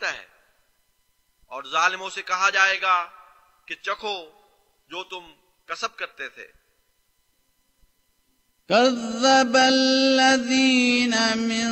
سکتا 0.00 0.12
ہے۔ 0.12 0.26
اور 1.46 1.62
ظالموں 1.72 2.10
سے 2.10 2.22
کہا 2.22 2.50
جائے 2.50 2.82
گا 2.82 3.06
کہ 3.66 3.74
چکھو 3.74 4.24
جو 4.88 5.04
تم 5.04 5.32
کسب 5.66 5.96
کرتے 5.96 6.28
تھے۔ 6.28 6.46
كذب 8.68 9.54
الذين 9.54 11.14
من 11.36 11.70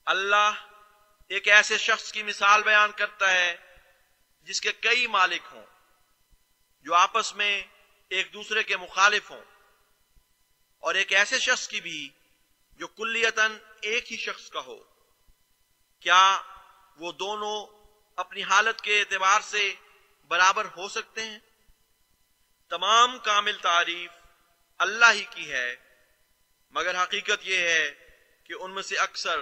اللہ 0.07 0.51
ایک 1.31 1.49
ایسے 1.49 1.77
شخص 1.79 2.13
کی 2.13 2.23
مثال 2.23 2.63
بیان 2.63 2.91
کرتا 2.97 3.31
ہے 3.31 3.57
جس 4.47 4.61
کے 4.61 4.73
کئی 4.81 5.07
مالک 5.07 5.43
ہوں، 5.53 5.67
جو 6.87 6.95
آپس 6.95 7.35
میں 7.37 7.63
ایک 8.11 8.27
دوسرے 8.35 8.63
کے 8.63 8.77
مخالف 8.77 9.31
ہوں، 9.31 9.45
اور 10.83 10.95
ایک 10.95 11.13
ایسے 11.13 11.39
شخص 11.39 11.69
کی 11.69 11.81
بھی 11.81 12.09
جو 12.81 12.87
کلیتاً 12.87 13.51
ایک 13.81 14.13
ہی 14.13 14.17
شخص 14.17 14.51
کا 14.51 14.61
ہو۔ 14.67 14.92
کیا 16.03 16.39
وہ 16.99 17.13
دونوں 17.13 17.67
اپنی 18.17 18.43
حالت 18.43 18.81
کے 18.81 18.99
اعتبار 19.01 19.41
سے 19.41 19.73
برابر 20.29 20.67
ہو 20.77 20.89
سکتے 20.89 21.25
ہیں؟ 21.25 21.39
تمام 22.71 23.19
کامل 23.19 23.57
تعریف 23.63 24.11
اللہ 24.79 25.13
ہی 25.13 25.25
کی 25.31 25.51
ہے، 25.51 25.75
مگر 26.71 27.03
حقیقت 27.03 27.49
یہ 27.49 27.57
ہے 27.57 27.91
کہ 28.45 28.55
ان 28.61 28.71
میں 28.71 28.83
سے 28.83 28.97
اکثر 28.97 29.39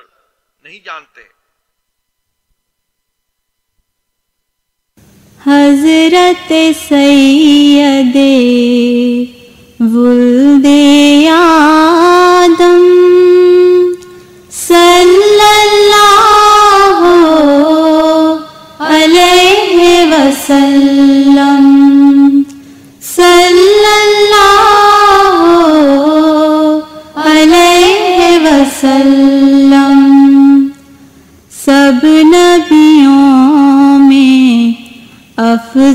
نہیں 0.63 0.79
جانتے۔ 0.85 1.23
حضرت 5.47 6.53
سید 6.89 8.17
ولد 9.81 10.67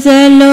غزل 0.06 0.45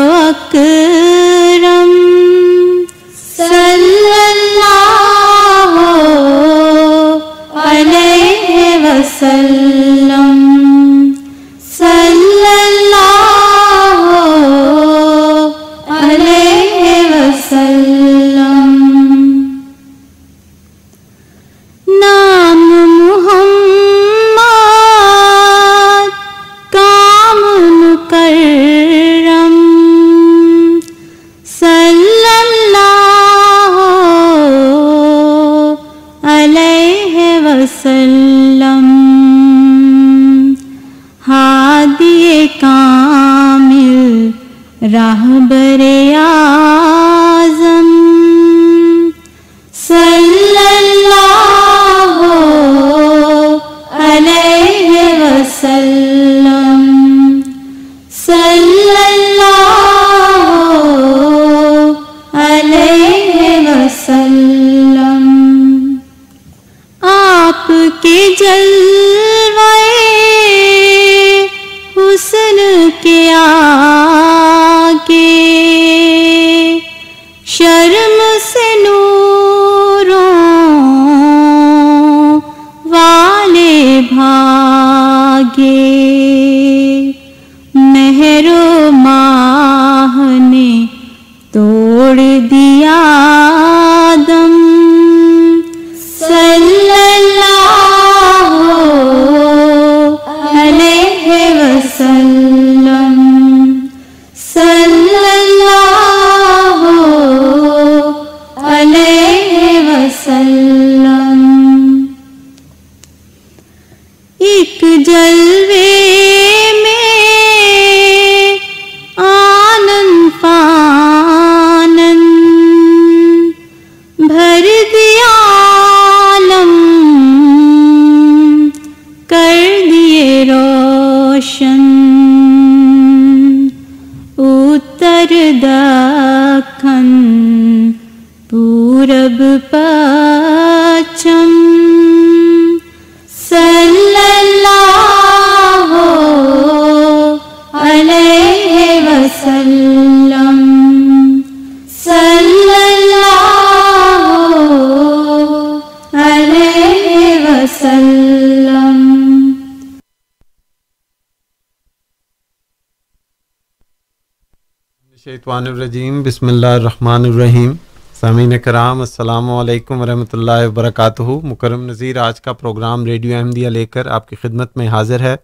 شیطوان 165.53 165.75
الرجیم 165.75 166.23
بسم 166.23 166.47
اللہ 166.47 166.67
الرحمن 166.67 167.25
الرحیم۔ 167.25 167.73
سامعین 168.15 168.59
کرام، 168.59 169.01
السلام 169.01 169.51
علیکم 169.51 170.01
ورحمۃ 170.01 170.25
اللہ 170.33 170.69
وبرکاتہ۔ 170.69 171.23
مکرم 171.23 171.83
نذیر، 171.87 172.17
آج 172.17 172.41
کا 172.41 172.53
پروگرام 172.53 173.05
ریڈیو 173.05 173.37
احمدیہ 173.37 173.69
لے 173.69 173.87
کر 173.87 174.07
آپ 174.07 174.29
کی 174.29 174.37
خدمت 174.37 174.77
میں 174.77 174.89
حاضر 174.89 175.21
ہے۔ 175.21 175.37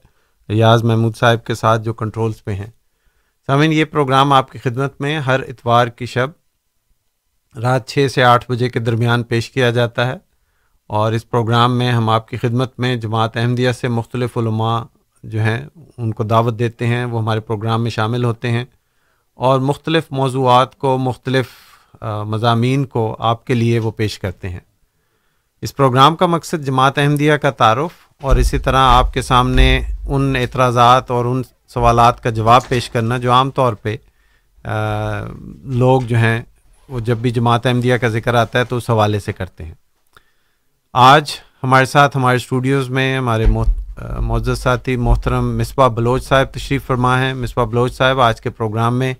ریاض 0.49 0.85
محمود 0.85 1.17
صاحب 1.17 1.45
کے 1.45 1.55
ساتھ 1.55 1.83
جو 1.83 1.95
کنٹرولز 1.95 2.45
پہ 2.45 2.53
ہیں۔ 2.53 2.67
سامعین، 3.47 3.73
یہ 3.73 3.85
پروگرام 3.85 4.33
آپ 4.33 4.53
کی 4.53 4.59
خدمت 4.59 5.01
میں 5.01 5.19
ہر 5.19 5.41
اتوار 5.41 5.87
کی 5.87 6.07
شب 6.07 6.29
رات 7.63 7.89
چھ 7.89 8.07
سے 8.15 8.25
آٹھ 8.25 8.51
بجے 8.51 8.69
کے 8.69 8.81
درمیان 8.81 9.23
پیش 9.23 9.51
کیا 9.51 9.71
جاتا 9.71 10.07
ہے۔ 10.07 10.17
اور 10.87 11.13
اس 11.13 11.31
پروگرام 11.31 11.79
میں 11.79 11.93
ہم 11.93 12.09
آپ 12.09 12.29
کی 12.29 12.37
خدمت 12.37 12.81
میں 12.81 12.97
جماعت 12.97 13.37
احمدیہ 13.37 13.73
سے 13.73 13.89
مختلف 13.89 14.39
علماء 14.39 14.83
جو 15.23 15.41
ہیں، 15.41 15.67
ان 15.99 16.15
کو 16.15 16.25
دعوت 16.25 16.59
دیتے 16.59 16.87
ہیں۔ 16.87 17.05
وہ 17.05 17.23
ہمارے 17.23 17.41
پروگرام 17.41 17.83
میں 17.83 17.91
شامل 17.91 18.25
ہوتے 18.25 18.51
ہیں۔ 18.51 18.65
اور 19.39 19.61
مختلف 19.61 20.05
موضوعات 20.11 20.77
کو، 20.79 20.97
مختلف 20.99 21.47
مضامین 22.27 22.85
کو 22.85 23.17
آپ 23.19 23.45
کے 23.47 23.55
لیے 23.55 23.79
وہ 23.79 23.91
پیش 23.91 24.19
کرتے 24.19 24.49
ہیں۔ 24.49 24.61
اس 25.63 25.75
پروگرام 25.77 26.17
کا 26.17 26.27
مقصد 26.27 26.65
جماعت 26.67 26.99
احمدیہ 26.99 27.33
کا 27.33 27.51
تعارف 27.51 28.07
اور 28.23 28.37
اسی 28.37 28.59
طرح 28.59 28.77
آپ 28.77 29.13
کے 29.15 29.23
سامنے 29.23 29.81
ان 30.09 30.37
اعتراضات 30.37 31.11
اور 31.11 31.25
ان 31.25 31.43
سوالات 31.69 32.23
کا 32.23 32.31
جواب 32.31 32.69
پیش 32.69 32.89
کرنا 32.91 33.19
جو 33.19 33.33
عام 33.33 33.51
طور 33.51 33.73
پہ 33.73 33.97
لوگ 35.65 36.01
جو 36.01 36.17
ہیں، 36.17 36.41
وہ 36.89 37.01
جب 37.01 37.17
بھی 37.17 37.31
جماعت 37.31 37.67
احمدیہ 37.67 37.97
کا 37.97 38.09
ذکر 38.09 38.35
آتا 38.35 38.59
ہے 38.59 38.65
تو 38.65 38.77
اس 38.77 38.91
حوالے 38.91 39.21
سے 39.21 39.33
کرتے 39.33 39.65
ہیں۔ 39.65 39.75
آج 40.95 41.31
ہمارے 41.63 41.85
ساتھ 41.85 42.17
ہمارے 42.17 42.37
اسٹوڈیوز 42.37 42.91
میں 42.91 43.17
ہمارے 43.19 43.47
معزز 44.21 44.59
ساتھی 44.59 44.97
محترم 44.97 45.57
مصباح 45.59 45.89
بلوچ 45.89 46.25
صاحب 46.25 46.53
تشریف 46.53 46.87
فرما 46.87 47.19
ہیں۔ 47.21 47.33
مصباح 47.35 47.65
بلوچ 47.65 47.97
صاحب، 47.97 48.21
آج 48.21 48.41
کے 48.41 48.51
پروگرام 48.51 48.99
میں 48.99 49.15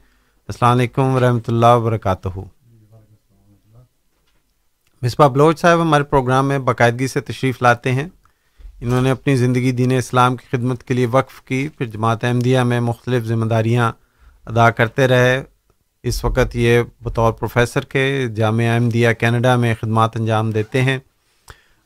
السلام 0.49 0.79
علیکم 0.79 1.03
ورحمۃ 1.03 1.41
اللہ 1.49 1.67
وبرکاتہ۔ 1.67 2.29
مصباح 5.03 5.27
بلوچ 5.27 5.61
صاحب 5.61 5.83
ہمارے 5.83 6.05
پروگرام 6.05 6.49
میں 6.49 6.59
باقاعدگی 6.59 7.07
سے 7.07 7.21
تشریف 7.21 7.63
لاتے 7.63 7.93
ہیں۔ 7.93 8.09
انہوں 8.81 9.01
نے 9.01 9.11
اپنی 9.11 9.37
زندگی 9.37 9.73
دین 9.73 9.93
اسلام 9.93 10.37
کی 10.37 10.57
خدمت 10.57 10.83
کے 10.83 10.95
لیے 10.95 11.07
وقف 11.07 11.43
کی، 11.43 11.69
پھر 11.69 11.87
جماعت 11.87 12.25
احمدیہ 12.25 12.61
میں 12.61 12.81
مختلف 12.81 13.25
ذمہ 13.25 13.45
داریاں 13.45 13.93
ادا 14.47 14.71
کرتے 14.71 15.09
رہے۔ 15.09 15.43
اس 16.03 16.25
وقت 16.25 16.57
یہ 16.57 16.83
بطور 17.03 17.33
پروفیسر 17.33 17.85
کے 17.85 18.27
جامعہ 18.37 18.75
احمدیہ 18.75 19.13
کینیڈا 19.13 19.57
میں 19.57 19.75
خدمات 19.81 20.17
انجام 20.17 20.51
دیتے 20.51 20.83
ہیں۔ 20.83 20.99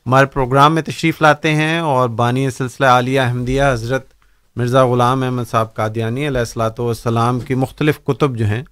ہمارے 0.05 0.25
پروگرام 0.25 0.75
میں 0.75 0.81
تشریف 0.81 1.21
لاتے 1.21 1.55
ہیں 1.55 1.79
اور 1.79 2.09
بانی 2.09 2.49
سلسلہ 2.49 2.85
عالیہ 2.85 3.19
احمدیہ 3.19 3.63
حضرت 3.71 4.07
مرزا 4.55 4.85
غلام 4.85 5.23
احمد 5.23 5.43
صاحب 5.51 5.73
قادیانی 5.73 6.27
علیہ 6.27 6.39
الصلاۃ 6.39 6.79
والسلام 6.79 7.39
کی 7.39 7.55
مختلف 7.55 8.03
کتب 8.03 8.35
جو 8.37 8.45
ہیں، 8.45 8.63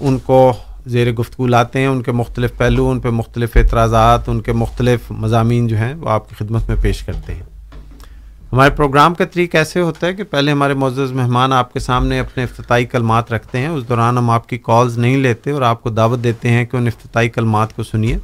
ان 0.00 0.18
کو 0.18 0.52
زیر 0.86 1.12
گفتگو 1.12 1.46
لاتے 1.46 1.78
ہیں، 1.78 1.86
ان 1.86 2.02
کے 2.02 2.12
مختلف 2.12 2.56
پہلو، 2.56 2.90
ان 2.90 3.00
پہ 3.00 3.08
مختلف 3.08 3.56
اعتراضات، 3.56 4.28
ان 4.28 4.40
کے 4.40 4.52
مختلف 4.52 5.10
مضامین 5.10 5.68
جو 5.68 5.76
ہیں، 5.76 5.94
وہ 5.94 6.10
آپ 6.10 6.28
کی 6.28 6.34
خدمت 6.38 6.68
میں 6.68 6.76
پیش 6.82 7.02
کرتے 7.02 7.34
ہیں۔ 7.34 7.42
ہمارے 8.52 8.70
پروگرام 8.70 9.14
کا 9.14 9.24
طریق 9.24 9.54
ایسے 9.54 9.80
ہوتا 9.80 10.06
ہے 10.06 10.14
کہ 10.14 10.24
پہلے 10.24 10.52
ہمارے 10.52 10.74
معزز 10.74 11.12
مہمان 11.12 11.52
آپ 11.52 11.72
کے 11.72 11.80
سامنے 11.80 12.20
اپنے 12.20 12.42
افتتاحی 12.42 12.84
کلمات 12.84 13.32
رکھتے 13.32 13.58
ہیں، 13.58 13.68
اس 13.68 13.88
دوران 13.88 14.18
ہم 14.18 14.30
آپ 14.30 14.48
کی 14.48 14.58
کالز 14.58 14.98
نہیں 14.98 15.16
لیتے 15.16 15.50
اور 15.50 15.62
آپ 15.62 15.82
کو 15.82 15.90
دعوت 15.90 16.24
دیتے 16.24 16.48
ہیں 16.48 16.64
کہ 16.64 16.76
ان 16.76 16.86
افتتاحی 16.86 17.28
کلمات 17.28 17.76
کو 17.76 17.82
سنیے۔ 17.82 18.18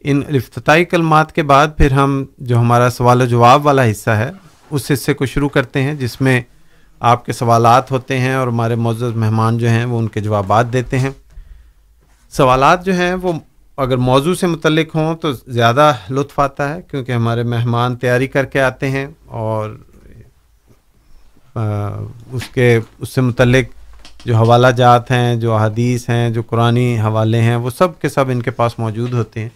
ان 0.00 0.22
افتتاحی 0.28 0.84
کلمات 0.84 1.32
کے 1.32 1.42
بعد 1.42 1.68
پھر 1.76 1.92
ہم 1.92 2.24
جو 2.38 2.58
ہمارا 2.58 2.90
سوال 2.90 3.20
و 3.20 3.24
جواب 3.24 3.66
والا 3.66 3.90
حصہ 3.90 4.10
ہے 4.10 4.30
اس 4.70 4.90
حصے 4.90 5.14
کو 5.14 5.26
شروع 5.26 5.48
کرتے 5.48 5.82
ہیں 5.82 5.94
جس 5.94 6.20
میں 6.20 6.40
آپ 7.00 7.26
کے 7.26 7.32
سوالات 7.32 7.90
ہوتے 7.90 8.18
ہیں 8.18 8.34
اور 8.34 8.48
ہمارے 8.48 8.74
معزز 8.74 9.16
مہمان 9.16 9.58
جو 9.58 9.68
ہیں 9.68 9.84
وہ 9.84 9.98
ان 9.98 10.08
کے 10.08 10.20
جوابات 10.20 10.72
دیتے 10.72 10.98
ہیں۔ 10.98 11.10
سوالات 12.30 12.84
جو 12.84 12.94
ہیں 12.94 13.14
وہ 13.14 13.32
اگر 13.76 13.96
موضوع 13.96 14.34
سے 14.34 14.46
متعلق 14.46 14.94
ہوں 14.94 15.14
تو 15.16 15.32
زیادہ 15.32 15.92
لطف 16.10 16.38
آتا 16.38 16.74
ہے 16.74 16.82
کیونکہ 16.90 17.12
ہمارے 17.12 17.42
مہمان 17.42 17.96
تیاری 17.96 18.26
کر 18.26 18.44
کے 18.44 18.60
آتے 18.60 18.90
ہیں 18.90 19.06
اور 19.26 19.70
اس 22.32 22.48
کے، 22.48 22.80
اس 22.98 23.08
سے 23.08 23.20
متعلق 23.20 24.26
جو 24.26 24.36
حوالہ 24.36 24.66
جات 24.66 25.10
ہیں، 25.10 25.36
جو 25.36 25.56
حدیث 25.56 26.08
ہیں، 26.10 26.30
جو 26.30 26.42
قرآن 26.42 26.76
حوالے 26.76 27.40
ہیں 27.40 27.56
وہ 27.56 27.70
سب 27.70 28.00
کے 28.00 28.08
سب 28.08 28.30
ان 28.30 28.42
کے 28.42 28.50
پاس 28.50 28.78
موجود 28.78 29.12
ہوتے 29.12 29.40
ہیں۔ 29.40 29.48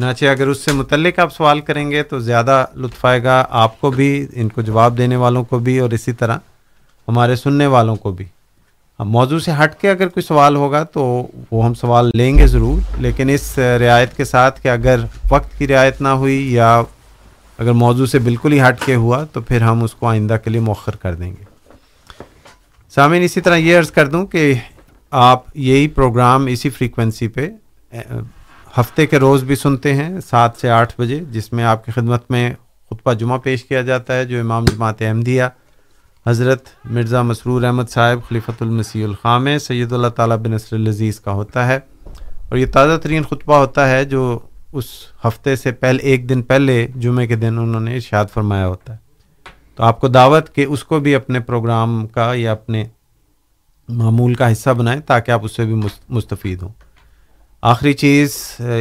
چنانچہ 0.00 0.26
اگر 0.26 0.46
اس 0.46 0.58
سے 0.64 0.72
متعلق 0.72 1.18
آپ 1.18 1.32
سوال 1.32 1.60
کریں 1.60 1.90
گے 1.90 2.02
تو 2.02 2.18
زیادہ 2.18 2.64
لطف 2.76 3.04
آئے 3.04 3.22
گا 3.22 3.44
آپ 3.50 3.80
کو 3.80 3.90
بھی، 3.90 4.26
ان 4.32 4.48
کو 4.48 4.62
جواب 4.62 4.96
دینے 4.98 5.16
والوں 5.16 5.44
کو 5.44 5.58
بھی 5.58 5.78
اور 5.78 5.90
اسی 5.90 6.12
طرح 6.12 6.38
ہمارے 7.08 7.36
سننے 7.36 7.66
والوں 7.66 7.96
کو 7.96 8.12
بھی۔ 8.12 8.24
اب 8.98 9.06
موضوع 9.06 9.38
سے 9.38 9.50
ہٹ 9.62 9.78
کے 9.80 9.90
اگر 9.90 10.08
کوئی 10.08 10.22
سوال 10.22 10.56
ہوگا 10.56 10.82
تو 10.84 11.04
وہ 11.50 11.64
ہم 11.64 11.74
سوال 11.74 12.10
لیں 12.14 12.36
گے 12.38 12.46
ضرور، 12.46 12.80
لیکن 13.00 13.28
اس 13.28 13.58
رعایت 13.58 14.16
کے 14.16 14.24
ساتھ 14.24 14.62
کہ 14.62 14.68
اگر 14.68 15.04
وقت 15.30 15.58
کی 15.58 15.68
رعایت 15.68 16.00
نہ 16.00 16.08
ہوئی 16.08 16.52
یا 16.54 16.72
اگر 17.58 17.72
موضوع 17.72 18.06
سے 18.06 18.18
بالکل 18.18 18.52
ہی 18.52 18.60
ہٹ 18.60 18.84
کے 18.86 18.94
ہوا 18.94 19.22
تو 19.24 19.40
پھر 19.40 19.62
ہم 19.62 19.84
اس 19.84 19.94
کو 19.94 20.06
آئندہ 20.06 20.36
کے 20.44 20.50
لیے 20.50 20.60
مؤخر 20.60 20.96
کر 20.96 21.14
دیں 21.14 21.30
گے۔ 21.30 21.44
سامعین، 22.94 23.22
اسی 23.22 23.40
طرح 23.40 23.56
یہ 23.56 23.78
عرض 23.78 23.90
کر 23.90 24.08
دوں 24.08 24.26
کہ 24.26 24.52
آپ 25.10 25.44
یہی 25.54 25.88
پروگرام 25.88 26.46
اسی 26.46 26.70
فریکوینسی 26.70 27.28
پہ 27.28 27.48
ہفتے 28.78 29.06
کے 29.06 29.18
روز 29.18 29.42
بھی 29.42 29.56
سنتے 29.56 29.94
ہیں، 29.94 30.20
سات 30.20 30.50
سے 30.56 30.70
آٹھ 30.70 30.94
بجے، 30.98 31.20
جس 31.30 31.52
میں 31.52 31.64
آپ 31.64 31.84
کی 31.84 31.92
خدمت 31.92 32.30
میں 32.30 32.52
خطبہ 32.90 33.12
جمعہ 33.12 33.38
پیش 33.38 33.64
کیا 33.64 33.82
جاتا 33.82 34.16
ہے، 34.16 34.24
جو 34.24 34.40
امام 34.40 34.64
جماعت 34.64 35.02
احمدیہ، 35.02 35.42
حضرت 36.26 36.68
مرزا 36.84 37.22
مسرور 37.22 37.62
احمد 37.62 37.90
صاحب، 37.90 38.18
خلیفۃ 38.28 38.60
المسیح 38.60 39.04
الخام 39.04 39.58
سید 39.58 39.92
اللہ 39.92 40.08
تعالیٰ 40.08 40.36
بن 40.36 40.50
نصر 40.50 40.76
العزیز 40.76 41.20
کا 41.20 41.32
ہوتا 41.32 41.66
ہے۔ 41.66 41.76
اور 42.48 42.56
یہ 42.56 42.66
تازہ 42.66 42.96
ترین 42.96 43.22
خطبہ 43.22 43.56
ہوتا 43.56 43.90
ہے، 43.90 44.04
جو 44.04 44.38
اس 44.72 44.84
ہفتے 45.24 45.56
سے 45.56 45.72
پہلے 45.72 46.02
ایک 46.02 46.28
دن 46.28 46.42
پہلے 46.42 46.86
جمعے 46.96 47.26
کے 47.26 47.36
دن 47.36 47.58
انہوں 47.58 47.80
نے 47.80 47.94
ارشاد 47.94 48.24
فرمایا 48.34 48.66
ہوتا 48.66 48.92
ہے۔ 48.92 48.98
تو 49.76 49.82
آپ 49.82 50.00
کو 50.00 50.08
دعوت 50.08 50.54
کہ 50.54 50.66
اس 50.68 50.84
کو 50.84 51.00
بھی 51.00 51.14
اپنے 51.14 51.40
پروگرام 51.40 52.06
کا 52.06 52.32
یا 52.34 52.52
اپنے 52.52 52.84
معمول 53.88 54.34
کا 54.34 54.52
حصہ 54.52 54.70
بنائیں 54.70 55.00
تاکہ 55.00 55.30
آپ 55.30 55.44
اس 55.44 55.56
سے 55.56 55.64
بھی 55.64 55.74
مستفید 56.08 56.62
ہوں۔ 56.62 56.89
آخری 57.62 57.92
چیز 57.92 58.34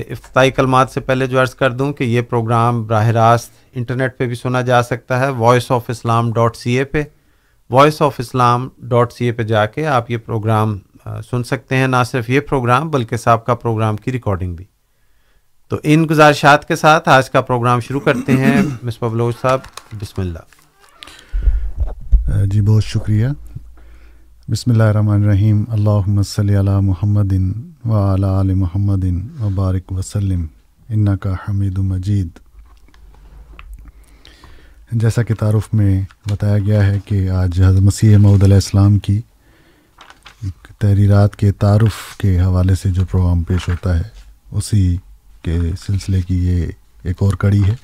افتتاحی 0.09 0.51
کلمات 0.51 0.91
سے 0.91 0.99
پہلے 0.99 1.27
جو 1.27 1.41
عرض 1.41 1.55
کر 1.55 1.71
دوں 1.71 1.93
کہ 1.93 2.03
یہ 2.03 2.21
پروگرام 2.21 2.85
براہ 2.87 3.07
راست 3.07 3.51
انٹرنیٹ 3.75 4.17
پہ 4.17 4.25
بھی 4.25 4.35
سنا 4.35 4.61
جا 4.61 4.83
سکتا 4.83 5.19
ہے 5.19 5.29
voice 5.29 5.71
of 5.71 5.83
Islam 5.87 6.31
dot 6.33 6.55
C 6.55 6.77
A 6.77 6.83
پہ۔ 6.83 7.03
Voice 7.69 8.01
of 8.01 8.15
Islam 8.17 8.69
dot 8.77 9.13
C 9.13 9.25
A 9.25 9.31
پہ 9.31 9.43
جا 9.43 9.65
کے 9.65 9.87
آپ 9.87 10.11
یہ 10.11 10.17
پروگرام 10.17 10.77
سن 11.31 11.43
سکتے 11.43 11.75
ہیں 11.75 11.87
نہ 11.87 11.95
صرف 12.11 12.29
یہ 12.29 12.39
پروگرام 12.39 12.89
بلکہ 12.89 13.17
سابقہ 13.17 13.51
پروگرام 13.51 13.97
کی 13.97 14.11
ریکارڈنگ 14.11 14.55
بھی۔ 14.55 14.65
تو 15.69 15.77
ان 15.83 16.07
گزارشات 16.09 16.67
کے 16.67 16.75
ساتھ 16.75 17.09
آج 17.09 17.29
کا 17.29 17.41
پروگرام 17.41 17.79
شروع 17.79 17.99
کرتے 17.99 18.31
ہیں۔ 18.31 18.61
مصباح 18.83 19.09
بلوچ 19.09 19.35
صاحب 19.41 19.59
بسم 20.01 20.21
اللہ۔ 20.21 20.39
جی 22.45 22.61
بہت 22.61 22.83
شکریہ۔ 22.83 23.27
بسم 24.51 24.71
اللہ 24.71 24.83
الرحمن 24.83 25.23
الرحیم۔ 25.23 25.63
اللہ 25.67 26.21
صلی 26.21 26.59
علی 26.59 26.71
محمد 26.81 27.33
و 27.85 27.93
علی 28.39 28.53
محمد 28.53 29.05
وبارک 29.41 29.91
وسلم 29.91 30.45
ان 30.89 31.17
کا 31.17 31.33
حمید 31.33 31.77
مجید۔ 31.77 32.27
جیسا 34.91 35.23
کہ 35.23 35.33
تعارف 35.33 35.73
میں 35.73 36.01
بتایا 36.29 36.59
گیا 36.59 36.85
ہے 36.87 36.99
کہ 37.05 37.29
آج 37.29 37.61
حضرت 37.61 37.81
مسیح 37.81 38.17
محدود 38.17 38.43
علیہ 38.43 38.55
السلام 38.55 38.99
کی 38.99 39.21
تحریرات 40.77 41.35
کے 41.35 41.51
تعارف 41.51 42.17
کے 42.17 42.39
حوالے 42.39 42.75
سے 42.75 42.89
جو 42.89 43.05
پروگرام 43.05 43.43
پیش 43.43 43.69
ہوتا 43.69 43.97
ہے، 43.97 44.03
اسی 44.51 44.97
کے 45.41 45.59
سلسلے 45.87 46.21
کی 46.21 46.47
یہ 46.47 46.67
ایک 47.03 47.15
اور 47.19 47.33
کڑی 47.33 47.63
ہے۔ 47.63 47.75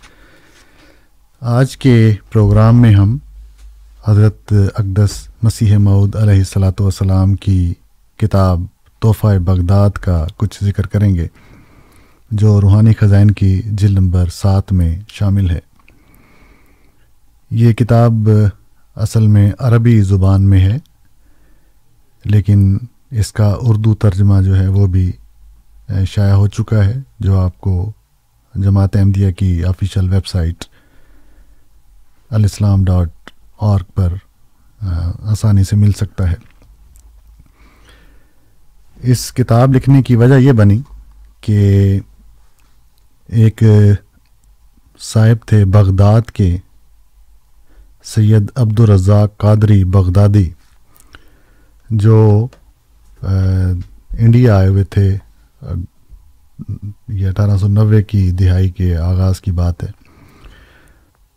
آج 1.41 1.77
کے 1.77 2.11
پروگرام 2.31 2.81
میں 2.81 2.93
ہم 2.93 3.17
حضرت 4.07 4.53
اقدس 4.75 5.27
مسیح 5.43 5.77
معود 5.77 6.15
علیہ 6.15 6.37
السلاۃ 6.37 6.79
والسلام 6.79 7.35
کی 7.35 7.73
کتاب 8.17 8.61
تحفہ 9.05 9.37
بغداد 9.45 9.97
کا 10.01 10.25
کچھ 10.37 10.63
ذکر 10.63 10.87
کریں 10.87 11.13
گے، 11.15 11.27
جو 12.31 12.59
روحانی 12.61 12.93
خزائن 12.93 13.31
کی 13.31 13.61
جل 13.71 13.93
نمبر 13.93 14.29
سات 14.33 14.71
میں 14.71 14.95
شامل 15.09 15.49
ہے۔ 15.49 15.59
یہ 17.51 17.73
کتاب 17.73 18.29
اصل 18.95 19.27
میں 19.27 19.51
عربی 19.59 20.01
زبان 20.01 20.49
میں 20.49 20.61
ہے، 20.61 20.77
لیکن 22.25 22.77
اس 23.11 23.31
کا 23.31 23.53
اردو 23.61 23.93
ترجمہ 23.95 24.41
جو 24.41 24.55
ہے 24.55 24.67
وہ 24.67 24.87
بھی 24.87 25.11
شائع 26.07 26.33
ہو 26.33 26.47
چکا 26.47 26.83
ہے، 26.85 26.95
جو 27.19 27.39
آپ 27.39 27.59
کو 27.61 27.91
جماعت 28.55 28.95
احمدیہ 28.95 29.31
کی 29.31 29.63
official 29.65 30.09
website 30.27 30.65
Alislam 32.31 32.83
dot 32.85 33.31
org 33.57 33.91
پر 33.95 34.13
آسانی 35.23 35.63
سے 35.63 35.75
مل 35.75 35.91
سکتا 35.91 36.31
ہے۔ 36.31 36.35
اس 39.03 39.33
کتاب 39.33 39.73
لکھنے 39.73 40.01
کی 40.03 40.15
وجہ 40.15 40.35
یہ 40.35 40.51
بنی 40.51 40.81
کہ 41.41 41.99
ایک 43.27 43.63
صاحب 44.99 45.47
تھے 45.47 45.65
بغداد 45.65 46.21
کے، 46.21 46.57
سید 48.03 48.51
عبد 48.55 48.79
الرزاق 48.79 49.37
قادری 49.37 49.83
بغدادی، 49.83 50.49
جو 51.89 52.47
انڈیا 53.21 54.57
آئے 54.57 54.67
ہوئے 54.67 54.83
تھے۔ 54.83 55.17
یہ 57.07 57.27
اٹھارہ 57.27 57.57
سو 57.57 57.67
نوے 57.67 58.03
کی 58.03 58.31
دہائی 58.31 58.69
کے 58.69 58.97
آغاز 58.97 59.41
کی 59.41 59.51
بات 59.51 59.83
ہے۔ 59.83 59.91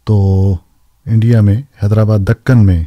تو 0.05 0.57
انڈیا 1.07 1.41
میں، 1.41 1.63
حیدرآباد 1.83 2.19
دکن 2.19 2.67
میں 2.67 2.85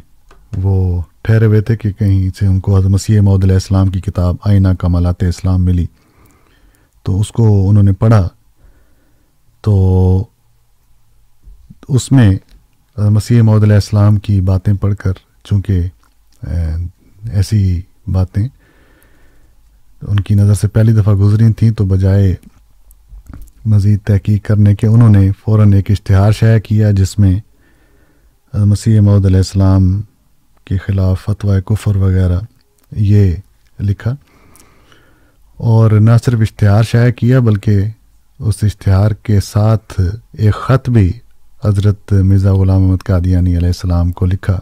وہ 0.56 1.02
ٹھہرے 1.22 1.46
ہوئے 1.46 1.60
تھے 1.60 1.76
کہ 1.76 1.90
کہیں 1.90 2.30
سے 2.38 2.46
ان 2.46 2.60
کو 2.60 2.76
حضرت 2.76 2.90
مسیح 2.90 3.20
محدود 3.20 3.44
علیہ 3.44 3.54
السلام 3.54 3.88
کی 3.88 4.00
کتاب 4.00 4.36
آئینہ 4.44 4.68
کمالات 4.78 5.22
اسلام 5.22 5.64
ملی۔ 5.64 5.86
تو 7.02 7.20
اس 7.20 7.28
کو 7.32 7.68
انہوں 7.70 7.82
نے 7.82 7.92
پڑھا۔ 7.92 8.28
تو 9.60 9.74
اس 11.88 12.12
میں 12.12 12.30
مسیح 12.96 13.42
محدود 13.42 13.62
علیہ 13.62 13.74
السلام 13.74 14.16
کی 14.16 14.40
باتیں 14.40 14.74
پڑھ 14.74 14.94
کر 14.94 15.12
چونکہ 15.44 15.80
ایسی 17.32 17.80
باتیں، 18.06 18.48
ان 20.08 20.20
کی 20.20 20.34
نظر 20.34 20.54
سے 20.54 20.68
پہلی 20.68 20.92
دفعہ 20.92 21.14
گزری 21.14 21.52
تھیں 21.52 21.70
تو 21.70 21.84
بجائے 21.84 22.34
مزید 23.66 24.00
تحقیق 24.04 24.44
کرنے 24.46 24.74
کے 24.74 24.86
انہوں 24.86 25.08
نے 25.08 25.30
فوراً 25.38 25.72
ایک 25.72 25.90
اشتہار 25.90 26.32
شائع 26.32 26.58
کیا 26.58 26.90
جس 26.90 27.18
میں 27.18 27.40
مسیح 28.54 29.00
محدود 29.00 29.26
علیہ 29.26 29.36
السلام 29.36 30.00
کے 30.78 30.92
خلاف 30.92 31.24
فتویٰ 31.24 31.58
کفر 31.66 31.96
وغیرہ 31.96 32.40
یہ 32.92 33.34
لکھا 33.80 34.14
اور 35.56 35.90
نہ 35.90 36.10
صرف 36.24 36.40
اشتہار 36.40 36.82
شائع 36.82 37.10
کیا 37.10 37.40
بلکہ 37.40 37.80
اس 38.38 38.54
اشتہار 38.62 39.10
کے 39.10 39.40
ساتھ 39.40 40.00
ایک 40.32 40.54
خط 40.54 40.90
بھی 40.90 41.12
حضرت 41.64 42.12
مرزا 42.12 42.52
غلام 42.54 42.82
محمد 42.82 43.04
قادیانی 43.04 43.56
علیہ 43.56 43.66
السلام 43.66 44.12
کو 44.12 44.26
لکھا 44.26 44.58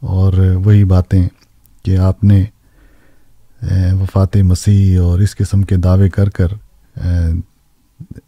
اور 0.00 0.32
وہی 0.64 0.84
باتیں 0.84 1.28
کہ 1.84 1.96
آپ 1.96 2.24
نے 2.24 2.44
وفات 4.00 4.36
مسیح 4.36 5.00
اور 5.00 5.18
اس 5.18 5.36
قسم 5.36 5.62
کے 5.62 5.76
دعوے 5.76 6.08
کر 6.08 6.28
کر 6.28 6.46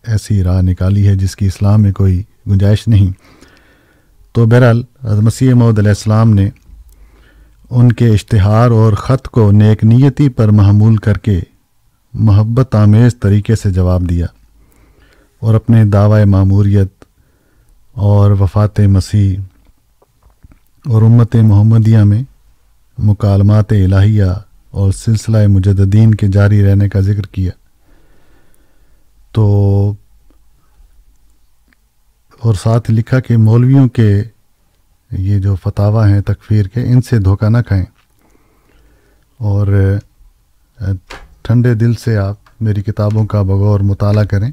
ایسی 0.02 0.43
راہ 0.43 0.62
نکالی 0.62 1.09
ہے 1.09 1.14
جس 1.14 1.37
کی 1.37 1.47
اسلام 1.47 1.83
میں 1.83 1.93
کوئی 1.93 2.23
گنجائش 2.47 2.88
نہیں۔ 2.88 3.12
تو 4.33 4.47
بہرحال 4.47 4.83
مسیح 5.02 5.54
محدود 5.54 5.78
علیہ 5.78 5.88
السلام 5.88 6.35
نے 6.35 6.50
ان 7.75 7.93
کے 7.93 8.09
اشتہار 8.09 8.71
اور 8.71 8.93
خط 8.93 9.28
کو 9.28 9.50
نیک 9.52 9.85
نیتی 9.85 10.28
پر 10.28 10.49
محمول 10.49 10.97
کر 10.97 11.19
کے 11.19 11.40
محبت 12.14 12.75
آمیز 12.75 13.16
طریقے 13.21 13.57
سے 13.57 13.71
جواب 13.71 14.11
دیا 14.11 14.26
اور 15.40 15.54
اپنے 15.54 15.85
دعوی 15.85 16.25
معموریت 16.25 17.04
اور 17.93 18.31
وفات 18.31 18.81
مسیح 18.81 19.37
اور 20.87 21.02
امت 21.02 21.35
محمدیہ 21.35 21.99
میں 21.99 22.23
مکالمات 22.99 23.73
الہیہ 23.73 24.25
اور 24.71 24.93
سلسلہ 24.93 25.47
مجددین 25.47 26.14
کے 26.14 26.28
جاری 26.28 26.66
رہنے 26.66 26.88
کا 26.88 27.00
ذکر 27.00 27.23
کیا۔ 27.23 27.50
تو 29.33 29.45
اور 32.40 32.54
ساتھ 32.54 32.90
لکھا 32.90 33.21
کہ 33.21 33.37
مولویوں 33.37 33.88
کے 33.88 34.23
یہ 35.18 35.38
جو 35.38 35.54
فتح 35.54 36.09
ہیں، 36.09 36.21
تکفیر 36.21 36.66
کے، 36.66 36.83
ان 36.83 37.02
سے 37.02 37.18
دھوکہ 37.18 37.49
نہ 37.49 37.59
کھائیں۔ 37.66 37.85
اور 39.38 39.66
ٹھنڈے 41.42 41.75
دل 41.75 41.94
سے 41.94 42.16
آپ 42.16 42.35
میری 42.61 42.83
کتابوں 42.83 43.26
کا 43.26 43.42
بغور 43.42 43.80
مطالعہ 43.80 44.25
کریں 44.25 44.52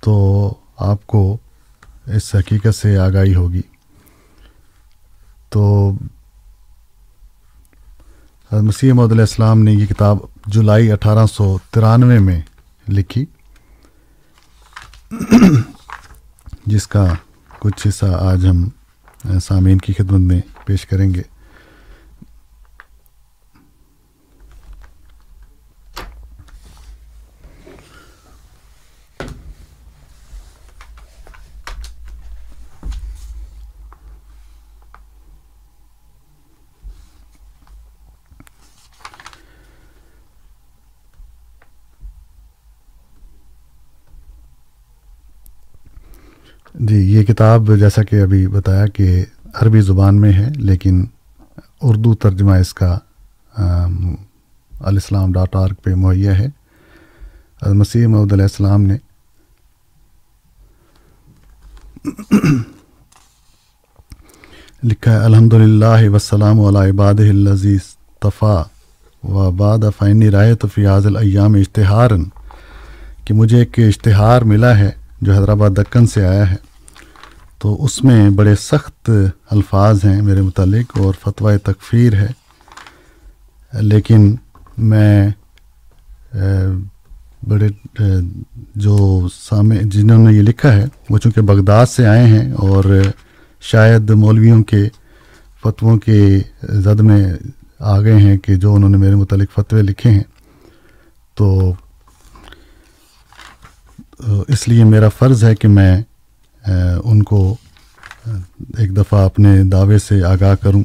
تو 0.00 0.54
آپ 0.76 1.06
کو 1.06 1.38
اس 2.06 2.34
حقیقت 2.34 2.74
سے 2.74 2.98
آگاہی 2.98 3.34
ہوگی۔ 3.34 3.62
تو، 5.48 5.92
مسیح 8.52 8.92
محدود 8.92 9.12
علیہ 9.12 9.22
السلام 9.22 9.62
نے 9.62 9.72
یہ 9.72 9.86
کتاب 9.86 10.18
جولائی 10.46 10.92
اٹھارہ 10.92 11.26
سو 11.26 11.58
ترانوے 11.70 12.18
میں 12.18 12.40
لکھی۔ 12.88 13.24
جس 16.66 16.86
کا 16.86 17.06
کچھ 17.58 17.88
حصہ 17.88 18.06
آج 18.06 18.46
ہم 18.46 18.68
سامعین 19.24 19.78
کی 19.78 19.92
خدمت 19.92 20.20
میں 20.20 20.40
پیش 20.66 20.86
کریں 20.86 21.14
گے 21.14 21.22
جی 46.74 46.96
یہ 46.96 47.24
کتاب 47.38 47.68
جیسا 47.78 48.02
کہ 48.02 48.20
ابھی 48.22 48.46
بتایا 48.46 48.86
کہ 48.86 49.24
عربی 49.54 49.80
زبان 49.80 50.20
میں 50.20 50.32
ہے، 50.32 50.48
لیکن 50.56 51.04
اردو 51.82 52.14
ترجمہ 52.14 52.52
اس 52.52 52.72
کا 52.74 52.98
الاسلام 54.80 55.32
ڈاٹ 55.32 55.54
آرگ 55.56 55.74
پہ 55.74 55.94
مہیا 55.94 56.38
ہے۔ 56.38 56.48
مسیح 57.74 58.06
محدود 58.06 58.32
علیہ 58.32 58.44
السلام 58.44 58.82
نے 58.82 58.96
لکھا 64.84 65.12
ہے 65.12 65.24
الحمد 65.24 65.54
للہ 65.54 66.08
وسلام 66.10 66.60
علیہ 66.60 66.92
عباد 66.92 67.20
العزیز 67.20 67.96
طفا 68.22 68.62
و 69.22 69.50
باد 69.52 69.90
فینی 69.98 70.30
رائے 70.30 70.54
تو 70.54 70.68
فیاض 70.74 71.06
الیام 71.06 71.54
اشتہار 71.54 72.10
کہ 73.24 73.34
مجھے 73.34 73.58
ایک 73.58 73.78
اشتہار 73.88 74.42
ملا 74.42 74.78
ہے 74.78 74.90
جو 75.20 75.32
حیدرآباد 75.32 75.70
دکن 75.78 76.06
سے 76.06 76.26
آیا 76.26 76.50
ہے۔ 76.50 76.67
تو 77.58 77.84
اس 77.84 78.04
میں 78.04 78.30
بڑے 78.30 78.54
سخت 78.56 79.10
الفاظ 79.50 80.04
ہیں 80.04 80.22
میرے 80.22 80.40
متعلق 80.40 80.98
اور 80.98 81.14
فتویٰ 81.22 81.56
تکفیر 81.56 82.12
ہے۔ 82.14 82.28
لیکن 83.72 84.36
میں 84.78 85.30
بڑے 87.48 87.68
جو 88.74 89.28
سامع، 89.34 89.74
جنہوں 89.82 90.28
نے 90.28 90.36
یہ 90.36 90.42
لکھا 90.42 90.72
ہے، 90.72 90.84
وہ 91.10 91.18
چونکہ 91.18 91.40
بغداد 91.40 91.86
سے 91.86 92.06
آئے 92.06 92.26
ہیں 92.26 92.52
اور 92.52 92.84
شاید 93.60 94.10
مولویوں 94.10 94.62
کے 94.62 94.88
فتووں 95.62 95.98
کے 95.98 96.38
زد 96.62 97.00
میں 97.00 97.26
آ 97.78 98.00
گئے 98.00 98.16
ہیں 98.16 98.36
کہ 98.38 98.56
جو 98.56 98.74
انہوں 98.74 98.90
نے 98.90 98.96
میرے 98.96 99.14
متعلق 99.14 99.52
فتوے 99.54 99.82
لکھے 99.82 100.10
ہیں۔ 100.10 100.22
تو 101.34 101.74
اس 104.48 104.68
لیے 104.68 104.84
میرا 104.84 105.08
فرض 105.08 105.44
ہے 105.44 105.54
کہ 105.54 105.68
میں 105.68 106.02
ان 107.04 107.22
کو 107.22 107.56
ایک 108.78 108.96
دفعہ 108.96 109.24
اپنے 109.24 109.62
دعوے 109.64 109.98
سے 109.98 110.24
آگاہ 110.24 110.54
کروں۔ 110.54 110.82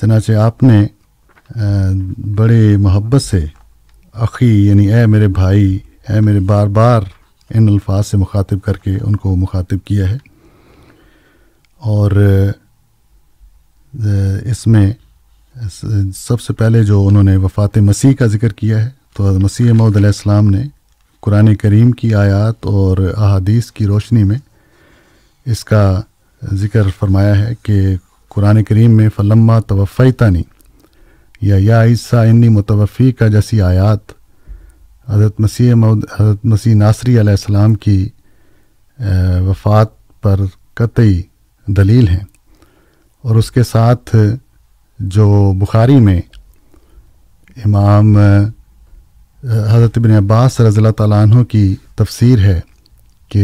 چنانچہ 0.00 0.32
آپ 0.32 0.62
نے 0.62 0.86
بڑے 2.36 2.76
محبت 2.76 3.22
سے 3.22 3.46
عقی 4.14 4.66
یعنی 4.66 4.92
اے 4.92 5.06
میرے 5.06 5.28
بھائی، 5.28 5.78
اے 6.08 6.20
میرے 6.20 6.40
بار 6.40 6.66
بار 6.66 7.02
ان 7.54 7.68
الفاظ 7.68 8.06
سے 8.06 8.16
مخاطب 8.16 8.60
کر 8.64 8.76
کے 8.76 8.98
ان 9.02 9.16
کو 9.16 9.36
مخاطب 9.36 9.76
کیا 9.84 10.10
ہے۔ 10.10 10.18
اور 11.78 12.10
اس 14.44 14.66
میں 14.66 14.92
سب 16.14 16.40
سے 16.40 16.52
پہلے 16.52 16.82
جو 16.84 17.06
انہوں 17.06 17.22
نے 17.22 17.36
وفات 17.36 17.78
مسیح 17.78 18.12
کا 18.12 18.26
ذکر 18.26 18.52
کیا 18.52 18.84
ہے، 18.84 18.90
تو 19.16 19.40
مسیح 19.40 19.72
محدود 19.72 19.96
علیہ 19.96 20.06
السلام 20.06 20.50
نے 20.50 20.62
قرآن 21.20 21.54
کریم 21.54 21.90
کی 21.90 22.14
آیات 22.14 22.54
اور 22.60 22.98
احادیث 23.16 23.70
کی 23.72 23.86
روشنی 23.86 24.24
میں 24.24 24.38
اس 25.50 25.64
کا 25.64 26.00
ذکر 26.52 26.82
فرمایا 26.98 27.38
ہے 27.38 27.54
کہ 27.62 27.96
قرآن 28.28 28.64
کریم 28.64 28.96
میں 28.96 29.08
فلما 29.16 29.60
توفی 29.60 30.12
تانی 30.12 30.42
یا 31.40 31.56
یا 31.58 31.82
عیسیٰ 31.82 32.28
انی 32.28 32.48
متوفی 32.48 33.12
کا 33.12 33.28
جیسی 33.28 33.62
آیات 33.62 33.98
حضرت 35.08 35.40
مسیح 35.40 35.74
مود 35.74 36.04
حضرت 36.20 36.44
مسیح 36.44 36.74
ناصری 36.74 37.20
علیہ 37.20 37.30
السلام 37.30 37.74
کی 37.74 38.08
وفات 39.46 40.20
پر 40.22 40.40
قطعی 40.74 41.22
دلیل 41.66 42.08
ہیں۔ 42.08 42.24
اور 43.22 43.36
اس 43.36 43.52
کے 43.52 43.62
ساتھ 43.62 44.16
جو 44.98 45.52
بخاری 45.58 45.96
میں 45.96 46.20
امام 47.64 48.16
حضرت 49.68 49.98
بن 49.98 50.10
عباس 50.10 50.60
رضی 50.60 50.76
اللہ 50.76 50.90
تعالیٰ 50.90 51.22
عنہ 51.22 51.42
کی 51.42 51.76
تفسیر 51.96 52.38
ہے۔ 52.38 52.60
کہ 53.30 53.42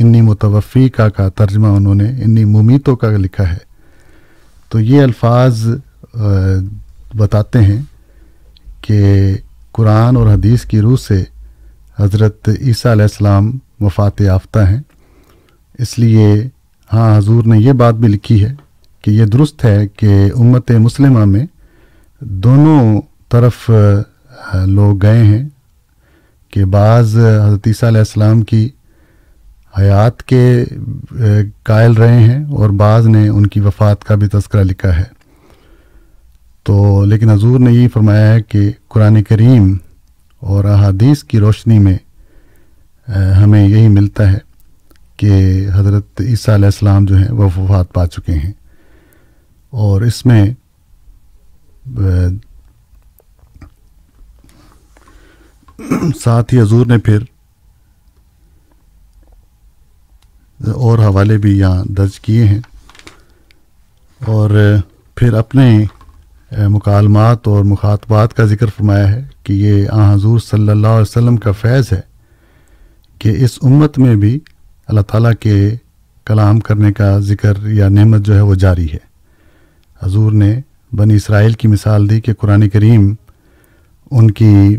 انی 0.00 0.20
متوفی 0.20 0.88
کا 0.88 1.08
کا 1.08 1.28
ترجمہ 1.28 1.66
انہوں 1.66 1.94
نے، 1.94 2.08
انی 2.24 2.44
ممیتوں 2.44 2.96
کا 2.96 3.10
لکھا 3.16 3.48
ہے۔ 3.52 3.58
تو 4.68 4.80
یہ 4.80 5.02
الفاظ 5.02 5.66
بتاتے 7.14 7.58
ہیں 7.58 7.80
کہ 8.80 9.00
قرآن 9.72 10.16
اور 10.16 10.26
حدیث 10.26 10.64
کی 10.64 10.80
روح 10.80 10.96
سے 11.08 11.22
حضرت 11.98 12.48
عیسیٰ 12.60 12.92
علیہ 12.92 13.08
السلام 13.10 13.58
وفات 13.80 14.20
یافتہ 14.20 14.58
ہیں۔ 14.58 14.80
اس 15.78 15.98
لیے 15.98 16.26
ہاں 16.92 17.16
حضور 17.18 17.44
نے 17.44 17.58
یہ 17.58 17.72
بات 17.72 17.94
بھی 17.94 18.08
لکھی 18.08 18.44
ہے 18.44 18.52
کہ 19.02 19.10
یہ 19.10 19.24
درست 19.24 19.64
ہے 19.64 19.86
کہ 19.88 20.10
امت 20.36 20.70
مسلمہ 20.70 21.24
میں 21.24 21.46
دونوں 22.20 23.00
طرف 23.28 23.70
لوگ 24.66 25.02
گئے 25.02 25.24
ہیں 25.24 25.48
کہ 26.50 26.64
بعض 26.64 27.16
حضرت 27.16 27.66
عیسیٰ 27.66 27.88
علیہ 27.88 28.04
السلام 28.06 28.42
کی 28.42 28.68
حیات 29.78 30.22
کے 30.22 30.64
قائل 31.62 31.92
رہے 31.92 32.20
ہیں 32.20 32.44
اور 32.44 32.70
بعض 32.70 33.06
نے 33.06 33.28
ان 33.28 33.46
کی 33.46 33.60
وفات 33.60 34.04
کا 34.04 34.14
بھی 34.14 34.26
تذکرہ 34.26 34.64
لکھا 34.64 34.96
ہے۔ 34.96 35.18
تو 36.62 37.04
لیکن 37.04 37.30
حضور 37.30 37.60
نے 37.60 37.72
یہ 37.72 37.88
فرمایا 37.88 38.34
ہے 38.34 38.42
کہ 38.42 38.72
قرآن 38.88 39.22
کریم 39.22 39.76
اور 40.40 40.64
احادیث 40.64 41.24
کی 41.24 41.38
روشنی 41.38 41.78
میں 41.78 41.96
ہمیں 43.16 43.68
یہی 43.68 43.88
ملتا 43.88 44.32
ہے 44.32 44.38
کہ 45.16 45.66
حضرت 45.74 46.20
عیسیٰ 46.20 46.54
علیہ 46.54 46.64
السلام 46.64 47.04
جو 47.04 47.16
ہیں، 47.16 47.30
وہ 47.30 47.48
وفات 47.56 47.92
پا 47.92 48.06
چکے 48.06 48.32
ہیں۔ 48.32 48.52
اور 49.70 50.02
اس 50.02 50.26
میں 50.26 50.54
ساتھ 56.24 56.54
ہی 56.54 56.60
حضور 56.60 56.86
نے 56.86 56.98
پھر 56.98 57.18
اور 60.66 60.98
حوالے 60.98 61.38
بھی 61.38 61.58
یہاں 61.58 61.84
درج 61.84 62.20
کیے 62.20 62.44
ہیں۔ 62.44 62.60
اور 64.26 64.76
پھر 65.14 65.32
اپنے 65.32 65.84
مکالمات 66.58 67.48
اور 67.48 67.64
مخاطبات 67.64 68.34
کا 68.34 68.44
ذکر 68.44 68.66
فرمایا 68.66 69.12
ہے 69.12 69.24
کہ 69.42 69.52
یہ 69.52 69.88
آ 69.90 70.14
حضور 70.14 70.38
صلی 70.38 70.68
اللہ 70.68 70.86
علیہ 70.86 71.02
وسلم 71.02 71.36
کا 71.36 71.52
فیض 71.52 71.84
ہے 71.92 72.00
کہ 73.18 73.28
اس 73.28 73.58
امت 73.62 73.98
میں 73.98 74.16
بھی 74.16 74.38
اللہ 74.86 75.00
تعالیٰ 75.00 75.32
کے 75.40 75.70
کلام 76.24 76.60
کرنے 76.60 76.92
کا 76.92 77.18
ذکر 77.18 77.66
یا 77.66 77.88
نعمت 77.88 78.20
جو 78.20 78.34
ہے 78.34 78.40
وہ 78.40 78.54
جاری 78.54 78.86
ہے۔ 78.92 79.08
حضور 80.02 80.32
نے 80.32 80.60
بنی 80.92 81.14
اسرائیل 81.14 81.52
کی 81.52 81.68
مثال 81.68 82.10
دی 82.10 82.20
کہ 82.20 82.34
قرآن 82.34 82.68
کریم 82.68 83.14
ان 84.10 84.30
کی 84.30 84.76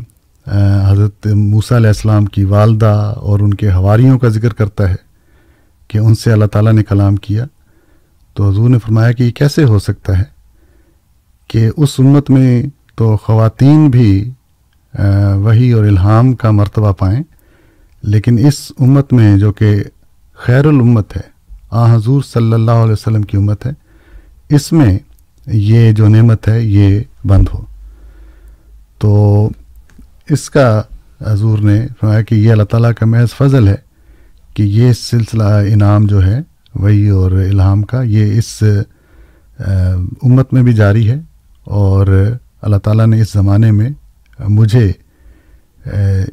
حضرت 0.86 1.28
موسیٰ 1.28 1.78
علیہ 1.78 1.88
السلام 1.88 2.26
کی 2.26 2.44
والدہ 2.44 3.14
اور 3.18 3.40
ان 3.40 3.54
کے 3.54 3.72
حواریوں 3.72 4.20
کا 4.20 4.28
ذکر 4.28 4.54
کرتا 4.54 4.90
ہے۔ 4.90 5.09
کہ 5.90 5.98
ان 5.98 6.16
سے 6.16 6.32
اللہ 6.32 6.46
تعالیٰ 6.46 6.74
نے 6.74 6.84
کلام 6.84 7.16
کیا، 7.16 7.46
تو 8.34 8.50
حضور 8.50 8.70
نے 8.70 8.78
فرمایا 8.80 9.12
کہ 9.12 9.24
یہ 9.24 9.32
کیسے 9.32 9.64
ہو 9.64 9.80
سکتا 9.80 10.20
ہے 10.20 10.24
کہ 11.48 11.70
اس 11.78 11.96
امت 12.00 12.30
میں 12.30 12.64
تو 12.96 13.18
خواتین 13.18 13.90
بھی 13.90 14.32
وہی 15.36 15.72
اور 15.72 15.86
الہام 15.86 16.34
کا 16.34 16.52
مرتبہ 16.52 16.92
پائیں، 16.92 17.24
لیکن 18.04 18.48
اس 18.48 18.72
امت 18.80 19.14
میں 19.14 19.38
جو 19.38 19.52
کہ 19.52 19.84
خیر 20.34 20.66
الامت 20.66 21.18
ہے، 21.18 21.22
آ، 21.70 21.96
حضور 21.96 22.22
صلی 22.22 22.54
اللہ 22.54 22.72
علیہ 22.72 22.94
وسلم 22.94 23.22
کی 23.22 23.38
امت 23.38 23.66
ہے، 23.66 23.72
اس 24.56 24.72
میں 24.72 25.00
یہ 25.46 25.92
جو 25.92 26.08
نعمت 26.08 26.48
ہے، 26.48 26.62
یہ 26.62 27.00
بند 27.26 27.48
ہو۔ 27.54 27.66
تو 29.00 29.50
اس 30.30 30.50
کا 30.50 30.82
حضور 31.22 31.60
نے 31.60 31.88
فرمایا 32.00 32.22
کہ 32.22 32.36
یہ 32.36 32.52
اللہ 32.52 32.64
تعالیٰ 32.64 32.92
کا 33.00 33.06
محض 33.06 33.38
فضل 33.38 33.68
ہے۔ 33.68 33.89
کہ 34.60 34.64
یہ 34.64 34.94
سلسلہ 34.94 35.44
انعام 35.44 36.06
جو 36.06 36.26
ہے 36.26 36.40
وہی 36.76 37.08
اور 37.10 37.32
الہام 37.32 37.84
کا، 37.84 38.02
یہ 38.02 38.38
اس 38.38 38.64
امت 40.24 40.54
میں 40.54 40.62
بھی 40.64 40.74
جاری 40.74 41.10
ہے 41.10 41.16
اور 41.78 42.08
اللہ 42.62 42.78
تعالیٰ 42.78 43.06
نے 43.08 43.22
اس 43.22 43.32
زمانے 43.34 43.72
میں 43.72 43.90
مجھے 44.50 44.92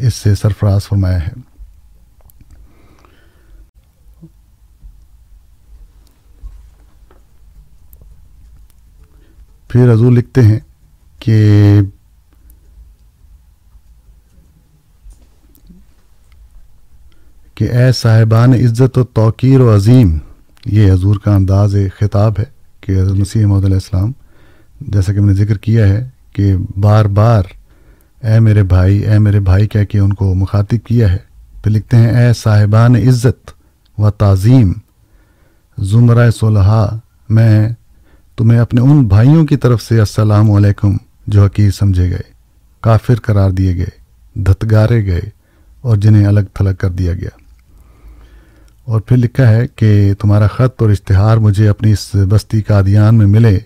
اس 0.00 0.14
سے 0.14 0.34
سرفراز 0.34 0.88
فرمایا 0.88 1.26
ہے۔ 1.26 1.32
پھر 9.68 9.92
حضور 9.92 10.12
لکھتے 10.12 10.42
ہیں 10.42 10.58
کہ 11.18 11.38
کہ 17.56 17.70
اے 17.72 17.92
صاحبان 17.92 18.54
عزت 18.54 18.98
و 18.98 19.04
توقیر 19.04 19.60
و 19.60 19.74
عظیم، 19.74 20.18
یہ 20.64 20.92
حضور 20.92 21.16
کا 21.16 21.34
انداز 21.34 21.76
خطاب 21.98 22.32
ہے 22.38 22.44
کہ 22.80 22.92
حضرت 22.92 23.16
مسیح 23.16 23.46
محدود 23.46 23.64
علیہ 23.64 23.76
السلام، 23.76 24.12
جیسا 24.80 25.12
کہ 25.12 25.20
میں 25.20 25.34
نے 25.34 25.34
ذکر 25.34 25.58
کیا 25.58 25.88
ہے 25.88 26.08
کہ 26.32 26.54
بار 26.76 27.04
بار 27.04 27.42
اے 28.22 28.40
میرے 28.40 28.62
بھائی، 28.62 28.98
اے 28.98 29.18
میرے 29.18 29.40
بھائی 29.40 29.66
کہہ 29.66 29.84
کے 29.84 29.98
ان 29.98 30.12
کو 30.12 30.34
مخاطب 30.34 30.86
کیا 30.86 31.12
ہے۔ 31.12 31.18
پھر 31.62 31.70
لکھتے 31.70 31.96
ہیں، 31.96 32.10
اے 32.10 32.32
صاحبان 32.32 32.96
عزت 32.96 33.50
و 33.98 34.10
تعظیم، 34.10 34.72
زمرہ 35.78 36.30
صلحہ 36.30 36.98
میں 37.28 37.68
تمہیں 38.36 38.58
اپنے 38.58 38.80
ان 38.80 39.06
بھائیوں 39.06 39.46
کی 39.46 39.56
طرف 39.56 39.82
سے 39.82 39.98
السلام 39.98 40.50
علیکم 40.50 40.96
جو 41.26 41.44
حقیق 41.44 41.74
سمجھے 41.74 42.10
گئے، 42.10 42.28
کافر 42.80 43.20
قرار 43.20 43.50
دیے 43.50 43.76
گئے 43.76 43.90
دھتگارے 44.34 45.04
گئے 45.06 45.28
اور 45.80 45.96
جنہیں 45.96 46.26
الگ 46.26 46.40
تھلگ 46.54 46.74
کر 46.78 46.90
دیا 46.90 47.12
گیا۔ 47.12 47.45
اور 48.86 49.00
پھر 49.00 49.16
لکھا 49.16 49.48
ہے 49.48 49.66
کہ 49.76 50.14
تمہارا 50.14 50.46
خط 50.46 50.82
اور 50.82 50.90
اشتہار 50.90 51.36
مجھے 51.36 51.68
اپنی 51.68 51.92
اس 51.92 52.14
بستی 52.14 52.62
کا 52.62 52.80
میں 53.10 53.26
ملے۔ 53.26 53.58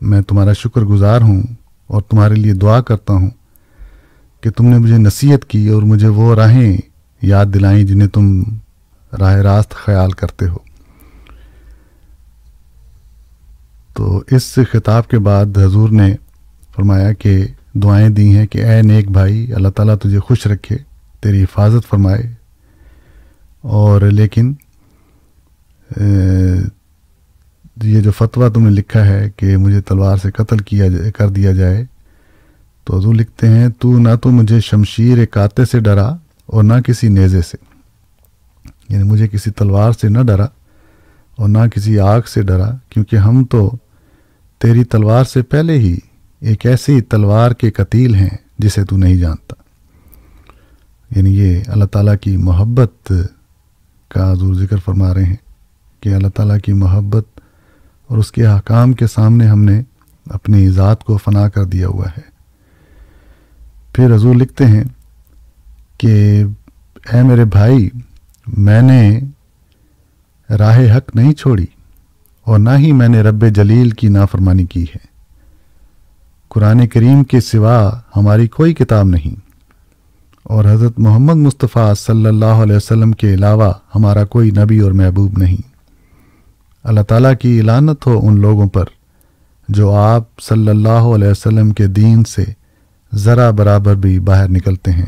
میں 0.00 0.20
تمہارا 0.20 0.52
شکر 0.52 0.80
گزار 0.80 1.20
ہوں 1.20 1.42
اور 1.86 2.02
تمہارے 2.02 2.34
لیے 2.34 2.52
دعا 2.52 2.80
کرتا 2.80 3.12
ہوں 3.12 3.30
کہ 4.40 4.50
تم 4.50 4.66
نے 4.66 4.78
مجھے 4.78 4.98
نصیحت 4.98 5.44
کی 5.44 5.68
اور 5.68 5.82
مجھے 5.82 6.08
وہ 6.08 6.34
راہیں 6.34 6.76
یاد 7.22 7.46
دلائیں 7.54 7.84
جنہیں 7.84 8.08
تم 8.08 8.42
راہ 9.20 9.34
راست 9.34 9.70
خیال 9.70 10.10
کرتے 10.10 10.48
ہو۔ 10.48 10.56
تو 13.94 14.22
اس 14.30 14.58
خطاب 14.72 15.08
کے 15.08 15.18
بعد 15.18 15.58
حضور 15.58 15.88
نے 15.88 16.16
فرمایا 16.76 17.12
کہ 17.12 17.46
دعائیں 17.74 18.08
دی 18.08 18.36
ہیں 18.36 18.46
کہ 18.46 18.64
اے 18.64 18.82
نیک 18.82 19.10
بھائی، 19.10 19.54
اللہ 19.54 19.68
تعالیٰ 19.68 19.96
تجھے 19.96 20.18
خوش 20.18 20.46
رکھے، 20.46 20.76
تیری 21.20 21.42
حفاظت 21.42 21.88
فرمائے۔ 21.88 22.35
اور 23.66 24.00
لیکن 24.00 24.54
یہ 27.82 28.00
جو 28.00 28.10
فتویٰ 28.10 28.52
تم 28.52 28.64
نے 28.64 28.70
لکھا 28.70 29.06
ہے 29.06 29.30
کہ 29.36 29.56
مجھے 29.56 29.80
تلوار 29.80 30.16
سے 30.16 30.30
قتل 30.30 30.58
کیا 30.58 30.88
جائے 30.88 31.12
کر 31.12 31.28
دیا 31.28 31.52
جائے، 31.52 31.84
تو 32.84 32.98
حضور 32.98 33.14
لکھتے 33.14 33.48
ہیں، 33.48 33.68
تو 33.78 33.98
نہ 33.98 34.08
تو 34.22 34.30
مجھے 34.30 34.60
شمشیر 34.60 35.24
کاتے 35.24 35.64
سے 35.64 35.80
ڈرا 35.80 36.16
اور 36.46 36.64
نہ 36.64 36.72
کسی 36.86 37.08
نیزے 37.08 37.40
سے۔ 37.40 37.56
یعنی 38.88 39.04
مجھے 39.04 39.28
کسی 39.28 39.50
تلوار 39.50 39.92
سے 39.92 40.08
نہ 40.08 40.18
ڈرا 40.22 40.46
اور 41.36 41.48
نہ 41.48 41.58
کسی 41.74 41.98
آگ 41.98 42.20
سے 42.20 42.42
ڈرا، 42.42 42.70
کیونکہ 42.88 43.16
ہم 43.16 43.44
تو 43.44 43.76
تیری 44.58 44.84
تلوار 44.84 45.24
سے 45.24 45.42
پہلے 45.42 45.78
ہی 45.78 45.98
ایک 46.40 46.66
ایسی 46.66 47.00
تلوار 47.00 47.50
کے 47.50 47.70
قتیل 47.70 48.14
ہیں 48.14 48.36
جسے 48.58 48.84
تو 48.84 48.96
نہیں 48.96 49.16
جانتا۔ 49.16 49.54
یعنی 51.16 51.38
یہ 51.38 51.60
اللہ 51.66 51.84
تعالیٰ 51.84 52.14
کی 52.20 52.36
محبت 52.36 53.12
کا 54.08 54.32
حضور 54.32 54.54
ذکر 54.54 54.76
فرما 54.76 55.14
رہے 55.14 55.24
ہیں 55.24 55.36
کہ 56.00 56.14
اللہ 56.14 56.28
تعالیٰ 56.28 56.58
کی 56.58 56.72
محبت 56.72 57.24
اور 58.06 58.18
اس 58.18 58.32
کے 58.32 58.46
حکام 58.46 58.92
کے 58.92 59.06
سامنے 59.06 59.46
ہم 59.46 59.64
نے 59.64 59.82
اپنی 60.26 60.68
ذات 60.68 61.04
کو 61.04 61.16
فنا 61.16 61.48
کر 61.48 61.64
دیا 61.64 61.88
ہوا 61.88 62.06
ہے۔ 62.06 62.36
پھر 63.92 64.14
حضور 64.14 64.34
لکھتے 64.34 64.66
ہیں 64.66 64.84
کہ 65.98 66.44
اے 67.12 67.22
میرے 67.22 67.44
بھائی، 67.44 67.90
میں 68.46 68.82
نے 68.82 69.20
راہ 70.50 70.96
حق 70.96 71.16
نہیں 71.16 71.32
چھوڑی 71.32 71.66
اور 72.42 72.58
نہ 72.58 72.70
ہی 72.78 72.92
میں 72.92 73.08
نے 73.08 73.22
رب 73.22 73.44
جلیل 73.48 73.90
کی 73.90 74.08
نافرمانی 74.08 74.64
کی 74.64 74.82
ہے۔ 74.82 75.16
قرآن 76.48 76.86
کریم 76.86 77.24
کے 77.24 77.40
سوا 77.40 78.00
ہماری 78.16 78.48
کوئی 78.48 78.74
کتاب 78.74 79.06
نہیں۔ 79.06 79.45
اور 80.46 80.64
حضرت 80.64 80.98
محمد 80.98 81.34
مصطفیٰ 81.34 81.94
صلی 81.94 82.26
اللہ 82.26 82.44
علیہ 82.44 82.76
وسلم 82.76 83.12
کے 83.12 83.34
علاوہ 83.34 83.72
ہمارا 83.94 84.24
کوئی 84.24 84.50
نبی 84.50 84.78
اور 84.78 84.92
محبوب 84.92 85.38
نہیں۔ 85.38 85.56
اللہ 86.82 87.00
تعالیٰ 87.00 87.32
کی 87.40 87.58
اعلانت 87.58 88.06
ہو 88.06 88.28
ان 88.28 88.40
لوگوں 88.40 88.66
پر 88.66 88.84
جو 89.68 89.94
آپ 89.94 90.22
صلی 90.40 90.68
اللہ 90.68 90.88
علیہ 90.88 91.28
وسلم 91.28 91.70
کے 91.70 91.86
دین 91.86 92.24
سے 92.24 92.44
ذرا 93.14 93.50
برابر 93.50 93.94
بھی 93.94 94.18
باہر 94.18 94.48
نکلتے 94.48 94.90
ہیں۔ 94.90 95.06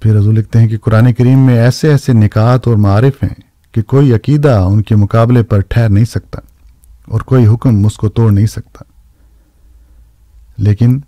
پھر 0.00 0.18
حضور 0.18 0.32
لکھتے 0.32 0.58
ہیں 0.58 0.68
کہ 0.68 0.78
قرآن 0.78 1.12
کریم 1.12 1.38
میں 1.38 1.58
ایسے 1.58 1.90
ایسے 1.90 2.12
نکات 2.12 2.68
اور 2.68 2.76
معارف 2.76 3.22
ہیں 3.22 3.34
کہ 3.72 3.82
کوئی 3.82 4.14
عقیدہ 4.14 4.48
ان 4.48 4.82
کے 4.82 4.96
مقابلے 4.96 5.42
پر 5.42 5.60
ٹھہر 5.60 5.88
نہیں 5.88 6.04
سکتا 6.04 6.40
اور 7.04 7.20
کوئی 7.20 7.46
حکم 7.46 7.86
اس 7.86 7.96
کو 7.96 8.08
توڑ 8.08 8.32
نہیں 8.32 8.46
سکتا۔ 8.46 8.84
لیکن 10.58 11.00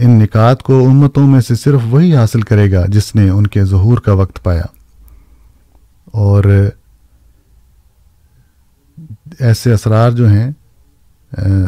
ان 0.00 0.10
نکات 0.10 0.62
کو 0.62 0.86
امتوں 0.86 1.26
میں 1.26 1.40
سے 1.40 1.54
صرف 1.54 1.80
وہی 1.90 2.16
حاصل 2.16 2.42
کرے 2.42 2.72
گا 2.72 2.86
جس 2.88 3.14
نے 3.14 3.30
ان 3.30 3.46
کے 3.46 3.64
ظہور 3.64 3.98
کا 3.98 4.12
وقت 4.12 4.42
پایا۔ 4.42 4.62
اور 6.06 6.44
ایسے 9.38 9.72
اسرار 9.72 10.10
جو 10.10 10.28
ہیں 10.28 10.50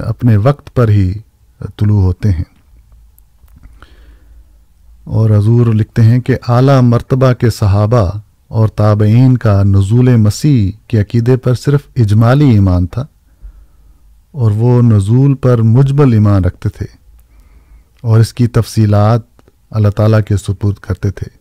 اپنے 0.05 0.37
وقت 0.37 0.75
پر 0.75 0.89
ہی 0.89 1.13
طلوع 1.77 2.03
ہوتے 2.03 2.31
ہیں۔ 2.31 2.45
اور 5.05 5.31
حضور 5.31 5.67
لکھتے 5.67 6.03
ہیں 6.03 6.21
کہ 6.21 6.37
اعلیٰ 6.49 6.83
مرتبہ 6.83 7.33
کے 7.33 7.51
صحابہ 7.51 8.19
اور 8.49 8.69
تابعین 8.69 9.39
کا 9.39 9.63
نزول 9.63 10.17
مسیح 10.17 10.71
کے 10.89 11.01
عقیدے 11.01 11.37
پر 11.37 11.55
صرف 11.55 11.81
اجمالی 11.97 12.51
ایمان 12.51 12.87
تھا، 12.87 13.05
اور 14.31 14.51
وہ 14.51 14.83
نزول 14.83 15.35
پر 15.35 15.63
مجبل 15.63 16.13
ایمان 16.13 16.45
رکھتے 16.45 16.69
تھے۔ 16.69 17.02
اور 18.03 18.21
اس 18.21 18.35
کی 18.35 18.47
تفصیلات 18.47 19.21
اللہ 19.71 19.89
تعالیٰ 19.89 20.21
کے 20.29 20.37
سپرد 20.37 20.75
کرتے 20.75 21.11
تھے۔ 21.11 21.39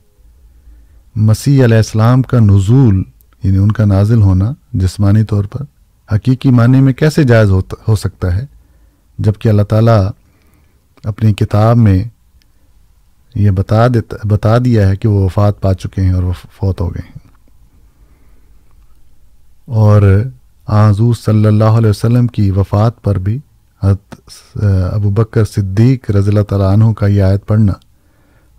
مسیح 1.15 1.63
علیہ 1.63 1.77
السلام 1.77 2.21
کا 2.21 2.39
نزول 2.39 3.03
یعنی 3.43 3.57
ان 3.57 3.71
کا 3.71 3.85
نازل 3.85 4.21
ہونا 4.21 4.51
جسمانی 4.73 5.23
طور 5.23 5.43
پر 5.43 5.61
حقیقی 6.15 6.49
معنی 6.49 6.81
میں 6.81 6.93
کیسے 6.93 7.23
جائز 7.23 7.49
ہوتا، 7.49 7.75
ہو 7.87 7.95
سکتا 7.95 8.35
ہے؟ 8.35 8.45
جبکہ 9.17 9.49
اللہ 9.49 9.61
تعالیٰ 9.61 10.09
اپنی 11.03 11.33
کتاب 11.33 11.77
میں 11.77 12.03
یہ 13.35 13.51
بتا 13.51 13.87
دیتا، 13.87 14.15
بتا 14.23 14.57
دیا 14.65 14.89
ہے 14.89 14.95
کہ 14.95 15.07
وہ 15.07 15.25
وفات 15.25 15.61
پا 15.61 15.73
چکے 15.73 16.01
ہیں 16.01 16.13
اور 16.13 16.23
وہ 16.23 16.33
فوت 16.51 16.81
ہو 16.81 16.93
گئے 16.93 17.01
ہیں۔ 17.05 17.31
اور 19.65 20.01
حضور 20.69 21.13
صلی 21.13 21.45
اللہ 21.45 21.63
علیہ 21.63 21.89
وسلم 21.89 22.27
کی 22.27 22.51
وفات 22.51 23.01
پر 23.01 23.17
بھی 23.17 23.39
ابو 23.81 25.09
بکر 25.09 25.45
صدیق 25.45 26.11
رضی 26.11 26.29
اللہ 26.29 26.43
تعالیٰ 26.43 26.71
عنہ 26.73 26.93
کا 26.93 27.07
یہ 27.07 27.23
آیت 27.23 27.47
پڑھنا۔ 27.47 27.73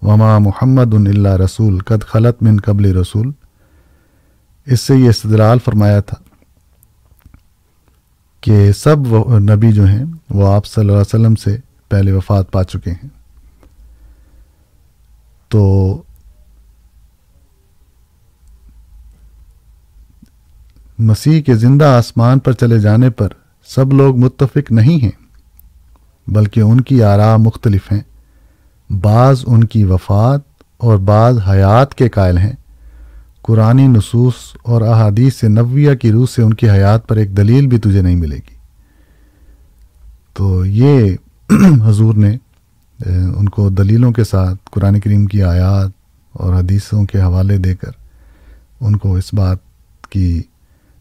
وما 0.02 0.38
محمد 0.38 0.94
اللہ 0.94 1.28
رسول، 1.28 1.78
قد 1.78 2.04
خلط 2.04 2.42
من 2.42 2.56
قبل 2.60 2.96
رسول۔ 2.96 3.30
اس 4.66 4.80
سے 4.80 4.96
یہ 4.96 5.08
استدلال 5.08 5.58
فرمایا 5.58 6.00
تھا 6.00 6.16
کہ 8.40 8.72
سب 8.72 8.96
نبی 9.38 9.72
جو 9.72 9.84
ہیں، 9.84 10.04
وہ 10.30 10.52
آپ 10.54 10.66
صلی 10.66 10.80
اللہ 10.80 10.92
علیہ 10.92 11.00
وسلم 11.00 11.34
سے 11.34 11.56
پہلے 11.88 12.12
وفات 12.12 12.52
پا 12.52 12.64
چکے 12.64 12.90
ہیں۔ 12.90 13.08
تو 15.48 15.62
مسیح 20.98 21.42
کے 21.42 21.54
زندہ 21.54 21.84
آسمان 21.84 22.38
پر 22.38 22.52
چلے 22.52 22.80
جانے 22.80 23.10
پر 23.10 23.28
سب 23.66 23.92
لوگ 23.92 24.16
متفق 24.16 24.72
نہیں 24.72 25.04
ہیں، 25.04 25.10
بلکہ 26.26 26.60
ان 26.60 26.80
کی 26.80 27.02
آراء 27.02 27.36
مختلف 27.36 27.92
ہیں۔ 27.92 28.00
بعض 28.92 29.44
ان 29.46 29.64
کی 29.64 29.84
وفات 29.84 30.40
اور 30.76 30.98
بعض 30.98 31.38
حیات 31.48 31.94
کے 31.94 32.08
قائل 32.08 32.38
ہیں۔ 32.38 32.52
قرآن 33.42 33.76
نصوص 33.76 34.34
اور 34.62 34.82
احادیث 34.82 35.44
نویہ 35.44 35.94
کی 35.94 36.12
روح 36.12 36.26
سے 36.26 36.42
ان 36.42 36.54
کی 36.54 36.70
حیات 36.70 37.08
پر 37.08 37.16
ایک 37.16 37.36
دلیل 37.36 37.66
بھی 37.66 37.78
تجھے 37.78 38.02
نہیں 38.02 38.16
ملے 38.16 38.36
گی۔ 38.36 38.56
تو 40.34 40.66
یہ 40.66 41.16
حضور 41.86 42.14
نے 42.14 42.36
ان 43.06 43.48
کو 43.48 43.68
دلیلوں 43.68 44.12
کے 44.12 44.24
ساتھ 44.24 44.58
قرآن 44.70 45.00
کریم 45.00 45.26
کی 45.26 45.42
آیات 45.42 45.90
اور 46.32 46.54
حدیثوں 46.54 47.04
کے 47.04 47.22
حوالے 47.22 47.58
دے 47.58 47.76
کر 47.76 47.90
ان 48.80 48.96
کو 48.96 49.16
اس 49.16 49.34
بات 49.34 49.58
کی 50.10 50.42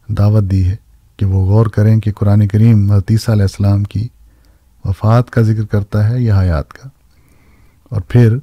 دعوت 0.08 0.44
دی 0.44 0.68
ہے۔ 0.68 0.76
کہ 1.16 1.26
وہ 1.26 1.46
غور 1.46 1.66
کریں 1.66 2.00
کہ 2.00 2.12
قرآن 2.12 2.48
کریم 2.48 2.92
حتیثہ 2.92 3.30
علیہ 3.30 3.42
السلام 3.42 3.82
کی 3.82 4.08
وفات 4.84 5.30
کا 5.30 5.42
ذکر 5.42 5.64
کرتا 5.64 6.10
ہے 6.10 6.20
یا 6.20 6.40
حیات 6.40 6.72
کا۔ 6.72 6.88
اور 7.88 8.00
پھر 8.08 8.36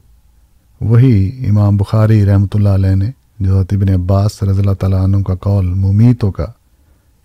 وہی 0.81 1.45
امام 1.49 1.77
بخاری 1.77 2.25
رحمۃ 2.25 2.47
اللہ 2.53 2.69
علیہ 2.69 2.95
نے 2.95 3.11
جو 3.39 3.59
حتیب 3.59 3.83
عباس 3.95 4.43
رضی 4.43 4.59
اللہ 4.59 4.73
تعالیٰ 4.73 5.03
عنہ 5.03 5.23
کا 5.23 5.35
قول 5.35 5.65
ممیتوں 5.65 6.31
کا 6.31 6.45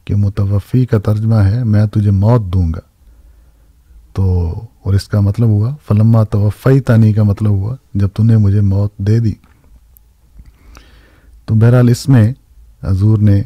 کہ 0.04 0.14
متوفی 0.14 0.86
کا 0.86 0.98
ترجمہ 0.98 1.34
ہے، 1.34 1.64
میں 1.64 1.86
تجھے 1.86 2.10
موت 2.10 2.42
دوں 2.52 2.72
گا۔ 2.72 2.80
تو 4.12 4.50
اور 4.82 4.94
اس 4.94 5.08
کا 5.08 5.20
مطلب 5.20 5.48
ہوا، 5.48 5.76
فلما 5.88 6.24
توفی 6.24 6.80
تانی 6.80 7.12
کا 7.12 7.22
مطلب 7.22 7.50
ہوا، 7.50 7.76
جب 7.94 8.08
تو 8.14 8.22
نے 8.22 8.36
مجھے 8.36 8.60
موت 8.60 8.98
دے 8.98 9.18
دی۔ 9.18 9.32
تو 11.46 11.54
بہرحال 11.54 11.88
اس 11.88 12.08
میں 12.08 12.32
حضور 12.82 13.18
نے 13.18 13.42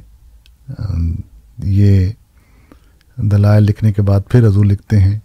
یہ 1.64 2.10
دلائل 3.16 3.62
لکھنے 3.62 3.92
کے 3.92 4.02
بعد 4.02 4.20
پھر 4.28 4.46
حضور 4.46 4.64
لکھتے 4.64 5.00
ہیں، 5.00 5.18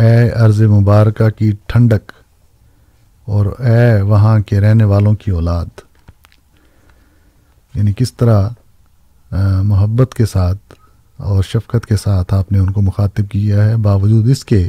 اے 0.00 0.30
عرض 0.30 0.62
مبارکہ 0.62 1.30
کی 1.30 1.52
ٹھنڈک 1.66 2.12
اور 3.24 3.46
اے 3.46 4.02
وہاں 4.02 4.40
کے 4.40 4.60
رہنے 4.60 4.84
والوں 4.84 5.14
کی 5.14 5.30
اولاد۔ 5.30 5.66
یعنی 7.74 7.92
کس 7.96 8.12
طرح 8.12 8.48
محبت 9.62 10.14
کے 10.14 10.26
ساتھ 10.26 10.74
اور 11.16 11.42
شفقت 11.42 11.86
کے 11.86 11.96
ساتھ 11.96 12.34
آپ 12.34 12.52
نے 12.52 12.58
ان 12.58 12.70
کو 12.70 12.82
مخاطب 12.82 13.30
کیا 13.30 13.64
ہے، 13.64 13.76
باوجود 13.76 14.30
اس 14.30 14.44
کے 14.44 14.68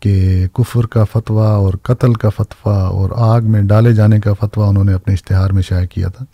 کہ 0.00 0.46
کفر 0.52 0.86
کا 0.86 1.04
فتویٰ 1.04 1.50
اور 1.50 1.74
قتل 1.82 2.14
کا 2.14 2.28
فتویٰ 2.28 2.82
اور 2.82 3.10
آگ 3.16 3.42
میں 3.42 3.62
ڈالے 3.62 3.92
جانے 3.92 4.20
کا 4.20 4.32
فتویٰ 4.32 4.68
انہوں 4.68 4.84
نے 4.84 4.92
اپنے 4.92 5.14
اشتہار 5.14 5.50
میں 5.50 5.62
شائع 5.62 5.86
کیا 5.86 6.08
تھا۔ 6.08 6.24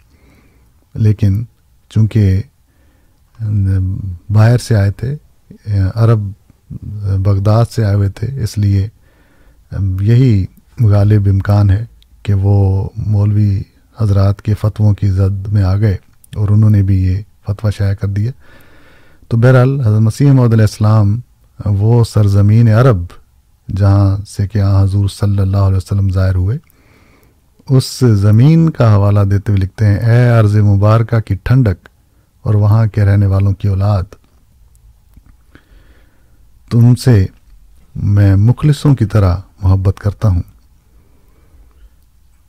لیکن 0.94 1.44
چونکہ 1.90 2.42
باہر 4.30 4.58
سے 4.58 4.76
آئے 4.76 4.90
تھے، 4.90 5.14
عرب، 5.94 6.30
بغداد 7.24 7.64
سے 7.70 7.84
آئے 7.84 7.94
ہوئے 7.94 8.08
تھے، 8.08 8.28
اس 8.42 8.56
لیے 8.58 8.88
یہی 10.00 10.44
غالب 10.90 11.28
امکان 11.30 11.70
ہے 11.70 11.84
کہ 12.22 12.34
وہ 12.34 12.88
مولوی 13.06 13.62
حضرات 13.96 14.42
کے 14.42 14.54
فتووں 14.60 14.92
کی 14.94 15.10
زد 15.10 15.46
میں 15.52 15.62
آ 15.62 15.76
گئے 15.76 15.96
اور 16.36 16.48
انہوں 16.48 16.70
نے 16.70 16.82
بھی 16.82 17.02
یہ 17.02 17.22
فتویٰ 17.46 17.70
شائع 17.78 17.94
کر 17.94 18.08
دیا۔ 18.08 18.32
تو 19.28 19.36
بہرحال 19.36 19.80
حضرت 19.80 20.00
مسیح 20.00 20.32
محدود 20.32 20.52
علیہ 20.52 20.70
السلام 20.70 21.18
وہ 21.80 22.02
سرزمین 22.04 22.68
عرب 22.70 23.04
جہاں 23.68 24.16
سے 24.28 24.46
کہ 24.48 24.62
حضور 24.62 25.08
صلی 25.08 25.38
اللہ 25.38 25.68
علیہ 25.68 25.76
وسلم 25.76 26.10
ظاہر 26.10 26.34
ہوئے، 26.34 26.56
اس 27.68 27.98
زمین 28.22 28.68
کا 28.70 28.92
حوالہ 28.94 29.20
دیتے 29.30 29.52
ہوئے 29.52 29.62
لکھتے 29.62 29.86
ہیں، 29.86 29.96
اے 29.96 30.28
عرض 30.30 30.56
مبارکہ 30.56 31.20
کی 31.20 31.34
ٹھنڈک 31.42 31.88
اور 32.42 32.54
وہاں 32.54 32.86
کے 32.86 33.04
رہنے 33.04 33.26
والوں 33.26 33.52
کی 33.52 33.68
اولاد۔ 33.68 34.02
تم 36.70 36.94
سے 36.94 37.26
میں 37.94 38.36
مخلصوں 38.36 38.94
کی 38.94 39.04
طرح 39.04 39.36
محبت 39.62 39.98
کرتا 39.98 40.28
ہوں۔ 40.28 40.42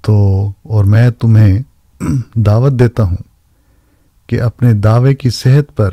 تو 0.01 0.47
اور 0.63 0.85
میں 0.85 1.09
تمہیں 1.09 1.59
دعوت 2.35 2.71
دیتا 2.71 3.03
ہوں 3.03 3.17
کہ 4.27 4.41
اپنے 4.41 4.73
دعوے 4.73 5.15
کی 5.15 5.29
صحت 5.29 5.77
پر 5.77 5.89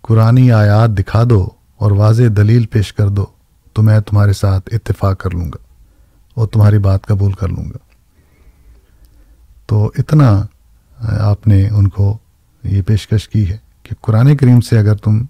قرآن 0.00 0.50
آیات 0.50 0.90
دکھا 0.90 1.22
دو 1.30 1.48
اور 1.76 1.90
واضح 1.90 2.22
دلیل 2.36 2.66
پیش 2.66 2.92
کر 2.92 3.08
دو۔ 3.08 3.26
تو 3.72 3.82
میں 3.82 4.00
تمہارے 4.00 4.32
ساتھ 4.32 4.70
اتفاق 4.72 5.18
کر 5.18 5.30
لوں 5.30 5.44
گا 5.44 5.56
اور 6.34 6.48
تمہاری 6.48 6.78
بات 6.78 7.06
قبول 7.06 7.32
کر 7.32 7.48
لوں 7.48 7.64
گا۔ 7.64 7.78
تو 9.66 9.92
اتنا 9.98 10.42
آپ 11.00 11.46
نے 11.46 11.68
ان 11.68 11.88
کو 11.88 12.18
یہ 12.64 12.82
پیشکش 12.82 13.28
کی 13.28 13.48
ہے 13.50 13.56
کہ 13.82 13.94
قرآن 14.00 14.36
کریم 14.36 14.60
سے 14.60 14.78
اگر 14.78 14.94
تم 14.94 15.24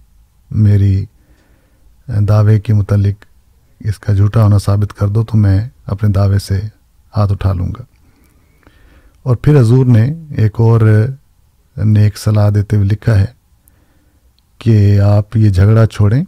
میری 0.50 1.04
دعوے 2.08 2.60
کے 2.60 2.74
متعلق 2.74 3.24
اس 3.80 3.98
کا 3.98 4.12
جھوٹا 4.12 4.42
ہونا 4.42 4.58
ثابت 4.58 4.98
کر 4.98 5.08
دو 5.08 5.22
تو 5.22 5.38
میں 5.38 5.68
اپنے 5.86 6.08
دعوے 6.08 6.38
سے 6.38 6.60
ہاتھ 7.16 7.32
اٹھا 7.32 7.52
لوں 7.52 7.68
گا۔ 7.68 7.82
اور 9.22 9.36
پھر 9.36 9.60
حضور 9.60 9.86
نے 9.86 10.14
ایک 10.36 10.52
اور 10.54 11.06
نیک 11.76 12.18
صلاح 12.18 12.50
دیتے 12.54 12.76
ہوئے 12.76 12.88
لکھا 12.88 13.18
ہے 13.20 13.26
کہ 14.58 15.00
آپ 15.00 15.36
یہ 15.36 15.50
جھگڑا 15.50 15.86
چھوڑیں 15.86 16.24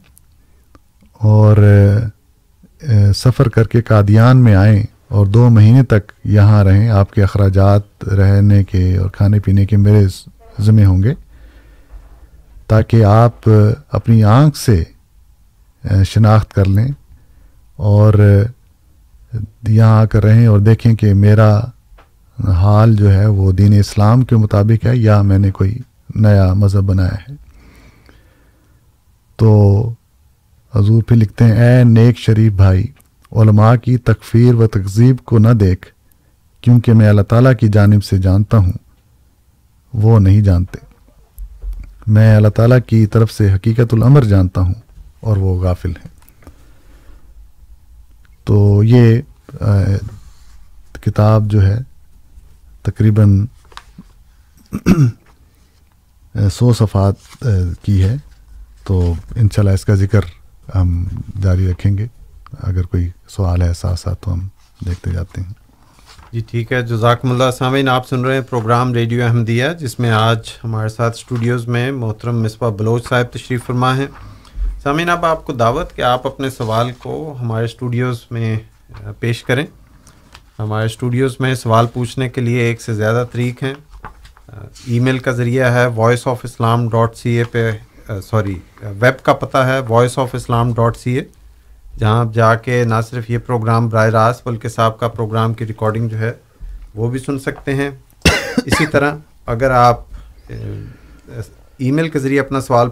اور 1.13 1.57
سفر 3.17 3.49
کر 3.49 3.65
کے 3.65 3.83
قادیان 3.83 4.37
میں 4.37 4.55
آئیں 4.55 4.83
اور 5.09 5.27
دو 5.27 5.51
مہینے 5.51 5.83
تک 5.83 6.13
یہاں 6.25 6.65
رہیں، 6.65 6.89
آپ 6.89 7.13
کے 7.13 7.23
اخراجات 7.23 8.05
رہنے 8.05 8.65
کے 8.65 8.97
اور 8.97 9.11
کھانے 9.11 9.41
پینے 9.41 9.67
کے 9.67 9.77
میرے 9.77 10.07
ذمہ 10.61 10.85
ہوں 10.85 11.03
گے۔ 11.03 11.15
تاکہ 12.67 13.05
آپ 13.05 13.49
اپنی 13.93 14.25
آنکھ 14.25 14.57
سے 14.59 14.85
شناخت 16.05 16.55
کر 16.55 16.65
لیں 16.65 16.89
اور 17.77 18.43
یہاں 19.69 20.01
آ 20.01 20.05
کر 20.05 20.25
رہیں 20.25 20.47
اور 20.47 20.59
دیکھیں 20.59 20.95
کہ 20.95 21.15
میرا 21.15 21.61
حال 22.49 22.97
جو 22.97 23.13
ہے 23.13 23.27
وہ 23.27 23.53
دین 23.53 23.73
اسلام 23.79 24.23
کے 24.23 24.37
مطابق 24.37 24.87
ہے 24.87 24.97
یا 24.97 25.23
میں 25.23 25.39
نے 25.39 25.51
کوئی 25.51 25.79
نیا 26.15 26.53
مذہب 26.53 26.81
بنایا 26.81 27.15
ہے۔ 27.15 27.35
تو 29.37 29.91
حضور 30.75 31.03
پہ 31.03 31.15
لکھتے 31.15 31.45
ہیں، 31.45 31.53
اے 31.53 31.85
نیک 31.85 32.19
شریف 32.19 32.53
بھائی، 32.53 32.85
علماء 33.33 33.75
کی 33.77 33.97
تکفیر 33.97 34.55
و 34.55 34.67
تقزیب 34.67 35.17
کو 35.25 35.39
نہ 35.39 35.49
دیکھ، 35.49 35.87
کیونکہ 36.61 36.93
میں 36.93 37.09
اللہ 37.09 37.23
تعالیٰ 37.23 37.53
کی 37.61 37.69
جانب 37.69 38.05
سے 38.05 38.19
جانتا 38.19 38.59
ہوں۔ 38.59 38.73
وہ 39.95 40.19
نہیں 40.19 40.41
جانتے۔ 40.41 40.79
میں 42.07 42.37
اللہ 42.37 42.49
تعالیٰ 42.49 42.79
کی 42.87 43.07
طرف 43.07 43.33
سے 43.33 43.53
حقیقت 43.53 43.95
العمر 43.95 44.23
جانتا 44.23 44.61
ہوں 44.61 44.75
اور 45.21 45.37
وہ 45.37 45.63
غافل 45.63 45.91
ہیں۔ 45.91 46.09
تو 48.45 48.83
یہ 48.85 49.21
کتاب 51.01 51.47
جو 51.47 51.67
ہے، 51.67 51.79
تقریباً 52.83 53.47
سو 56.53 56.73
صفحات 56.73 57.45
کی 57.83 58.05
ہے۔ 58.05 58.17
تو 58.85 59.15
انشاءاللہ 59.37 59.75
اس 59.75 59.85
کا 59.85 59.95
ذکر 59.95 60.21
ہم 60.75 61.07
جاری 61.43 61.71
رکھیں 61.71 61.99
گے۔ 61.99 62.07
اگر 62.53 62.83
کوئی 62.83 63.11
سوال 63.29 63.63
ہے، 63.63 63.75
ساتھ 63.75 64.01
ساتھ 64.01 64.25
تو 64.25 64.33
ہم 64.33 64.49
دیکھتے 64.87 65.11
جاتے 65.11 65.41
ہیں۔ 65.41 65.64
جی 66.35 66.41
ٹھیک 66.41 66.73
ہے 66.73 66.81
جزاکم 66.83 67.31
اللہ 67.31 67.51
سامعین، 67.59 67.89
آپ 67.89 68.09
سن 68.09 68.25
رہے 68.25 68.35
ہیں 68.35 68.43
پروگرام 68.51 68.95
ریڈیو 68.95 69.25
احمدیہ، 69.25 69.65
جس 69.79 69.99
میں 69.99 70.11
آج 70.11 70.49
ہمارے 70.65 70.89
ساتھ 70.89 71.17
اسٹوڈیوز 71.17 71.67
میں 71.69 71.93
محترم 71.93 72.43
مصباح 72.43 72.71
بلوچ 72.71 73.09
صاحب 73.09 73.27
تشریف 73.33 73.65
فرما 73.67 73.97
ہیں۔ 73.97 74.07
سامعین، 74.83 75.11
اب 75.11 75.25
آپ 75.25 75.45
کو 75.47 75.53
دعوت 75.53 75.95
کہ 75.97 76.03
آپ 76.03 76.27
اپنے 76.27 76.51
سوال 76.51 76.91
کو 76.99 77.37
ہمارے 77.41 77.65
اسٹوڈیوز 77.65 78.25
میں 78.31 78.57
پیش 79.21 79.43
کریں۔ 79.45 79.65
ہمارے 80.59 80.87
اسٹوڈیوز 80.87 81.37
میں 81.41 81.55
سوال 81.55 81.87
پوچھنے 81.93 82.29
کے 82.29 82.41
لیے 82.41 82.63
ایک 82.63 82.83
سے 82.83 82.95
زیادہ 82.95 83.25
طریق 83.33 83.63
ہیں۔ 83.63 83.75
ای 84.87 84.99
میل 85.01 85.19
کا 85.19 85.31
ذریعہ 85.31 85.73
ہے 85.73 85.87
voice 85.87 86.27
of 86.27 86.41
Islam 86.45 86.89
dot 86.89 87.17
C 87.17 87.37
A 87.39 87.45
پہ، 87.45 87.71
سوری، 88.23 88.59
ویب 88.83 89.23
کا 89.23 89.33
پتہ 89.35 89.59
ہے 89.59 89.79
voice 89.89 90.19
of 90.19 90.35
Islam 90.35 90.73
dot 90.75 90.97
C 90.97 91.15
A 91.15 91.23
جہاں 91.99 92.19
آپ 92.21 92.35
جا 92.35 92.55
کے 92.55 92.85
نہ 92.85 92.95
صرف 93.11 93.31
یہ 93.31 93.39
پروگرام 93.39 93.89
براہ 93.89 94.07
راست 94.07 94.47
بلکہ 94.49 94.69
صاحب 94.69 94.99
کا 94.99 95.09
پروگرام 95.09 95.55
کی 95.55 95.67
ریکارڈنگ 95.67 96.09
جو 96.09 96.19
ہے 96.19 96.33
وہ 96.95 97.11
بھی 97.11 97.19
سن 97.19 97.39
سکتے 97.39 97.75
ہیں۔ 97.75 97.91
اسی 98.67 98.87
طرح 98.87 99.15
اگر 99.47 99.71
آپ 99.71 100.01
ای 101.77 101.91
میل 101.91 102.09
کے 102.09 102.19
ذریعے 102.19 102.41
اپنا 102.41 102.61
سوال 102.61 102.89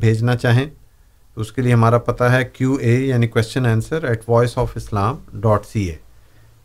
بھیجنا 0.00 0.36
چاہیں 0.36 0.66
تو 1.34 1.40
اس 1.40 1.52
کے 1.52 1.62
لیے 1.62 1.72
ہمارا 1.72 1.98
پتہ 1.98 2.24
ہے 2.24 2.44
کیو 2.44 2.72
اے 2.80 2.94
یعنی 2.94 3.26
question 3.26 3.66
answer 3.66 4.04
at 4.04 4.22
voice 4.28 4.58
of 4.58 4.72
Islam 4.74 5.16
dot 5.32 5.66
C 5.66 5.84
A. 5.84 5.94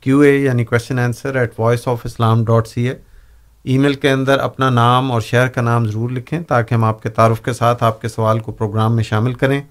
Q 0.02 0.20
A 0.20 0.36
یعنی 0.38 0.66
question 0.66 1.00
answer 1.00 1.36
at 1.36 1.60
voice 1.60 1.88
of 1.88 2.02
Islam 2.04 2.44
dot 2.46 2.68
C 2.68 2.88
A. 2.90 2.94
Email 3.78 3.94
کے 3.94 4.10
اندر 4.10 4.40
اپنا 4.40 4.70
نام 4.70 5.12
اور 5.12 5.22
شہر 5.22 5.48
کا 5.48 5.62
نام 5.62 5.86
ضرور 5.86 6.10
لکھیں 6.10 6.40
تاکہ 6.40 6.74
ہم 6.74 6.84
آپ 6.84 7.04
کے 7.04 7.10
تعارف 7.10 7.42
کے 7.42 7.54
ساتھ 7.54 7.84
آپ 7.84 8.02
کے 8.02 8.08
سوال 8.08 8.40
کو 8.40 8.52
پروگرام 8.52 8.96
میں 8.96 9.04
شامل 9.04 9.34
کریں۔ 9.34 9.62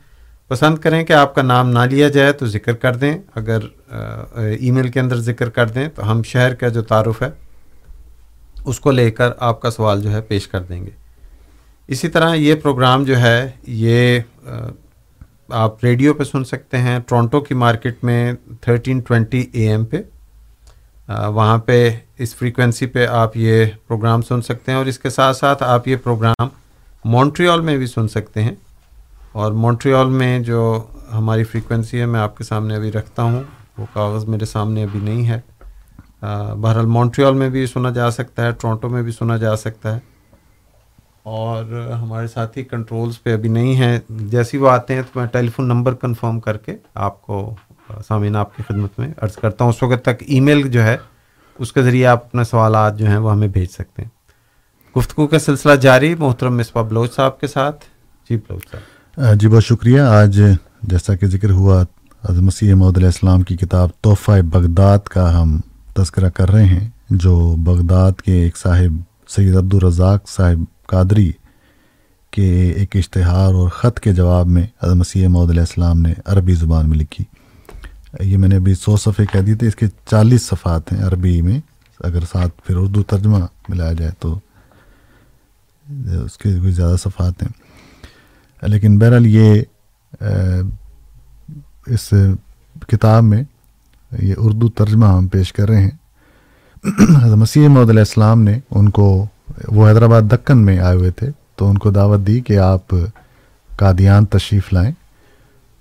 پسند 0.50 0.78
کریں 0.78 1.02
کہ 1.04 1.12
آپ 1.12 1.34
کا 1.34 1.42
نام 1.42 1.70
نہ 1.70 1.78
لیا 1.90 2.08
جائے 2.08 2.32
تو 2.32 2.46
ذکر 2.46 2.72
کر 2.72 2.96
دیں۔ 2.96 3.16
اگر 3.34 3.58
ای 4.58 4.70
میل 4.70 4.88
کے 4.88 5.00
اندر 5.00 5.16
ذکر 5.20 5.48
کر 5.50 5.68
دیں 5.68 5.88
تو 5.88 6.10
ہم 6.10 6.22
شہر 6.22 6.54
کا 6.54 6.68
جو 6.68 6.82
تعارف 6.82 7.22
ہے، 7.22 7.28
اس 8.64 8.80
کو 8.80 8.90
لے 8.90 9.10
کر 9.10 9.30
آپ 9.38 9.60
کا 9.60 9.70
سوال 9.70 10.02
جو 10.02 10.10
ہے 10.12 10.20
پیش 10.20 10.48
کر 10.48 10.62
دیں 10.62 10.84
گے۔ 10.86 10.90
اسی 11.88 12.08
طرح 12.08 12.34
یہ 12.34 12.54
پروگرام 12.54 13.04
جو 13.04 13.18
ہے، 13.18 13.50
یہ 13.66 14.20
آپ 15.54 15.84
ریڈیو 15.84 16.14
پہ 16.14 16.24
سن 16.24 16.44
سکتے 16.44 16.78
ہیں، 16.78 16.98
ٹورنٹو 17.08 17.40
کی 17.40 17.54
مارکیٹ 17.54 18.04
میں 18.04 18.32
تھرٹین 18.60 19.00
ٹوینٹی 19.00 19.44
اے 19.52 19.68
ایم 19.68 19.84
پہ۔ 19.84 20.02
وہاں 21.08 21.58
پہ 21.58 21.90
اس 22.18 22.34
فریکوینسی 22.34 22.86
پہ 22.86 23.06
آپ 23.06 23.36
یہ 23.36 23.64
پروگرام 23.86 24.22
سن 24.22 24.42
سکتے 24.42 24.72
ہیں 24.72 24.78
اور 24.78 24.86
اس 24.86 24.98
کے 24.98 25.10
ساتھ 25.10 25.36
ساتھ 25.36 25.62
آپ 25.62 25.88
یہ 25.88 25.96
پروگرام 25.96 26.48
مونٹریال 27.04 27.60
میں 27.60 27.76
بھی 27.76 27.86
سن 27.86 28.08
سکتے 28.08 28.42
ہیں۔ 28.42 28.54
اور 29.36 29.52
مونٹریال 29.52 30.06
میں 30.06 30.38
جو 30.38 30.86
ہماری 31.12 31.44
فریکوینسی 31.44 32.00
ہے، 32.00 32.06
میں 32.06 32.20
آپ 32.20 32.38
کے 32.38 32.44
سامنے 32.44 32.76
ابھی 32.76 32.92
رکھتا 32.92 33.22
ہوں۔ 33.22 33.42
وہ 33.78 33.86
کاغذ 33.92 34.24
میرے 34.24 34.44
سامنے 34.44 34.84
ابھی 34.84 35.00
نہیں 35.00 35.28
ہے۔ 35.28 35.40
بہرحال 36.60 36.86
مونٹریال 36.86 37.34
میں 37.34 37.50
بھی 37.50 37.66
سنا 37.66 37.90
جا 37.90 38.10
سکتا 38.10 38.46
ہے 38.46 38.50
ٹورانٹو 38.60 38.88
میں 38.88 39.02
بھی 39.02 39.12
سنا 39.12 39.36
جا 39.36 39.56
سکتا 39.56 39.94
ہے۔ 39.94 40.00
اور 41.22 41.64
ہمارے 42.02 42.26
ساتھی 42.26 42.64
کنٹرولز 42.64 43.22
پہ 43.22 43.32
ابھی 43.32 43.48
نہیں 43.48 43.76
ہیں۔ 43.76 43.98
جیسی 44.08 44.56
وہ 44.56 44.70
آتے 44.70 44.94
ہیں 44.94 45.02
تو 45.02 45.20
میں 45.20 45.26
ٹیلی 45.26 45.48
فون 45.48 45.68
نمبر 45.68 45.94
کنفرم 45.94 46.40
کر 46.40 46.56
کے 46.56 46.76
آپ 46.94 47.22
کو 47.22 47.54
سامعین 48.08 48.36
آپ 48.36 48.56
کی 48.56 48.62
خدمت 48.68 48.98
میں 48.98 49.08
عرض 49.16 49.36
کرتا 49.36 49.64
ہوں۔ 49.64 49.70
اس 49.70 49.82
وقت 49.82 50.02
تک 50.02 50.22
ای 50.26 50.40
میل 50.40 50.68
جو 50.68 50.82
ہے، 50.82 50.96
اس 51.58 51.72
کے 51.72 51.82
ذریعے 51.82 52.06
آپ 52.06 52.24
اپنے 52.24 52.44
سوالات 52.44 52.98
جو 52.98 53.06
ہیں، 53.06 53.18
وہ 53.18 53.32
ہمیں 53.32 53.48
بھیج 53.48 53.70
سکتے 53.70 54.02
ہیں۔ 54.02 54.08
گفتگو 54.98 55.26
کا 55.26 55.38
سلسلہ 55.38 55.72
جاری، 55.72 56.14
محترم 56.14 56.56
مصباح 56.56 56.82
بلوچ 56.82 57.14
صاحب 57.14 57.40
کے 57.40 57.46
ساتھ۔ 57.46 57.84
جی 58.30 58.36
بلوچ 58.36 58.70
صاحب۔ 58.70 58.95
جی 59.16 59.48
بہت 59.48 59.64
شکریہ۔ 59.64 60.00
آج 60.00 60.40
جیسا 60.82 61.14
کہ 61.16 61.26
ذکر 61.26 61.50
ہوا 61.50 61.82
مسیح 62.40 62.74
محدود 62.74 62.96
علیہ 62.96 63.06
السلام 63.06 63.42
کی 63.42 63.56
کتاب 63.56 63.90
تحفہ 64.00 64.40
بغداد 64.44 64.98
کا 64.98 65.40
ہم 65.40 65.58
تذکرہ 65.96 66.28
کر 66.28 66.50
رہے 66.50 66.64
ہیں، 66.64 66.88
جو 67.10 67.54
بغداد 67.58 68.20
کے 68.24 68.32
ایک 68.32 68.56
صاحب، 68.56 69.00
سید 69.28 69.56
عبدالرزاق 69.56 70.28
صاحب 70.28 70.64
قادری 70.86 71.30
کے 72.30 72.48
ایک 72.76 72.96
اشتہار 72.96 73.54
اور 73.54 73.68
خط 73.68 74.00
کے 74.00 74.12
جواب 74.12 74.46
میں 74.46 74.66
مسیح 74.94 75.28
محدود 75.28 75.50
علیہ 75.50 75.60
السلام 75.60 76.00
نے 76.00 76.12
عربی 76.26 76.54
زبان 76.54 76.88
میں 76.88 76.98
لکھی۔ 76.98 77.24
یہ 78.20 78.36
میں 78.36 78.48
نے 78.48 78.56
ابھی 78.56 78.74
سو 78.74 78.96
صفحے 78.96 79.26
کہہ 79.32 79.40
دیے 79.40 79.54
تھے، 79.54 79.68
اس 79.68 79.76
کے 79.76 79.86
چالیس 80.10 80.42
صفحات 80.42 80.92
ہیں 80.92 81.02
عربی 81.04 81.40
میں۔ 81.42 81.60
اگر 82.00 82.20
ساتھ 82.32 82.60
پھر 82.64 82.76
اردو 82.76 83.02
ترجمہ 83.02 83.38
ملایا 83.68 83.92
جائے 83.92 84.12
تو 84.18 84.38
اس 86.24 86.36
کے 86.38 86.48
بھی 86.60 86.70
زیادہ 86.70 86.96
صفحات 86.96 87.42
ہیں۔ 87.42 87.65
لیکن 88.62 88.98
بہرحال 88.98 89.26
یہ 89.26 89.62
اس 91.86 92.14
کتاب 92.88 93.22
میں 93.22 93.42
یہ 94.18 94.34
اردو 94.36 94.68
ترجمہ 94.68 95.06
ہم 95.06 95.26
پیش 95.26 95.52
کر 95.52 95.68
رہے 95.68 95.82
ہیں۔ 95.82 95.90
مسیح 97.36 97.68
محدود 97.68 97.90
علیہ 97.90 98.00
السلام 98.00 98.42
نے 98.42 98.58
ان 98.70 98.88
کو، 98.88 99.26
وہ 99.68 99.88
حیدرآباد 99.88 100.22
دکن 100.22 100.58
میں 100.58 100.78
آئے 100.78 100.96
ہوئے 100.96 101.10
تھے، 101.10 101.26
تو 101.56 101.70
ان 101.70 101.78
کو 101.78 101.90
دعوت 101.90 102.20
دی 102.26 102.40
کہ 102.40 102.58
آپ 102.58 102.94
قادیان 103.76 104.24
تشریف 104.24 104.72
لائیں 104.72 104.92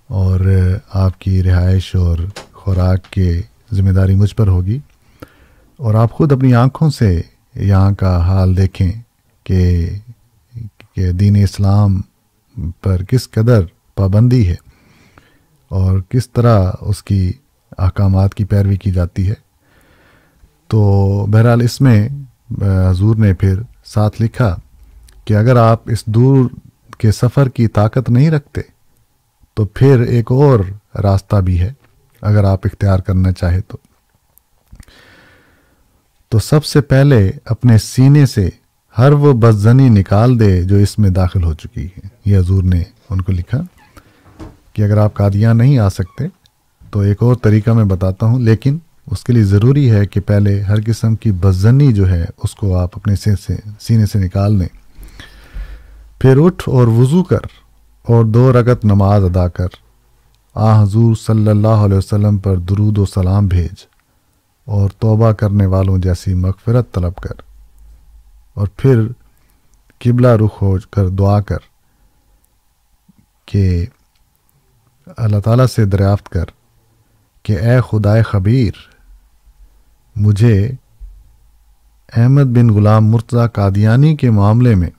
اور 0.07 0.39
آپ 0.93 1.21
کی 1.21 1.43
رہائش 1.43 1.95
اور 1.95 2.17
خوراک 2.53 3.11
کے 3.11 3.41
ذمہ 3.73 3.91
داری 3.91 4.15
مجھ 4.15 4.35
پر 4.35 4.47
ہوگی۔ 4.47 4.79
اور 5.77 5.93
آپ 5.93 6.11
خود 6.11 6.31
اپنی 6.31 6.53
آنکھوں 6.53 6.89
سے 6.89 7.21
یہاں 7.55 7.91
کا 7.91 8.17
حال 8.17 8.57
دیکھیں 8.57 8.91
کہ 9.43 9.89
کہ 10.95 11.11
دین 11.11 11.35
اسلام 11.35 12.01
پر 12.81 13.03
کس 13.03 13.29
قدر 13.29 13.61
پابندی 13.95 14.47
ہے 14.47 14.55
اور 15.67 15.99
کس 16.09 16.29
طرح 16.29 16.71
اس 16.81 17.03
کی 17.03 17.33
احکامات 17.77 18.35
کی 18.35 18.45
پیروی 18.45 18.77
کی 18.77 18.91
جاتی 18.91 19.29
ہے۔ 19.29 19.33
تو 20.67 20.79
بہرحال 21.31 21.61
اس 21.61 21.81
میں 21.81 22.09
حضور 22.89 23.15
نے 23.15 23.33
پھر 23.33 23.61
ساتھ 23.85 24.21
لکھا 24.21 24.55
کہ 25.25 25.33
اگر 25.33 25.55
آپ 25.55 25.81
اس 25.85 26.05
دور 26.05 26.49
کے 26.97 27.11
سفر 27.11 27.49
کی 27.49 27.67
طاقت 27.67 28.09
نہیں 28.09 28.31
رکھتے، 28.31 28.61
تو 29.53 29.65
پھر 29.65 29.99
ایک 29.99 30.31
اور 30.31 30.59
راستہ 30.97 31.35
بھی 31.35 31.59
ہے 31.59 31.73
اگر 32.21 32.43
آپ 32.43 32.59
اختیار 32.65 32.99
کرنا 32.99 33.31
چاہے 33.31 33.61
تو۔ 33.61 33.77
تو 36.29 36.39
سب 36.39 36.65
سے 36.65 36.81
پہلے 36.81 37.31
اپنے 37.45 37.77
سینے 37.77 38.25
سے 38.25 38.49
ہر 38.97 39.11
وہ 39.11 39.33
بدزنی 39.33 39.89
نکال 39.89 40.39
دے 40.39 40.63
جو 40.63 40.75
اس 40.75 40.99
میں 40.99 41.09
داخل 41.09 41.43
ہو 41.43 41.53
چکی 41.53 41.85
ہے۔ 41.85 42.07
یہ 42.25 42.37
حضور 42.37 42.63
نے 42.63 42.83
ان 43.09 43.21
کو 43.21 43.31
لکھا 43.31 43.61
کہ 44.73 44.81
اگر 44.81 44.97
آپ 44.97 45.13
قادیان 45.13 45.57
نہیں 45.57 45.77
آ 45.79 45.89
سکتے 45.89 46.27
تو 46.91 46.99
ایک 46.99 47.23
اور 47.23 47.35
طریقہ 47.35 47.71
میں 47.71 47.83
بتاتا 47.83 48.25
ہوں، 48.25 48.39
لیکن 48.39 48.77
اس 49.11 49.23
کے 49.23 49.33
لیے 49.33 49.43
ضروری 49.43 49.91
ہے 49.91 50.05
کہ 50.05 50.19
پہلے 50.19 50.61
ہر 50.61 50.81
قسم 50.85 51.15
کی 51.15 51.31
بزنی 51.31 51.93
جو 51.93 52.09
ہے، 52.09 52.25
اس 52.43 52.55
کو 52.55 52.75
آپ 52.77 52.89
اپنے 52.95 53.15
سے، 53.15 53.31
سینے 53.81 54.05
سے 54.05 54.19
نکال 54.19 54.59
دیں 54.59 54.67
پھر 56.19 56.45
اٹھ 56.45 56.69
اور 56.69 56.87
وضو 56.87 57.23
کر 57.23 57.47
اور 58.05 58.25
دو 58.25 58.53
رگت 58.53 58.85
نماز 58.85 59.23
ادا 59.23 59.47
کر۔ 59.47 59.67
آ 60.55 60.83
حضور 60.83 61.15
صلی 61.15 61.49
اللہ 61.49 61.83
علیہ 61.85 61.97
وسلم 61.97 62.37
پر 62.37 62.55
درود 62.57 62.97
و 62.97 63.05
سلام 63.05 63.47
بھیج 63.47 63.85
اور 64.65 64.89
توبہ 64.99 65.31
کرنے 65.31 65.65
والوں 65.65 65.97
جیسی 65.97 66.33
مغفرت 66.33 66.91
طلب 66.91 67.15
کر۔ 67.15 67.54
اور 68.55 68.67
پھر 68.77 69.07
قبلہ 69.99 70.27
رخ 70.27 70.61
ہو 70.61 70.77
کر 70.91 71.09
دعا 71.09 71.39
کر 71.41 71.57
کہ 73.45 73.85
اللہ 75.17 75.39
تعالیٰ 75.39 75.65
سے 75.67 75.85
دریافت 75.85 76.29
کر 76.29 76.45
کہ 77.43 77.59
اے 77.59 77.79
خدائے 77.81 78.21
خبیر، 78.21 78.73
مجھے 80.15 80.71
احمد 82.17 82.57
بن 82.57 82.69
غلام 82.69 83.07
مرتضی 83.07 83.47
قادیانی 83.53 84.15
کے 84.15 84.29
معاملے 84.29 84.75
میں 84.75 84.89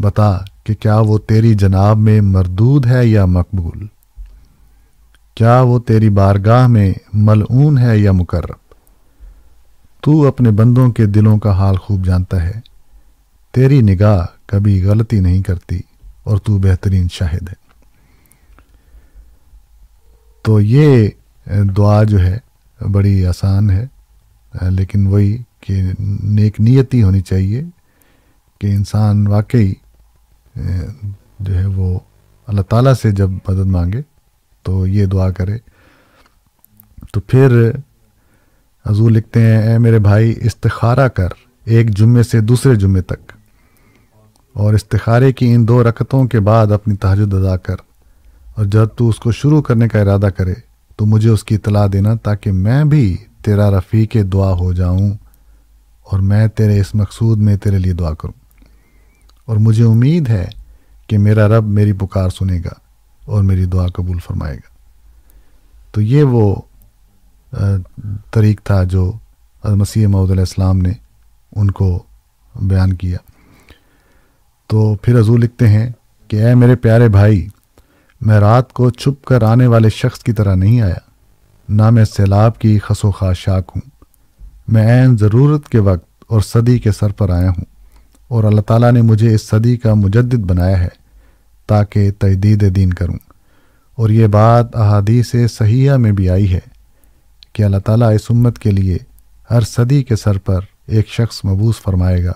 بتا 0.00 0.38
کہ 0.64 0.74
کیا 0.74 0.98
وہ 1.00 1.18
تیری 1.18 1.54
جناب 1.54 1.98
میں 1.98 2.20
مردود 2.20 2.86
ہے 2.86 3.06
یا 3.06 3.24
مقبول؟ 3.24 3.86
کیا 5.34 5.60
وہ 5.60 5.78
تیری 5.78 6.10
بارگاہ 6.10 6.66
میں 6.66 6.92
ملعون 7.12 7.78
ہے 7.78 7.98
یا 7.98 8.12
مقرب؟ 8.12 8.63
تو 10.04 10.26
اپنے 10.26 10.50
بندوں 10.50 10.90
کے 10.92 11.06
دلوں 11.06 11.38
کا 11.38 11.52
حال 11.52 11.76
خوب 11.76 12.04
جانتا 12.04 12.42
ہے۔ 12.42 12.60
تیری 13.52 13.80
نگاہ 13.80 14.26
کبھی 14.46 14.84
غلطی 14.84 15.20
نہیں 15.20 15.42
کرتی 15.42 15.80
اور 16.22 16.38
تو 16.38 16.58
بہترین 16.58 17.06
شاہد 17.12 17.48
ہے۔ 17.48 17.62
تو 20.42 20.60
یہ 20.60 21.08
دعا 21.76 22.02
جو 22.02 22.18
ہے 22.20 22.38
بڑی 22.92 23.26
آسان 23.26 23.70
ہے، 23.70 23.86
لیکن 24.70 25.06
وہی 25.06 25.36
کہ 25.60 25.82
نیک 26.00 26.60
نیتی 26.60 27.02
ہونی 27.02 27.20
چاہیے 27.20 27.62
کہ 28.60 28.66
انسان 28.66 29.26
واقعی، 29.26 29.72
جو 31.40 31.54
ہے 31.54 31.66
وہ 31.66 31.98
اللہ 32.46 32.62
تعالیٰ 32.62 32.94
سے 32.94 33.10
جب 33.10 33.30
مدد 33.30 33.66
مانگے 33.66 34.02
تو 34.62 34.86
یہ 34.86 35.06
دعا 35.06 35.30
کرے۔ 35.30 35.58
تو 37.12 37.20
پھر 37.20 37.70
حضور 38.86 39.10
لکھتے 39.10 39.40
ہیں، 39.40 39.62
اے 39.62 39.78
میرے 39.78 39.98
بھائی، 39.98 40.34
استخارہ 40.40 41.08
کر 41.08 41.28
ایک 41.64 41.90
جمعے 41.96 42.22
سے 42.22 42.40
دوسرے 42.40 42.74
جمعے 42.74 43.02
تک 43.02 43.32
اور 44.52 44.74
استخارے 44.74 45.32
کی 45.32 45.54
ان 45.54 45.68
دو 45.68 45.82
رکتوں 45.82 46.24
کے 46.24 46.40
بعد 46.40 46.72
اپنی 46.72 46.96
تحجد 46.96 47.34
ادا 47.34 47.56
کر 47.56 47.74
اور 48.54 48.64
جب 48.64 48.86
تو 48.96 49.08
اس 49.08 49.16
کو 49.16 49.32
شروع 49.32 49.62
کرنے 49.62 49.88
کا 49.88 50.00
ارادہ 50.00 50.28
کرے 50.36 50.54
تو 50.96 51.06
مجھے 51.06 51.30
اس 51.30 51.44
کی 51.44 51.54
اطلاع 51.54 51.86
دینا 51.92 52.14
تاکہ 52.14 52.52
میں 52.52 52.84
بھی 52.84 53.16
تیرا 53.44 53.70
رفیق 53.70 54.16
دعا 54.32 54.52
ہو 54.52 54.72
جاؤں 54.72 55.10
اور 56.02 56.18
میں 56.18 56.46
تیرے 56.46 56.80
اس 56.80 56.94
مقصود 56.94 57.38
میں 57.38 57.56
تیرے 57.56 57.78
لیے 57.78 57.92
دعا 57.92 58.14
کروں۔ 58.14 58.44
اور 59.44 59.56
مجھے 59.56 59.84
امید 59.84 60.28
ہے 60.28 60.46
کہ 61.06 61.18
میرا 61.18 61.48
رب 61.48 61.66
میری 61.66 61.92
پکار 61.92 62.30
سنے 62.30 62.58
گا 62.58 62.74
اور 63.24 63.42
میری 63.42 63.64
دعا 63.64 63.86
قبول 63.86 64.18
فرمائے 64.18 64.56
گا۔ 64.56 64.74
تو 65.92 66.00
یہ 66.00 66.22
وہ 66.22 66.54
طریق 68.30 68.62
تھا 68.64 68.84
جو 68.84 69.12
مسیح 69.64 70.06
محدود 70.06 70.30
علیہ 70.30 70.40
السلام 70.40 70.78
نے 70.78 70.92
ان 71.56 71.70
کو 71.70 72.02
بیان 72.62 72.92
کیا۔ 72.92 73.18
تو 74.66 74.94
پھر 74.94 75.20
حضور 75.20 75.38
لکھتے 75.38 75.68
ہیں 75.68 75.90
کہ 76.28 76.44
اے 76.44 76.54
میرے 76.54 76.76
پیارے 76.76 77.08
بھائی، 77.08 77.48
میں 78.20 78.40
رات 78.40 78.72
کو 78.72 78.90
چھپ 78.90 79.24
کر 79.24 79.42
آنے 79.42 79.66
والے 79.66 79.88
شخص 79.88 80.18
کی 80.18 80.32
طرح 80.32 80.54
نہیں 80.54 80.80
آیا، 80.80 80.98
نہ 81.68 81.90
میں 81.90 82.04
سیلاب 82.04 82.58
کی 82.58 82.78
خس 82.78 83.04
و 83.04 83.10
خاشاک 83.10 83.72
ہوں۔ 83.76 83.90
میں 84.68 85.02
عین 85.02 85.16
ضرورت 85.18 85.68
کے 85.68 85.78
وقت 85.78 86.24
اور 86.26 86.40
صدی 86.40 86.78
کے 86.78 86.92
سر 86.92 87.12
پر 87.12 87.30
آیا 87.30 87.50
ہوں 87.50 87.64
اور 88.28 88.44
اللہ 88.44 88.60
تعالیٰ 88.60 88.92
نے 88.92 89.02
مجھے 89.02 89.34
اس 89.34 89.48
صدی 89.48 89.76
کا 89.76 89.94
مجدد 89.94 90.34
بنایا 90.34 90.80
ہے 90.80 90.88
تاکہ 91.66 92.10
تجدید 92.18 92.76
دین 92.76 92.92
کروں۔ 92.92 93.18
اور 93.94 94.10
یہ 94.10 94.26
بات 94.26 94.76
احادیث 94.76 95.34
صحیحہ 95.50 95.96
میں 95.96 96.12
بھی 96.12 96.30
آئی 96.30 96.54
ہے۔ 96.54 96.73
کہ 97.54 97.62
اللہ 97.62 97.76
تعالیٰ 97.76 98.14
اس 98.14 98.20
امت 98.30 98.58
کے 98.58 98.70
لیے 98.70 98.98
ہر 99.50 99.60
صدی 99.60 100.02
کے 100.02 100.16
سر 100.16 100.38
پر 100.38 100.60
ایک 100.86 101.08
شخص 101.08 101.44
مبوس 101.44 101.74
فرمائے 101.82 102.24
گا 102.24 102.32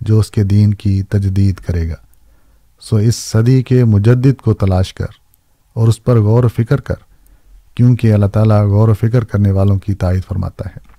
جو 0.00 0.18
اس 0.18 0.30
کے 0.30 0.42
دین 0.42 0.74
کی 0.74 1.02
تجدید 1.02 1.56
کرے 1.56 1.88
گا۔ 1.88 1.94
سو 2.80 2.96
اس 2.96 3.16
صدی 3.16 3.62
کے 3.62 3.84
مجدد 3.84 4.40
کو 4.40 4.54
تلاش 4.54 4.94
کر 4.94 5.06
اور 5.72 5.88
اس 5.88 6.04
پر 6.04 6.20
غور 6.20 6.44
و 6.44 6.48
فکر 6.48 6.80
کر، 6.80 6.94
کیونکہ 7.74 8.12
اللہ 8.12 8.26
تعالیٰ 8.26 8.66
غور 8.66 8.88
و 8.88 8.94
فکر 8.94 9.24
کرنے 9.24 9.50
والوں 9.50 9.78
کی 9.78 9.94
تائید 9.94 10.22
فرماتا 10.28 10.68
ہے۔ 10.68 10.89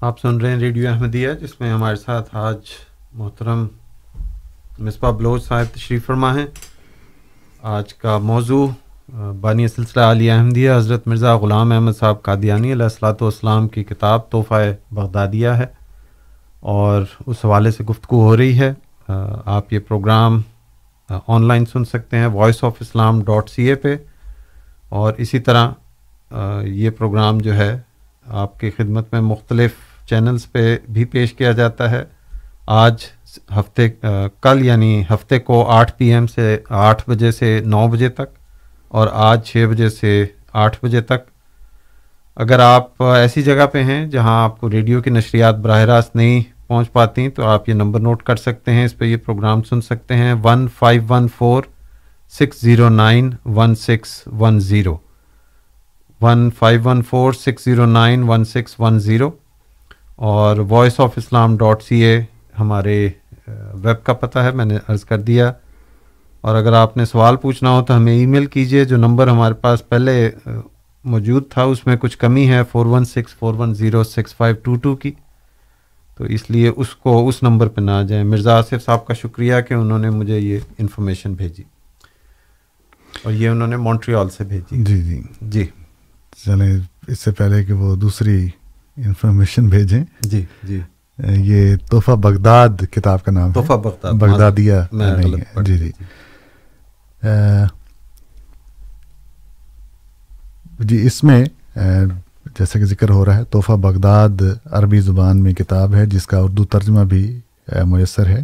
آپ 0.00 0.18
سن 0.20 0.36
رہے 0.36 0.50
ہیں 0.50 0.58
ریڈیو 0.58 0.88
احمدیہ، 0.90 1.32
جس 1.32 1.60
میں 1.60 1.72
ہمارے 1.72 1.96
ساتھ 1.96 2.28
آج 2.36 2.56
محترم 3.12 3.66
مصباح 4.78 5.10
بلوچ 5.10 5.44
صاحب 5.44 5.74
تشریف 5.74 6.06
فرما 6.06 6.34
ہیں۔ 6.34 6.46
آج 7.62 7.94
کا 7.94 8.18
موضوع 8.18 8.66
بانی 9.40 9.68
سلسلہ 9.68 10.02
علی 10.02 10.30
احمدیہ، 10.30 10.72
حضرت 10.72 11.06
مرزا 11.06 11.36
غلام 11.36 11.72
احمد 11.72 11.92
صاحب 11.98 12.22
قادیانی 12.22 12.72
علیہ 12.72 12.82
السلاۃ 12.82 13.14
والسلام 13.20 13.68
کی 13.68 13.84
کتاب 13.84 14.30
تحفہ 14.30 14.54
بغدادیہ 14.90 15.48
ہے 15.48 15.66
اور 16.60 17.02
اس 17.26 17.44
حوالے 17.44 17.70
سے 17.70 17.84
گفتگو 17.84 18.22
ہو 18.22 18.36
رہی 18.36 18.58
ہے۔ 18.58 18.72
آپ 19.44 19.72
یہ 19.72 19.78
پروگرام 19.78 20.40
آن 21.26 21.48
لائن 21.48 21.66
سن 21.66 21.84
سکتے 21.84 22.16
ہیں 22.16 22.26
voice 22.26 22.64
of 22.64 22.72
Islam 22.80 23.22
dot 23.24 23.50
C 23.50 23.62
A 23.62 23.74
پہ۔ 23.74 23.96
اور 24.88 25.12
اسی 25.18 25.38
طرح 25.38 25.70
یہ 26.62 26.90
پروگرام 26.90 27.38
جو 27.38 27.54
ہے 27.54 27.78
آپ 28.26 28.60
کی 28.60 28.70
خدمت 28.70 29.12
میں 29.12 29.20
مختلف 29.20 29.72
چینلز 30.08 30.50
پہ 30.52 30.76
بھی 30.88 31.04
پیش 31.04 31.32
کیا 31.32 31.52
جاتا 31.52 31.90
ہے۔ 31.90 32.04
آج 32.66 33.04
ہفتے 33.58 33.88
کل 34.42 34.64
یعنی 34.64 35.02
ہفتے 35.10 35.38
کو 35.38 35.64
آٹھ 35.70 35.92
پی 35.96 36.12
ایم 36.12 36.26
سے 36.26 36.58
آٹھ 36.68 37.02
بجے 37.10 37.30
سے 37.32 37.60
نو 37.64 37.86
بجے 37.88 38.08
تک 38.08 38.34
اور 38.88 39.08
آج 39.12 39.44
چھ 39.46 39.66
بجے 39.70 39.88
سے 39.90 40.24
آٹھ 40.52 40.76
بجے 40.82 41.00
تک۔ 41.00 41.30
اگر 42.36 42.58
آپ 42.58 43.02
ایسی 43.02 43.42
جگہ 43.42 43.66
پہ 43.72 43.82
ہیں 43.82 44.06
جہاں 44.06 44.42
آپ 44.44 44.60
کو 44.60 44.70
ریڈیو 44.70 45.00
کی 45.02 45.10
نشریات 45.10 45.56
براہ 45.58 45.84
راست 45.84 46.16
نہیں 46.16 46.42
پہنچ 46.66 46.92
پاتی، 46.92 47.28
تو 47.30 47.46
آپ 47.46 47.68
یہ 47.68 47.74
نمبر 47.74 48.00
نوٹ 48.00 48.22
کر 48.22 48.36
سکتے 48.36 48.72
ہیں۔ 48.72 48.84
اس 48.84 48.96
پہ 48.98 49.04
یہ 49.04 49.16
پروگرام 49.16 49.62
سن 49.62 49.80
سکتے 49.80 50.14
ہیں۔ 50.14 50.34
One 50.44 50.66
five 50.78 51.02
one 51.08 51.26
four 51.38 51.62
six 52.30 52.60
zero 52.60 52.88
nine 52.88 53.30
one 53.44 53.74
six 53.74 54.22
one 54.38 54.60
zero. 54.60 54.96
One 56.20 56.50
five 56.58 56.80
one 56.84 57.02
four 57.02 57.32
six 57.32 57.64
zero 57.64 57.86
nine 57.86 58.22
one 58.28 58.44
six 58.44 58.74
one 58.78 58.98
zero. 59.00 59.30
اور 60.16 60.56
voice 60.56 61.00
of 61.00 61.10
Islam 61.16 61.56
dot 61.56 61.82
C 61.82 62.04
A 62.04 62.20
ہمارے 62.60 63.08
ویب 63.74 64.04
کا 64.04 64.12
پتہ 64.12 64.38
ہے 64.38 64.50
میں 64.50 64.64
نے 64.64 64.78
عرض 64.88 65.04
کر 65.04 65.20
دیا۔ 65.20 65.52
اور 66.40 66.54
اگر 66.54 66.72
آپ 66.72 66.96
نے 66.96 67.04
سوال 67.04 67.36
پوچھنا 67.36 67.70
ہو 67.70 67.84
تو 67.84 67.96
ہمیں 67.96 68.12
ای 68.12 68.26
میل 68.26 68.46
کیجیے 68.46 68.84
جو 68.84 68.96
نمبر 68.96 69.28
ہمارے 69.28 69.54
پاس 69.54 69.88
پہلے 69.88 70.30
موجود 71.04 71.42
تھا 71.50 71.62
اس 71.62 71.86
میں 71.86 71.96
کچھ 71.96 72.18
کمی 72.18 72.48
ہے۔ 72.48 72.62
Four 72.72 72.86
one 72.86 73.04
six 73.04 73.34
four 73.34 73.54
one 73.54 73.74
zero 73.74 74.04
six 74.04 74.36
five 74.36 74.56
two 74.62 74.74
two 74.74 74.96
کی۔ 74.96 75.12
تو 76.18 76.24
اس 76.24 76.50
لیے 76.50 76.68
اس 76.76 76.88
کو 76.96 77.28
اس 77.28 77.42
نمبر 77.42 77.68
پہ 77.68 77.80
نہ 77.80 77.90
آ 77.90 78.02
جائیں۔ 78.02 78.24
مرزا 78.24 78.58
آصف 78.58 78.74
صاحب 78.84 79.06
کا 79.06 79.14
شکریہ 79.14 79.54
کہ 79.68 79.74
انہوں 79.74 79.98
نے 79.98 80.10
مجھے 80.10 80.38
یہ 80.38 80.58
انفارمیشن 80.78 81.34
بھیجی۔ 81.34 81.62
اور 83.22 83.32
یہ 83.32 83.48
انہوں 83.48 83.68
نے 83.68 83.76
مونٹریال 83.76 84.28
سے 84.28 84.44
بھیجی۔ 84.44 84.84
جی 84.84 85.02
جی۔ 85.02 85.22
جی۔ 85.40 85.66
چلیں 86.44 86.80
اس 87.06 87.20
سے 87.20 87.32
پہلے 87.32 87.64
کہ 87.64 87.72
وہ 87.72 87.96
دوسری 87.96 88.48
انفارمیشن 88.96 89.66
بھیجیں۔ 89.66 90.04
جی 90.20 90.44
جی۔ 90.62 90.80
یہ 91.18 91.76
تحفہ 91.76 92.10
بغداد 92.10 92.68
کتاب 92.90 93.24
کا 93.24 93.32
نام 93.32 93.52
تحفہ 93.52 93.72
بغداد 93.72 94.12
بغدادیہ 94.12 94.74
نہیں 94.92 95.22
غلط 95.22 95.38
ہے 95.38 95.54
پڑھ 95.54 95.66
جی 95.66 95.78
جی۔ 95.78 95.90
جی۔ 100.80 101.06
اس 101.06 101.24
میں 101.24 101.44
جیسے 102.58 102.78
کہ 102.78 102.84
ذکر 102.84 103.10
ہو 103.10 103.24
رہا 103.24 103.36
ہے 103.36 103.44
تحفہ 103.44 103.72
بغداد 103.72 104.42
عربی 104.64 105.00
زبان 105.00 105.42
میں 105.42 105.52
کتاب 105.52 105.94
ہے 105.94 106.06
جس 106.06 106.26
کا 106.26 106.38
اردو 106.38 106.64
ترجمہ 106.64 107.00
بھی 107.00 107.40
میسر 107.84 108.26
ہے۔ 108.26 108.40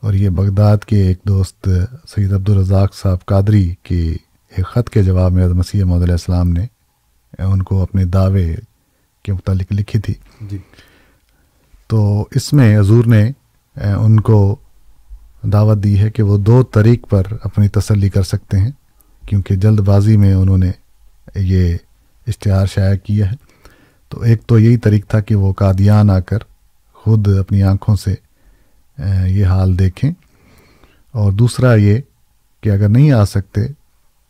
اور 0.00 0.12
یہ 0.12 0.28
بغداد 0.28 0.76
کے 0.78 0.96
ایک 0.96 1.18
دوست 1.28 1.68
سید 2.08 2.32
عبدالرزاق 2.32 2.94
صاحب 2.94 3.26
قادری 3.26 3.74
کے 3.82 4.16
ایک 4.56 4.66
خط 4.66 4.90
کے 4.90 5.02
جواب 5.02 5.32
میں 5.32 5.48
مسیح 5.48 5.84
محدود 5.84 6.02
علیہ 6.02 6.14
السلام 6.14 6.48
نے 6.48 6.66
ان 7.38 7.62
کو 7.62 7.82
اپنے 7.82 8.04
دعوے 8.04 8.54
کے 9.22 9.32
متعلق 9.32 9.72
لکھی 9.72 10.00
تھی۔ 10.00 10.14
جی۔ 10.40 10.58
تو 11.86 12.28
اس 12.30 12.52
میں 12.52 12.78
حضور 12.78 13.04
نے 13.04 13.30
ان 13.76 14.20
کو 14.20 14.56
دعوت 15.42 15.78
دی 15.78 15.98
ہے 15.98 16.10
کہ 16.10 16.22
وہ 16.22 16.38
دو 16.38 16.62
طریق 16.62 17.08
پر 17.08 17.22
اپنی 17.44 17.68
تسلی 17.68 18.08
کر 18.08 18.22
سکتے 18.22 18.58
ہیں 18.58 18.70
کیونکہ 19.26 19.54
جلد 19.54 19.80
بازی 19.80 20.16
میں 20.16 20.34
انہوں 20.34 20.58
نے 20.58 20.70
یہ 21.34 21.76
اشتہار 22.26 22.66
شائع 22.66 22.96
کیا 22.96 23.30
ہے۔ 23.30 23.36
تو 24.08 24.20
ایک 24.20 24.42
تو 24.46 24.58
یہی 24.58 24.76
طریق 24.76 25.06
تھا 25.08 25.20
کہ 25.20 25.34
وہ 25.34 25.52
قادیان 25.52 26.10
آ 26.10 26.20
کر 26.20 26.38
خود 26.92 27.28
اپنی 27.28 27.62
آنکھوں 27.62 27.96
سے 27.96 28.14
یہ 29.26 29.46
حال 29.46 29.78
دیکھیں۔ 29.78 30.10
اور 31.12 31.32
دوسرا 31.32 31.74
یہ 31.74 31.98
کہ 32.60 32.70
اگر 32.70 32.88
نہیں 32.88 33.12
آ 33.12 33.24
سکتے 33.24 33.60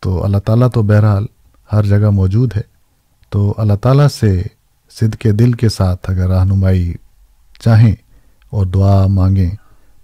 تو 0.00 0.24
اللہ 0.24 0.38
تعالیٰ 0.38 0.68
تو 0.74 0.82
بہرحال 0.82 1.26
ہر 1.72 1.82
جگہ 1.82 2.10
موجود 2.10 2.56
ہے۔ 2.56 2.62
تو 3.30 3.54
اللہ 3.56 3.72
تعالیٰ 3.72 4.08
سے 4.08 4.42
صد 5.00 5.16
کے 5.16 5.32
دل 5.32 5.52
کے 5.52 5.68
ساتھ 5.68 6.10
اگر 6.10 6.28
رہنمائی 6.28 6.94
چاہیں 7.58 7.94
اور 8.50 8.66
دعا 8.66 9.06
مانگیں 9.06 9.50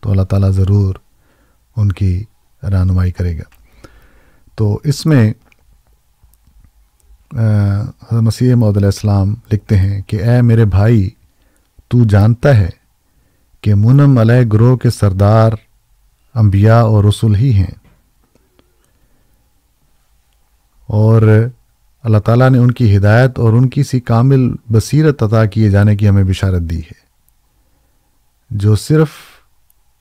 تو 0.00 0.10
اللہ 0.10 0.22
تعالیٰ 0.22 0.50
ضرور 0.50 0.94
ان 1.76 1.92
کی 1.92 2.24
رہنمائی 2.62 3.10
کرے 3.10 3.38
گا۔ 3.38 3.42
تو 4.54 4.80
اس 4.84 5.06
میں 5.06 5.32
حضرت 7.32 8.12
مسیح 8.12 8.54
محدود 8.54 8.76
علیہ 8.76 8.86
السلام 8.86 9.34
لکھتے 9.52 9.76
ہیں 9.76 10.02
کہ، 10.02 10.24
اے 10.24 10.42
میرے 10.42 10.64
بھائی، 10.64 11.10
تو 11.88 12.04
جانتا 12.04 12.56
ہے 12.56 12.68
کہ 13.60 13.74
منم 13.74 14.18
علیہ 14.18 14.46
گروہ 14.52 14.76
کے 14.76 14.90
سردار 14.90 15.52
انبیاء 16.34 16.82
اور 16.82 17.04
رسول 17.04 17.34
ہی 17.34 17.52
ہیں۔ 17.52 17.74
اور 20.86 21.48
اللہ 22.02 22.18
تعالیٰ 22.18 22.50
نے 22.50 22.58
ان 22.58 22.70
کی 22.70 22.96
ہدایت 22.96 23.38
اور 23.38 23.52
ان 23.52 23.68
کی 23.68 23.82
سی 23.82 24.00
کامل 24.00 24.54
بصیرت 24.70 25.22
عطا 25.22 25.44
کیے 25.44 25.70
جانے 25.70 25.96
کی 25.96 26.08
ہمیں 26.08 26.24
بشارت 26.24 26.62
دی 26.62 26.80
ہے۔ 26.80 27.08
جو 28.50 28.76
صرف 28.76 29.08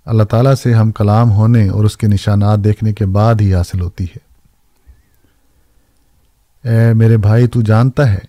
اللہ 0.05 0.23
تعالیٰ 0.23 0.55
سے 0.55 0.73
ہم 0.73 0.91
کلام 0.91 1.31
ہونے 1.31 1.69
اور 1.69 1.85
اس 1.85 1.97
کے 1.97 2.07
نشانات 2.07 2.63
دیکھنے 2.63 2.93
کے 2.93 3.05
بعد 3.05 3.35
ہی 3.41 3.53
حاصل 3.53 3.81
ہوتی 3.81 4.03
ہے۔ 4.03 4.27
اے 6.69 6.93
میرے 6.93 7.17
بھائی، 7.17 7.47
تو 7.47 7.61
جانتا 7.61 8.13
ہے 8.13 8.19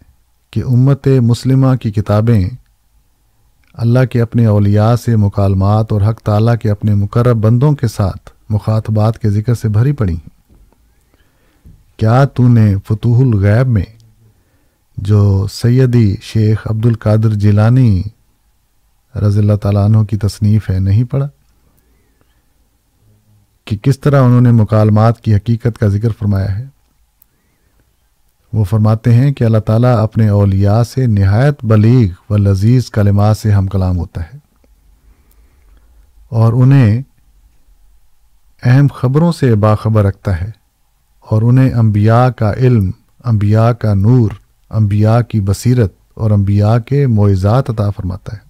کہ 0.50 0.62
امت 0.64 1.06
مسلمہ 1.06 1.74
کی 1.74 1.92
کتابیں 1.92 2.50
اللہ 3.74 4.04
کے 4.04 4.22
اپنے 4.22 4.46
اولیاء 4.46 4.94
سے 4.94 5.16
مکالمات 5.16 5.92
اور 5.92 6.00
حق 6.00 6.20
تعالیٰ 6.20 6.56
کے 6.56 6.70
اپنے 6.70 6.94
مقرب 6.94 7.36
بندوں 7.36 7.72
کے 7.72 7.88
ساتھ 7.88 8.30
مخاطبات 8.48 9.18
کے 9.18 9.30
ذکر 9.30 9.54
سے 9.54 9.68
بھری 9.68 9.92
پڑی 9.92 10.14
ہیں۔ 10.14 10.37
کیا 11.98 12.24
تو 12.24 12.48
نے 12.48 12.74
فتوح 12.88 13.20
الغیب 13.20 13.68
میں 13.68 13.84
جو 14.96 15.46
سیدی 15.52 16.16
شیخ 16.22 16.66
عبد 16.70 16.86
القادر 16.86 17.34
جیلانی 17.34 18.02
رضی 19.26 19.38
اللہ 19.38 19.56
تعالیٰ 19.56 19.84
عنہ 19.84 19.98
کی 19.98 20.16
تصنیف 20.16 20.70
ہے 20.70 20.78
نہیں 20.78 21.04
پڑھا؟ 21.04 21.28
کہ 23.64 23.76
کس 23.76 24.00
طرح 24.00 24.22
انہوں 24.22 24.40
نے 24.40 24.52
مکالمات 24.52 25.20
کی 25.20 25.34
حقیقت 25.34 25.78
کا 25.78 25.86
ذکر 25.86 26.08
فرمایا 26.18 26.58
ہے؟ 26.58 26.64
وہ 28.52 28.64
فرماتے 28.64 29.14
ہیں 29.14 29.32
کہ 29.32 29.44
اللہ 29.44 29.58
تعالیٰ 29.58 29.98
اپنے 29.98 30.28
اولیاء 30.28 30.82
سے 30.82 31.06
نہایت 31.06 31.64
بلیغ 31.64 32.32
و 32.32 32.36
لذیذ 32.36 32.90
کلمات 32.90 33.36
سے 33.36 33.52
ہم 33.52 33.66
کلام 33.66 33.98
ہوتا 33.98 34.22
ہے 34.22 34.38
اور 36.28 36.52
انہیں 36.52 37.02
اہم 38.62 38.86
خبروں 38.94 39.32
سے 39.32 39.54
باخبر 39.54 40.04
رکھتا 40.04 40.40
ہے۔ 40.40 40.57
اور 41.30 41.42
انہیں 41.42 41.74
انبیاء 41.74 42.28
کا 42.28 42.52
علم، 42.52 42.90
انبیاء 43.24 43.70
کا 43.70 43.94
نور، 43.94 44.30
انبیاء 44.70 45.20
کی 45.20 45.40
بصیرت 45.40 45.92
اور 46.14 46.30
انبیاء 46.30 46.78
کے 46.78 47.06
معزات 47.06 47.70
عطا 47.70 47.90
فرماتا 47.90 48.36
ہے۔ 48.36 48.48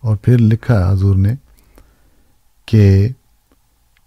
اور 0.00 0.16
پھر 0.16 0.38
لکھا 0.38 0.92
حضور 0.92 1.16
نے 1.16 1.34
کہ 2.66 3.08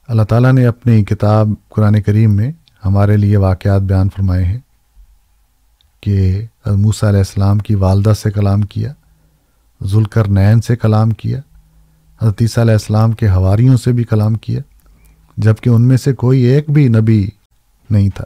اللہ 0.07 0.23
تعالیٰ 0.23 0.53
نے 0.53 0.65
اپنی 0.65 1.03
کتاب 1.03 1.49
قرآن 1.69 2.01
کریم 2.01 2.35
میں 2.35 2.51
ہمارے 2.85 3.17
لیے 3.17 3.37
واقعات 3.37 3.81
بیان 3.81 4.09
فرمائے 4.09 4.43
ہیں 4.43 4.59
کہ 6.01 6.45
موسیٰ 6.65 7.09
علیہ 7.09 7.19
السلام 7.19 7.57
کی 7.57 7.75
والدہ 7.75 8.13
سے 8.13 8.31
کلام 8.31 8.61
کیا 8.61 8.93
ذوالکر 9.83 10.27
نین 10.27 10.61
سے 10.61 10.75
کلام 10.75 11.11
کیا 11.11 11.39
حدیثہ 12.21 12.59
علیہ 12.59 12.71
السلام 12.71 13.11
کے 13.11 13.29
ہواریوں 13.29 13.77
سے 13.77 13.91
بھی 13.91 14.03
کلام 14.03 14.35
کیا۔ 14.35 14.59
جبکہ 15.37 15.69
ان 15.69 15.87
میں 15.87 15.97
سے 15.97 16.13
کوئی 16.13 16.41
ایک 16.41 16.69
بھی 16.69 16.87
نبی 16.87 17.29
نہیں 17.89 18.09
تھا۔ 18.09 18.25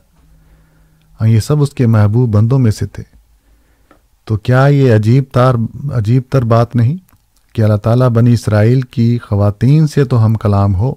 ہاں 1.21 1.27
یہ 1.27 1.39
سب 1.39 1.61
اس 1.61 1.69
کے 1.69 1.87
محبوب 1.87 2.35
بندوں 2.35 2.59
میں 2.59 2.71
سے 2.71 2.85
تھے۔ 2.85 3.03
تو 4.23 4.37
کیا 4.37 4.65
یہ 4.65 4.95
عجیب 4.95 5.23
تار، 5.33 5.55
عجیب 5.93 6.23
تر 6.29 6.41
بات 6.41 6.75
نہیں 6.75 6.97
کہ 7.53 7.61
اللہ 7.61 7.75
تعالیٰ 7.75 8.09
بنی 8.09 8.33
اسرائیل 8.33 8.81
کی 8.81 9.17
خواتین 9.17 9.87
سے 9.87 10.05
تو 10.05 10.25
ہم 10.25 10.33
کلام 10.33 10.75
ہو 10.75 10.93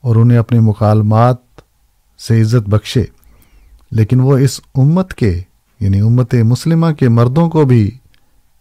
اور 0.00 0.16
انہیں 0.16 0.38
اپنے 0.38 0.60
مکالمات 0.60 1.36
سے 2.18 2.42
عزت 2.42 2.68
بخشے، 2.68 3.04
لیکن 3.90 4.20
وہ 4.20 4.38
اس 4.38 4.60
امت 4.74 5.14
کے 5.14 5.40
یعنی 5.80 6.00
امت 6.00 6.34
مسلمہ 6.34 6.90
کے 6.90 7.08
مردوں 7.08 7.50
کو 7.50 7.64
بھی 7.64 7.90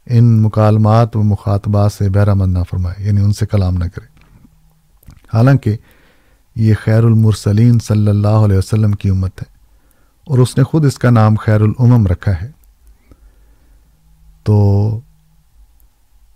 ان 0.05 0.41
مکالمات 0.41 1.15
و 1.15 1.23
مخاطبات 1.23 1.93
سے 1.93 2.09
مند 2.09 2.57
نہ 2.57 2.63
فرمائے 2.69 3.07
یعنی 3.07 3.21
ان 3.21 3.33
سے 3.33 3.45
کلام 3.45 3.73
نہ 3.73 3.85
کرے۔ 3.95 4.05
حالانکہ 5.33 5.75
یہ 6.55 6.73
خیر 6.83 7.03
المرسلین 7.03 7.79
صلی 7.79 8.07
اللہ 8.07 8.27
علیہ 8.27 8.57
وسلم 8.57 8.91
کی 8.91 9.09
امت 9.09 9.41
ہے 9.41 9.51
اور 10.25 10.37
اس 10.37 10.57
نے 10.57 10.63
خود 10.63 10.85
اس 10.85 10.97
کا 10.97 11.09
نام 11.09 11.35
خیر 11.35 11.61
الامم 11.61 12.07
رکھا 12.07 12.31
ہے۔ 12.41 12.51
تو 14.43 14.55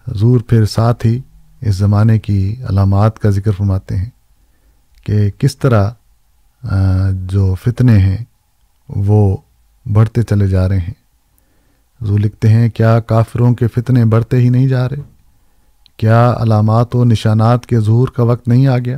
حضور 0.07 0.39
پھر 0.39 0.65
ساتھ 0.65 1.05
ہی 1.05 1.19
اس 1.61 1.75
زمانے 1.75 2.19
کی 2.19 2.55
علامات 2.69 3.19
کا 3.19 3.29
ذکر 3.29 3.51
فرماتے 3.51 3.97
ہیں 3.97 4.09
کہ 5.05 5.29
کس 5.37 5.57
طرح 5.57 5.91
جو 7.13 7.55
فتنے 7.55 7.97
ہیں 7.97 8.17
وہ 8.89 9.37
بڑھتے 9.93 10.21
چلے 10.21 10.47
جا 10.47 10.69
رہے 10.69 10.79
ہیں۔ 10.79 10.93
حضور 12.01 12.19
لکھتے 12.19 12.49
ہیں، 12.49 12.69
کیا 12.69 12.99
کافروں 12.99 13.53
کے 13.53 13.67
فتنے 13.67 14.05
بڑھتے 14.05 14.37
ہی 14.37 14.49
نہیں 14.49 14.67
جا 14.67 14.89
رہے؟ 14.89 15.01
کیا 15.97 16.33
علامات 16.39 16.95
و 16.95 17.03
نشانات 17.05 17.65
کے 17.65 17.79
ظہور 17.79 18.07
کا 18.07 18.23
وقت 18.23 18.47
نہیں 18.47 18.67
آ 18.67 18.77
گیا؟ 18.77 18.97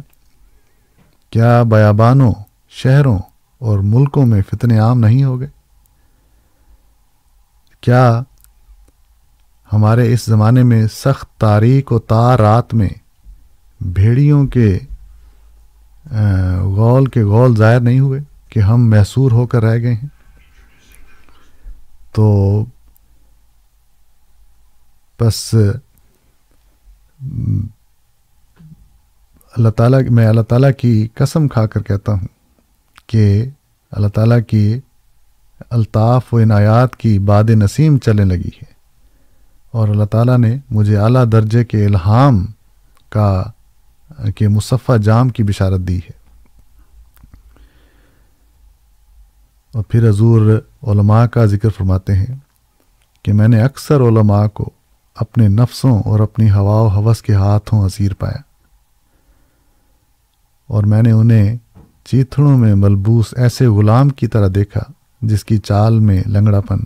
کیا 1.29 1.63
بیابانوں، 1.63 2.33
شہروں 2.69 3.17
اور 3.61 3.79
ملکوں 3.79 4.25
میں 4.25 4.41
فتنے 4.49 4.79
عام 4.79 4.99
نہیں 4.99 5.23
ہو 5.23 5.39
گئے؟ 5.39 5.47
کیا 7.81 8.23
ہمارے 9.73 10.13
اس 10.13 10.25
زمانے 10.25 10.63
میں 10.63 10.87
سخت 10.87 11.39
تاریخ 11.39 11.91
و 11.91 11.99
تار 11.99 12.39
رات 12.39 12.73
میں 12.73 12.89
بھیڑیوں 13.81 14.47
کے 14.47 14.79
غول 16.61 17.05
کے 17.05 17.23
غول 17.23 17.55
ظاہر 17.55 17.79
نہیں 17.79 17.99
ہوئے 17.99 18.19
کہ 18.49 18.59
ہم 18.59 18.89
محصور 18.89 19.31
ہو 19.31 19.47
کر 19.47 19.63
رہ 19.63 19.77
گئے 19.77 19.93
ہیں؟ 19.93 20.07
تو 22.11 22.65
بس 25.19 25.55
اللہ 29.57 29.69
تعالیٰ 29.69 30.01
میں 30.09 30.27
اللہ 30.27 30.41
تعالیٰ 30.41 30.71
کی 30.77 31.07
قسم 31.13 31.47
کھا 31.47 31.65
کر 31.65 31.81
کہتا 31.81 32.11
ہوں 32.11 32.27
کہ 33.07 33.45
اللہ 33.91 34.07
تعالیٰ 34.07 34.39
کی 34.47 34.79
الطاف 35.69 36.33
و 36.33 36.39
عنایات 36.39 36.95
کی 36.95 37.19
باد 37.19 37.43
نسیم 37.43 37.97
چلنے 37.97 38.25
لگی 38.25 38.47
ہے 38.47 38.73
اور 39.71 39.87
اللہ 39.87 40.03
تعالیٰ 40.03 40.37
نے 40.37 40.57
مجھے 40.69 40.97
اعلیٰ 40.97 41.25
درجے 41.31 41.65
کے 41.65 41.85
الہام 41.85 42.45
کا 43.09 43.43
کہ 44.35 44.47
مصفہ 44.47 44.97
جام 44.97 45.29
کی 45.29 45.43
بشارت 45.43 45.79
دی 45.79 45.97
ہے۔ 45.97 46.19
اور 49.73 49.83
پھر 49.83 50.09
حضور 50.09 50.61
علماء 50.83 51.25
کا 51.25 51.45
ذکر 51.45 51.69
فرماتے 51.69 52.15
ہیں 52.15 52.35
کہ 53.23 53.33
میں 53.33 53.47
نے 53.47 53.61
اکثر 53.61 54.01
علماء 54.01 54.47
کو 54.47 54.69
اپنے 55.15 55.47
نفسوں 55.47 55.99
اور 55.99 56.19
اپنی 56.19 56.51
ہوا 56.51 56.81
و 56.81 56.87
حوث 56.87 57.21
کے 57.21 57.33
ہاتھوں 57.33 57.85
اسیر 57.85 58.13
پایا۔ 58.13 58.48
اور 60.69 60.83
میں 60.83 61.01
نے 61.01 61.11
انہیں 61.11 61.57
چیتھڑوں 62.05 62.57
میں 62.57 62.75
ملبوس 62.75 63.25
ایسے 63.37 63.67
غلام 63.67 64.09
کی 64.09 64.27
طرح 64.27 64.47
دیکھا 64.55 64.81
جس 65.21 65.43
کی 65.43 65.57
چال 65.57 65.99
میں 65.99 66.23
لنگڑا 66.25 66.61
پن۔ 66.61 66.77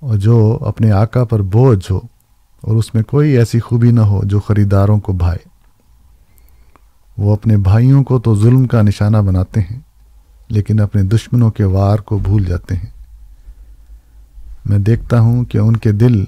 اور 0.00 0.16
جو 0.16 0.58
اپنے 0.66 0.92
آقا 0.92 1.24
پر 1.24 1.42
بوجھ 1.42 1.92
ہو 1.92 2.00
اور 2.60 2.76
اس 2.76 2.94
میں 2.94 3.02
کوئی 3.02 3.38
ایسی 3.38 3.60
خوبی 3.60 3.90
نہ 3.90 4.00
ہو 4.00 4.20
جو 4.24 4.40
خریداروں 4.40 5.00
کو 5.00 5.12
بھائے۔ 5.12 5.38
وہ 7.18 7.32
اپنے 7.32 7.56
بھائیوں 7.56 8.04
کو 8.04 8.18
تو 8.18 8.36
ظلم 8.36 8.66
کا 8.66 8.82
نشانہ 8.82 9.16
بناتے 9.16 9.60
ہیں، 9.60 9.80
لیکن 10.48 10.80
اپنے 10.80 11.02
دشمنوں 11.02 11.50
کے 11.50 11.64
وار 11.64 11.98
کو 11.98 12.18
بھول 12.18 12.44
جاتے 12.44 12.76
ہیں۔ 12.76 12.90
میں 14.64 14.78
دیکھتا 14.78 15.20
ہوں 15.20 15.44
کہ 15.44 15.58
ان 15.58 15.76
کے 15.76 15.92
دل 15.92 16.24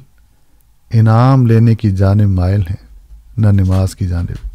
انعام 0.92 1.46
لینے 1.46 1.74
کی 1.74 1.90
جانب 1.90 2.28
مائل 2.28 2.60
ہیں، 2.60 2.86
نہ 3.36 3.46
نماز 3.46 3.96
کی 3.96 4.06
جانب۔ 4.06 4.53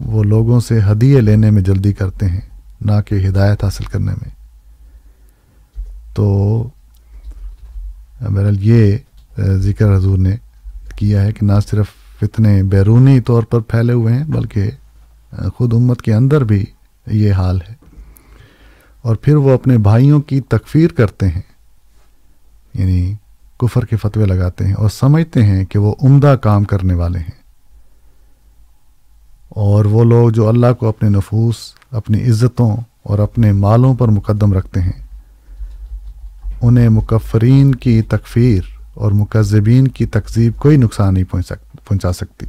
وہ 0.00 0.24
لوگوں 0.24 0.60
سے 0.60 0.80
ہدیے 0.92 1.20
لینے 1.20 1.50
میں 1.50 1.62
جلدی 1.62 1.92
کرتے 1.92 2.26
ہیں، 2.26 2.40
نہ 2.80 2.92
کہ 3.06 3.26
ہدایت 3.28 3.64
حاصل 3.64 3.84
کرنے 3.84 4.12
میں۔ 4.12 4.30
تو 6.14 6.68
بہرحال 8.20 8.56
یہ 8.60 8.96
ذکر 9.56 9.96
حضور 9.96 10.18
نے 10.18 10.36
کیا 10.96 11.22
ہے 11.22 11.32
کہ 11.32 11.46
نہ 11.46 11.52
صرف 11.70 11.86
فتنے 12.20 12.62
بیرونی 12.62 13.20
طور 13.20 13.42
پر 13.42 13.60
پھیلے 13.60 13.92
ہوئے 13.92 14.14
ہیں، 14.14 14.24
بلکہ 14.24 14.70
خود 15.56 15.74
امت 15.74 16.02
کے 16.02 16.14
اندر 16.14 16.44
بھی 16.44 16.64
یہ 17.06 17.32
حال 17.32 17.58
ہے۔ 17.68 17.74
اور 19.02 19.16
پھر 19.16 19.36
وہ 19.36 19.50
اپنے 19.50 19.78
بھائیوں 19.78 20.20
کی 20.20 20.40
تکفیر 20.40 20.88
کرتے 20.88 21.28
ہیں 21.28 21.42
یعنی 22.74 23.14
کفر 23.58 23.84
کے 23.84 23.96
فتوے 23.96 24.24
لگاتے 24.24 24.66
ہیں 24.66 24.74
اور 24.74 24.88
سمجھتے 24.88 25.44
ہیں 25.44 25.64
کہ 25.64 25.78
وہ 25.78 25.94
عمدہ 26.02 26.36
کام 26.42 26.64
کرنے 26.64 26.94
والے 26.94 27.18
ہیں۔ 27.18 27.39
اور 29.50 29.84
وہ 29.84 30.04
لوگ 30.04 30.30
جو 30.30 30.48
اللہ 30.48 30.72
کو 30.78 30.88
اپنے 30.88 31.08
نفوس، 31.08 31.56
اپنی 31.90 32.30
عزتوں 32.30 32.76
اور 33.02 33.18
اپنے 33.18 33.52
مالوں 33.52 33.94
پر 33.94 34.08
مقدم 34.08 34.52
رکھتے 34.52 34.80
ہیں، 34.80 35.06
انہیں 36.62 36.88
مکفرین 36.88 37.74
کی 37.74 38.02
تکفیر 38.02 38.62
اور 38.94 39.12
مکذبین 39.12 39.88
کی 39.88 40.06
تکذیب 40.06 40.56
کوئی 40.56 40.76
نقصان 40.76 41.14
نہیں 41.14 41.24
پہنچ 41.24 41.46
سک، 41.46 41.88
پہنچا 41.88 42.12
سکتی۔ 42.12 42.46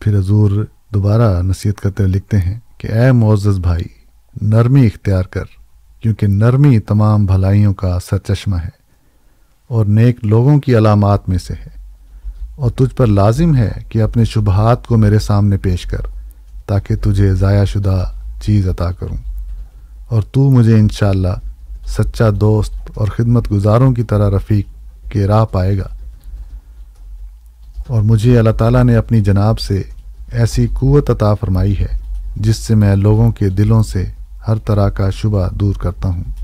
پھر 0.00 0.18
حضور 0.18 0.64
دوبارہ 0.94 1.42
نصیحت 1.42 1.80
کرتے 1.80 2.02
ہوئے 2.02 2.14
لکھتے 2.14 2.38
ہیں 2.38 2.58
کہ 2.78 2.86
اے 2.86 3.12
معزز 3.12 3.58
بھائی، 3.58 3.84
نرمی 4.42 4.86
اختیار 4.86 5.22
کر، 5.22 5.44
کیونکہ 6.00 6.26
نرمی 6.26 6.78
تمام 6.78 7.26
بھلائیوں 7.26 7.74
کا 7.74 7.98
سرچشمہ 8.10 8.56
ہے۔ 8.56 8.81
اور 9.72 9.86
نیک 9.86 10.24
لوگوں 10.24 10.58
کی 10.58 10.76
علامات 10.76 11.28
میں 11.28 11.38
سے 11.38 11.54
ہے۔ 11.54 11.68
اور 12.56 12.70
تجھ 12.70 12.96
پر 12.96 13.06
لازم 13.06 13.56
ہے 13.56 13.70
کہ 13.88 14.02
اپنے 14.02 14.24
شبہات 14.24 14.86
کو 14.86 14.96
میرے 14.96 15.18
سامنے 15.18 15.56
پیش 15.56 15.86
کر، 15.86 15.98
تاکہ 16.66 16.96
تجھے 16.96 17.34
ضائع 17.34 17.64
شدہ 17.64 18.04
چیز 18.40 18.68
عطا 18.68 18.92
کروں۔ 18.92 19.16
اور 20.08 20.22
تو 20.22 20.50
مجھے 20.50 20.74
انشاءاللہ 20.74 21.28
سچا 21.86 22.24
دوست 22.40 22.72
اور 22.94 23.08
خدمت 23.08 23.52
گزاروں 23.52 23.92
کی 23.92 24.02
طرح 24.02 24.30
رفیق 24.30 24.66
کے 25.12 25.26
راہ 25.26 25.44
پائے 25.44 25.78
گا۔ 25.78 25.88
اور 27.86 28.02
مجھے 28.02 28.38
اللہ 28.38 28.50
تعالیٰ 28.50 28.84
نے 28.84 28.96
اپنی 28.96 29.20
جناب 29.20 29.58
سے 29.58 29.82
ایسی 30.32 30.66
قوت 30.66 31.10
عطا 31.10 31.34
فرمائی 31.34 31.78
ہے، 31.80 32.00
جس 32.36 32.56
سے 32.56 32.74
میں 32.74 32.96
لوگوں 32.96 33.30
کے 33.30 33.48
دلوں 33.48 33.82
سے 33.82 34.04
ہر 34.48 34.54
طرح 34.56 34.88
کا 34.88 35.10
شبہ 35.10 35.48
دور 35.52 35.74
کرتا 35.74 36.08
ہوں۔ 36.08 36.41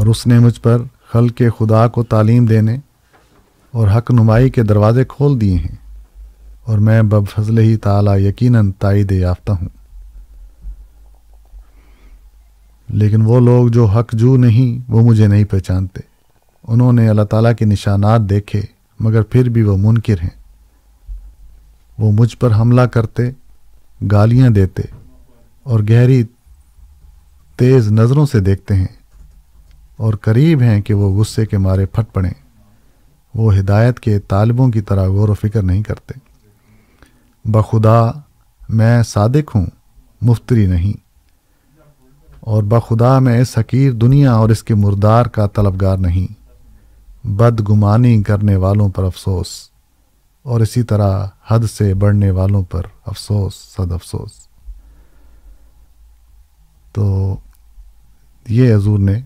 اور 0.00 0.08
اس 0.08 0.26
نے 0.26 0.38
مجھ 0.38 0.60
پر 0.60 0.82
خل 1.12 1.28
کے 1.28 1.48
خدا 1.58 1.88
کو 1.88 2.04
تعلیم 2.04 2.46
دینے 2.46 2.76
اور 3.70 3.88
حق 3.88 4.10
نمائی 4.10 4.50
کے 4.50 4.62
دروازے 4.62 5.04
کھول 5.08 5.40
دیے 5.40 5.54
ہیں 5.54 5.76
اور 6.64 6.78
میں 6.78 7.02
بب 7.02 7.28
فضل 7.28 7.58
ہی 7.58 7.76
تعالیٰ 7.76 8.18
یقیناً 8.18 8.72
تائید 8.72 9.12
یافتہ 9.12 9.52
ہوں۔ 9.52 9.68
لیکن 12.88 13.22
وہ 13.22 13.40
لوگ 13.40 13.68
جو 13.68 13.84
حق 13.86 14.12
جو 14.12 14.36
نہیں، 14.36 14.92
وہ 14.92 15.00
مجھے 15.00 15.26
نہیں 15.26 15.44
پہچانتے۔ 15.44 16.00
انہوں 16.68 16.92
نے 16.92 17.08
اللہ 17.08 17.22
تعالیٰ 17.22 17.54
کے 17.54 17.64
نشانات 17.64 18.20
دیکھے، 18.20 18.62
مگر 19.00 19.22
پھر 19.22 19.48
بھی 19.48 19.62
وہ 19.62 19.76
منکر 19.76 20.16
ہیں۔ 20.22 20.42
وہ 21.98 22.12
مجھ 22.12 22.36
پر 22.36 22.54
حملہ 22.54 22.80
کرتے، 22.80 23.22
گالیاں 24.12 24.50
دیتے 24.50 24.82
اور 25.62 25.80
گہری 25.80 26.22
تیز 27.56 27.92
نظروں 27.92 28.26
سے 28.26 28.40
دیکھتے 28.40 28.74
ہیں۔ 28.74 28.99
اور 30.00 30.14
قریب 30.14 30.62
ہیں 30.62 30.80
کہ 30.80 30.94
وہ 30.94 31.20
غصے 31.20 31.46
کے 31.46 31.58
مارے 31.58 31.86
پھٹ 31.86 32.14
پڑیں۔ 32.14 32.30
وہ 33.34 33.56
ہدایت 33.56 34.00
کے 34.00 34.18
طالبوں 34.18 34.68
کی 34.68 34.80
طرح 34.80 35.08
غور 35.08 35.28
و 35.28 35.34
فکر 35.34 35.62
نہیں 35.62 35.82
کرتے۔ 35.82 36.18
بخدا 37.44 38.10
میں 38.68 39.02
صادق 39.02 39.56
ہوں، 39.56 39.66
مفتری 40.22 40.66
نہیں۔ 40.66 41.00
اور 42.40 42.62
بخدا 42.62 43.18
میں 43.18 43.40
اس 43.40 43.58
حقیر 43.58 43.92
دنیا 43.92 44.32
اور 44.32 44.48
اس 44.48 44.62
کے 44.62 44.74
مردار 44.74 45.26
کا 45.26 45.46
طلبگار 45.46 45.96
نہیں۔ 45.96 46.32
بد 47.26 47.68
گمانی 47.68 48.22
کرنے 48.22 48.56
والوں 48.56 48.88
پر 48.88 49.04
افسوس۔ 49.04 49.70
اور 50.42 50.60
اسی 50.60 50.82
طرح 50.82 51.26
حد 51.46 51.60
سے 51.60 51.94
بڑھنے 51.94 52.30
والوں 52.30 52.62
پر 52.62 52.82
افسوس، 53.06 53.54
صد 53.54 53.92
افسوس۔ 53.92 54.30
تو 56.92 57.36
یہ 58.48 58.74
حضور 58.74 58.98
نے 58.98 59.20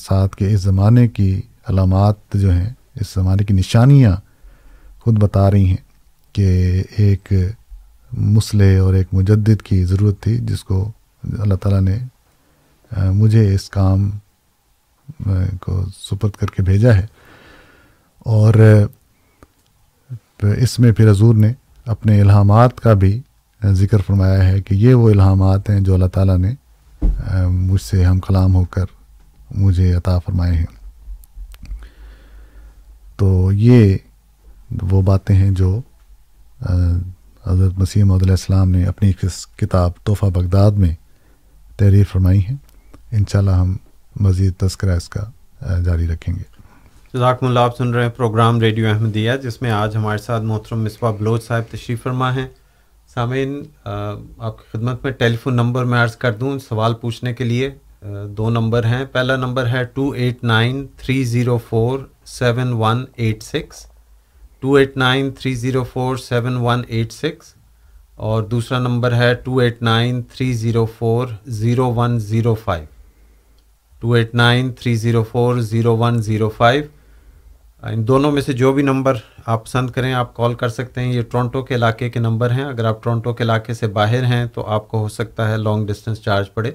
ساتھ 0.00 0.36
کے 0.36 0.54
اس 0.54 0.60
زمانے 0.60 1.08
کی 1.08 1.40
علامات 1.66 2.14
جو 2.34 2.50
ہیں، 2.52 2.70
اس 3.00 3.14
زمانے 3.14 3.44
کی 3.44 3.54
نشانیاں 3.54 4.16
خود 4.98 5.18
بتا 5.18 5.50
رہی 5.50 5.66
ہیں 5.66 5.82
کہ 6.32 6.82
ایک 6.96 7.32
مسلح 8.12 8.80
اور 8.80 8.94
ایک 8.94 9.06
مجدد 9.12 9.62
کی 9.62 9.84
ضرورت 9.84 10.20
تھی، 10.20 10.38
جس 10.38 10.64
کو 10.64 10.92
اللہ 11.38 11.54
تعالیٰ 11.54 11.80
نے 11.80 11.98
مجھے 13.10 13.54
اس 13.54 13.70
کام 13.70 14.10
کو 15.60 15.84
سپرد 15.90 16.30
کر 16.30 16.46
کے 16.46 16.62
بھیجا 16.62 16.94
ہے۔ 16.94 17.06
اور 18.18 18.54
اس 20.42 20.78
میں 20.78 20.92
پھر 20.92 21.10
حضور 21.10 21.34
نے 21.34 21.52
اپنے 21.86 22.20
الہامات 22.20 22.80
کا 22.80 22.92
بھی 22.92 23.20
ذکر 23.64 23.98
فرمایا 23.98 24.48
ہے 24.48 24.62
کہ 24.62 24.74
یہ 24.74 24.94
وہ 24.94 25.10
الہامات 25.10 25.70
ہیں 25.70 25.80
جو 25.80 25.94
اللہ 25.94 26.06
تعالیٰ 26.06 26.38
نے 26.38 26.54
مجھ 27.48 27.82
سے 27.82 28.04
ہم 28.04 28.20
کلام 28.20 28.54
ہو 28.54 28.64
کر 28.64 28.84
مجھے 29.54 29.92
عطا 29.94 30.18
فرمائے 30.18 30.54
ہیں۔ 30.54 30.66
تو 33.16 33.50
یہ 33.52 33.96
وہ 34.82 35.02
باتیں 35.02 35.34
ہیں 35.34 35.50
جو 35.50 35.80
حضرت 37.46 37.78
مسیح 37.78 38.04
محدود 38.04 38.30
السلام 38.30 38.70
نے 38.70 38.84
اپنی 38.84 39.12
کتاب 39.56 39.92
تحفہ 40.04 40.26
بغداد 40.26 40.70
میں 40.70 40.94
تحریر 41.76 42.04
فرمائی 42.12 42.40
ہیں 42.40 42.56
انشاءاللہ 43.12 43.50
ہم 43.50 43.76
مزید 44.20 44.54
تذکرہ 44.56 44.96
اس 44.96 45.08
کا 45.08 45.80
جاری 45.80 46.06
رکھیں 46.06 46.34
گے۔ 46.34 46.42
جزاکم 47.14 47.46
اللہ، 47.46 47.60
آپ 47.60 47.76
سن 47.76 47.94
رہے 47.94 48.02
ہیں 48.02 48.10
پروگرام 48.10 48.60
ریڈیو 48.60 48.88
احمدیہ، 48.88 49.32
جس 49.42 49.60
میں 49.62 49.70
آج 49.70 49.96
ہمارے 49.96 50.18
ساتھ 50.18 50.42
محترم 50.42 50.84
مصباح 50.84 51.10
بلوچ 51.10 51.46
صاحب 51.46 51.62
تشریف 51.70 52.02
فرما 52.02 52.34
ہیں۔ 52.34 52.46
سامعین 53.14 53.62
آپ 53.84 54.58
کی 54.58 54.64
خدمت 54.72 55.04
میں 55.04 55.12
ٹیلی 55.12 55.36
فون 55.36 55.56
نمبر 55.56 55.84
میں 55.84 56.02
عرض 56.02 56.16
کر 56.16 56.32
دوں 56.32 56.58
سوال 56.58 56.94
پوچھنے 56.94 57.34
کے 57.34 57.44
لیے۔ 57.44 57.70
دو 58.28 58.50
نمبر 58.50 58.84
ہیں۔ 58.84 59.04
پہلا 59.12 59.36
نمبر 59.36 59.66
ہے 59.66 59.84
two 59.84 60.10
eight 60.10 60.44
nine 60.44 60.86
three 60.96 61.24
zero 61.24 61.58
four 61.58 61.98
seven 62.24 62.72
one 62.72 63.04
eight 63.16 63.42
six. 63.42 63.86
Two 64.60 64.74
eight 64.74 64.96
nine 64.96 65.30
three 65.30 65.54
zero 65.54 65.84
four 65.84 66.16
seven 66.16 66.56
one 66.56 66.82
eight 66.88 67.12
six. 67.12 67.54
اور 68.14 68.42
دوسرا 68.42 68.78
نمبر 68.78 69.14
ہے 69.14 69.34
two 69.34 69.58
eight 69.58 69.82
nine 69.82 70.22
three 70.22 70.52
zero 70.52 70.86
four 70.98 71.26
zero 71.46 71.94
one 71.94 72.18
zero 72.18 72.54
five. 72.54 72.84
Two 74.00 74.12
eight 74.12 74.34
nine 74.34 74.72
three 74.72 74.94
zero 74.94 75.22
four 75.22 75.56
zero 75.56 75.96
one 75.96 76.22
zero 76.22 76.48
five. 76.48 76.82
ان 77.82 78.08
دونوں 78.08 78.32
میں 78.32 78.42
سے 78.42 78.52
جو 78.52 78.72
بھی 78.72 78.82
number 78.82 79.14
آپ 79.46 79.64
پسند 79.64 79.90
کریں، 79.90 80.12
آپ 80.12 80.34
کال 80.34 80.54
کر 80.54 80.68
سکتے 80.68 81.00
ہیں۔ 81.00 81.12
یہ 81.12 81.22
ٹورنٹو 81.22 81.62
کے 81.62 81.74
علاقے 81.74 82.10
کے 82.10 82.20
نمبر 82.20 82.50
ہیں۔ 82.50 82.64
اگر 82.64 82.84
آپ 82.84 83.02
ٹورنٹو 83.02 83.32
کے 83.32 83.44
علاقے 83.44 83.74
سے 83.74 83.86
باہر 83.86 84.24
ہیں 84.24 84.46
تو 84.46 84.66
آپ 84.66 84.88
کو 84.88 84.98
ہو 84.98 85.08
سکتا 85.08 85.50
ہے 85.50 85.56
لانگ 85.56 85.86
ڈسٹینس 85.86 86.22
چارج 86.22 86.54
پڑے۔ 86.54 86.70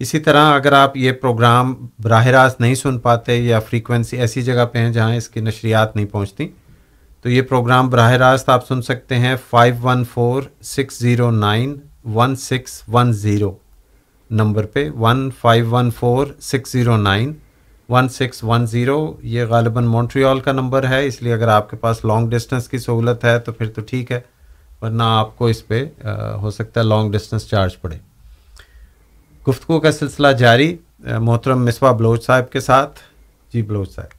اسی 0.00 0.18
طرح 0.18 0.52
اگر 0.54 0.72
آپ 0.72 0.96
یہ 0.96 1.12
پروگرام 1.12 1.74
براہ 2.02 2.26
راست 2.26 2.60
نہیں 2.60 2.74
سن 2.74 2.98
پاتے 2.98 3.34
یا 3.36 3.58
فریکوینسی 3.60 4.16
ایسی 4.16 4.42
جگہ 4.42 4.64
پہ 4.72 4.78
ہیں 4.78 4.92
جہاں 4.92 5.14
اس 5.16 5.28
کی 5.28 5.40
نشریات 5.40 5.94
نہیں 5.96 6.06
پہنچتی، 6.06 6.48
تو 7.24 7.30
یہ 7.30 7.42
پروگرام 7.42 7.88
براہ 7.90 8.12
راست 8.12 8.48
آپ 8.48 8.66
سن 8.68 8.82
سکتے 8.82 9.18
ہیں 9.18 9.34
five 9.50 9.74
one 9.82 10.04
four 10.12 10.42
six 10.62 10.98
zero 11.00 11.30
nine 11.30 11.74
one 12.14 12.36
six 12.36 12.82
one 12.92 13.12
zero 13.22 13.52
number 14.30 14.66
پہ 14.66 14.88
one 14.98 15.28
five 15.40 15.68
one 15.70 15.90
four 15.90 16.26
six 16.42 16.72
zero 16.72 16.96
nine 16.96 17.32
one 17.88 18.08
six 18.08 18.44
one 18.44 18.66
zero 18.66 18.98
یہ 19.22 19.44
غالباً 19.48 19.84
مونٹریال 19.86 20.40
کا 20.40 20.52
نمبر 20.52 20.88
ہے، 20.88 21.04
اس 21.06 21.20
لیے 21.22 21.32
اگر 21.32 21.48
آپ 21.48 21.70
کے 21.70 21.76
پاس 21.76 22.04
لانگ 22.04 22.30
ڈسٹینس 22.30 22.68
کی 22.68 22.78
سہولت 22.78 23.24
ہے 23.24 23.38
تو 23.38 23.52
پھر 23.52 23.68
تو 23.68 23.82
ٹھیک 23.82 24.12
ہے، 24.12 24.20
ورنہ 24.82 25.02
آپ 25.06 25.36
کو 25.38 25.46
اس 25.46 25.66
پہ 25.68 25.84
ہو 26.40 26.50
سکتا 26.50 26.80
ہے 26.80 26.86
لانگ 26.86 27.12
ڈسٹینس 27.12 27.48
چارج 27.48 27.80
پڑے۔ 27.80 27.98
گفتگو 29.48 29.80
کا 29.80 29.92
سلسلہ 29.92 30.28
جاری 30.28 30.76
محترم 30.98 31.64
مصباح 31.64 31.92
بلوچ 31.92 32.26
صاحب 32.26 32.50
کے 32.50 32.60
ساتھ۔ 32.60 32.98
جی 33.52 33.62
بلوچ 33.62 33.94
صاحب۔ 33.94 34.10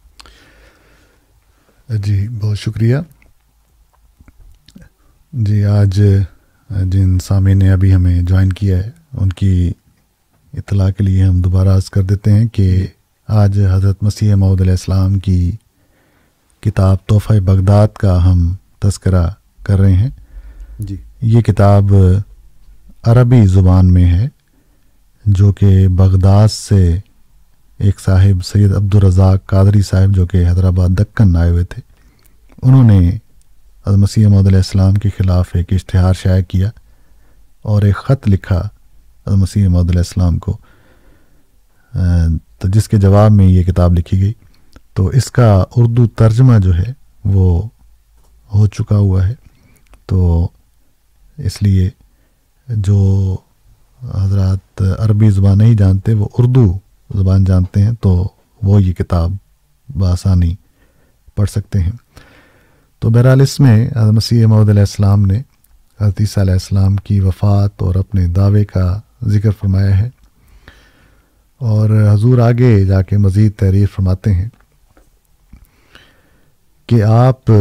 جی 1.90 2.28
بہت 2.28 2.60
شکریہ۔ 2.60 2.98
جی 5.34 5.66
آج 5.66 6.02
جن 6.70 7.20
سامعین 7.20 7.60
نے 7.60 7.72
ابھی 7.72 7.96
ہمیں 7.96 8.22
جوائن 8.22 8.54
کیا 8.54 8.78
ہے 8.78 8.92
ان 9.14 9.30
کی 9.30 9.72
اطلاع 10.54 10.90
کے 10.90 11.04
لیے 11.04 11.24
ہم 11.24 11.42
دوبارہ 11.42 11.70
عرض 11.70 11.90
کر 11.90 12.02
دیتے 12.02 12.32
ہیں 12.32 12.48
کہ 12.48 12.88
آج 13.28 13.60
حضرت 13.72 14.04
مسیح 14.04 14.36
محدود 14.36 14.62
علیہ 14.62 14.72
السلام 14.72 15.20
کی 15.20 15.52
کتاب 16.62 16.98
تحفہ 17.06 17.40
بغداد 17.40 17.88
کا 17.88 18.32
ہم 18.32 18.56
تذکرہ 18.80 19.28
کر 19.64 19.80
رہے 19.80 19.94
ہیں۔ 19.94 20.10
جی۔ 20.80 20.96
یہ 21.22 21.42
کتاب 21.42 21.86
عربی 23.04 23.48
زبان 23.48 23.94
میں 23.94 24.06
ہے۔ 24.06 24.28
جو 25.26 25.52
کہ 25.54 25.88
بغداد 25.88 26.48
سے 26.48 27.00
ایک 27.78 28.00
صاحب 28.00 28.46
سید 28.46 28.76
عبدالرزاق 28.76 29.46
قادری 29.46 29.82
صاحب 29.82 30.16
جو 30.16 30.26
کہ 30.26 30.38
حیدرآباد 30.38 30.90
دکن 30.90 31.36
آئے 31.36 31.50
ہوئے 31.50 31.64
تھے، 31.64 31.82
انہوں 32.64 32.84
نے 32.84 33.18
مسیح 33.98 34.28
محدود 34.28 34.48
علیہ 34.48 34.58
السلام 34.58 34.94
کے 34.94 35.10
خلاف 35.18 35.50
ایک 35.54 35.74
اشتہار 35.74 36.14
شائع 36.14 36.44
کیا 36.44 36.70
اور 37.62 37.82
ایک 37.82 37.96
خط 37.96 38.28
لکھا 38.28 38.68
مسیح 39.28 39.68
محدود 39.68 39.90
علیہ 39.90 40.00
السلام 40.00 40.38
کو۔ 40.38 40.58
تو 42.60 42.68
جس 42.68 42.88
کے 42.90 42.98
جواب 42.98 43.32
میں 43.32 43.48
یہ 43.48 43.64
کتاب 43.64 43.94
لکھی 43.94 44.22
گئی، 44.22 44.34
تو 44.94 45.08
اس 45.08 45.32
کا 45.32 45.64
اردو 45.76 46.08
ترجمہ 46.08 46.58
جو 46.60 46.76
ہے 46.76 46.94
وہ 47.26 47.68
ہو 48.54 48.68
چکا 48.68 48.98
ہوا 48.98 49.28
ہے۔ 49.28 49.34
تو 50.06 50.48
اس 51.38 51.62
لیے 51.62 51.90
جو 52.68 53.38
حضرات 54.14 54.82
عربی 55.00 55.30
زبان 55.30 55.58
نہیں 55.58 55.76
جانتے، 55.76 56.14
وہ 56.14 56.28
اردو 56.38 56.78
زبان 57.16 57.44
جانتے 57.44 57.82
ہیں، 57.82 57.92
تو 58.02 58.30
وہ 58.64 58.84
یہ 58.84 58.94
کتاب 58.94 59.34
بآسانی 59.96 60.56
پڑھ 61.36 61.50
سکتے 61.50 61.80
ہیں۔ 61.80 61.92
تو 63.00 63.10
بہرحال 63.10 63.42
اس 63.42 63.60
میں 63.60 63.90
مسیح 64.12 64.46
محدود 64.46 64.70
علیہ 64.70 64.82
السلام 64.82 65.26
نے 65.26 65.42
حضرت 66.02 66.16
عیسیٰ 66.20 66.44
علیہ 66.44 66.54
السلام 66.54 66.96
کی 66.96 67.20
وفات 67.20 67.72
اور 67.78 67.96
اپنے 67.96 68.28
دعوے 68.28 68.66
کا 68.66 69.00
ذکر 69.28 69.52
فرمایا 69.52 70.00
ہے۔ 70.00 70.10
اور 71.58 71.90
حضور 72.14 72.38
آگے 72.38 72.86
جا 72.86 73.02
کے 73.02 73.18
مزید 73.18 73.52
تحریر 73.56 73.86
فرماتے 73.96 74.34
ہیں 74.34 74.50
کہ 76.88 77.04
آپ 77.04 77.52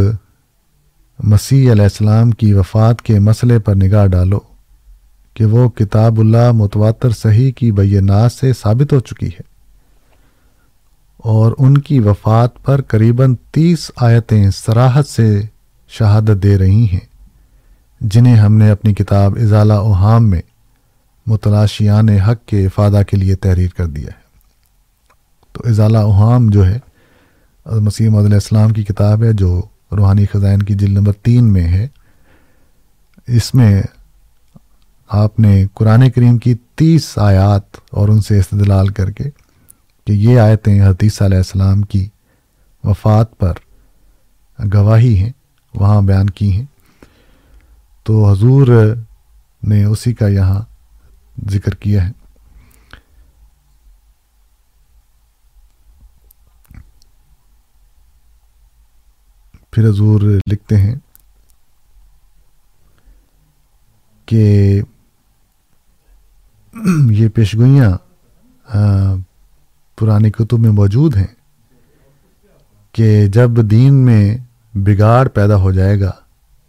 مسیح 1.18 1.72
علیہ 1.72 1.82
السلام 1.82 2.30
کی 2.30 2.52
وفات 2.52 3.02
کے 3.02 3.18
مسئلے 3.18 3.58
پر 3.58 3.74
نگاہ 3.74 4.06
ڈالو۔ 4.06 4.40
کہ 5.34 5.44
وہ 5.44 5.68
کتاب 5.68 6.20
اللہ 6.20 6.52
متواتر 6.52 7.10
صحیح 7.10 7.52
کی 7.52 7.72
بینات 7.72 8.32
سے 8.32 8.52
ثابت 8.52 8.92
ہو 8.92 9.00
چکی 9.00 9.26
ہے۔ 9.26 9.54
اور 11.16 11.52
ان 11.58 11.78
کی 11.78 11.98
وفات 11.98 12.64
پر 12.64 12.82
قریباً 12.82 13.34
تیس 13.50 13.90
آیتیں 13.96 14.50
سراحت 14.50 15.06
سے 15.06 15.42
شہادت 15.88 16.42
دے 16.42 16.58
رہی 16.58 16.84
ہیں، 16.84 17.00
جنہیں 18.00 18.36
ہم 18.36 18.56
نے 18.56 18.70
اپنی 18.70 18.94
کتاب 18.94 19.38
اضالہ 19.42 19.72
اوہام 19.72 20.30
میں 20.30 20.42
متلاشیان 21.26 22.08
حق 22.08 22.48
کے 22.48 22.66
افادہ 22.66 23.02
کے 23.10 23.16
لیے 23.16 23.36
تحریر 23.36 23.68
کر 23.76 23.86
دیا 23.86 24.06
ہے۔ 24.06 24.24
تو 25.52 25.62
اضالہ 25.68 25.98
اوہام 25.98 26.50
جو 26.50 26.66
ہے، 26.66 26.78
مسیح 27.66 28.08
محدود 28.08 28.32
السلام 28.32 28.70
کی 28.70 28.82
کتاب 28.82 29.24
ہے، 29.24 29.32
جو 29.32 29.62
روحانی 29.92 30.26
خزائن 30.32 30.62
کی 30.62 30.74
جلد 30.74 30.92
نمبر 30.92 31.12
تین 31.12 31.52
میں 31.52 31.68
ہے۔ 31.68 31.88
اس 33.26 33.54
میں 33.54 33.82
آپ 35.14 35.40
نے 35.40 35.66
قرآن 35.74 36.10
کریم 36.10 36.38
کی 36.38 36.54
تیس 36.74 37.18
آیات 37.18 37.62
اور 37.90 38.08
ان 38.08 38.20
سے 38.20 38.38
استدلال 38.38 38.88
کر 38.88 39.10
کے 39.10 39.24
کہ 40.04 40.12
یہ 40.12 40.40
آیتیں 40.40 40.82
حدیث 40.82 41.22
علیہ 41.22 41.36
السلام 41.36 41.82
کی 41.82 42.08
وفات 42.84 43.38
پر 43.38 43.52
گواہی 44.74 45.18
ہیں، 45.18 45.32
وہاں 45.74 46.02
بیان 46.02 46.30
کی 46.30 46.52
ہیں۔ 46.52 46.64
تو 48.02 48.30
حضور 48.30 48.94
نے 49.62 49.84
اسی 49.84 50.14
کا 50.14 50.28
یہاں 50.28 50.60
ذکر 51.50 51.74
کیا 51.74 52.08
ہے۔ 52.08 52.12
پھر 59.70 59.88
حضور 59.88 60.20
لکھتے 60.52 60.76
ہیں 60.76 60.94
کہ 64.26 64.82
یہ 67.10 67.28
پیشگوئیاں 67.28 67.90
پرانی 69.98 70.30
کتب 70.30 70.58
میں 70.58 70.70
موجود 70.70 71.16
ہیں 71.16 71.26
کہ 72.92 73.26
جب 73.26 73.50
دین 73.50 73.94
میں 73.94 74.36
بگاڑ 74.74 75.28
پیدا 75.28 75.56
ہو 75.56 75.72
جائے 75.72 76.00
گا، 76.00 76.10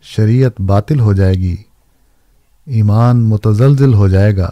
شریعت 0.02 0.62
باطل 0.62 1.00
ہو 1.00 1.14
جائے 1.14 1.34
گی، 1.34 1.56
ایمان 2.66 3.24
متزلزل 3.24 3.94
ہو 3.94 4.08
جائے 4.08 4.38
گا، 4.38 4.50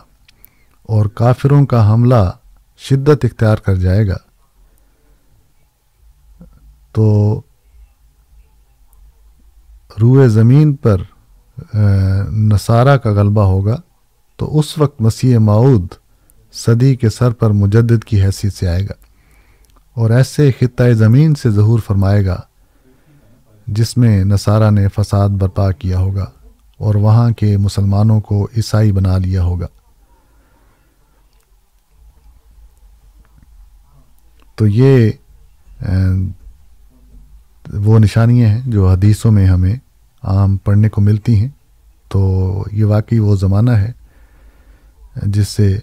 اور 0.83 1.05
کافروں 1.05 1.65
کا 1.65 1.93
حملہ 1.93 2.31
شدت 2.77 3.25
اختیار 3.25 3.57
کر 3.57 3.75
جائے 3.75 4.07
گا، 4.07 4.17
تو 6.91 7.41
روئے 10.01 10.27
زمین 10.27 10.73
پر 10.73 11.01
نصارہ 12.31 12.97
کا 12.97 13.11
غلبہ 13.11 13.41
ہوگا۔ 13.41 13.75
تو 14.37 14.59
اس 14.59 14.77
وقت 14.77 15.01
مسیح 15.01 15.37
معود 15.37 15.87
صدی 16.53 16.95
کے 16.95 17.09
سر 17.09 17.31
پر 17.31 17.49
مجدد 17.49 18.03
کی 18.03 18.23
حیثیت 18.23 18.53
سے 18.53 18.67
آئے 18.67 18.83
گا 18.83 18.93
اور 19.93 20.09
ایسے 20.09 20.51
خطۂ 20.59 20.91
زمین 20.93 21.35
سے 21.35 21.51
ظہور 21.51 21.79
فرمائے 21.79 22.25
گا 22.25 22.41
جس 23.67 23.97
میں 23.97 24.23
نصارہ 24.23 24.71
نے 24.71 24.87
فساد 24.95 25.29
برپا 25.29 25.71
کیا 25.71 25.99
ہوگا 25.99 26.25
اور 26.77 26.95
وہاں 26.95 27.31
کے 27.31 27.57
مسلمانوں 27.57 28.21
کو 28.21 28.47
عیسائی 28.57 28.91
بنا 28.91 29.17
لیا 29.17 29.43
ہوگا۔ 29.43 29.67
تو 34.55 34.67
یہ 34.67 35.11
وہ 37.73 37.99
نشانیاں 37.99 38.49
ہیں 38.49 38.61
جو 38.65 38.89
حدیثوں 38.89 39.31
میں 39.31 39.47
ہمیں 39.47 39.75
عام 40.23 40.57
پڑھنے 40.57 40.89
کو 40.89 41.01
ملتی 41.01 41.35
ہیں۔ 41.35 41.49
تو 42.09 42.63
یہ 42.71 42.85
واقعی 42.85 43.19
وہ 43.19 43.35
زمانہ 43.35 43.71
ہے 43.71 43.91
جس 45.15 45.47
سے 45.47 45.79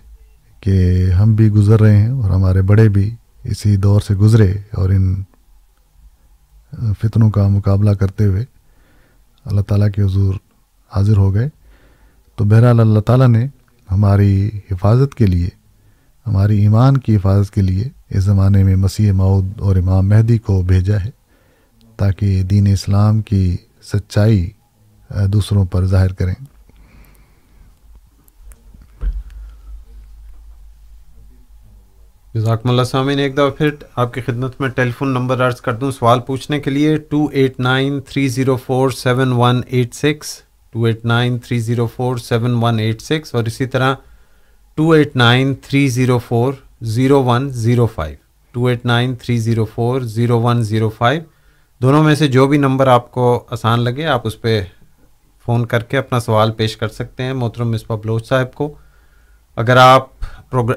کہ 0.60 1.06
ہم 1.10 1.34
بھی 1.34 1.48
گزر 1.48 1.80
رہے 1.80 1.96
ہیں 1.96 2.08
اور 2.08 2.30
ہمارے 2.30 2.62
بڑے 2.62 2.88
بھی 2.88 3.14
اسی 3.44 3.76
دور 3.76 4.00
سے 4.00 4.14
گزرے 4.14 4.54
اور 4.72 4.90
ان 4.90 5.22
فتنوں 6.72 7.30
کا 7.30 7.48
مقابلہ 7.48 7.90
کرتے 7.90 8.24
ہوئے 8.24 8.44
اللہ 9.44 9.60
تعالیٰ 9.60 9.90
کے 9.90 10.02
حضور 10.02 10.34
حاضر 10.96 11.16
ہو 11.16 11.34
گئے۔ 11.34 11.48
تو 12.36 12.44
بہرحال 12.44 12.80
اللہ 12.80 13.00
تعالیٰ 13.00 13.28
نے 13.28 13.46
ہماری 13.90 14.50
حفاظت 14.70 15.14
کے 15.14 15.26
لیے، 15.26 15.48
ہماری 16.26 16.58
ایمان 16.58 16.96
کی 16.96 17.16
حفاظت 17.16 17.50
کے 17.50 17.62
لیے 17.62 17.88
اس 18.10 18.24
زمانے 18.24 18.64
میں 18.64 18.76
مسیح 18.76 19.12
معود 19.12 19.46
اور 19.58 19.76
امام 19.76 20.08
مہدی 20.08 20.38
کو 20.38 20.62
بھیجا 20.62 20.96
ہے 21.04 21.10
تاکہ 21.96 22.42
دین 22.42 22.66
اسلام 22.66 23.20
کی 23.20 23.56
سچائی 23.82 24.50
دوسروں 25.28 25.64
پر 25.64 25.86
ظاہر 25.86 26.12
کریں۔ 26.12 26.34
جزاکم 32.34 32.70
اللہ 32.70 32.82
سامعین، 32.84 33.18
ایک 33.18 33.34
دفعہ 33.34 33.50
پھر 33.50 33.70
آپ 33.96 34.12
کی 34.14 34.20
خدمت 34.26 34.60
میں 34.60 34.68
ٹیلی 34.68 34.90
فون 34.98 35.08
نمبر 35.12 35.40
عرض 35.46 35.60
کر 35.60 35.74
دوں 35.76 35.90
سوال 35.90 36.20
پوچھنے 36.26 36.58
کے 36.60 36.70
لیے 36.70 36.96
two 37.10 37.24
eight 37.32 37.58
nine 37.60 38.00
three 38.08 38.26
zero 38.28 38.56
four 38.56 38.90
seven 38.90 39.32
one 39.36 39.60
eight 39.66 39.94
six, 39.94 40.30
two 40.72 40.84
eight 40.84 41.04
nine 41.04 41.38
three 41.38 41.58
zero 41.58 41.86
four 41.86 42.16
seven 42.16 42.54
one 42.62 42.78
eight 42.78 43.02
six 43.02 43.34
اور 43.34 43.44
اسی 43.44 43.66
طرح 43.66 43.94
two 44.78 44.90
eight 44.90 45.16
nine 45.16 45.54
three 45.62 45.86
zero 45.88 46.18
four 46.18 46.52
zero 46.80 47.22
one 47.24 47.50
zero 47.52 47.86
five, 47.94 48.16
two 48.54 48.66
eight 48.66 48.86
nine 48.86 49.14
three 49.14 49.38
zero 49.38 49.64
four 49.74 50.00
zero 50.00 50.40
one 50.40 50.62
zero 50.62 50.88
five, 50.98 51.22
دونوں 51.80 52.02
میں 52.04 52.14
سے 52.14 52.28
جو 52.28 52.46
بھی 52.46 52.58
number 52.58 52.86
آپ 52.88 53.10
کو 53.10 53.44
آسان 53.50 53.80
لگے 53.80 54.06
آپ 54.06 54.26
اس 54.26 54.40
پہ 54.40 54.60
فون 55.46 55.66
کر 55.66 55.82
کے 55.82 55.98
اپنا 55.98 56.20
سوال 56.20 56.52
پیش 56.52 56.76
کر 56.76 56.88
سکتے 56.90 57.22
ہیں، 57.22 57.32
محترم 57.32 57.70
مصباح 57.70 57.98
بلوچ 57.98 58.28
صاحب 58.28 58.54
کو۔ 58.54 58.74
اگر 59.56 59.76
آپ 59.76 60.08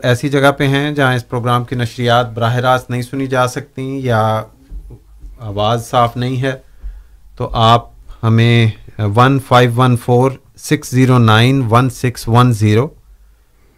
ایسی 0.04 0.30
جگہ 0.30 0.52
پہ 0.58 0.68
ہیں 0.68 0.92
جہاں 0.92 1.14
اس 1.16 1.28
پروگرام 1.30 1.64
کی 1.66 1.76
نشریات 1.76 2.30
براہ 2.34 2.56
راست 2.66 2.90
نہیں 2.90 3.02
سنی 3.02 3.28
جا 3.28 3.48
سکتی 3.48 3.84
یا 4.04 4.22
آواز 5.40 5.88
صاف 5.90 6.18
نہیں 6.18 6.42
ہے، 6.42 6.56
تو 7.38 7.50
آپ 7.54 7.90
ہمیں 8.24 8.68
one 9.16 9.40
five 9.48 9.72
one 9.76 9.96
four 10.04 10.32
six 10.60 10.90
zero 10.92 11.18
nine 11.18 11.62
one 11.70 11.90
six 11.90 12.28
one 12.28 12.52
zero 12.54 12.88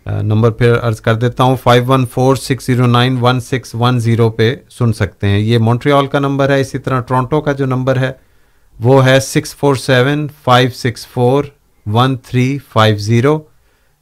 number 0.05 0.51
پھر 0.51 0.77
عرض 0.81 1.01
کر 1.01 1.15
دیتا 1.15 1.43
ہوں 1.43 1.55
five 1.63 1.83
one 1.87 2.05
four 2.13 2.35
six 2.35 2.65
zero 2.65 2.87
nine 2.87 3.17
one 3.21 3.39
six 3.41 3.75
one 3.79 3.99
zero 3.99 4.29
پہ 4.29 4.53
سن 4.69 4.93
سکتے 4.93 5.27
ہیں۔ 5.27 5.39
یہ 5.39 5.57
مونٹریال 5.57 6.07
کا 6.07 6.19
نمبر 6.19 6.49
ہے، 6.49 6.59
اسی 6.61 6.77
طرح 6.77 6.99
ٹورانٹو 6.99 7.41
کا 7.41 7.51
جو 7.51 7.65
نمبر 7.65 7.99
ہے، 7.99 8.11
وہ 8.79 9.05
ہے 9.05 9.19
six 9.19 9.55
four 9.55 9.75
seven 9.75 10.27
five 10.43 10.69
six 10.75 11.07
four 11.07 11.43
one 11.85 12.17
three 12.27 12.57
five 12.73 12.97
zero 12.99 13.37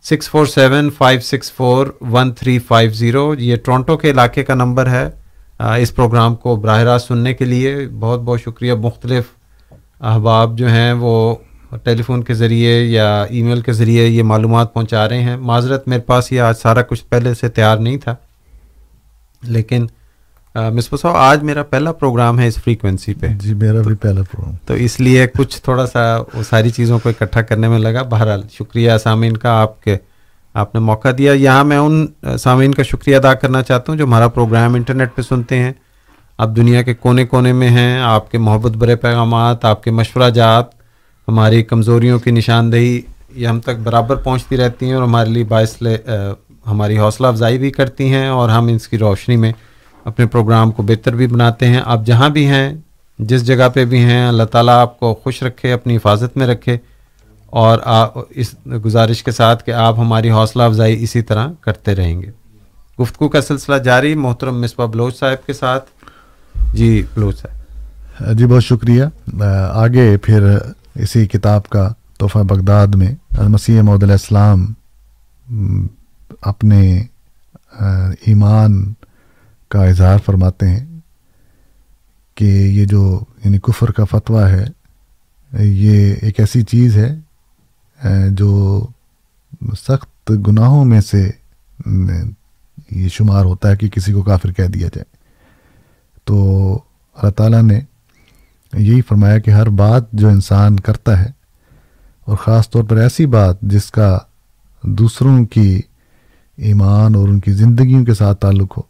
six 0.09 0.29
four 0.29 0.45
seven 0.45 0.89
five 0.97 1.19
six 1.21 1.51
four 1.53 1.87
one 2.11 2.31
three 2.33 2.57
five 2.59 2.91
zero 2.93 3.33
یہ 3.39 3.55
ٹورانٹو 3.55 3.95
کے 3.97 4.09
علاقے 4.11 4.43
کا 4.43 4.53
نمبر 4.53 4.87
ہے 4.87 5.09
اس 5.81 5.93
پروگرام 5.95 6.35
کو 6.35 6.55
براہ 6.55 6.81
راست 6.83 7.07
سننے 7.07 7.33
کے 7.33 7.45
لیے 7.45 7.75
بہت 7.99 8.21
بہت 8.21 8.41
شکریہ۔ 8.41 8.73
مختلف 8.73 9.25
احباب 10.01 10.57
جو 10.57 10.67
ہیں 10.69 10.91
وہ 10.93 11.35
ٹیلی 11.83 12.03
فون 12.03 12.23
کے 12.23 12.33
ذریعے 12.33 12.79
یا 12.81 13.21
ای 13.23 13.43
میل 13.43 13.61
کے 13.61 13.73
ذریعے 13.73 14.07
یہ 14.07 14.23
معلومات 14.23 14.73
پہنچا 14.73 15.07
رہے 15.09 15.21
ہیں۔ 15.23 15.37
معذرت، 15.37 15.87
میرے 15.87 16.01
پاس 16.01 16.31
یہ 16.31 16.41
آج 16.41 16.57
سارا 16.57 16.81
کچھ 16.81 17.03
پہلے 17.09 17.33
سے 17.33 17.49
تیار 17.49 17.77
نہیں 17.77 17.97
تھا، 17.97 18.15
لیکن 19.43 19.85
مصباح 20.55 20.97
صاحب 21.01 21.15
آج 21.15 21.43
میرا 21.43 21.63
پہلا 21.63 21.91
پروگرام 21.91 22.39
ہے 22.39 22.47
اس 22.47 22.55
فریکوینسی 22.55 23.13
پہ۔ 23.13 23.27
جی 23.41 23.53
میرا 23.53 23.81
بھی 23.81 23.95
پہلا 23.95 24.21
پروگرام 24.31 24.55
تو 24.65 24.73
اس 24.73 24.99
لیے 24.99 25.25
کچھ 25.37 25.61
تھوڑا 25.63 25.85
سا 25.85 26.01
وہ 26.33 26.43
ساری 26.49 26.69
چیزوں 26.69 26.99
کو 27.03 27.09
اکٹھا 27.09 27.41
کرنے 27.41 27.67
میں 27.67 27.79
لگا۔ 27.79 28.01
بہرحال 28.09 28.41
شکریہ 28.51 28.91
سامعین 29.03 29.37
کا 29.37 29.59
آپ 29.61 29.81
کے 29.83 29.97
آپ 30.53 30.75
نے 30.75 30.81
موقع 30.81 31.09
دیا۔ 31.17 31.33
یہاں 31.33 31.63
میں 31.63 31.77
ان 31.77 32.05
سامعین 32.39 32.73
کا 32.73 32.83
شکریہ 32.83 33.15
ادا 33.15 33.33
کرنا 33.33 33.61
چاہتا 33.63 33.91
ہوں 33.91 33.97
جو 33.97 34.05
ہمارا 34.05 34.27
پروگرام 34.27 34.73
انٹرنیٹ 34.73 35.15
پہ 35.15 35.21
سنتے 35.21 35.59
ہیں۔ 35.59 35.71
آپ 36.37 36.55
دنیا 36.55 36.81
کے 36.81 36.93
کونے 36.93 37.25
کونے 37.25 37.53
میں 37.53 37.69
ہیں 37.69 37.99
آپ 37.99 38.31
کے 38.31 38.37
محبت 38.37 38.77
برے 38.77 38.95
پیغامات 38.95 39.65
آپ 39.65 39.83
کے 39.83 39.91
مشورہ 39.91 40.29
جات 40.29 40.65
ہماری 41.27 41.63
کمزوریوں 41.63 42.19
کی 42.19 42.31
نشاندہی 42.31 43.01
یہ 43.35 43.47
ہم 43.47 43.59
تک 43.59 43.79
برابر 43.83 44.15
پہنچتی 44.15 44.57
رہتی 44.57 44.85
ہیں 44.85 44.93
اور 44.93 45.03
ہمارے 45.03 45.29
لیے 45.29 45.43
باعث 45.43 45.81
ہماری 46.67 46.97
حوصلہ 46.97 47.27
افزائی 47.27 47.57
بھی 47.57 47.71
کرتی 47.71 48.09
ہیں 48.09 48.27
اور 48.27 48.49
ہم 48.49 48.67
اس 48.67 48.87
کی 48.87 48.97
روشنی 48.97 49.35
میں 49.35 49.51
اپنے 50.05 50.25
پروگرام 50.25 50.71
کو 50.71 50.83
بہتر 50.83 51.15
بھی 51.15 51.27
بناتے 51.27 51.67
ہیں۔ 51.67 51.81
آپ 51.85 52.05
جہاں 52.05 52.29
بھی 52.29 52.47
ہیں، 52.47 52.73
جس 53.19 53.45
جگہ 53.45 53.69
پہ 53.73 53.85
بھی 53.85 53.99
ہیں، 53.99 54.27
اللہ 54.27 54.43
تعالیٰ 54.43 54.81
آپ 54.81 54.99
کو 54.99 55.13
خوش 55.13 55.43
رکھے، 55.43 55.73
اپنی 55.73 55.95
حفاظت 55.95 56.37
میں 56.37 56.47
رکھے۔ 56.47 56.77
اور 57.45 57.79
اس 58.29 58.55
گزارش 58.85 59.23
کے 59.23 59.31
ساتھ 59.31 59.63
کہ 59.63 59.71
آپ 59.71 59.99
ہماری 59.99 60.31
حوصلہ 60.31 60.63
افزائی 60.63 61.03
اسی 61.03 61.21
طرح 61.21 61.47
کرتے 61.61 61.95
رہیں 61.95 62.21
گے۔ 62.21 62.31
گفتگو 63.01 63.29
کا 63.29 63.41
سلسلہ 63.41 63.75
جاری، 63.75 64.15
محترم 64.15 64.61
مصباح 64.61 64.85
بلوچ 64.85 65.19
صاحب 65.19 65.45
کے 65.45 65.53
ساتھ۔ 65.53 65.89
جی 66.73 67.03
بلوچ 67.15 67.41
صاحب۔ 67.41 67.63
جی 68.37 68.45
بہت 68.45 68.63
شکریہ۔ 68.63 69.03
آگے 69.71 70.17
پھر 70.17 70.57
اسی 70.95 71.25
کتاب 71.25 71.69
کا 71.69 71.93
تحفہ 72.19 72.39
بغداد 72.39 72.87
میں 72.87 73.15
المسیح 73.37 73.81
محدود 73.81 74.11
السلام 74.11 74.73
اپنے 76.41 77.03
ایمان 78.25 78.93
کا 79.73 79.83
اظہار 79.85 80.17
فرماتے 80.25 80.69
ہیں 80.69 80.85
کہ 82.37 82.45
یہ 82.45 82.85
جو 82.85 83.19
یعنی 83.45 83.59
کفر 83.63 83.91
کا 83.91 84.03
فتویٰ 84.05 84.47
ہے، 84.49 84.65
یہ 85.51 86.13
ایک 86.21 86.39
ایسی 86.39 86.61
چیز 86.63 86.97
ہے 86.97 87.09
جو 88.31 88.51
سخت 89.77 90.31
گناہوں 90.47 90.83
میں 90.85 91.01
سے 91.01 91.29
یہ 92.91 93.07
شمار 93.09 93.45
ہوتا 93.45 93.69
ہے 93.69 93.77
کہ 93.77 93.89
کسی 93.89 94.13
کو 94.13 94.21
کافر 94.23 94.51
کہہ 94.51 94.67
دیا 94.67 94.87
جائے۔ 94.87 95.05
تو 96.27 96.37
اللہ 97.15 97.31
تعالیٰ 97.31 97.61
نے 97.63 97.79
یہی 98.73 99.01
فرمایا 99.01 99.37
کہ 99.39 99.51
ہر 99.51 99.69
بات 99.77 100.11
جو 100.11 100.27
انسان 100.29 100.79
کرتا 100.79 101.19
ہے، 101.19 101.31
اور 102.27 102.37
خاص 102.37 102.69
طور 102.69 102.83
پر 102.83 102.97
ایسی 102.97 103.25
بات 103.27 103.61
جس 103.73 103.91
کا 103.91 104.17
دوسروں 104.83 105.43
کی 105.45 105.81
ایمان 106.57 107.15
اور 107.15 107.27
ان 107.27 107.39
کی 107.39 107.51
زندگیوں 107.53 108.05
کے 108.05 108.13
ساتھ 108.13 108.39
تعلق 108.41 108.77
ہو 108.77 108.81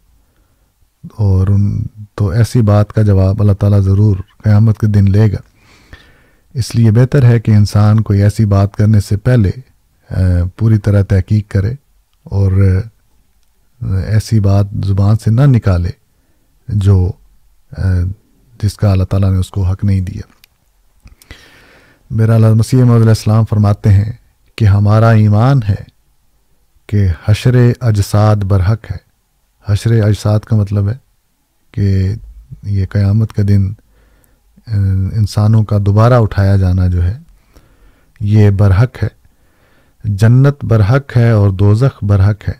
اور 1.12 1.48
ان 1.48 1.82
تو 2.14 2.28
ایسی 2.28 2.62
بات 2.62 2.92
کا 2.92 3.02
جواب 3.02 3.40
اللہ 3.40 3.52
تعالیٰ 3.52 3.80
ضرور 3.80 4.16
قیامت 4.44 4.78
کے 4.78 4.86
دن 4.86 5.10
لے 5.10 5.32
گا۔ 5.32 5.36
اس 6.54 6.74
لیے 6.74 6.90
بہتر 6.90 7.24
ہے 7.24 7.40
کہ 7.40 7.50
انسان 7.50 8.00
کوئی 8.00 8.22
ایسی 8.22 8.44
بات 8.44 8.76
کرنے 8.76 9.00
سے 9.00 9.16
پہلے 9.16 9.50
پوری 10.56 10.78
طرح 10.78 11.02
تحقیق 11.02 11.50
کرے 11.50 11.74
اور 12.22 12.52
ایسی 14.06 14.40
بات 14.40 14.66
زبان 14.84 15.16
سے 15.16 15.30
نہ 15.30 15.40
نکالے 15.40 15.90
جو 16.68 17.12
جس 18.62 18.74
کا 18.74 18.92
اللہ 18.92 19.04
تعالیٰ 19.04 19.30
نے 19.32 19.38
اس 19.38 19.50
کو 19.50 19.62
حق 19.62 19.84
نہیں 19.84 20.00
دیا۔ 20.00 20.22
میرا 22.10 22.34
اللہ 22.34 22.54
مسیح 22.54 22.84
محدود 22.84 23.08
السلام 23.08 23.44
فرماتے 23.44 23.90
ہیں 23.90 24.12
کہ 24.56 24.64
ہمارا 24.64 25.10
ایمان 25.10 25.60
ہے 25.68 25.82
کہ 26.86 27.08
حشر 27.24 27.56
اجساد 27.80 28.36
برحق 28.36 28.90
ہے۔ 28.90 29.03
حشر 29.66 30.02
اجساد 30.02 30.40
کا 30.40 30.56
مطلب 30.56 30.88
ہے 30.88 30.94
کہ 31.70 32.14
یہ 32.62 32.86
قیامت 32.86 33.32
کا 33.32 33.42
دن 33.48 33.72
انسانوں 35.16 35.64
کا 35.64 35.78
دوبارہ 35.86 36.14
اٹھایا 36.14 36.56
جانا 36.56 36.86
جو 36.86 37.04
ہے، 37.04 37.18
یہ 38.20 38.50
برحق 38.50 39.02
ہے۔ 39.02 39.08
جنت 40.04 40.64
برحق 40.64 41.16
ہے 41.16 41.30
اور 41.30 41.50
دوزخ 41.50 42.04
برحق 42.04 42.48
ہے۔ 42.48 42.54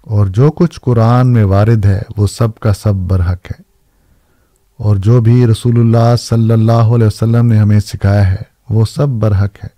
اور 0.00 0.26
جو 0.26 0.50
کچھ 0.50 0.80
قرآن 0.80 1.32
میں 1.32 1.44
وارد 1.44 1.84
ہے، 1.84 2.02
وہ 2.16 2.26
سب 2.26 2.54
کا 2.54 2.72
سب 2.72 2.94
برحق 2.94 3.46
ہے۔ 3.46 3.62
اور 4.76 4.96
جو 4.96 5.20
بھی 5.20 5.46
رسول 5.46 5.80
اللہ 5.80 6.16
صلی 6.18 6.52
اللہ 6.52 6.72
علیہ 6.72 7.06
وسلم 7.06 7.46
نے 7.46 7.58
ہمیں 7.58 7.80
سکھایا 7.80 8.30
ہے، 8.30 8.42
وہ 8.70 8.84
سب 8.84 9.08
برحق 9.08 9.64
ہے۔ 9.64 9.68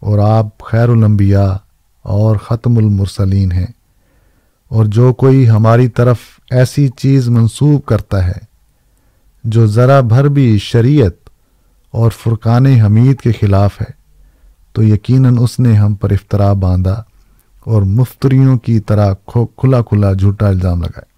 اور 0.00 0.18
آپ 0.18 0.60
خیر 0.60 0.88
الانبیاء 0.88 1.54
اور 2.02 2.36
ختم 2.36 2.78
المرسلین 2.78 3.52
ہیں۔ 3.52 3.81
اور 4.72 4.84
جو 4.88 5.12
کوئی 5.14 5.48
ہماری 5.50 5.88
طرف 5.88 6.18
ایسی 6.50 6.86
چیز 6.96 7.28
منسوب 7.28 7.84
کرتا 7.86 8.26
ہے، 8.26 8.38
جو 9.44 9.66
ذرا 9.68 10.00
بھر 10.02 10.28
بھی 10.28 10.58
شریعت 10.60 11.16
اور 11.94 12.10
فرقان 12.10 12.66
حمید 12.82 13.20
کے 13.20 13.32
خلاف 13.32 13.80
ہے، 13.80 13.90
تو 14.72 14.82
یقیناً 14.82 15.36
اس 15.38 15.58
نے 15.60 15.74
ہم 15.74 15.94
پر 15.94 16.10
افطرا 16.10 16.52
باندھا 16.62 17.02
اور 17.66 17.82
مفتریوں 17.98 18.56
کی 18.58 18.78
طرح 18.80 19.12
کھلا 19.26 19.80
کھلا 19.82 20.12
جھوٹا 20.12 20.48
الزام 20.48 20.82
لگائے۔ 20.82 21.10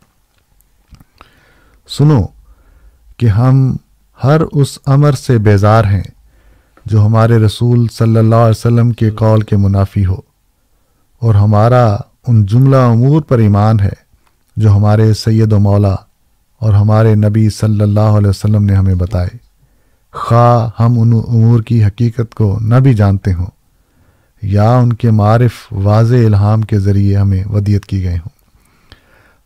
سنو 1.89 2.21
کہ 3.19 3.27
ہم 3.29 3.77
ہر 4.19 4.41
اس 4.53 4.79
امر 4.87 5.13
سے 5.17 5.37
بیزار 5.39 5.85
ہیں 5.85 6.03
جو 6.87 7.05
ہمارے 7.07 7.39
رسول 7.39 7.87
صلی 7.89 8.19
اللہ 8.19 8.43
علیہ 8.45 8.59
وسلم 8.59 8.91
کے 8.93 9.11
قول 9.13 9.41
کے 9.43 9.57
منافی 9.57 10.05
ہو، 10.07 10.21
اور 11.23 11.35
ہمارا 11.35 11.85
ان 12.27 12.45
جملہ 12.45 12.77
امور 12.77 13.23
پر 13.23 13.39
ایمان 13.39 13.81
ہے 13.81 13.93
جو 14.57 14.75
ہمارے 14.77 15.13
سید 15.15 15.53
و 15.53 15.59
مولا 15.59 15.95
اور 16.61 16.73
ہمارے 16.73 17.15
نبی 17.15 17.49
صلی 17.51 17.81
اللہ 17.81 18.19
علیہ 18.19 18.29
وسلم 18.29 18.65
نے 18.65 18.75
ہمیں 18.75 18.95
بتائے۔ 18.95 19.37
خواہ 20.15 20.83
ہم 20.83 20.99
ان 21.01 21.13
امور 21.29 21.61
کی 21.63 21.83
حقیقت 21.85 22.35
کو 22.35 22.57
نہ 22.61 22.75
بھی 22.75 22.95
جانتے 22.95 23.33
ہوں، 23.33 23.51
یا 24.43 24.71
ان 24.77 24.93
کے 24.93 25.11
معرف 25.11 25.55
واضح 25.85 26.25
الہام 26.27 26.63
کے 26.63 26.79
ذریعے 26.79 27.17
ہمیں 27.17 27.45
ودیت 27.45 27.87
کی 27.87 28.03
گئے 28.05 28.17
ہوں۔ 28.17 28.35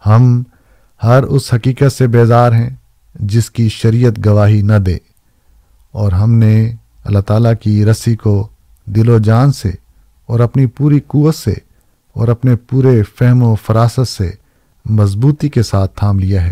ہم 0.03 0.43
ہر 1.01 1.23
اس 1.25 1.53
حقیقت 1.55 1.93
سے 1.93 2.07
بیزار 2.07 2.53
ہیں 2.53 2.69
جس 3.15 3.51
کی 3.51 3.69
شریعت 3.69 4.25
گواہی 4.27 4.61
نہ 4.63 4.79
دے، 4.87 4.97
اور 5.95 6.13
ہم 6.13 6.35
نے 6.35 6.55
اللہ 7.05 7.21
تعالیٰ 7.27 7.53
کی 7.61 7.85
رسی 7.85 8.15
کو 8.17 8.37
دل 8.87 9.09
و 9.09 9.19
جان 9.19 9.53
سے 9.53 9.71
اور 10.29 10.41
اپنی 10.41 10.67
پوری 10.67 11.01
قوت 11.07 11.35
سے 11.35 11.55
اور 12.19 12.29
اپنے 12.29 12.57
پورے 12.57 13.03
فہم 13.03 13.43
و 13.43 13.55
فراست 13.55 14.09
سے 14.09 14.31
مضبوطی 14.85 15.49
کے 15.49 15.63
ساتھ 15.63 15.99
تھام 15.99 16.19
لیا 16.19 16.47
ہے۔ 16.47 16.51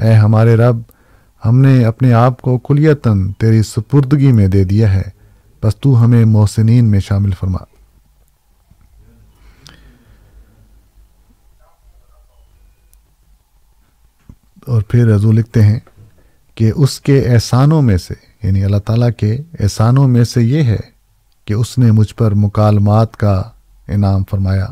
اے 0.00 0.12
ہمارے 0.12 0.56
رب، 0.56 0.76
ہم 1.44 1.58
نے 1.58 1.84
اپنے 1.84 2.12
آپ 2.12 2.42
کو 2.42 2.58
کلیتاً 2.58 3.32
تیری 3.32 3.62
سپردگی 3.62 4.32
میں 4.32 4.48
دے 4.48 4.64
دیا 4.64 4.92
ہے۔ 4.92 5.02
بس 5.62 5.76
تو 5.76 6.04
ہمیں 6.04 6.24
محسنین 6.24 6.84
میں 6.84 7.00
شامل 7.00 7.30
فرما۔ 7.40 7.58
اور 14.66 14.82
پھر 14.82 15.06
رضو 15.06 15.32
لکھتے 15.32 15.62
ہیں 15.62 15.80
کہ 16.54 16.72
اس 16.76 17.00
کے 17.00 17.20
احسانوں 17.20 17.82
میں 17.82 17.98
سے 17.98 18.14
یعنی 18.42 18.64
اللہ 18.64 18.76
تعالیٰ 18.76 19.10
کے 19.16 19.36
احسانوں 19.60 20.08
میں 20.08 20.24
سے 20.24 20.42
یہ 20.42 20.62
ہے 20.62 20.78
کہ 21.44 21.54
اس 21.54 21.78
نے 21.78 21.90
مجھ 21.90 22.14
پر 22.14 22.34
مکالمات 22.34 23.16
کا 23.16 23.42
انعام 23.88 24.22
فرمایا 24.30 24.66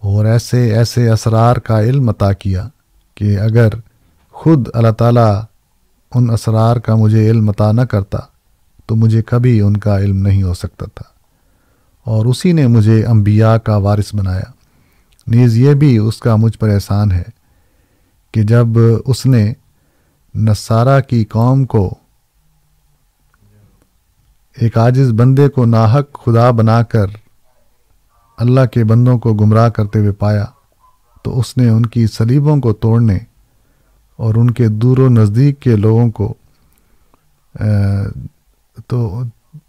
اور 0.00 0.24
ایسے 0.24 0.74
ایسے 0.74 1.10
اسرار 1.10 1.56
کا 1.56 1.80
علم 1.80 2.08
عطا 2.08 2.32
کیا 2.32 2.68
کہ 3.14 3.40
اگر 3.40 3.68
خود 4.30 4.68
اللہ 4.74 4.90
تعالیٰ 4.90 5.42
ان 6.14 6.30
اسرار 6.30 6.76
کا 6.76 6.94
مجھے 6.94 7.30
علم 7.30 7.48
عطا 7.48 7.72
نہ 7.72 7.80
کرتا 7.80 8.18
تو 8.86 8.96
مجھے 8.96 9.22
کبھی 9.22 9.60
ان 9.60 9.76
کا 9.76 9.98
علم 9.98 10.16
نہیں 10.16 10.42
ہو 10.42 10.54
سکتا 10.54 10.84
تھا۔ 10.94 11.16
اور 12.10 12.26
اسی 12.26 12.52
نے 12.52 12.66
مجھے 12.66 13.06
انبیاء 13.06 13.56
کا 13.56 13.76
وارث 13.76 14.14
بنایا۔ 14.14 14.50
نیز 15.26 15.56
یہ 15.56 15.74
بھی 15.74 15.98
اس 15.98 16.16
کا 16.16 16.36
مجھ 16.36 16.58
پر 16.58 16.68
احسان 16.68 17.12
ہے 17.12 17.22
کہ 18.32 18.42
جب 18.42 18.66
اس 19.06 19.26
نے 19.26 19.52
نصارہ 20.34 21.00
کی 21.00 21.24
قوم 21.24 21.64
کو 21.64 21.94
ایک 24.56 24.78
عاجز 24.78 25.12
بندے 25.12 25.48
کو 25.48 25.66
ناحق 25.66 26.24
خدا 26.24 26.50
بنا 26.50 26.82
کر 26.82 27.06
اللہ 28.36 28.66
کے 28.72 28.84
بندوں 28.84 29.18
کو 29.18 29.34
گمراہ 29.34 29.68
کرتے 29.68 29.98
ہوئے 29.98 30.12
پایا 30.12 30.44
تو 31.22 31.40
اس 31.40 31.56
نے 31.56 31.68
ان 31.68 31.86
کی 31.86 32.06
سلیبوں 32.06 32.56
کو 32.56 32.72
توڑنے 32.72 33.18
اور 34.16 34.34
ان 34.34 34.50
کے 34.50 34.68
دور 34.68 34.98
و 34.98 35.08
نزدیک 35.08 35.60
کے 35.60 35.76
لوگوں 35.76 36.10
کو 36.10 36.34
تو 38.86 39.22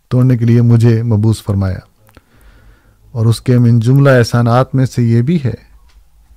توڑنے 0.07 0.37
کے 0.37 0.45
لیے 0.45 0.61
مجھے 0.61 1.03
مبوس 1.03 1.43
فرمایا۔ 1.43 1.79
اور 3.11 3.25
اس 3.25 3.41
کے 3.41 3.57
من 3.57 3.79
جملہ 3.79 4.09
احسانات 4.09 4.75
میں 4.75 4.85
سے 4.85 5.03
یہ 5.03 5.21
بھی 5.21 5.39
ہے 5.45 5.53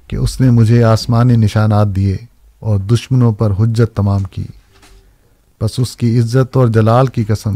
کہ 0.06 0.16
اس 0.16 0.40
نے 0.40 0.50
مجھے 0.50 0.84
آسمانی 0.84 1.36
نشانات 1.36 1.88
دیے 1.96 2.16
اور 2.58 2.78
دشمنوں 2.78 3.32
پر 3.32 3.52
حجت 3.60 3.96
تمام 3.96 4.22
کی۔ 4.22 4.44
بس 5.60 5.78
اس 5.78 5.96
کی 5.96 6.18
عزت 6.18 6.56
اور 6.56 6.68
جلال 6.68 7.06
کی 7.06 7.24
قسم، 7.24 7.54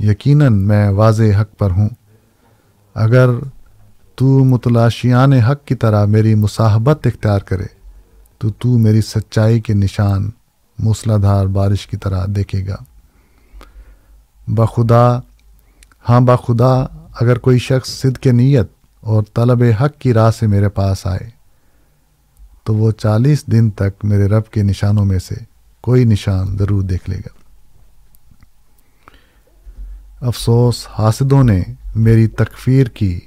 یقیناً 0.00 0.62
میں 0.62 0.88
واضح 0.88 1.40
حق 1.40 1.58
پر 1.58 1.70
ہوں۔ 1.70 1.88
اگر 2.94 3.28
تو 4.16 4.44
متلاشیان 4.44 5.32
حق 5.32 5.64
کی 5.64 5.74
طرح 5.74 6.04
میری 6.04 6.34
مصاحبت 6.34 7.06
اختیار 7.06 7.40
کرے، 7.40 7.66
تو 8.38 8.50
تو 8.50 8.78
میری 8.78 9.00
سچائی 9.00 9.60
کے 9.60 9.74
نشان 9.74 10.30
موسلا 10.78 11.16
دھار 11.16 11.46
بارش 11.46 11.86
کی 11.86 11.96
طرح 11.96 12.26
دیکھے 12.28 12.66
گا۔ 12.66 12.76
بخدا 14.46 15.18
ہاں 16.08 16.20
بخدا 16.20 16.72
اگر 17.20 17.38
کوئی 17.38 17.58
شخص 17.58 17.88
صد 17.88 18.18
کے 18.18 18.32
نیت 18.32 18.68
اور 19.00 19.22
طلب 19.34 19.62
حق 19.80 19.98
کی 19.98 20.14
راہ 20.14 20.30
سے 20.30 20.46
میرے 20.46 20.68
پاس 20.68 21.06
آئے، 21.06 21.30
تو 22.64 22.74
وہ 22.74 22.90
چالیس 22.90 23.46
دن 23.46 23.70
تک 23.70 24.04
میرے 24.04 24.26
رب 24.26 24.50
کے 24.50 24.62
نشانوں 24.62 25.04
میں 25.04 25.18
سے 25.18 25.34
کوئی 25.80 26.04
نشان 26.04 26.56
ضرور 26.58 26.82
دیکھ 26.82 27.10
لے 27.10 27.16
گا۔ 27.16 27.32
افسوس، 30.26 30.86
حاسدوں 30.98 31.44
نے 31.44 31.62
میری 31.96 32.26
تکفیر 32.26 32.86
کی۔ 32.86 33.20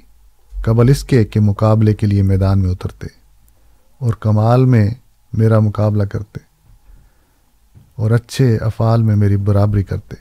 قبل 0.64 0.88
اس 0.88 1.04
کے 1.04 1.24
کہ 1.24 1.40
مقابلے 1.40 1.94
کے 1.94 2.06
لیے 2.06 2.22
میدان 2.22 2.58
میں 2.58 2.70
اترتے 2.70 3.06
اور 3.98 4.12
کمال 4.12 4.64
میں 4.64 4.90
میرا 5.32 5.58
مقابلہ 5.58 6.02
کرتے 6.02 6.40
اور 7.96 8.10
اچھے 8.10 8.56
افعال 8.56 9.02
میں 9.02 9.16
میری 9.16 9.36
برابری 9.36 9.82
کرتے۔ 9.82 10.14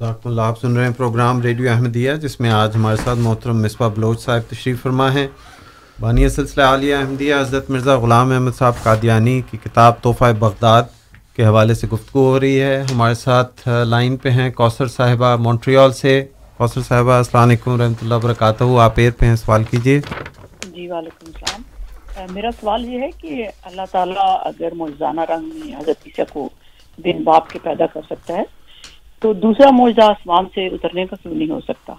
ذاکر 0.00 0.28
اللہ، 0.28 0.42
آپ 0.42 0.60
سن 0.60 0.76
رہے 0.76 0.84
ہیں 0.84 0.92
پروگرام 0.96 1.40
ریڈیو 1.40 1.70
احمدیہ، 1.70 2.12
جس 2.12 2.40
میں 2.40 2.50
آج 2.50 2.76
ہمارے 2.76 2.96
ساتھ 3.04 3.18
محترم 3.18 3.62
مصباح 3.62 3.88
بلوچ 3.88 4.24
صاحب 4.24 4.50
تشریف 4.50 4.82
فرما 4.82 5.12
ہیں۔ 5.12 5.26
بانی 6.00 6.28
سلسلہ 6.28 6.62
عالیہ 6.62 6.94
احمدیہ، 6.94 7.34
حضرت 7.34 7.70
مرزا 7.70 7.96
غلام 7.98 8.32
احمد 8.32 8.58
صاحب 8.58 8.72
قادیانی 8.82 9.42
کی 9.50 9.58
کتاب 9.64 9.92
تحفہ 10.02 10.32
بغداد 10.38 10.82
کے 11.36 11.44
حوالے 11.44 11.74
سے 11.74 11.86
گفتگو 11.86 12.30
ہو 12.30 12.40
رہی 12.40 12.60
ہے۔ 12.60 12.82
ہمارے 12.82 13.14
ساتھ 13.14 13.68
لائن 13.68 14.16
پہ 14.16 14.30
ہیں 14.30 14.50
کوثر 14.50 14.86
صاحبہ 14.86 15.36
مونٹریال 15.36 15.92
سے۔ 15.92 16.24
کوثر 16.58 16.80
صاحبہ 16.80 17.12
السلام 17.12 17.48
علیکم 17.48 17.80
رحمۃ 17.80 17.98
اللہ 18.02 18.14
وبرکاتہ۔ 18.14 18.64
آپ 18.80 18.92
ایئر 18.96 19.10
پہ 19.18 19.26
ہیں 19.26 19.36
سوال 19.36 19.64
کیجیے 19.64 20.00
جی 20.66 20.90
وعلیکم 20.90 21.30
السلام۔ 21.34 21.62
میرا 22.34 22.50
سوال 22.60 22.84
یہ 22.84 23.00
ہے 23.00 23.10
کہ 23.18 23.46
اللہ 23.62 23.82
تعالیٰ 23.90 24.38
اگر 24.44 24.74
موجزانہ 24.74 25.20
رنگ 25.20 25.44
میں 25.44 25.76
حضرت 25.76 25.96
عیسیٰ 26.06 26.24
کو 26.32 26.48
دن 27.04 27.22
باپ 27.24 27.50
کے 27.50 27.58
پیدا 27.62 27.86
کر 27.86 28.00
سکتا 28.10 28.34
ہے 28.34 28.42
تو 29.20 29.32
دوسرا 29.32 29.70
معجزہ 29.70 30.04
آسمان 30.04 30.44
سے 30.54 30.66
اترنے 30.66 31.06
کا 31.06 31.16
کیوں 31.22 31.34
نہیں 31.34 31.50
ہو 31.50 31.60
سکتا؟ 31.60 31.94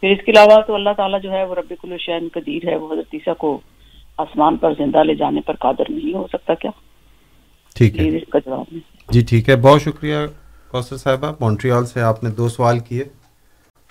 پھر 0.00 0.08
اس 0.08 0.24
کے 0.26 0.32
علاوہ 0.32 0.60
تو 0.66 0.74
اللہ 0.74 0.90
تعالیٰ 0.96 1.22
جو 1.22 1.30
ہے 1.32 1.44
وہ 1.44 1.54
رب 1.54 1.72
الشین 1.82 2.28
قدیر 2.34 2.68
ہے 2.68 2.76
وہ 2.76 2.92
حضرت 2.92 3.14
عیسیٰ 3.14 3.36
کو 3.36 3.60
آسمان 4.16 4.56
پر 4.56 4.72
زندہ 4.72 5.02
لے 5.02 5.14
جانے 5.14 5.40
پر 5.40 5.56
قادر 5.56 5.90
نہیں 5.90 6.14
ہو 6.14 6.26
سکتا 6.32 6.54
کیا؟ 6.54 6.70
ٹھیک 7.74 7.98
ہے۔ 7.98 8.10
جی 9.08 9.20
ٹھیک 9.20 9.48
ہے۔ 9.48 9.56
بہت 9.56 9.82
شکریہ 9.82 10.16
کوثر 10.70 10.96
صاحبہ۔ 10.96 11.32
مونٹریال 11.40 11.86
سے 11.86 12.00
آپ 12.00 12.24
نے 12.24 12.30
دو 12.30 12.48
سوال 12.48 12.78
کیے۔ 12.78 13.04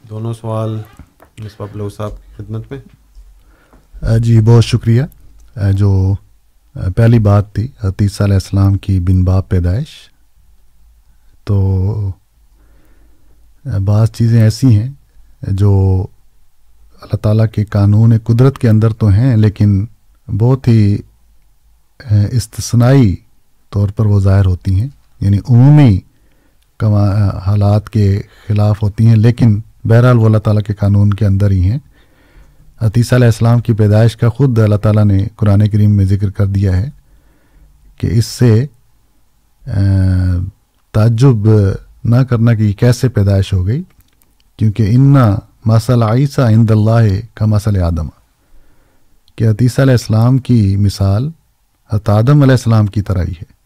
دونوں 0.10 0.34
سوال 0.34 0.82
مصباح 1.40 1.68
بلو 1.74 1.90
صاحب 1.90 2.10
کی 2.10 2.32
خدمت 2.38 2.72
میں۔ 2.72 2.80
جی 4.20 4.42
بہت 4.42 4.66
شکریہ۔ 4.66 5.04
جو 5.74 6.16
پہلی 6.96 7.20
بات 7.20 7.54
تھی 7.54 7.68
عیسیٰ 7.84 8.26
علیہ 8.26 8.34
السلام 8.34 8.78
کی 8.78 9.00
بن 9.00 9.24
باپ 9.24 9.50
پیدائش۔ 9.50 9.88
تو 11.44 12.12
بعض 13.86 14.12
چیزیں 14.12 14.42
ایسی 14.42 14.80
ہیں 14.80 14.90
جو 15.42 16.06
اللہ 17.02 17.16
تعالیٰ 17.16 17.46
کے 17.56 17.66
قانون 17.66 18.14
قدرت 18.24 18.58
کے 18.58 18.70
اندر 18.70 18.94
تو 18.94 19.08
ہیں، 19.08 19.38
لیکن 19.38 19.86
بہت 20.38 20.68
ہی 20.68 20.98
استثنائی 22.32 23.16
طور 23.70 23.90
پر 23.90 24.06
وہ 24.06 24.20
ظاہر 24.20 24.46
ہوتی 24.46 24.82
ہیں۔ 24.82 24.88
یعنی 25.22 25.38
عمومی 25.38 26.00
حالات 27.46 27.90
کے 27.90 28.22
خلاف 28.48 28.84
ہوتی 28.84 29.08
ہیں، 29.08 29.16
لیکن 29.16 29.60
بہرحال 29.88 30.18
وہ 30.18 30.26
اللہ 30.26 30.38
تعالیٰ 30.38 30.64
کے 30.64 30.74
قانون 30.74 31.10
کے 31.10 31.26
اندر 31.26 31.52
ہی 31.52 31.62
ہیں۔ 31.72 31.80
عتیسہ 32.82 33.16
علیہ 33.16 33.26
السلام 33.26 33.60
کی 33.60 33.74
پیدائش 33.74 34.18
کا 34.18 34.30
خود 34.30 34.60
اللہ 34.60 34.76
تعالیٰ 34.76 35.06
نے 35.06 35.28
قرآن 35.36 35.70
کریم 35.70 35.92
میں 35.92 36.06
ذکر 36.06 36.30
کر 36.30 36.46
دیا 36.46 36.78
ہے 36.78 36.90
کہ 37.98 38.08
اس 38.12 38.26
سے 38.26 38.66
تعجب 40.92 41.50
نہ 42.04 42.24
کرنا 42.24 42.54
کہ 42.54 42.62
یہ 42.62 42.74
کیسے 42.74 43.10
پیدائش 43.10 43.54
ہو 43.54 43.68
گئی، 43.68 43.84
کیونکہ 44.58 44.88
انا 44.90 45.36
مسل 45.66 46.04
عیسیٰ 46.04 46.46
عند 46.46 46.72
اللہ 46.72 47.16
کا 47.34 47.46
مسل 47.46 47.84
آدم۔ 47.84 48.08
کہ 49.36 49.50
عتیسہ 49.50 49.82
علیہ 49.82 49.94
السلام 49.94 50.38
کی 50.38 50.78
مثال 50.78 51.30
آدم 51.90 52.42
علیہ 52.42 52.52
السلام 52.52 52.86
کی 52.86 53.02
طرح 53.02 53.24
ہی 53.24 53.32
ہے۔ 53.32 53.58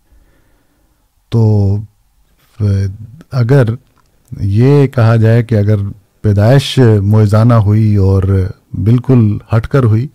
تو 1.29 1.77
اگر 3.31 3.63
یہ 4.41 4.87
کہا 4.87 5.15
جائے 5.15 5.43
کہ 5.43 5.55
اگر 5.55 5.75
پیدائش 6.21 6.79
موزانہ 7.03 7.53
ہوئی 7.53 7.95
اور 7.95 8.47
بالکل 8.83 9.37
ہٹ 9.55 9.67
کر 9.67 9.83
ہوئی، 9.83 10.07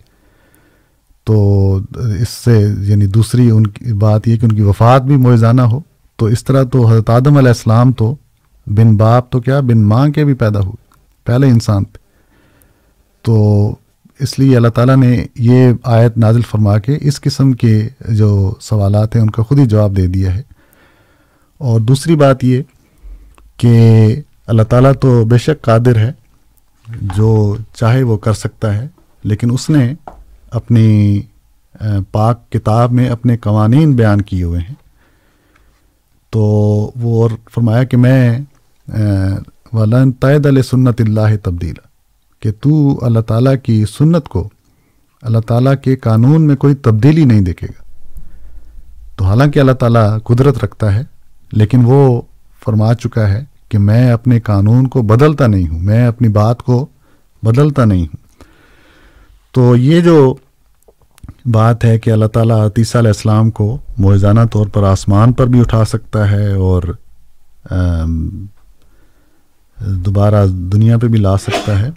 تو 1.23 1.79
اس 2.19 2.29
سے 2.29 2.67
یعنی 2.79 3.05
دوسری 3.05 3.49
ان 3.49 3.67
کی 3.67 3.93
بات 3.93 4.27
یہ 4.27 4.37
کہ 4.37 4.45
ان 4.45 4.51
کی 4.51 4.61
وفات 4.61 5.01
بھی 5.01 5.17
موزانہ 5.17 5.61
ہو۔ 5.61 5.79
تو 6.15 6.25
اس 6.25 6.43
طرح 6.43 6.63
تو 6.63 6.87
حضرت 6.87 7.09
آدم 7.09 7.37
علیہ 7.37 7.47
السلام 7.47 7.91
تو 7.91 8.15
بن 8.67 8.95
باپ 8.95 9.31
تو 9.31 9.39
کیا، 9.39 9.59
بن 9.59 9.77
ماں 9.77 10.09
کے 10.09 10.25
بھی 10.25 10.33
پیدا 10.33 10.59
ہوئے، 10.59 10.93
پہلے 11.25 11.47
انسان 11.47 11.83
تھے۔ 11.83 11.97
تو 13.21 13.75
اس 14.19 14.39
لیے 14.39 14.55
اللہ 14.55 14.67
تعالیٰ 14.67 14.97
نے 14.97 15.25
یہ 15.35 15.73
آیت 15.83 16.17
نازل 16.17 16.41
فرما 16.41 16.77
کے 16.77 16.97
اس 17.01 17.21
قسم 17.21 17.51
کے 17.51 17.89
جو 18.09 18.53
سوالات 18.61 19.15
ہیں 19.15 19.23
ان 19.23 19.29
کا 19.29 19.43
خود 19.43 19.59
ہی 19.59 19.65
جواب 19.65 19.97
دے 19.97 20.07
دیا 20.07 20.35
ہے۔ 20.35 20.41
اور 21.57 21.79
دوسری 21.79 22.15
بات 22.15 22.43
یہ 22.43 22.61
کہ 23.57 24.07
اللہ 24.47 24.63
تعالیٰ 24.63 24.91
تو 25.01 25.23
بے 25.25 25.37
شک 25.37 25.61
قادر 25.61 25.95
ہے، 25.95 26.11
جو 27.15 27.55
چاہے 27.73 28.03
وہ 28.03 28.17
کر 28.17 28.33
سکتا 28.33 28.73
ہے، 28.75 28.87
لیکن 29.23 29.51
اس 29.51 29.69
نے 29.69 29.93
اپنی 30.51 31.21
پاک 32.11 32.49
کتاب 32.51 32.91
میں 32.91 33.07
اپنے 33.09 33.37
قوانین 33.37 33.93
بیان 33.95 34.21
کیے 34.21 34.43
ہوئے 34.43 34.59
ہیں۔ 34.59 34.75
تو 36.33 36.41
وہ 36.95 37.21
اور 37.21 37.31
فرمایا 37.53 37.83
کہ 37.83 37.97
میں 37.97 38.39
ولن 39.73 40.11
طید 40.11 40.45
علیہ 40.45 40.61
سنت 40.61 41.01
اللہ 41.01 41.35
تبدیل 41.43 41.75
کہ 42.41 42.51
تو 42.61 43.05
اللہ 43.05 43.19
تعالیٰ 43.19 43.53
کی 43.63 43.83
سنت 43.89 44.27
کو 44.27 44.47
اللہ 45.23 45.39
تعالیٰ 45.47 45.73
کے 45.83 45.95
قانون 45.95 46.47
میں 46.47 46.55
کوئی 46.55 46.75
تبدیلی 46.75 47.25
نہیں 47.25 47.41
دیکھے 47.41 47.67
گا۔ 47.67 47.83
تو 49.15 49.25
حالانکہ 49.25 49.59
اللہ 49.59 49.71
تعالیٰ 49.71 50.07
قدرت 50.23 50.57
رکھتا 50.57 50.93
ہے، 50.95 51.03
لیکن 51.51 51.81
وہ 51.85 52.21
فرما 52.65 52.93
چکا 52.93 53.27
ہے 53.29 53.43
کہ 53.69 53.77
میں 53.77 54.11
اپنے 54.11 54.39
قانون 54.39 54.87
کو 54.87 55.01
بدلتا 55.01 55.47
نہیں 55.47 55.67
ہوں، 55.67 55.79
میں 55.79 56.07
اپنی 56.07 56.27
بات 56.27 56.63
کو 56.63 56.85
بدلتا 57.43 57.85
نہیں 57.85 58.01
ہوں۔ 58.01 58.27
تو 59.51 59.75
یہ 59.75 60.01
جو 60.01 60.35
بات 61.45 61.85
ہے 61.85 61.99
کہ 61.99 62.09
اللہ 62.09 62.25
تعالیٰ 62.25 62.65
عتیسہ 62.65 62.97
علیہ 62.97 63.09
السلام 63.09 63.51
کو 63.51 63.77
موزانہ 63.97 64.39
طور 64.51 64.67
پر 64.67 64.83
آسمان 64.83 65.33
پر 65.33 65.45
بھی 65.45 65.59
اٹھا 65.59 65.85
سکتا 65.85 66.31
ہے 66.31 66.51
اور 66.51 66.83
دوبارہ 69.85 70.45
دنیا 70.47 70.97
پہ 70.97 71.07
بھی 71.07 71.19
لا 71.19 71.37
سکتا 71.37 71.79
ہے، 71.79 71.89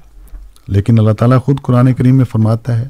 لیکن 0.68 0.99
اللہ 0.99 1.12
تعالیٰ 1.12 1.39
خود 1.45 1.61
قرآن 1.62 1.93
کریم 1.93 2.16
میں 2.16 2.25
فرماتا 2.25 2.79
ہے 2.79 2.89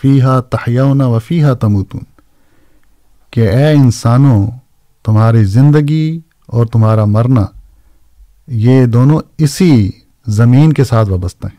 فی 0.00 0.22
ہا 0.22 0.40
تحیاؤنا 0.40 1.06
و 1.06 1.18
فی 1.18 1.42
ہا 1.42 1.52
تموتون۔ 1.54 2.00
کہ 3.30 3.48
اے 3.48 3.72
انسانوں، 3.72 4.50
تمہاری 5.04 5.44
زندگی 5.44 6.20
اور 6.46 6.66
تمہارا 6.66 7.04
مرنا 7.04 7.46
یہ 8.50 8.86
دونوں 8.86 9.20
اسی 9.38 9.90
زمین 10.26 10.72
کے 10.72 10.84
ساتھ 10.84 11.08
وابستہ 11.08 11.46
ہیں۔ 11.46 11.58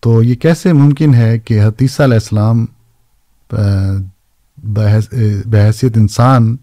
تو 0.00 0.22
یہ 0.22 0.34
کیسے 0.34 0.72
ممکن 0.72 1.14
ہے 1.14 1.38
کہ 1.38 1.62
حتیثہ 1.62 2.02
علیہ 2.02 2.14
السلام 2.14 2.64
بحیثیت 5.46 5.96
انسان 5.96 6.56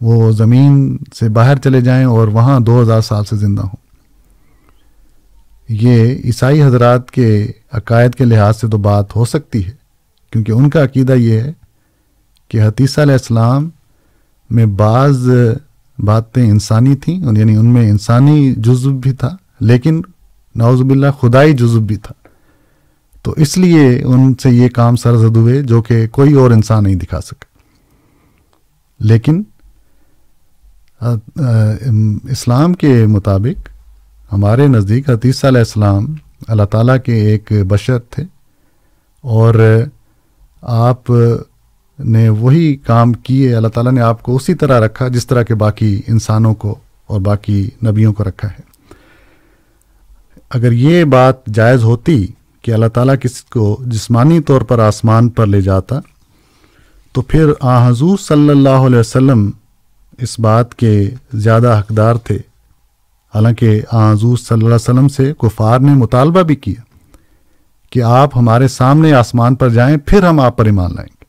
وہ 0.00 0.30
زمین 0.32 0.96
سے 1.14 1.28
باہر 1.28 1.56
چلے 1.56 1.80
جائیں 1.80 2.04
اور 2.04 2.28
وہاں 2.28 2.60
دو 2.60 2.80
ہزار 2.82 3.00
سال 3.00 3.24
سے 3.24 3.36
زندہ 3.36 3.62
ہوں۔ 3.62 3.76
یہ 5.68 6.14
عیسائی 6.24 6.62
حضرات 6.62 7.10
کے 7.10 7.50
عقائد 7.72 8.14
کے 8.14 8.24
لحاظ 8.24 8.60
سے 8.60 8.68
تو 8.68 8.78
بات 8.78 9.16
ہو 9.16 9.24
سکتی 9.24 9.66
ہے، 9.66 9.72
کیونکہ 10.32 10.52
ان 10.52 10.70
کا 10.70 10.84
عقیدہ 10.84 11.12
یہ 11.12 11.40
ہے 11.40 11.52
کہ 12.48 12.62
حتیثہ 12.62 13.00
علیہ 13.00 13.12
السلام 13.12 13.68
میں 14.50 14.66
بعض 14.66 15.28
باتیں 16.04 16.50
انسانی 16.50 16.94
تھیں 16.96 17.20
یعنی 17.36 17.56
ان 17.56 17.66
میں 17.66 17.90
انسانی 17.90 18.54
جزب 18.56 18.92
بھی 18.92 19.12
تھا، 19.12 19.36
لیکن 19.60 20.00
نعوذ 20.54 20.82
باللہ 20.82 21.10
خدائی 21.20 21.52
جزب 21.52 21.80
بھی 21.80 21.96
تھا۔ 21.96 22.14
تو 23.22 23.34
اس 23.36 23.58
لیے 23.58 24.02
ان 24.02 24.34
سے 24.42 24.50
یہ 24.50 24.68
کام 24.68 24.96
سرزد 24.96 25.36
ہوئے 25.36 25.62
جو 25.62 25.82
کہ 25.82 26.06
کوئی 26.08 26.32
اور 26.32 26.50
انسان 26.50 26.84
نہیں 26.84 26.94
دکھا 26.94 27.20
سکے۔ 27.20 27.48
لیکن 29.00 29.42
اسلام 32.30 32.74
کے 32.74 33.06
مطابق 33.06 33.68
ہمارے 34.32 34.66
نزدیک 34.66 35.10
حتیثہ 35.10 35.46
علیہ 35.46 35.58
السلام 35.58 36.06
اللہ 36.48 36.62
تعالیٰ 36.62 36.96
کے 37.04 37.14
ایک 37.14 37.52
بشر 37.68 37.98
تھے 37.98 38.22
اور 39.20 39.54
آپ 40.62 41.12
نے 42.04 42.28
وہی 42.28 42.76
کام 42.76 43.12
کیے، 43.12 43.54
اللہ 43.54 43.68
تعالیٰ 43.68 43.92
نے 43.92 44.00
آپ 44.00 44.22
کو 44.22 44.36
اسی 44.36 44.54
طرح 44.54 44.80
رکھا 44.80 45.08
جس 45.08 45.26
طرح 45.26 45.42
کے 45.42 45.54
باقی 45.54 46.02
انسانوں 46.06 46.54
کو 46.54 46.78
اور 47.06 47.20
باقی 47.20 47.70
نبیوں 47.86 48.12
کو 48.12 48.24
رکھا 48.24 48.48
ہے۔ 48.48 48.60
اگر 50.50 50.72
یہ 50.72 51.04
بات 51.04 51.46
جائز 51.46 51.82
ہوتی 51.82 52.26
کہ 52.62 52.72
اللہ 52.72 52.86
تعالیٰ 52.86 53.14
کسی 53.20 53.42
کو 53.50 53.80
جسمانی 53.86 54.40
طور 54.40 54.60
پر 54.60 54.78
آسمان 54.78 55.28
پر 55.28 55.46
لے 55.46 55.60
جاتا، 55.60 55.96
تو 57.12 57.22
پھر 57.22 57.46
آ 57.60 57.88
حضور 57.88 58.18
صلی 58.18 58.48
اللہ 58.48 58.68
علیہ 58.68 58.98
وسلم 58.98 59.50
اس 60.18 60.38
بات 60.38 60.74
کے 60.74 61.10
زیادہ 61.32 61.80
حقدار 61.80 62.14
تھے۔ 62.14 62.38
حالانکہ 63.34 63.80
آ 63.92 64.12
حضور 64.12 64.36
صلی 64.36 64.54
اللہ 64.54 64.64
علیہ 64.64 64.74
وسلم 64.74 65.08
سے 65.08 65.32
کفار 65.38 65.80
نے 65.80 65.94
مطالبہ 65.94 66.42
بھی 66.42 66.56
کیا 66.56 66.82
کہ 67.90 68.02
آپ 68.02 68.36
ہمارے 68.36 68.68
سامنے 68.68 69.12
آسمان 69.12 69.54
پر 69.54 69.68
جائیں، 69.68 69.96
پھر 70.06 70.22
ہم 70.22 70.40
آپ 70.40 70.56
پر 70.56 70.64
ایمان 70.64 70.94
لائیں۔ 70.94 71.19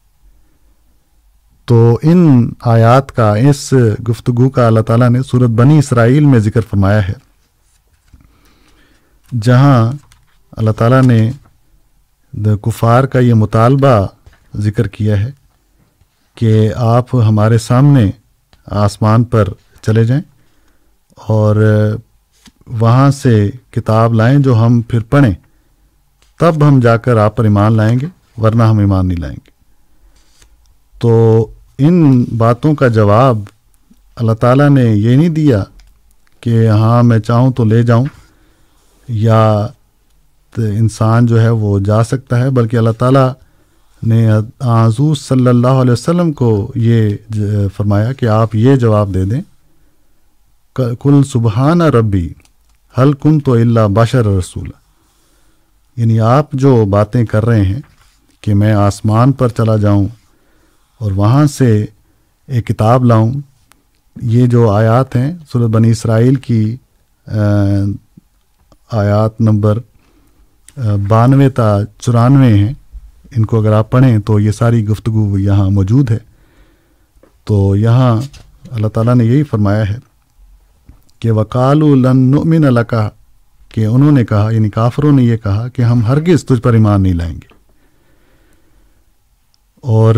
تو 1.68 2.00
ان 2.04 2.50
آیات 2.68 3.12
کا، 3.16 3.34
اس 3.36 3.74
گفتگو 4.10 4.50
کا 4.50 4.68
اللہ 4.68 4.80
تعالیٰ 4.88 5.10
نے 5.10 5.22
صورت 5.24 5.50
بنی 5.60 5.78
اسرائیل 5.78 6.26
میں 6.26 6.40
ذکر 6.40 6.62
فرمایا 6.70 7.08
ہے، 7.08 7.14
جہاں 9.32 9.92
اللہ 10.58 10.72
تعالیٰ 10.78 11.02
نے 11.04 11.30
دا 12.34 12.56
کفار 12.64 13.04
کا 13.04 13.20
یہ 13.20 13.34
مطالبہ 13.34 13.96
ذکر 14.60 14.88
کیا 14.88 15.20
ہے 15.20 15.30
کہ 16.38 16.72
آپ 16.78 17.16
ہمارے 17.28 17.58
سامنے 17.58 18.10
آسمان 18.80 19.24
پر 19.24 19.50
چلے 19.82 20.04
جائیں 20.06 20.24
اور 21.18 21.56
وہاں 22.80 23.10
سے 23.12 23.50
کتاب 23.72 24.14
لائیں 24.14 24.38
جو 24.40 24.56
ہم 24.56 24.82
پھر 24.82 25.04
پڑھیں، 25.10 25.34
تب 26.40 26.68
ہم 26.68 26.80
جا 26.80 26.98
کر 26.98 27.18
آپ 27.18 27.36
پر 27.36 27.44
ایمان 27.44 27.74
لائیں 27.74 28.00
گے، 28.00 28.08
ورنہ 28.38 28.64
ہم 28.64 28.80
ایمان 28.80 29.08
نہیں 29.08 29.20
لائیں 29.20 29.36
گے۔ 29.36 29.51
تو 31.02 31.48
ان 31.78 32.24
باتوں 32.38 32.76
کا 32.76 32.88
جواب 32.88 33.40
اللہ 34.16 34.32
تعالیٰ 34.32 34.70
نے 34.70 34.84
یہ 34.84 35.16
نہیں 35.16 35.30
دیا 35.30 35.64
کہ 36.40 36.68
ہاں 36.68 37.04
میں 37.04 37.20
چاہوں 37.20 37.52
تو 37.52 37.64
لے 37.64 37.84
جاؤں 37.84 38.06
یا 39.08 39.68
انسان 40.58 41.26
جو 41.26 41.42
ہے 41.42 41.50
وہ 41.50 41.80
جا 41.80 42.04
سکتا 42.04 42.40
ہے، 42.40 42.50
بلکہ 42.50 42.78
اللہ 42.78 42.90
تعالیٰ 42.90 43.32
نے 44.04 44.32
حضور 44.62 45.16
صلی 45.16 45.48
اللہ 45.48 45.68
علیہ 45.68 45.92
وسلم 45.92 46.32
کو 46.32 46.72
یہ 46.76 47.10
فرمایا 47.76 48.14
کہ 48.14 48.26
آپ 48.26 48.56
یہ 48.56 48.76
جواب 48.76 49.14
دے 49.14 49.26
دیں۔ 49.26 49.42
کل 50.76 51.24
سبحانہ 51.24 51.84
ربی 51.84 52.30
حل 52.98 53.14
کن 53.14 53.40
تو 53.40 53.54
اللہ 53.54 53.88
بشر 53.90 54.26
رسول۔ 54.26 54.70
یعنی 55.98 56.20
آپ 56.20 56.52
جو 56.52 56.86
باتیں 56.86 57.26
کر 57.26 57.46
رہے 57.46 57.66
ہیں 57.66 57.82
کہ 58.42 58.54
میں 58.54 58.74
آسمان 58.74 59.32
پر 59.32 59.48
چلا 59.50 59.76
جاؤں 59.76 60.08
اور 61.02 61.12
وہاں 61.12 61.46
سے 61.46 61.86
ایک 62.48 62.68
کتاب 62.68 63.06
لاؤں۔ 63.06 63.34
یہ 64.22 64.46
جو 64.46 64.70
آیات 64.70 65.16
ہیں 65.16 65.38
سورت 65.52 65.70
بنی 65.70 65.90
اسرائیل 65.90 66.36
کی 66.36 66.78
آیات 68.92 69.42
نمبر 69.42 69.80
بانوے 71.08 71.50
تا 71.50 71.78
چورانوے 72.00 72.54
ہیں۔ 72.54 72.74
ان 73.36 73.46
کو 73.46 73.60
اگر 73.60 73.72
آپ 73.72 73.92
پڑھیں 73.92 74.20
تو 74.20 74.40
یہ 74.40 74.52
ساری 74.52 74.88
گفتگو 74.88 75.38
یہاں 75.38 75.70
موجود 75.70 76.12
ہے۔ 76.12 76.18
تو 77.44 77.76
یہاں 77.76 78.22
اللہ 78.72 78.88
تعالیٰ 78.88 79.16
نے 79.16 79.26
یہی 79.26 79.44
فرمایا 79.44 79.90
ہے 79.90 80.00
کہ 81.20 81.32
وکال 81.32 81.82
النمن 81.82 82.66
اللہ 82.66 82.84
کہا 82.90 83.10
کہ 83.70 83.86
انہوں 83.86 84.12
نے 84.12 84.26
کہا 84.26 84.50
یعنی 84.52 84.70
کافروں 84.70 85.12
نے 85.12 85.24
یہ 85.24 85.38
کہا 85.38 85.68
کہ 85.68 85.82
ہم 85.82 86.06
ہرگز 86.06 86.46
تجھ 86.46 86.62
پر 86.62 86.74
ایمان 86.74 87.04
نہیں 87.04 87.14
لائیں 87.14 87.36
گے۔ 87.36 87.54
اور 89.82 90.16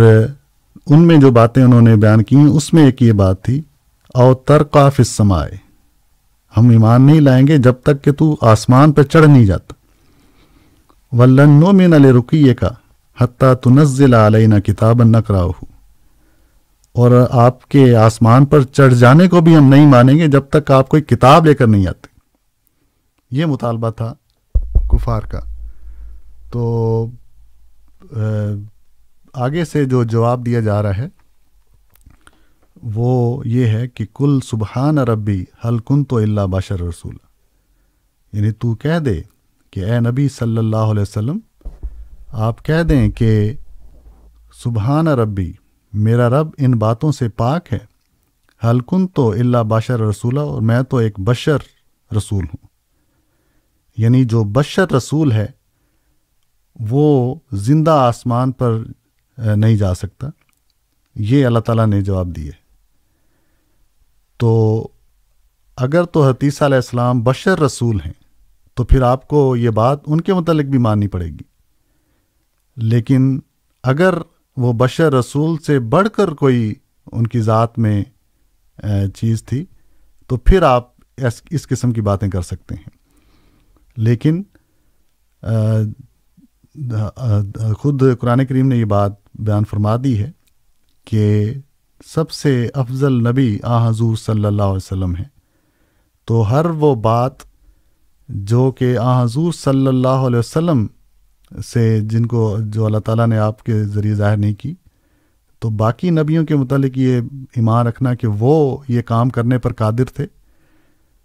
ان 0.88 1.08
میں 1.08 1.18
جو 1.18 1.32
باتیں 1.32 1.64
انہوں 1.64 1.82
نے 1.82 1.96
بیان 1.96 2.24
کی 2.24 2.36
اس 2.54 2.74
میں 2.74 2.86
ایک 2.86 3.02
یہ 3.02 3.12
بات 3.12 3.44
تھی 3.44 3.62
او 4.14 4.34
ترقاف 4.34 5.02
سمائے 5.06 5.58
ہم 6.58 6.70
ایمان 6.70 7.02
نہیں 7.02 7.22
لائیں 7.22 7.48
گے 7.48 7.58
جب 7.58 7.74
تک 7.84 8.04
کہ 8.04 8.12
تو 8.12 8.36
آسمان 8.42 8.92
پہ 8.92 9.04
چڑھ 9.04 9.28
نہیں 9.28 9.46
جاتا۔ 9.46 9.74
ولن 11.18 11.50
نو 11.50 11.72
مین 11.72 11.94
علیہ 11.94 12.12
رکیے 12.12 12.56
کا 12.56 12.70
حتیٰ 13.22 13.54
تنزل 13.54 14.14
علینا 14.14 14.60
کتاب 14.60 15.04
نقرا 15.04 15.42
اور 16.94 17.28
آپ 17.30 17.68
کے 17.68 17.96
آسمان 17.96 18.46
پر 18.46 18.62
چڑھ 18.62 18.94
جانے 18.94 19.28
کو 19.28 19.42
بھی 19.42 19.58
ہم 19.58 19.64
نہیں 19.64 19.88
مانیں 19.88 20.18
گے 20.18 20.28
جب 20.28 20.42
تک 20.50 20.72
آپ 20.72 20.90
کوئی 20.90 21.02
کتاب 21.02 21.46
لے 21.46 21.54
کر 21.54 21.68
نہیں 21.68 21.88
آتے۔ 21.88 22.08
یہ 23.32 23.46
مطالبہ 23.46 23.90
تھا 23.90 24.14
کفار 24.90 25.22
کا۔ 25.22 25.40
تو 26.52 27.06
آگے 29.34 29.66
سے 29.66 29.86
جو 29.86 30.04
جواب 30.04 30.46
دیا 30.46 30.60
جا 30.60 30.84
رہا 30.84 30.98
ہے، 30.98 31.08
وہ 32.84 33.42
یہ 33.48 33.66
ہے 33.66 33.88
کہ 33.88 34.06
کل 34.14 34.40
سبحان 34.46 34.98
ربی 34.98 35.46
حل 35.66 36.04
تو 36.04 36.18
اللہ 36.18 36.42
باشر 36.42 36.80
رسول۔ 36.80 37.18
یعنی 38.34 38.52
تو 38.52 38.76
کہہ 38.76 39.00
دے 39.00 39.22
کہ 39.72 39.80
اے 39.80 40.00
نبی 40.00 40.30
صلی 40.30 40.58
اللہ 40.58 40.76
علیہ 40.76 41.02
وسلم، 41.02 41.40
آپ 42.28 42.66
کہہ 42.66 42.84
دیں 42.84 43.10
کہ 43.10 43.54
سبحان 44.54 45.08
ربی، 45.08 45.54
میرا 45.94 46.30
رب 46.30 46.48
ان 46.58 46.72
باتوں 46.72 47.12
سے 47.12 47.30
پاک 47.30 47.74
ہے۔ 47.74 47.94
حلکن 48.68 49.08
تو 49.08 49.32
اللہ 49.32 49.58
بشر 49.68 50.00
رسولہ 50.00 50.40
اور 50.40 50.62
میں 50.62 50.82
تو 50.82 50.98
ایک 50.98 51.20
بشر 51.20 51.58
رسول 52.18 52.44
ہوں۔ 52.44 52.68
یعنی 53.98 54.26
جو 54.26 54.44
بشر 54.44 54.92
رسول 54.92 55.32
ہے، 55.32 55.46
وہ 56.80 57.36
زندہ 57.52 57.92
آسمان 57.92 58.52
پر 58.52 58.84
نہیں 59.38 59.76
جا 59.76 59.94
سکتا۔ 59.94 60.28
یہ 61.16 61.46
اللہ 61.46 61.60
تعالیٰ 61.60 61.88
نے 61.88 62.02
جواب 62.02 62.36
دیے 62.36 62.52
تو 64.38 64.88
اگر 65.78 66.04
تو 66.04 66.30
حتیثہ 66.30 66.64
علیہ 66.64 66.76
السلام 66.76 67.24
بشر 67.24 67.60
رسول 67.60 68.00
ہیں، 68.06 68.14
تو 68.74 68.84
پھر 68.84 69.02
آپ 69.02 69.28
کو 69.28 69.56
یہ 69.56 69.70
بات 69.70 70.00
ان 70.06 70.22
کے 70.22 70.34
متعلق 70.34 70.66
بھی 70.66 70.78
ماننی 70.78 71.08
پڑے 71.08 71.26
گی۔ 71.26 71.44
لیکن 72.78 73.40
اگر 73.84 74.14
وہ 74.58 74.74
بشر 74.74 75.14
رسول 75.14 75.58
سے 75.58 75.80
بڑھ 75.80 76.10
کر 76.10 76.28
کوئی 76.28 76.74
ان 77.12 77.28
کی 77.28 77.42
ذات 77.42 77.80
میں 77.80 78.04
چیز 79.16 79.44
تھی، 79.44 79.66
تو 80.28 80.38
پھر 80.38 80.62
آپ 80.62 80.92
اس 81.18 81.68
قسم 81.68 81.92
کی 81.92 82.02
باتیں 82.02 82.30
کر 82.30 82.42
سکتے 82.42 82.76
ہیں۔ 82.76 82.90
لیکن 83.98 84.44
خود 87.78 88.04
قرآن 88.20 88.46
کریم 88.46 88.68
نے 88.68 88.78
یہ 88.78 88.86
بات 88.86 89.12
بیان 89.34 89.64
فرما 89.70 89.96
دی 90.04 90.18
ہے 90.20 90.32
کہ 91.06 91.54
سب 92.06 92.32
سے 92.32 92.70
افضل 92.74 93.14
نبی 93.30 93.60
آ 93.64 93.90
حضور 93.90 94.16
صلی 94.16 94.46
اللہ 94.46 94.64
علیہ 94.64 94.76
وسلم 94.76 95.16
ہے 95.16 95.24
تو 96.26 96.52
ہر 96.52 96.66
وہ 96.66 96.96
بات 96.96 97.32
جو 98.30 98.72
کہ 98.72 98.98
آ 98.98 99.24
حضور 99.24 99.54
صلی 99.54 99.88
اللہ 99.88 100.08
علیہ 100.08 100.40
وسلم 100.40 100.88
سے 101.66 102.00
جن 102.02 102.26
کو 102.26 102.58
جو 102.60 102.86
اللہ 102.86 102.98
تعالیٰ 102.98 103.28
نے 103.28 103.38
آپ 103.38 103.64
کے 103.64 103.84
ذریعے 103.84 104.14
ظاہر 104.14 104.38
نہیں 104.38 104.54
کی، 104.54 104.74
تو 105.60 105.70
باقی 105.70 106.10
نبیوں 106.10 106.46
کے 106.46 106.56
متعلق 106.56 106.98
یہ 106.98 107.22
ایمان 107.56 107.88
رکھنا 107.88 108.14
کہ 108.14 108.28
وہ 108.28 108.78
یہ 108.88 109.02
کام 109.02 109.30
کرنے 109.30 109.58
پر 109.58 109.74
قادر 109.74 110.06
تھے۔ 110.06 110.26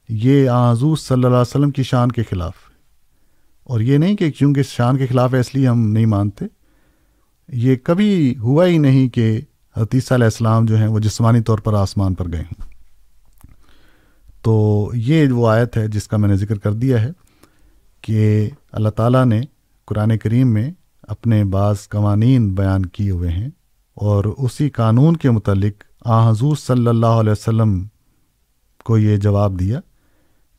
یہ 0.09 0.49
آ 0.49 0.73
حضور 0.73 0.97
صلی 0.97 1.15
اللہ 1.15 1.27
علیہ 1.27 1.41
وسلم 1.41 1.71
کی 1.71 1.83
شان 1.83 2.13
کے 2.13 2.23
خلاف۔ 2.23 2.55
اور 3.69 3.81
یہ 3.81 3.99
نہیں 3.99 4.17
کہ 4.17 4.31
چونکہ 4.31 4.63
شان 4.63 4.99
کے 4.99 5.07
خلاف 5.07 5.35
ہے 5.35 5.41
اس 5.41 5.55
لیے 5.55 5.69
ہم 5.69 5.91
نہیں 5.91 6.07
مانتے، 6.07 6.45
یہ 7.49 7.77
کبھی 7.77 8.39
ہوا 8.39 8.67
ہی 8.67 8.79
نہیں 8.79 9.09
کہ 9.09 9.41
حتیثہ 9.77 10.15
علیہ 10.15 10.25
السلام 10.25 10.65
جو 10.65 10.77
ہیں 10.77 10.87
وہ 10.87 10.99
جسمانی 10.99 11.41
طور 11.41 11.59
پر 11.59 11.75
آسمان 11.75 12.15
پر 12.15 12.33
گئے 12.33 12.41
ہوں۔ 12.41 12.67
تو 14.43 14.91
یہ 14.95 15.33
وہ 15.33 15.49
آیت 15.49 15.77
ہے 15.77 15.89
جس 15.89 16.09
کا 16.09 16.17
میں 16.17 16.29
نے 16.29 16.37
ذکر 16.37 16.59
کر 16.59 16.73
دیا 16.73 17.03
ہے 17.03 17.11
کہ 18.01 18.51
اللہ 18.73 18.89
تعالیٰ 18.89 19.25
نے 19.25 19.41
قرآن 19.87 20.19
کریم 20.19 20.53
میں 20.55 20.71
اپنے 21.03 21.45
بعض 21.45 21.89
قوانین 21.89 22.55
بیان 22.55 22.87
کیے 22.87 23.11
ہوئے 23.11 23.31
ہیں 23.31 23.49
اور 23.95 24.25
اسی 24.39 24.71
قانون 24.71 25.17
کے 25.17 25.31
متعلق 25.31 25.85
آ 26.01 26.31
حضور 26.31 26.57
صلی 26.57 26.87
اللہ 26.87 27.21
علیہ 27.21 27.33
وسلم 27.33 27.85
کو 28.85 28.99
یہ 28.99 29.17
جواب 29.17 29.61
دیا 29.61 29.81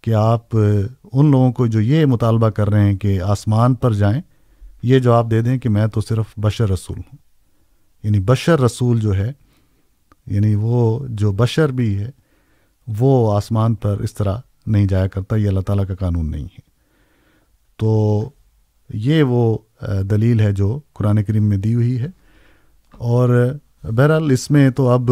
کہ 0.01 0.13
آپ 0.13 0.55
ان 1.13 1.31
لوگوں 1.31 1.51
کو 1.51 1.67
جو 1.67 1.81
یہ 1.81 2.05
مطالبہ 2.05 2.49
کر 2.49 2.69
رہے 2.69 2.91
ہیں 2.91 2.97
کہ 2.97 3.21
آسمان 3.21 3.73
پر 3.73 3.93
جائیں، 3.93 4.21
یہ 4.83 4.99
جواب 4.99 5.31
دے 5.31 5.41
دیں 5.41 5.57
کہ 5.57 5.69
میں 5.69 5.87
تو 5.87 6.01
صرف 6.01 6.25
بشر 6.37 6.69
رسول 6.69 6.97
ہوں۔ 6.97 7.17
یعنی 8.03 8.19
بشر 8.19 8.59
رسول 8.59 8.99
جو 8.99 9.15
ہے 9.15 9.31
یعنی 10.27 10.55
وہ 10.55 11.07
جو 11.09 11.31
بشر 11.31 11.71
بھی 11.71 11.97
ہے، 11.97 12.09
وہ 12.99 13.33
آسمان 13.33 13.75
پر 13.75 13.99
اس 13.99 14.13
طرح 14.13 14.37
نہیں 14.67 14.85
جایا 14.85 15.07
کرتا، 15.07 15.35
یہ 15.35 15.47
اللہ 15.47 15.59
تعالیٰ 15.59 15.87
کا 15.87 15.95
قانون 15.95 16.31
نہیں 16.31 16.45
ہے۔ 16.45 16.59
تو 17.77 18.29
یہ 18.89 19.23
وہ 19.23 19.57
دلیل 20.01 20.39
ہے 20.39 20.51
جو 20.51 20.79
قرآن 20.93 21.23
کریم 21.23 21.43
میں 21.43 21.57
دی 21.57 21.75
ہوئی 21.75 21.99
ہے۔ 21.99 22.07
اور 22.91 23.53
بہرحال 23.83 24.31
اس 24.31 24.51
میں 24.51 24.69
تو 24.69 24.89
اب 24.89 25.11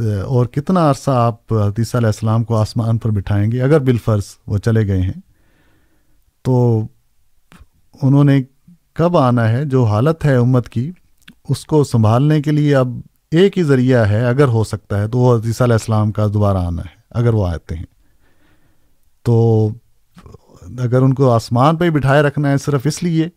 اور 0.00 0.46
کتنا 0.46 0.90
عرصہ 0.90 1.10
آپ 1.10 1.52
حتیثہ 1.52 1.96
علیہ 1.96 2.06
السلام 2.06 2.44
کو 2.44 2.56
آسمان 2.56 2.98
پر 2.98 3.10
بٹھائیں 3.10 3.52
گے؟ 3.52 3.62
اگر 3.62 3.78
بالفرض 3.78 4.24
وہ 4.46 4.58
چلے 4.58 4.86
گئے 4.86 5.00
ہیں، 5.02 5.20
تو 6.42 6.86
انہوں 8.02 8.24
نے 8.24 8.42
کب 8.94 9.16
آنا 9.16 9.48
ہے؟ 9.48 9.64
جو 9.64 9.84
حالت 9.84 10.24
ہے 10.24 10.36
امت 10.36 10.68
کی، 10.68 10.90
اس 11.48 11.64
کو 11.66 11.84
سنبھالنے 11.84 12.42
کے 12.42 12.50
لیے 12.50 12.74
اب 12.76 12.88
ایک 13.30 13.58
ہی 13.58 13.62
ذریعہ 13.62 14.08
ہے، 14.08 14.24
اگر 14.24 14.48
ہو 14.48 14.64
سکتا 14.64 15.00
ہے 15.00 15.08
تو 15.08 15.18
وہ 15.18 15.36
حدیثہ 15.36 15.64
علیہ 15.64 15.74
السلام 15.74 16.12
کا 16.12 16.26
دوبارہ 16.34 16.56
آنا 16.56 16.82
ہے، 16.82 16.96
اگر 17.10 17.34
وہ 17.34 17.46
آتے 17.46 17.74
ہیں۔ 17.74 17.84
تو 19.22 19.68
اگر 20.78 21.02
ان 21.02 21.14
کو 21.14 21.30
آسمان 21.30 21.76
پہ 21.76 21.84
ہی 21.84 21.90
بٹھائے 21.90 22.22
رکھنا 22.22 22.50
ہے 22.50 22.58
صرف 22.58 22.80
اس 22.84 23.02
لیے 23.02 23.28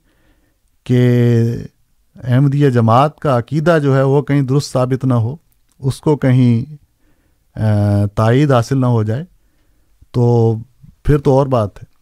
کہ 0.83 1.01
احمدیہ 2.23 2.69
جماعت 2.69 3.19
کا 3.19 3.37
عقیدہ 3.37 3.77
جو 3.83 3.95
ہے 3.95 4.01
وہ 4.01 4.21
کہیں 4.21 4.41
درست 4.41 4.73
ثابت 4.73 5.05
نہ 5.05 5.13
ہو 5.13 5.35
اس 5.79 6.01
کو 6.01 6.17
کہیں 6.17 6.75
تائید 8.15 8.51
حاصل 8.51 8.77
نہ 8.77 8.85
ہو 8.85 9.03
جائے، 9.03 9.23
تو 10.11 10.55
پھر 11.03 11.17
تو 11.17 11.31
اور 11.31 11.47
بات 11.47 11.83
ہے۔ 11.83 11.97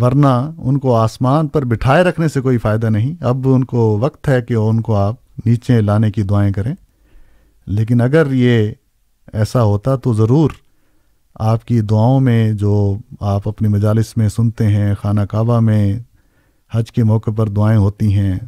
ورنہ 0.00 0.50
ان 0.58 0.78
کو 0.78 0.96
آسمان 0.96 1.48
پر 1.48 1.64
بٹھائے 1.64 2.04
رکھنے 2.04 2.28
سے 2.28 2.40
کوئی 2.40 2.58
فائدہ 2.58 2.86
نہیں۔ 2.86 3.24
اب 3.24 3.48
ان 3.48 3.64
کو 3.64 3.98
وقت 3.98 4.28
ہے 4.28 4.42
کہ 4.42 4.54
ان 4.54 4.80
کو 4.80 4.96
آپ 4.96 5.14
نیچے 5.46 5.80
لانے 5.80 6.10
کی 6.10 6.22
دعائیں 6.22 6.52
کریں۔ 6.52 6.74
لیکن 7.66 8.00
اگر 8.00 8.32
یہ 8.32 8.72
ایسا 9.32 9.62
ہوتا 9.62 9.96
تو 9.96 10.12
ضرور 10.12 10.50
آپ 11.34 11.64
کی 11.64 11.80
دعاؤں 11.80 12.20
میں 12.20 12.52
جو 12.52 12.96
آپ 13.20 13.48
اپنی 13.48 13.68
مجالس 13.68 14.16
میں 14.16 14.28
سنتے 14.28 14.66
ہیں، 14.66 14.94
خانہ 14.94 15.20
کعبہ 15.20 15.60
میں 15.60 15.98
حج 16.72 16.92
کے 16.92 17.04
موقع 17.04 17.30
پر 17.30 17.48
دعائیں 17.48 17.78
ہوتی 17.78 18.18
ہیں 18.18 18.38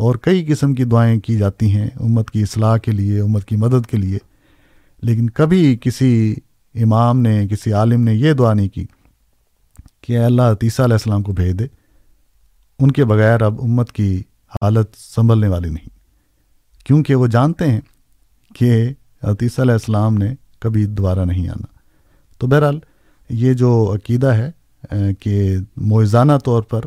اور 0.00 0.14
کئی 0.14 0.44
قسم 0.44 0.74
کی 0.74 0.84
دعائیں 0.84 1.20
کی 1.20 1.38
جاتی 1.38 1.76
ہیں 1.76 1.86
امت 2.00 2.30
کی 2.30 2.42
اصلاح 2.42 2.76
کے 2.76 2.92
لیے، 2.92 3.20
امت 3.20 3.44
کی 3.44 3.56
مدد 3.56 3.86
کے 3.86 3.96
لیے۔ 3.96 4.18
لیکن 5.02 5.30
کبھی 5.30 5.78
کسی 5.80 6.34
امام 6.74 7.20
نے، 7.20 7.48
کسی 7.48 7.72
عالم 7.72 8.00
نے 8.02 8.14
یہ 8.14 8.32
دعا 8.32 8.54
نہیں 8.54 8.68
کی 8.68 8.84
کہ 10.00 10.18
اللہ 10.18 10.42
عتیسہ 10.42 10.82
علیہ 10.82 10.94
السلام 10.94 11.22
کو 11.22 11.32
بھیج 11.32 11.58
دے۔ 11.58 11.64
ان 12.78 12.90
کے 12.90 13.04
بغیر 13.04 13.42
اب 13.42 13.60
امت 13.62 13.92
کی 13.92 14.22
حالت 14.62 14.86
سنبھلنے 15.14 15.48
والی 15.48 15.68
نہیں۔ 15.68 15.88
کیونکہ 16.84 17.14
وہ 17.14 17.26
جانتے 17.26 17.70
ہیں 17.70 17.80
کہ 18.54 18.88
عتیسہ 19.22 19.60
علیہ 19.60 19.72
السلام 19.72 20.14
نے 20.14 20.34
کبھی 20.58 20.86
دوبارہ 20.86 21.24
نہیں 21.24 21.48
آنا۔ 21.48 21.66
تو 22.38 22.46
بہرحال 22.46 22.78
یہ 23.30 23.52
جو 23.52 23.94
عقیدہ 23.94 24.26
ہے 24.26 24.50
کہ 25.20 25.56
موزانہ 25.76 26.32
طور 26.44 26.62
پر 26.62 26.80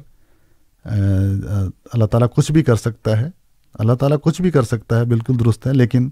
اللہ 0.84 2.06
تعالیٰ 2.06 2.28
کچھ 2.36 2.52
بھی 2.52 2.64
کر 2.64 2.76
سکتا 2.76 3.22
ہے۔ 3.22 3.30
اللہ 3.74 3.94
تعالیٰ 3.94 4.18
کچھ 4.22 4.42
بھی 4.42 4.52
کر 4.52 4.64
سکتا 4.64 5.00
ہے، 5.00 5.06
بالکل 5.06 5.40
درست 5.40 5.68
ہے، 5.68 5.74
لیکن 5.74 6.10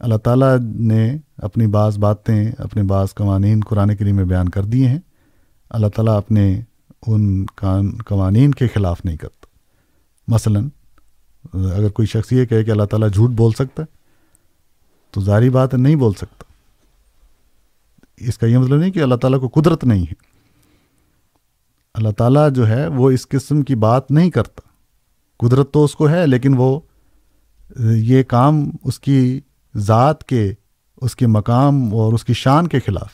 اللہ 0.00 0.14
تعالیٰ 0.14 0.58
نے 0.60 1.16
اپنی 1.36 1.66
بعض 1.66 1.98
باتیں، 1.98 2.52
اپنے 2.58 2.82
بعض 2.82 3.14
قوانین 3.14 3.60
قرآن 3.68 3.96
کریم 3.96 4.16
میں 4.16 4.24
بیان 4.24 4.48
کر 4.48 4.64
دیے 4.64 4.88
ہیں۔ 4.88 4.98
اللہ 5.70 5.86
تعالیٰ 5.86 6.16
اپنے 6.16 6.60
ان 7.06 7.46
قوانین 8.06 8.50
کے 8.50 8.66
خلاف 8.74 9.04
نہیں 9.04 9.16
کرتا۔ 9.16 9.46
مثلا، 10.28 10.60
اگر 11.52 11.88
کوئی 11.88 12.06
شخص 12.06 12.32
یہ 12.32 12.44
کہے 12.44 12.64
کہ 12.64 12.70
اللہ 12.70 12.84
تعالیٰ 12.84 13.12
جھوٹ 13.12 13.30
بول 13.30 13.52
سکتا 13.52 13.82
ہے، 13.82 13.86
تو 15.10 15.20
ظاہری 15.20 15.50
بات 15.50 15.74
نہیں 15.74 15.96
بول 15.96 16.12
سکتا۔ 16.12 16.44
اس 18.16 18.38
کا 18.38 18.46
یہ 18.46 18.58
مطلب 18.58 18.76
نہیں 18.76 18.90
کہ 18.90 19.02
اللہ 19.02 19.14
تعالیٰ 19.14 19.40
کو 19.40 19.60
قدرت 19.60 19.84
نہیں 19.84 20.02
ہے۔ 20.02 20.35
اللہ 21.96 22.10
تعالیٰ 22.10 22.52
جو 22.52 22.68
ہے 22.68 22.86
وہ 22.86 23.10
اس 23.10 23.28
قسم 23.28 23.62
کی 23.62 23.74
بات 23.74 24.10
نہیں 24.10 24.30
کرتا۔ 24.30 24.60
قدرت 25.36 25.72
تو 25.72 25.84
اس 25.84 25.94
کو 25.94 26.08
ہے، 26.08 26.26
لیکن 26.26 26.54
وہ، 26.56 26.80
یہ 27.80 28.22
کام 28.22 28.70
اس 28.84 29.00
کی 29.00 29.40
ذات 29.76 30.24
کے، 30.24 30.52
اس 30.96 31.16
کے 31.16 31.26
مقام 31.26 31.94
اور 31.94 32.12
اس 32.12 32.24
کی 32.24 32.32
شان 32.32 32.66
کے 32.66 32.80
خلاف۔ 32.80 33.12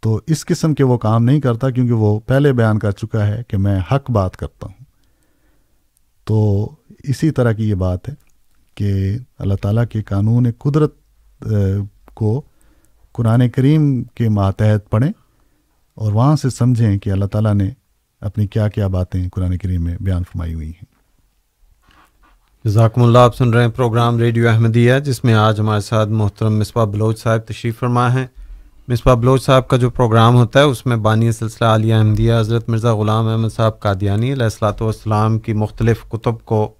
تو 0.00 0.20
اس 0.26 0.46
قسم 0.46 0.74
کے 0.74 0.84
وہ 0.84 0.98
کام 0.98 1.24
نہیں 1.24 1.40
کرتا، 1.40 1.70
کیونکہ 1.70 1.92
وہ 1.92 2.20
پہلے 2.20 2.52
بیان 2.52 2.78
کر 2.78 2.90
چکا 2.90 3.26
ہے 3.26 3.42
کہ 3.48 3.56
میں 3.56 3.80
حق 3.92 4.10
بات 4.10 4.36
کرتا 4.36 4.66
ہوں۔ 4.66 4.84
تو 6.24 6.70
اسی 7.04 7.30
طرح 7.30 7.52
کی 7.52 7.68
یہ 7.68 7.74
بات 7.74 8.08
ہے 8.08 8.14
کہ 8.74 9.18
اللہ 9.38 9.54
تعالیٰ 9.62 9.84
کے 9.86 10.02
قانون 10.02 10.46
قدرت 10.58 10.94
کو 12.14 12.42
قرآن 13.12 13.48
کریم 13.48 14.02
کے 14.02 14.28
ماتحت 14.28 14.90
پڑھیں۔ 14.90 15.12
اور 16.00 16.12
وہاں 16.12 16.36
سے 16.36 16.50
سمجھیں 16.50 16.98
کہ 16.98 17.10
اللہ 17.10 17.24
تعالیٰ 17.24 17.54
نے 17.54 17.70
اپنی 18.20 18.46
کیا 18.46 18.68
کیا 18.68 18.86
باتیں 18.86 19.28
قرآن 19.28 19.58
کریم 19.58 19.84
میں 19.84 19.96
بیان 20.00 20.22
فرمائی 20.22 20.54
ہوئی 20.54 20.68
ہیں۔ 20.68 20.84
جزاکم 22.64 23.02
اللہ، 23.02 23.18
آپ 23.18 23.36
سن 23.36 23.50
رہے 23.50 23.62
ہیں 23.62 23.70
پروگرام 23.70 24.18
ریڈیو 24.18 24.48
احمدیہ، 24.48 24.98
جس 24.98 25.24
میں 25.24 25.34
آج 25.34 25.60
ہمارے 25.60 25.80
ساتھ 25.80 26.08
محترم 26.08 26.58
مصباح 26.58 26.84
بلوچ 26.84 27.22
صاحب 27.22 27.40
تشریف 27.40 27.78
فرما 27.78 28.14
ہیں۔ 28.14 28.26
مصباح 28.88 29.14
بلوچ 29.14 29.44
صاحب 29.44 29.68
کا 29.68 29.76
جو 29.76 29.90
پروگرام 29.90 30.34
ہوتا 30.34 30.60
ہے، 30.60 30.64
اس 30.64 30.86
میں 30.86 30.96
بانی 30.96 31.32
سلسلہ 31.32 31.66
عالیہ 31.66 31.94
احمدیہ 31.94 32.34
حضرت 32.34 32.68
مرزا 32.68 32.94
غلام 32.94 33.28
احمد 33.28 33.48
صاحب 33.56 33.80
قادیانی 33.80 34.32
علیہ 34.32 34.44
السلاۃ 34.44 34.80
والسلام 34.80 35.38
کی 35.38 35.52
مختلف 35.52 36.02
کتب 36.08 36.44
کو 36.44 36.74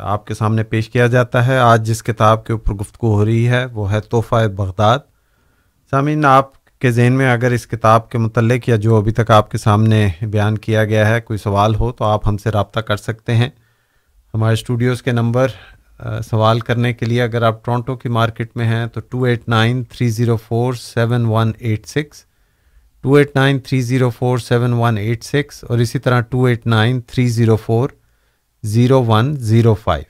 آپ 0.00 0.26
کے 0.26 0.34
سامنے 0.34 0.62
پیش 0.62 0.88
کیا 0.88 1.06
جاتا 1.06 1.46
ہے۔ 1.46 1.58
آج 1.58 1.86
جس 1.86 2.02
کتاب 2.02 2.46
کے 2.46 2.52
اوپر 2.52 2.72
گفتگو 2.72 3.14
ہو 3.14 3.24
رہی 3.24 3.48
ہے، 3.48 3.64
وہ 3.64 3.92
ہے 3.92 4.00
تحفہ 4.00 4.46
بغداد۔ 4.46 4.98
سامعین، 5.90 6.24
آپ 6.24 6.59
کے 6.80 6.90
ذہن 6.90 7.12
میں 7.12 7.30
اگر 7.32 7.50
اس 7.50 7.66
کتاب 7.66 8.08
کے 8.10 8.18
متعلق 8.18 8.68
یا 8.68 8.76
جو 8.76 8.96
ابھی 8.96 9.12
تک 9.12 9.30
آپ 9.30 9.50
کے 9.50 9.58
سامنے 9.58 10.08
بیان 10.22 10.56
کیا 10.58 10.84
گیا 10.84 11.08
ہے 11.08 11.20
کوئی 11.20 11.38
سوال 11.38 11.74
ہو 11.74 11.90
تو 11.92 12.04
آپ 12.04 12.28
ہم 12.28 12.36
سے 12.36 12.50
رابطہ 12.50 12.80
کر 12.80 12.96
سکتے 12.96 13.34
ہیں۔ 13.34 13.48
ہمارے 14.34 14.52
اسٹوڈیوز 14.52 15.02
کے 15.02 15.12
نمبر 15.12 15.48
سوال 16.24 16.60
کرنے 16.60 16.92
کے 16.92 17.06
لیے 17.06 17.22
اگر 17.22 17.42
آپ 17.42 17.64
ٹورنٹو 17.64 17.96
کی 17.96 18.08
مارکیٹ 18.08 18.56
میں 18.56 18.66
ہیں 18.66 18.86
تو 18.86 19.00
two 19.00 19.22
eight 19.22 19.48
nine 19.48 19.82
three 19.84 20.08
zero 20.08 20.36
four 20.36 20.74
seven 20.74 21.26
one 21.26 21.52
eight 21.58 21.86
six, 21.86 22.24
two 23.04 23.14
eight 23.14 23.36
nine 23.36 23.58
three 23.58 23.80
zero 23.80 24.10
four 24.10 24.38
seven 24.38 24.72
one 24.72 24.98
eight 24.98 25.24
six 25.24 25.64
اور 25.64 25.78
اسی 25.78 25.98
طرح 25.98 26.20
two 26.20 26.44
eight 26.44 26.66
nine 26.66 27.00
three 27.00 27.28
zero 27.28 27.56
four 27.56 27.88
zero 28.64 29.04
one 29.04 29.34
zero 29.40 29.74
five, 29.74 30.04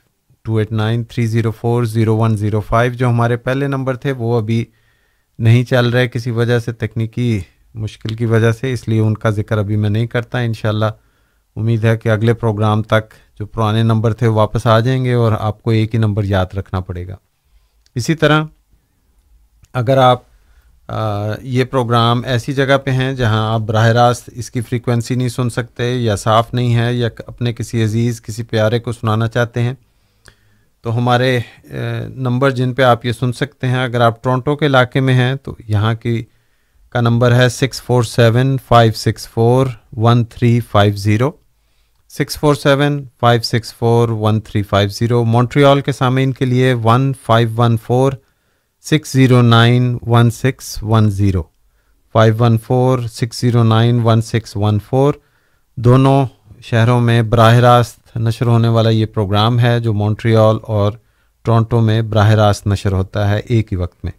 two 0.45 0.57
eight 0.57 0.73
nine 0.73 1.05
three 1.05 1.27
zero 1.27 1.51
four 1.51 1.85
zero 1.85 2.17
one 2.17 2.37
zero 2.37 2.61
five 2.61 2.93
جو 2.93 3.09
ہمارے 3.09 3.37
پہلے 3.37 3.67
number 3.67 3.97
تھے 3.97 4.13
وہ 4.13 4.37
ابھی 4.39 4.65
نہیں 5.41 5.65
چل 5.65 5.89
رہے 5.89 6.09
کسی 6.09 6.31
وجہ 6.31 6.59
سے، 6.59 6.73
تکنیکی 6.73 7.41
مشکل 7.75 8.15
کی 8.15 8.27
وجہ 8.27 8.53
سے، 8.53 8.73
اس 8.73 8.89
لیے 8.89 9.01
ان 9.01 9.15
کا 9.15 9.31
ذکر 9.31 9.59
ابھی 9.59 9.77
میں 9.77 9.91
نہیں 9.91 10.07
کرتا۔ 10.07 10.39
انشاءاللہ 10.39 10.91
امید 11.57 11.85
ہے 11.85 11.97
کہ 11.99 12.09
اگلے 12.09 12.35
پروگرام 12.35 12.83
تک 12.83 13.15
جو 13.39 13.47
پرانے 13.47 13.83
نمبر 13.83 14.13
تھے 14.13 14.27
واپس 14.27 14.67
آ 14.67 14.81
جائیں 14.81 15.05
گے 15.05 15.13
اور 15.13 15.33
آپ 15.39 15.63
کو 15.63 15.71
ایک 15.71 15.95
ہی 15.95 15.99
نمبر 15.99 16.25
یاد 16.25 16.55
رکھنا 16.59 16.81
پڑے 16.81 17.07
گا۔ 17.09 17.17
اسی 17.95 18.15
طرح 18.15 18.45
اگر 19.73 19.99
آپ 19.99 20.23
یہ 21.43 21.65
پروگرام 21.65 22.23
ایسی 22.25 22.53
جگہ 22.53 22.77
پہ 22.85 22.91
ہیں 22.91 23.13
جہاں 23.13 23.53
آپ 23.55 23.61
براہ 23.61 23.87
راست 23.87 24.31
اس 24.33 24.51
کی 24.51 24.61
فریکوینسی 24.61 25.15
نہیں 25.15 25.29
سن 25.29 25.51
سکتے 25.51 25.95
یا 25.95 26.17
صاف 26.17 26.55
نہیں 26.55 26.75
ہے 26.75 26.95
یا 26.95 27.09
اپنے 27.27 27.53
کسی 27.53 27.85
عزیز، 27.85 28.23
کسی 28.23 28.43
پیارے 28.43 28.79
کو 28.79 28.93
سنانا 28.93 29.29
چاہتے 29.29 29.63
ہیں 29.63 29.75
تو 30.85 30.97
ہمارے 30.97 31.39
نمبر 32.27 32.51
جن 32.51 32.73
پہ 32.75 32.83
آپ 32.83 33.05
یہ 33.07 33.13
سن 33.13 33.33
سکتے 33.33 33.67
ہیں، 33.67 33.83
اگر 33.85 34.01
آپ 34.01 34.23
ٹورنٹو 34.25 34.57
کے 34.57 34.67
علاقے 34.67 35.01
میں 35.01 35.15
ہیں، 35.15 35.35
تو 35.35 35.55
یہاں 35.69 35.95
کی، 35.95 36.23
کا 36.95 37.01
نمبر 37.01 37.35
ہے 37.37 37.49
six 37.49 37.83
four 37.83 38.03
seven 38.03 38.57
five 38.69 38.93
six 38.97 39.29
four 39.29 39.67
one 39.97 40.25
three 40.25 40.59
five 40.71 40.97
zero, 40.97 41.31
six 42.11 42.39
four 42.39 42.55
seven 42.55 43.03
five 43.21 43.43
six 43.43 43.75
four 43.75 44.09
one 44.21 44.41
three 44.41 44.63
five 44.63 44.89
zero, 44.89 45.23
Montreal 45.25 45.81
کے 45.81 45.93
سامعین 45.93 46.33
کے 46.33 46.45
لیے 46.45 46.73
one 46.85 47.13
five 47.27 47.49
one 47.57 47.77
four 47.87 48.13
six 48.85 49.13
zero 49.13 49.43
nine 49.43 49.97
one 50.07 50.31
six 50.31 50.77
one 50.83 51.11
zero, 51.11 51.43
five 52.15 52.35
one 52.39 52.59
four 52.59 52.99
six 53.13 53.41
zero 53.41 53.63
nine 53.65 54.01
one 54.05 54.23
six 54.23 54.57
one 54.57 54.79
four, 54.89 55.15
دونوں 55.79 56.25
شہروں 56.61 57.01
میں 57.01 57.21
براہ 57.23 57.55
راست 57.61 58.00
نشر 58.17 58.47
ہونے 58.47 58.69
والا 58.69 58.91
یہ 58.91 59.07
پروگرام 59.07 59.61
ہے 59.61 59.79
جو 59.81 59.93
مونٹریال 59.93 60.57
اور 60.63 60.93
ٹورنٹو 61.45 61.81
میں 61.81 62.03
براہ 62.03 62.31
راست 62.31 62.67
نشر 62.67 62.93
ہوتا 62.93 63.31
ہے 63.31 63.41
ایک 63.45 63.73
ہی 63.73 63.77
وقت 63.77 64.05
میں۔ 64.05 64.13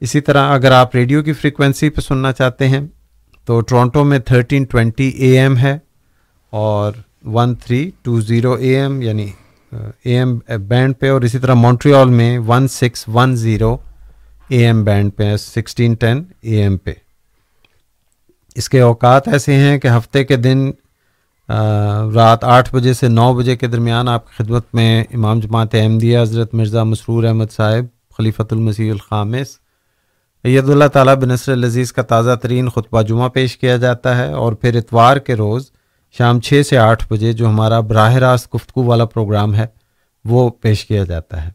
اسی 0.00 0.20
طرح 0.20 0.52
اگر 0.52 0.72
آپ 0.72 0.94
ریڈیو 0.96 1.22
کی 1.22 1.32
فریکوینسی 1.32 1.90
پہ 1.90 2.00
سننا 2.00 2.32
چاہتے 2.32 2.68
ہیں 2.68 2.80
تو 3.46 3.60
ٹورنٹو 3.60 4.04
میں 4.04 4.18
تھرٹین 4.18 4.64
ٹوینٹی 4.64 5.08
اے 5.08 5.38
ایم 5.40 5.56
ہے 5.56 5.78
اور 6.52 6.92
one 7.24 7.54
three 7.54 7.90
two 8.02 8.20
zero 8.20 8.52
A 8.52 8.80
M 8.80 9.02
یعنی 9.02 9.26
اے 9.72 10.18
ایم 10.18 10.38
بینڈ 10.68 10.94
پہ 10.98 11.10
اور 11.10 11.22
اسی 11.22 11.38
طرح 11.38 11.54
مونٹریال 11.54 12.08
میں 12.08 12.38
one 12.38 12.68
six 12.68 13.04
one 13.08 13.36
zero 13.36 13.76
A 14.48 14.64
M 14.66 14.84
band 14.84 15.12
پہ 15.16 15.36
سکسٹین 15.36 15.94
ٹین 15.94 16.22
اے 16.40 16.62
ایم 16.62 16.76
پہ۔ 16.76 16.92
اس 18.54 18.68
کے 18.68 18.80
اوقات 18.80 19.28
ایسے 19.28 19.54
ہیں 19.54 19.78
کہ 19.78 19.88
ہفتے 19.88 20.24
کے 20.24 20.36
دن 20.36 20.70
رات 22.14 22.44
آٹھ 22.44 22.74
بجے 22.74 22.92
سے 22.94 23.08
نو 23.08 23.32
بجے 23.34 23.56
کے 23.56 23.66
درمیان 23.66 24.08
آپ 24.08 24.26
کی 24.26 24.42
خدمت 24.42 24.74
میں 24.74 25.04
امام 25.14 25.40
جماعت 25.40 25.74
احمدیہ 25.74 26.18
حضرت 26.18 26.54
مرزا 26.54 26.82
مسرور 26.82 27.24
احمد 27.24 27.52
صاحب، 27.52 27.84
خلیفۃ 28.16 28.50
المسیح 28.50 28.92
الخامس 28.92 29.56
عید 30.44 30.68
اللہ 30.68 30.88
تعالیٰ 30.92 31.14
بنصر 31.16 31.52
العزیز 31.52 31.92
کا 31.92 32.02
تازہ 32.02 32.34
ترین 32.34 32.68
خطبہ 32.68 33.02
جمعہ 33.02 33.28
پیش 33.28 33.56
کیا 33.58 33.76
جاتا 33.76 34.16
ہے 34.16 34.32
اور 34.32 34.52
پھر 34.52 34.76
اتوار 34.76 35.16
کے 35.16 35.34
روز 35.34 35.70
شام 36.18 36.40
چھ 36.40 36.62
سے 36.68 36.78
آٹھ 36.78 37.12
بجے 37.12 37.32
جو 37.32 37.48
ہمارا 37.48 37.80
براہ 37.80 38.14
راست 38.14 38.54
گفتگو 38.54 38.84
والا 38.84 39.04
پروگرام 39.04 39.54
ہے، 39.54 39.66
وہ 40.24 40.50
پیش 40.50 40.84
کیا 40.84 41.04
جاتا 41.04 41.44
ہے۔ 41.44 41.50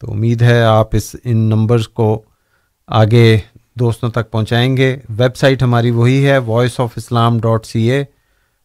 تو 0.00 0.12
امید 0.12 0.42
ہے 0.42 0.62
آپ 0.62 0.88
اس، 0.92 1.16
ان 1.24 1.36
نمبرز 1.36 1.88
کو 1.88 2.22
آگے 2.86 3.38
دوستوں 3.74 4.10
تک 4.10 4.30
پہنچائیں 4.30 4.76
گے۔ 4.76 4.96
ویب 5.08 5.36
سائٹ 5.36 5.62
ہماری 5.62 5.90
وہی 5.90 6.26
ہے 6.26 6.38
voice 6.38 6.80
of 6.80 6.92
Islam 6.96 7.38
dot 7.40 7.66
C 7.66 7.90
A 7.90 8.04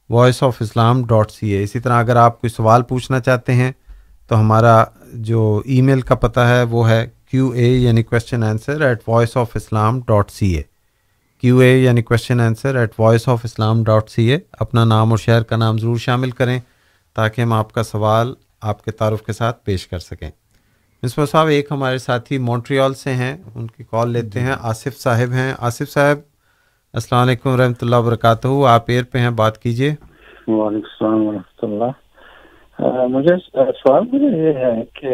voice 0.10 0.44
of 0.44 0.58
Islam 0.60 1.06
dot 1.06 1.32
C 1.32 1.50
A 1.50 1.64
اسی 1.64 1.80
طرح 1.80 2.00
اگر 2.00 2.16
آپ 2.16 2.42
کوئی 2.42 2.50
سوال 2.50 2.84
پوچھنا 2.84 3.20
چاہتے 3.20 3.54
ہیں 3.54 3.72
تو 4.28 4.40
ہمارا 4.40 4.84
جو 5.14 5.62
ای 5.66 5.82
میل 5.82 6.02
کا 6.02 6.16
پتہ 6.16 6.40
ہے 6.40 6.64
وہ 6.64 6.90
ہے 6.90 7.08
کیو 7.32 7.50
اے 7.50 7.68
یعنی 7.68 8.04
question 8.04 8.44
answer 8.44 8.82
at 8.82 9.00
voice 9.08 9.38
of 9.38 9.52
Islam 9.56 10.00
dot 10.08 10.32
C 10.32 10.48
A 10.56 10.62
Q 11.42 11.60
A 11.60 11.78
یعنی 11.78 12.02
question 12.02 12.42
answer 12.42 12.76
at 12.76 12.92
voice 13.00 13.30
of 13.30 13.40
Islam 13.44 13.84
dot 13.84 14.10
C 14.10 14.26
A 14.26 14.40
اپنا 14.52 14.84
نام 14.84 15.10
اور 15.10 15.18
شہر 15.18 15.44
کا 15.44 15.56
نام 15.56 15.78
ضرور 15.78 15.98
شامل 15.98 16.32
کریں 16.32 16.60
تاکہ 17.16 17.42
ہم 17.42 17.54
آپ 17.54 17.74
کا 17.74 17.84
سوال 17.84 18.34
آپ 18.62 18.86
کے 18.86 18.92
تعارف 18.92 19.22
کے 19.22 19.34
ساتھ 19.34 19.66
پیش 19.66 19.88
کر 19.88 20.00
سکیں۔ 20.00 20.30
مصباح 21.04 21.26
صاحب، 21.32 21.48
ایک 21.48 21.68
ہمارے 21.72 21.98
ساتھی 21.98 22.38
مونٹریال 22.38 22.94
سے 22.94 23.14
ہیں، 23.14 23.38
ان 23.56 23.68
کی 23.68 23.84
کال 23.84 24.12
لیتے 24.12 24.40
ہیں، 24.40 24.56
آصف 24.60 25.00
صاحب 25.00 25.32
ہیں۔ 25.32 25.54
آصف 25.60 25.94
صاحب 25.94 26.18
السلام 26.98 27.22
علیکم 27.22 27.49
ورحمۃ 27.49 27.82
اللہ 27.82 27.95
وبرکاتہ۔ 27.95 28.48
آپ 28.68 28.88
ایئر 28.90 29.03
پہ 29.11 29.18
ہیں 29.19 29.30
بات 29.40 29.57
کیجیے 29.61 29.90
وعلیکم 30.48 30.88
السلام 30.91 31.26
ورحمۃ 31.26 31.64
اللہ۔ 31.64 33.07
مجھے 33.15 33.36
سوال 33.49 34.03
مجھے 34.11 34.30
یہ 34.38 34.57
ہے 34.57 34.72
کہ 34.94 35.11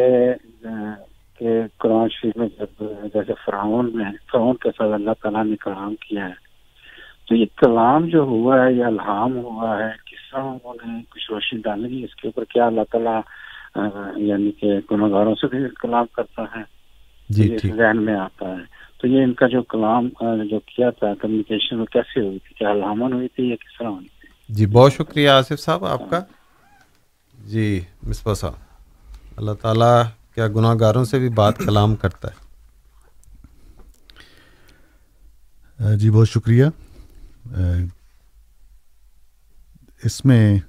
کہ 1.40 1.60
قرآن 1.80 2.08
شریف 2.12 2.38
میں 2.38 2.48
جب 2.60 2.84
جیسے 3.14 3.34
فرعون 3.46 3.90
میں 3.96 4.12
فرعون 4.32 4.56
کے 4.64 4.70
ساتھ 4.78 4.94
اللہ 4.94 5.22
تعالیٰ 5.22 5.44
نے 5.46 5.56
کلام 5.64 5.96
کیا 6.02 6.28
ہے 6.28 7.28
تو 7.28 7.36
یہ 7.36 7.46
کلام 7.58 8.08
جو 8.14 8.22
ہوا 8.32 8.64
ہے 8.64 8.72
یا 8.74 8.88
الہام 8.88 9.38
ہوا 9.38 9.78
ہے 9.80 9.92
کس 10.06 10.32
طرح 10.32 10.44
انہوں 10.44 10.76
نے 10.86 11.02
کچھ 11.10 11.32
روشنی 11.32 11.60
ڈالنے 11.66 11.90
کی 11.90 12.04
اس 12.04 12.16
کے 12.16 12.28
اوپر 12.28 12.44
کیا 12.54 12.68
اللہ 12.68 12.92
تعالیٰ 12.92 13.20
یعنی 14.30 14.52
کہ 14.52 14.80
گناہ 14.92 15.10
گاروں 15.10 15.36
سے 15.42 15.48
بھی 15.48 15.66
کلام 15.82 16.06
کرتا 16.16 16.44
ہے 16.56 16.64
جی 17.30 17.58
ذہن 17.66 18.02
میں 18.06 18.16
آتا 18.20 18.50
ہے؟ 18.50 18.64
تو 19.04 19.08
یہ 19.08 19.24
ان 19.24 19.34
کا 19.34 19.48
جو 19.48 19.62
کلام 19.62 20.08
جو 20.50 20.60
کیا 20.60 20.90
تھا 20.90 21.08
کمیونیکیشن 21.22 21.80
وہ 21.80 21.86
کیسے 21.86 22.20
ہوئی 22.26 22.40
تھی؟ 22.40 22.54
کیا 22.54 22.70
الہامن 22.70 23.14
ہوئی 23.14 23.28
تھی 23.28 23.50
یا 23.50 23.56
کس 23.56 23.78
طرح 23.80 23.88
ہوئی 23.88 24.08
تھی؟ 24.08 24.28
جی 24.50 24.66
بہت 24.66 24.94
شکریہ 24.94 25.30
آصف 25.30 25.60
صاحب 25.60 25.86
آپ 25.86 26.02
کا۔ 26.10 26.20
جی 27.46 27.82
مصباح 28.04 28.34
صاحب 28.34 28.54
اللہ 29.38 29.52
تعالیٰ 29.62 30.04
کیا 30.36 30.48
گناہ 30.48 30.76
گاروں 30.80 31.06
سے 31.06 31.20
بھی 31.20 31.30
بات 31.30 31.58
کلام 31.58 31.96
کرتا 31.96 32.28
ہے۔ 32.28 32.48
جی 35.98 36.10
بہت 36.10 36.30
شکریہ۔ 36.30 36.66
اس 40.04 40.26
میں 40.26 40.60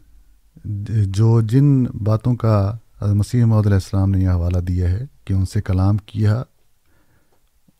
جو 1.06 1.40
جن 1.40 1.82
باتوں 1.84 2.36
کا 2.36 2.76
مسیح 3.00 3.44
محدود 3.44 3.66
علیہ 3.66 3.76
السلام 3.76 4.10
نے 4.10 4.18
یہ 4.18 4.28
حوالہ 4.28 4.58
دیا 4.58 4.90
ہے 4.90 5.04
کہ 5.24 5.32
ان 5.32 5.44
سے 5.44 5.62
کلام 5.62 5.96
کیا 5.96 6.42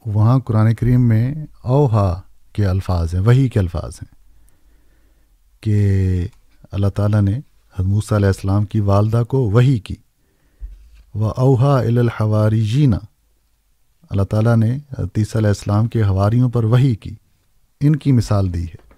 وہاں 0.07 0.39
قرآن 0.39 0.75
کریم 0.75 1.09
میں 1.09 1.35
اوہا 1.63 2.21
کے 2.53 2.67
الفاظ 2.67 3.15
ہیں، 3.15 3.21
وہی 3.21 3.49
کے 3.49 3.59
الفاظ 3.59 3.93
ہیں 4.03 4.15
کہ 5.61 5.79
اللہ 6.73 6.87
تعالیٰ 6.87 7.23
نے 7.23 7.39
حضرت 7.79 8.13
علیہ 8.13 8.27
السلام 8.27 8.65
کی 8.65 8.81
والدہ 8.81 9.23
کو 9.29 9.39
وہی 9.39 9.79
کی۔ 9.79 9.95
و 11.15 11.25
اوہا 11.25 11.79
الحواری 11.79 12.61
جینا 12.61 12.99
اللہ 14.11 14.23
تعالیٰ 14.23 14.57
نے 14.57 14.71
حضرت 14.71 15.11
عیسیٰ 15.17 15.37
علیہ 15.37 15.49
السلام 15.49 15.87
کے 15.87 16.03
حواریوں 16.03 16.49
پر 16.49 16.65
وہی 16.65 16.95
کی۔ 16.95 17.15
ان 17.81 17.97
کی 17.97 18.13
مثال 18.13 18.55
دی 18.55 18.65
ہے۔ 18.65 18.95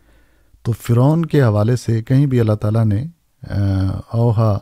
تو 0.63 0.73
فرعون 0.73 1.25
کے 1.25 1.43
حوالے 1.43 1.77
سے 1.77 2.03
کہیں 2.03 2.27
بھی 2.27 2.41
اللہ 2.41 2.53
تعالیٰ 2.53 2.85
نے 2.85 3.07
اوہا 4.09 4.59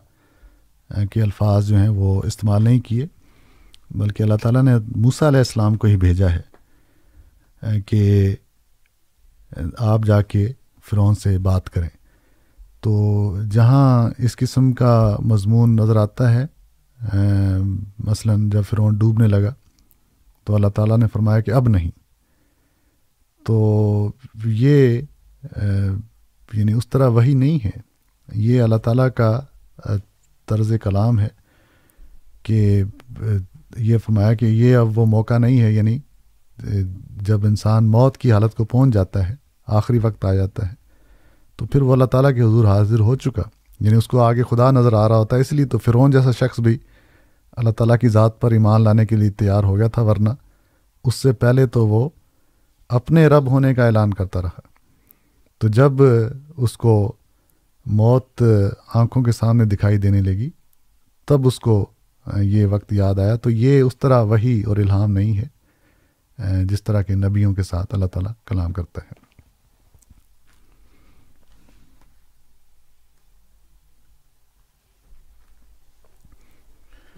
کے 1.11 1.23
الفاظ 1.23 1.67
جو 1.67 1.77
ہیں 1.77 1.89
وہ 1.89 2.23
استعمال 2.25 2.65
نہیں 2.65 2.81
کیے۔ 2.81 3.07
بلکہ 3.91 4.23
اللہ 4.23 4.35
تعالیٰ 4.43 4.63
نے 4.63 4.73
موسیٰ 4.97 5.29
علیہ 5.29 5.39
السلام 5.39 5.75
کو 5.75 5.87
ہی 5.87 5.97
بھیجا 5.97 6.27
ہے 6.31 7.81
کہ 7.81 8.35
آپ 9.79 10.01
جا 10.07 10.23
کے 10.23 10.53
فرعون 10.91 11.15
سے 11.15 11.39
بات 11.39 11.71
کریں۔ 11.71 11.89
تو 12.81 13.37
جہاں 13.51 14.11
اس 14.19 14.37
قسم 14.37 14.73
کا 14.73 15.17
مضمون 15.21 15.77
نظر 15.77 15.97
آتا 15.97 16.35
ہے 16.35 16.47
مثلا 17.99 18.35
جب 18.53 18.63
فرعون 18.71 18.95
ڈوبنے 18.95 19.29
لگا، 19.29 19.55
تو 20.45 20.55
اللہ 20.55 20.69
تعالیٰ 20.69 20.99
نے 20.99 21.07
فرمایا 21.13 21.41
کہ 21.41 21.51
اب 21.51 21.69
نہیں۔ 21.69 21.91
تو 23.47 24.11
یہ 24.45 25.01
یعنی 26.53 26.73
اس 26.73 26.89
طرح 26.89 27.09
وہی 27.09 27.35
نہیں 27.35 27.67
ہے۔ 27.67 27.81
یہ 28.33 28.63
اللہ 28.63 28.77
تعالیٰ 28.77 29.09
کا 29.17 29.41
طرز 30.47 30.73
کلام 30.83 31.21
ہے 31.21 31.29
کہ 32.43 32.85
یہ 33.77 33.99
فرمایا 33.99 34.35
کہ 34.35 34.45
یہ 34.45 34.77
اب 34.77 34.99
وہ 34.99 35.07
موقع 35.07 35.39
نہیں 35.39 35.61
ہے 35.61 35.73
یعنی 35.73 35.99
جب 37.23 37.47
انسان 37.47 37.85
موت 37.85 38.17
کی 38.17 38.33
حالت 38.33 38.55
کو 38.55 38.65
پہنچ 38.65 38.95
جاتا 38.95 39.29
ہے، 39.29 39.35
آخری 39.67 39.99
وقت 39.99 40.25
آ 40.25 40.35
جاتا 40.35 40.69
ہے، 40.69 40.75
تو 41.57 41.67
پھر 41.67 41.83
وہ 41.83 41.93
اللہ 41.93 42.05
تعالیٰ 42.05 42.35
کے 42.35 42.41
حضور 42.41 42.65
حاضر 42.65 43.01
ہو 43.01 43.17
چکا۔ 43.17 43.43
یعنی 43.81 43.97
اس 43.97 44.09
کو 44.09 44.21
آگے 44.21 44.43
خدا 44.43 44.71
نظر 44.71 44.93
آ 44.93 45.09
رہا 45.09 45.17
ہوتا 45.17 45.37
ہے، 45.37 45.41
اس 45.41 45.53
لیے 45.53 45.65
تو 45.65 45.79
فرعون 45.79 46.11
جیسا 46.11 46.31
شخص 46.31 46.61
بھی 46.61 46.79
اللہ 47.53 47.71
تعالیٰ 47.71 47.99
کی 47.99 48.09
ذات 48.09 48.41
پر 48.41 48.51
ایمان 48.51 48.83
لانے 48.83 49.07
کے 49.07 49.17
لیے 49.17 49.31
تیار 49.31 49.65
ہو 49.65 49.77
گیا 49.77 49.89
تھا، 49.89 50.03
ورنہ 50.03 50.29
اس 51.05 51.15
سے 51.15 51.33
پہلے 51.33 51.67
تو 51.67 51.89
وہ 51.89 52.09
اپنے 52.89 53.27
رب 53.27 53.47
ہونے 53.47 53.75
کا 53.75 53.87
اعلان 53.87 54.15
کرتا 54.15 54.43
رہا۔ 54.43 54.61
تو 55.59 55.69
جب 55.69 55.93
اس 56.57 56.77
کو 56.77 57.13
موت 57.87 58.43
آنکھوں 58.95 59.23
کے 59.23 59.33
سامنے 59.33 59.65
دکھائی 59.65 59.97
دینے 59.97 60.21
لگی، 60.21 60.51
تب 61.27 61.47
اس 61.47 61.61
کو 61.61 61.91
یہ 62.43 62.67
وقت 62.67 62.93
یاد 62.93 63.19
آیا 63.19 63.37
تو 63.37 63.51
یہ 63.51 63.81
اس 63.81 63.97
طرح 63.97 64.23
وہی 64.23 64.63
اور 64.63 64.77
الہام 64.77 65.13
نہیں 65.13 65.39
ہے 65.39 66.65
جس 66.65 66.83
طرح 66.83 67.03
کے 67.03 67.15
نبیوں 67.15 67.55
کے 67.55 67.63
ساتھ 67.63 67.95
اللہ 67.95 68.07
تعالیٰ 68.07 68.33
کلام 68.47 68.73
کرتا 68.73 69.01
ہے۔ 69.03 69.25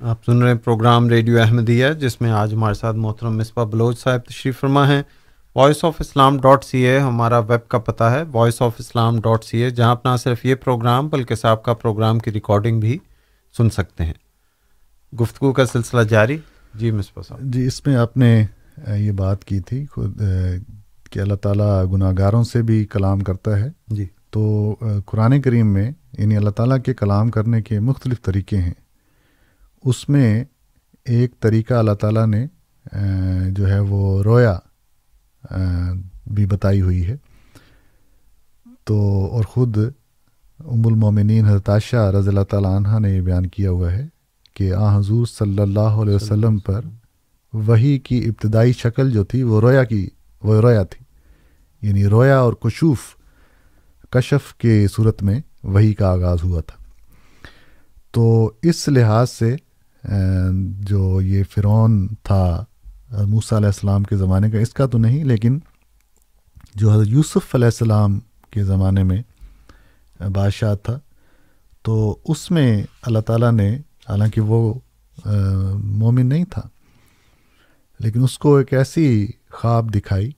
آپ 0.01 0.25
سن 0.25 0.43
رہے 0.43 0.51
ہیں 0.51 0.59
پروگرام 0.59 1.09
ریڈیو 1.09 1.41
احمدیہ، 1.41 1.87
جس 2.01 2.21
میں 2.21 2.31
آج 2.31 2.55
ہمارے 2.55 2.75
ساتھ 2.75 2.97
محترم 2.97 3.37
مصباح 3.37 3.65
بلوچ 3.65 3.99
صاحب 3.99 4.25
تشریف 4.25 4.61
فرما 4.61 4.89
ہیں۔ 4.89 5.03
Voice 5.57 5.85
of 5.85 5.95
Islam 5.99 6.39
dot 6.41 6.65
C 6.65 6.79
A 6.79 6.99
ہمارا 6.99 7.39
ویب 7.39 7.69
کا 7.69 7.79
پتہ 7.79 8.05
ہے 8.05 8.23
voice 8.33 8.63
of 8.63 8.73
Islam 8.79 9.21
dot 9.21 9.45
C 9.45 9.59
A 9.59 9.71
جہاں 9.71 9.91
آپ 9.91 10.07
نہ 10.07 10.17
صرف 10.17 10.45
یہ 10.45 10.55
پروگرام 10.55 11.09
بلکہ 11.09 11.35
صاحب 11.35 11.63
کا 11.63 11.75
پروگرام 11.75 12.19
کی 12.19 12.33
ریکارڈنگ 12.33 12.81
بھی 12.81 12.99
سن 13.57 13.71
سکتے 13.71 14.05
ہیں۔ 14.05 14.26
گفتگو 15.21 15.53
کا 15.53 15.67
سلسلہ 15.67 16.01
جاری۔ 16.01 16.39
جی 16.75 16.91
مصباح 16.91 17.23
صاحب۔ 17.29 17.41
جی 17.41 17.67
اس 17.67 17.87
میں 17.87 17.97
آپ 17.97 18.17
نے 18.17 18.45
یہ 18.97 19.13
بات 19.13 19.45
کی 19.45 19.61
تھی 19.61 19.87
خود 19.87 20.23
کہ 21.11 21.21
اللہ 21.21 21.35
تعالیٰ 21.35 21.93
گناہ 21.93 22.13
گاروں 22.19 22.45
سے 22.45 22.63
بھی 22.63 22.85
کلام 22.85 23.21
کرتا 23.21 23.59
ہے۔ 23.59 23.69
جی۔ 23.89 24.07
تو 24.31 24.75
قرآن 25.07 25.41
کریم 25.43 25.73
میں 25.73 25.91
یعنی 26.19 26.37
اللہ 26.37 26.51
تعالیٰ 26.51 26.77
کے 26.85 26.95
کلام 26.95 27.31
کرنے 27.31 27.63
کے 27.63 27.81
مختلف 27.81 28.23
طریقے 28.23 28.57
ہیں۔ 28.57 28.75
اس 29.85 30.09
میں 30.09 30.45
ایک 31.05 31.41
طریقہ 31.41 31.75
اللہ 31.75 31.93
تعالیٰ 31.93 32.27
نے 32.27 32.47
جو 33.51 33.69
ہے 33.69 33.79
وہ 33.79 34.23
رویا 34.23 34.59
بھی 36.27 36.47
بتائی 36.47 36.81
ہوئی 36.81 37.07
ہے۔ 37.07 37.17
تو 38.85 39.29
اور 39.33 39.45
خود 39.45 39.79
ام 39.79 40.87
المومنین 40.87 41.45
حضرت 41.45 41.69
عائشہ 41.69 41.97
رضی 41.97 42.29
اللہ 42.29 42.45
تعالیٰ 42.45 42.77
عنہ 42.77 42.99
نے 42.99 43.17
یہ 43.17 43.21
بیان 43.21 43.47
کیا 43.47 43.71
ہوا 43.71 43.93
ہے۔ 43.93 44.07
کہ 44.57 44.73
آ 44.73 44.99
حضور 44.99 45.27
صلی 45.27 45.61
اللہ 45.61 45.81
علیہ 45.81 46.15
وسلم 46.15 46.59
پر 46.59 46.81
وہی 47.53 47.99
کی 47.99 48.19
ابتدائی 48.19 48.73
شکل 48.73 49.11
جو 49.11 49.25
تھی 49.25 49.43
وہ 49.43 49.61
رویا 49.61 49.85
کی 49.85 50.09
وہ 50.43 50.61
رویا 50.61 50.83
تھی۔ 50.83 51.05
یعنی 51.89 52.07
رویا 52.07 52.39
اور 52.39 52.53
کشوف 52.53 52.99
کشف 54.11 54.55
کے 54.55 54.87
صورت 54.93 55.23
میں 55.23 55.41
وہی 55.63 55.95
کا 55.95 56.09
آغاز 56.09 56.39
ہوا 56.45 56.61
تھا۔ 56.61 56.85
تو 58.11 58.53
اس 58.63 58.89
لحاظ 58.89 59.31
سے 59.31 59.57
جو 60.81 61.21
یہ 61.21 61.43
فرعون 61.55 62.09
تھا 62.23 62.65
موسیٰ 63.29 63.59
علیہ 63.59 63.67
السلام 63.67 64.03
کے 64.03 64.17
زمانے 64.17 64.51
کا 64.51 64.59
اس 64.59 64.71
کا 64.71 64.87
تو 64.87 64.99
نہیں 64.99 65.25
لیکن 65.25 65.59
جو 66.75 66.93
حضرت 66.93 67.07
یوسف 67.09 67.55
علیہ 67.55 67.67
السلام 67.67 68.21
کے 68.51 68.65
زمانے 68.65 69.03
میں 69.03 69.23
بادشاہ 70.29 70.75
تھا 70.75 70.99
تو 71.83 72.19
اس 72.25 72.51
میں 72.51 72.83
اللہ 73.03 73.19
تعالیٰ 73.19 73.53
نے 73.53 73.79
حالانکہ 74.09 74.41
وہ 74.41 74.75
مومن 75.75 76.27
نہیں 76.27 76.45
تھا۔ 76.45 76.63
لیکن 78.01 78.23
اس 78.23 78.39
کو 78.39 78.57
ایک 78.57 78.75
ایسی 78.75 79.27
خواب 79.51 79.95
دکھائی 79.95 80.31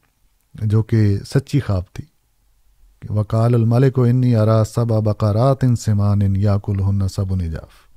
جو 0.54 0.82
کہ 0.82 1.18
سچی 1.18 1.60
خواب 1.60 1.82
تھی 1.92 2.04
کہ 3.00 3.12
وکال 3.12 3.54
الملک 3.54 3.98
و 3.98 4.02
انی 4.02 4.36
ارا 4.36 4.64
سب 4.64 4.88
بقارات 4.88 5.64
ان 5.64 5.76
سمان 5.76 6.22
ان 6.22 6.36
یا 6.36 6.56
کل 6.64 6.80
ہن 6.80 7.08
سب 7.08 7.34
نجاف۔ 7.34 7.88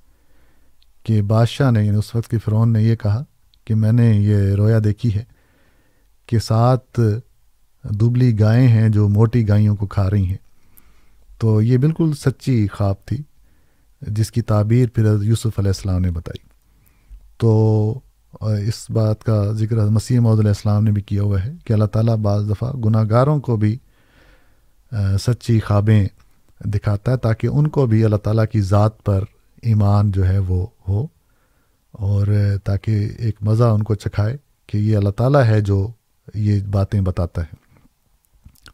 کہ 1.04 1.22
بادشاہ 1.22 1.72
نے 1.72 1.86
یعنی 1.86 1.98
اس 1.98 2.16
وقت 2.16 2.28
کی 2.28 2.38
فرعون 2.38 2.74
نے 2.74 2.84
یہ 2.84 2.96
کہا 2.96 3.24
کہ 3.66 3.76
میں 3.76 3.92
نے 3.92 4.14
یہ 4.14 4.36
رویا 4.36 4.80
دیکھی 4.84 5.16
ہے 5.16 5.24
کہ 6.26 6.40
سات 6.40 7.00
دبلی 7.84 8.40
گائیں 8.40 8.68
ہیں 8.68 8.90
جو 8.90 9.10
موٹی 9.10 9.48
گائیوں 9.48 9.76
کو 9.76 9.88
کھا 9.88 10.10
رہی 10.10 10.26
ہیں۔ 10.26 10.38
تو 11.38 11.62
یہ 11.62 11.78
بالکل 11.78 12.12
سچی 12.14 12.68
خواب 12.68 12.96
تھی۔ 13.06 13.18
جس 14.02 14.32
کی 14.32 14.42
تعبیر 14.42 14.90
پھر 14.90 15.06
یوسف 15.22 15.60
علیہ 15.60 15.70
السلام 15.70 16.02
نے 16.02 16.12
بتائی۔ 16.12 16.48
تو 17.38 18.00
اس 18.42 18.90
بات 18.90 19.24
کا 19.24 19.52
ذکر 19.52 19.76
مسیح 19.76 20.20
محدود 20.20 20.40
علیہ 20.40 20.50
السلام 20.50 20.84
نے 20.84 20.92
بھی 20.92 21.02
کیا 21.02 21.22
ہوا 21.22 21.44
ہے 21.44 21.52
کہ 21.66 21.74
اللہ 21.74 21.86
تعالیٰ 21.86 22.16
بعض 22.16 22.50
دفعہ 22.50 22.74
گناہ 22.74 23.04
گاروں 23.10 23.40
کو 23.40 23.58
بھی 23.58 23.78
سچی 25.20 25.60
خوابیں 25.60 26.08
دکھاتا 26.66 27.12
ہے 27.12 27.18
تاکہ 27.18 27.48
ان 27.48 27.68
کو 27.68 27.86
بھی 27.86 28.04
اللہ 28.04 28.16
تعالیٰ 28.16 28.46
کی 28.52 28.62
ذات 28.62 29.04
پر 29.04 29.24
ایمان 29.62 30.12
جو 30.12 30.28
ہے 30.28 30.38
وہ 30.38 30.68
ہو 30.88 31.08
اور 31.92 32.28
تاکہ 32.64 33.10
ایک 33.18 33.36
مزہ 33.42 33.64
ان 33.64 33.84
کو 33.84 33.96
چکھائے 33.96 34.38
کہ 34.68 34.78
یہ 34.78 34.98
اللہ 34.98 35.10
تعالیٰ 35.10 35.46
ہے 35.46 35.62
جو 35.62 35.88
یہ 36.34 36.62
باتیں 36.64 37.02
بتاتا 37.02 37.42
ہے۔ 37.42 37.56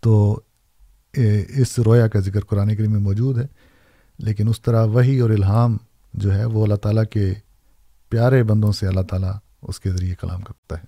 تو 0.01 0.39
اس 1.47 1.79
رویا 1.79 2.07
کا 2.07 2.19
ذکر 2.19 2.39
قرآن 2.39 2.75
کریم 2.75 2.91
میں 2.91 2.99
موجود 2.99 3.37
ہے۔ 3.37 3.45
لیکن 4.19 4.47
اس 4.47 4.61
طرح 4.61 4.85
وہی 4.85 5.19
اور 5.19 5.29
الہام 5.29 5.77
جو 6.13 6.33
ہے 6.35 6.45
وہ 6.45 6.63
اللہ 6.63 6.75
تعالیٰ 6.75 7.03
کے 7.11 7.33
پیارے 8.09 8.43
بندوں 8.43 8.71
سے 8.71 8.87
اللہ 8.87 9.01
تعالیٰ 9.01 9.33
اس 9.61 9.79
کے 9.79 9.91
ذریعے 9.91 10.15
کلام 10.15 10.41
کرتا 10.41 10.75
ہے۔ 10.77 10.85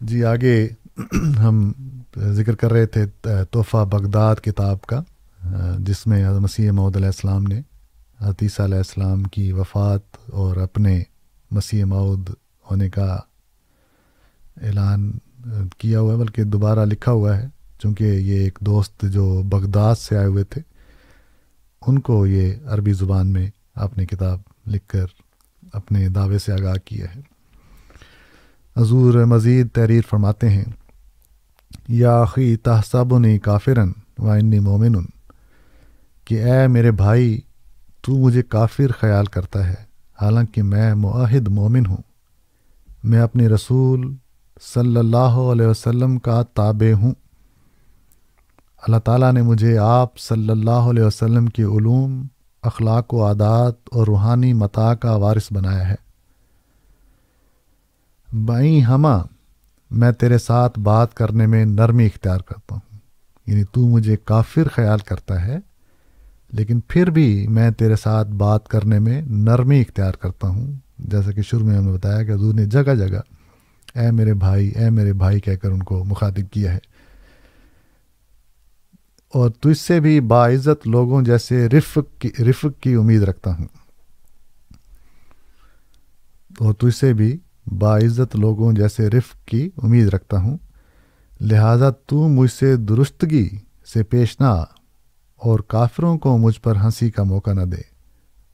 جی 0.00 0.24
آگے 0.24 0.68
ہم 1.38 1.72
ذکر 2.32 2.54
کر 2.54 2.72
رہے 2.72 2.86
تھے 2.86 3.06
تحفہ 3.22 3.84
بغداد 3.84 4.36
کتاب 4.36 4.80
کا 4.80 5.00
جس 5.78 6.06
میں 6.06 6.28
مسیح 6.40 6.70
محدود 6.70 6.96
علیہ 6.96 7.06
السلام 7.06 7.42
نے 7.42 7.60
حتیثہ 8.20 8.62
علیہ 8.62 8.76
السلام 8.76 9.22
کی 9.22 9.52
وفات 9.52 10.16
اور 10.32 10.56
اپنے 10.56 11.02
مسیح 11.50 11.84
معود 11.84 12.30
ہونے 12.70 12.90
کا 12.90 13.18
اعلان 14.62 15.10
کیا 15.78 16.00
ہوا 16.00 16.12
ہے، 16.12 16.18
بلکہ 16.18 16.44
دوبارہ 16.44 16.84
لکھا 16.84 17.12
ہوا 17.12 17.36
ہے۔ 17.36 17.46
چونکہ 17.78 18.04
یہ 18.04 18.38
ایک 18.38 18.58
دوست 18.60 19.02
جو 19.02 19.42
بغداد 19.42 19.94
سے 19.94 20.16
آئے 20.16 20.26
ہوئے 20.26 20.44
تھے، 20.44 20.60
ان 21.86 21.98
کو 21.98 22.26
یہ 22.26 22.54
عربی 22.66 22.92
زبان 22.92 23.32
میں 23.32 23.50
آپ 23.74 23.98
نے 23.98 24.06
کتاب 24.06 24.38
لکھ 24.66 24.88
کر 24.88 25.06
اپنے 25.72 26.08
دعوے 26.08 26.38
سے 26.38 26.52
آگاہ 26.52 26.74
کیا 26.84 27.06
ہے۔ 27.14 27.20
حضور 28.76 29.24
مزید 29.24 29.68
تحریر 29.72 30.02
فرماتے 30.10 30.48
ہیں، 30.48 30.64
یا 31.88 32.22
عقی 32.22 32.56
تحصاب 32.56 33.18
نے 33.18 33.38
کافرن 33.38 33.92
و 34.18 34.30
انی 34.30 34.58
مومن 34.58 34.94
کہ 36.24 36.44
اے 36.44 36.66
میرے 36.66 36.90
بھائی، 36.90 37.40
تو 38.00 38.18
مجھے 38.18 38.42
کافر 38.42 38.92
خیال 39.00 39.26
کرتا 39.26 39.66
ہے، 39.68 39.74
حالانکہ 40.20 40.62
میں 40.62 40.94
معاہد 40.94 41.48
مومن 41.48 41.86
ہوں۔ 41.86 42.02
میں 43.04 43.20
اپنے 43.20 43.48
رسول 43.48 44.14
صلی 44.60 44.96
اللہ 44.96 45.38
علیہ 45.52 45.66
وسلم 45.66 46.18
کا 46.18 46.42
تابع 46.42 46.92
ہوں۔ 46.92 47.14
اللہ 48.86 48.96
تعالیٰ 48.96 49.32
نے 49.32 49.42
مجھے 49.42 49.78
آپ 49.78 50.18
صلی 50.18 50.50
اللہ 50.50 50.70
علیہ 50.70 51.02
وسلم 51.02 51.46
کے 51.46 51.62
علوم، 51.62 52.26
اخلاق 52.62 53.14
و 53.14 53.26
عادات 53.26 53.74
اور 53.90 54.06
روحانی 54.06 54.52
متاع 54.52 54.94
کا 54.94 55.14
وارث 55.14 55.48
بنایا 55.50 55.88
ہے۔ 55.88 55.94
بائیں 58.44 58.80
ہمہ 58.80 59.22
میں 59.90 60.12
تیرے 60.12 60.38
ساتھ 60.38 60.78
بات 60.78 61.14
کرنے 61.14 61.46
میں 61.46 61.64
نرمی 61.64 62.06
اختیار 62.06 62.40
کرتا 62.40 62.74
ہوں۔ 62.74 62.98
یعنی 63.46 63.64
تو 63.64 63.80
مجھے 63.88 64.16
کافر 64.24 64.68
خیال 64.68 64.98
کرتا 64.98 65.44
ہے، 65.44 65.58
لیکن 66.52 66.80
پھر 66.88 67.10
بھی 67.10 67.46
میں 67.48 67.70
تیرے 67.70 67.96
ساتھ 67.96 68.28
بات 68.28 68.68
کرنے 68.68 68.98
میں 68.98 69.22
نرمی 69.22 69.80
اختیار 69.80 70.12
کرتا 70.12 70.48
ہوں۔ 70.48 70.72
جیسا 70.98 71.30
کہ 71.30 71.42
شروع 71.42 71.66
میں 71.66 71.76
ہم 71.76 71.84
نے 71.84 71.92
بتایا 71.92 72.22
کہ 72.22 72.32
حضور 72.32 72.54
نے 72.54 72.66
جگہ 72.66 72.94
جگہ 72.94 73.18
اے 73.98 74.10
میرے 74.10 74.34
بھائی، 74.34 74.68
اے 74.68 74.90
میرے 74.90 75.12
بھائی 75.12 75.40
کہہ 75.40 75.56
کر 75.56 75.70
ان 75.70 75.82
کو 75.82 76.04
مخاطب 76.04 76.52
کیا 76.52 76.74
ہے۔ 76.74 76.95
اور 79.28 79.50
تجھ 79.50 79.78
سے 79.78 80.00
بھی 80.00 80.20
باعزت 80.20 80.88
لوگوں 80.88 81.22
جیسے 81.22 81.68
رفق 81.68 82.20
کی 82.20 82.44
رفق 82.44 82.82
کی 82.82 82.94
امید 82.94 83.22
رکھتا 83.22 83.56
ہوں۔ 83.56 83.66
اور 86.58 86.74
تجھ 86.74 86.96
سے 86.96 87.14
بھی 87.14 87.36
باعزت 87.78 88.36
لوگوں 88.36 88.72
جیسے 88.72 89.10
رفق 89.10 89.48
کی 89.48 89.70
امید 89.82 90.08
رکھتا 90.08 90.40
ہوں۔ 90.40 90.58
لہذا 91.40 91.90
تو 91.90 92.28
مجھ 92.28 92.50
سے 92.50 92.76
درستگی 92.76 93.48
سے 93.92 94.02
پیش 94.02 94.40
نہ 94.40 94.44
آ 94.44 94.62
اور 95.36 95.58
کافروں 95.58 96.18
کو 96.18 96.38
مجھ 96.38 96.60
پر 96.60 96.76
ہنسی 96.76 97.10
کا 97.10 97.22
موقع 97.22 97.52
نہ 97.52 97.60
دے 97.60 97.82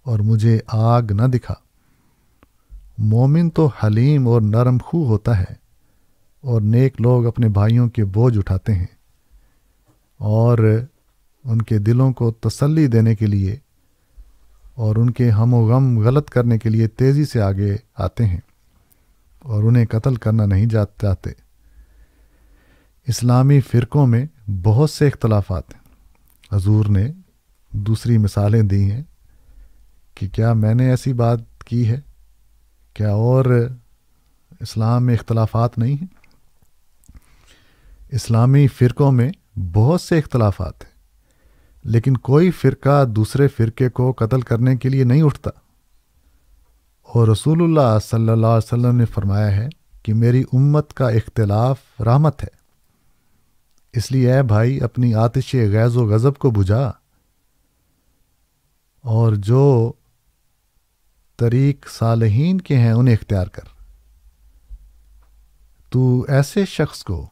اور 0.02 0.18
مجھے 0.18 0.60
آگ 0.66 1.02
نہ 1.10 1.22
دکھا۔ 1.22 1.54
مومن 2.98 3.50
تو 3.50 3.66
حلیم 3.66 4.28
اور 4.28 4.42
نرم 4.42 4.76
خو 4.84 5.06
ہوتا 5.06 5.38
ہے 5.38 5.54
اور 6.40 6.60
نیک 6.60 7.00
لوگ 7.00 7.26
اپنے 7.26 7.48
بھائیوں 7.48 7.88
کے 7.88 8.04
بوجھ 8.04 8.38
اٹھاتے 8.38 8.74
ہیں۔ 8.74 8.86
اور 10.22 10.80
ان 11.44 11.62
کے 11.62 11.78
دلوں 11.78 12.12
کو 12.12 12.30
تسلی 12.30 12.86
دینے 12.86 13.14
کے 13.14 13.26
لیے 13.26 13.56
اور 14.74 14.96
ان 14.96 15.10
کے 15.10 15.30
ہم 15.30 15.54
و 15.54 15.66
غم 15.66 15.98
غلط 15.98 16.30
کرنے 16.30 16.58
کے 16.58 16.68
لیے 16.68 16.88
تیزی 16.88 17.24
سے 17.24 17.40
آگے 17.42 17.76
آتے 17.94 18.26
ہیں 18.26 18.40
اور 19.38 19.62
انہیں 19.62 19.86
قتل 19.86 20.14
کرنا 20.14 20.46
نہیں 20.46 20.66
چاہتے۔ 20.66 21.30
اسلامی 23.06 23.60
فرقوں 23.60 24.06
میں 24.06 24.50
بہت 24.62 24.90
سے 24.90 25.06
اختلافات 25.06 25.74
ہیں۔ 25.74 25.82
حضور 26.56 26.84
نے 26.84 27.12
دوسری 27.70 28.18
مثالیں 28.18 28.62
دی 28.62 28.90
ہیں 28.90 29.02
کہ 30.14 30.28
کیا 30.28 30.52
میں 30.52 30.74
نے 30.74 30.90
ایسی 30.90 31.12
بات 31.12 31.64
کی 31.64 31.88
ہے؟ 31.88 32.00
کیا 32.94 33.10
اور 33.10 33.68
اسلام 34.60 35.06
میں 35.06 35.14
اختلافات 35.14 35.78
نہیں 35.78 35.94
ہیں؟ 35.94 36.06
اسلامی 38.08 38.66
فرقوں 38.66 39.12
میں 39.12 39.30
بہت 39.56 40.00
سے 40.00 40.18
اختلافات 40.18 40.84
ہیں، 40.84 40.92
لیکن 41.84 42.16
کوئی 42.16 42.50
فرقہ 42.50 43.04
دوسرے 43.04 43.48
فرقے 43.48 43.88
کو 43.88 44.12
قتل 44.12 44.40
کرنے 44.40 44.76
کے 44.76 44.88
لیے 44.88 45.04
نہیں 45.04 45.22
اٹھتا۔ 45.22 45.50
اور 47.02 47.28
رسول 47.28 47.62
اللہ 47.62 47.98
صلی 48.04 48.28
اللہ 48.28 48.46
علیہ 48.46 48.66
وسلم 48.66 48.96
نے 48.96 49.04
فرمایا 49.04 49.56
ہے 49.56 49.68
کہ 50.02 50.14
میری 50.14 50.44
امت 50.52 50.94
کا 50.94 51.08
اختلاف 51.08 52.00
رحمت 52.00 52.42
ہے۔ 52.42 52.62
اس 53.92 54.12
لیے 54.12 54.32
اے 54.32 54.42
بھائی، 54.42 54.80
اپنی 54.80 55.14
آتش 55.14 55.54
غیظ 55.54 55.96
و 55.96 56.06
غضب 56.06 56.34
کو 56.34 56.50
بجھا۔ 56.50 56.92
اور 59.00 59.32
جو 59.32 59.92
طریق 61.36 61.90
صالحین 61.90 62.60
کے 62.60 62.78
ہیں، 62.78 62.92
انہیں 62.92 63.14
اختیار 63.14 63.46
کر۔ 63.46 63.62
تو 65.90 66.24
ایسے 66.28 66.64
شخص 66.64 67.04
کو 67.04 67.30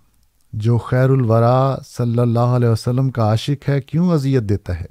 جو 0.52 0.78
خیر 0.78 1.10
الورا 1.10 1.76
صلی 1.86 2.18
اللہ 2.18 2.38
علیہ 2.38 2.68
وسلم 2.68 3.10
کا 3.10 3.22
عاشق 3.22 3.68
ہے، 3.68 3.80
کیوں 3.80 4.12
اذیت 4.12 4.42
دیتا 4.42 4.80
ہے؟ 4.80 4.86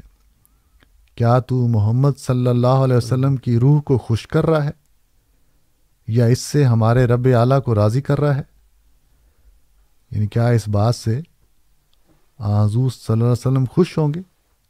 کیا 1.15 1.39
تو 1.39 1.67
محمد 1.67 2.11
صلی 2.17 2.47
اللہ 2.47 2.67
علیہ 2.67 2.95
وسلم 2.95 3.35
کی 3.35 3.59
روح 3.59 3.81
کو 3.81 3.97
خوش 3.97 4.27
کر 4.27 4.45
رہا 4.45 4.63
ہے؟ 4.63 4.69
یا 6.07 6.25
اس 6.25 6.39
سے 6.39 6.63
ہمارے 6.63 7.05
رب 7.05 7.27
اعلیٰ 7.35 7.61
کو 7.61 7.75
راضی 7.75 8.01
کر 8.01 8.19
رہا 8.19 8.35
ہے؟ 8.35 8.41
یعنی 10.11 10.27
کیا 10.27 10.47
اس 10.47 10.67
بات 10.67 10.95
سے 10.95 11.21
آزوز 12.39 12.93
صلی 12.93 13.13
اللہ 13.13 13.23
علیہ 13.23 13.31
وسلم 13.31 13.65
خوش 13.71 13.97
ہوں 13.97 14.13
گے 14.13 14.19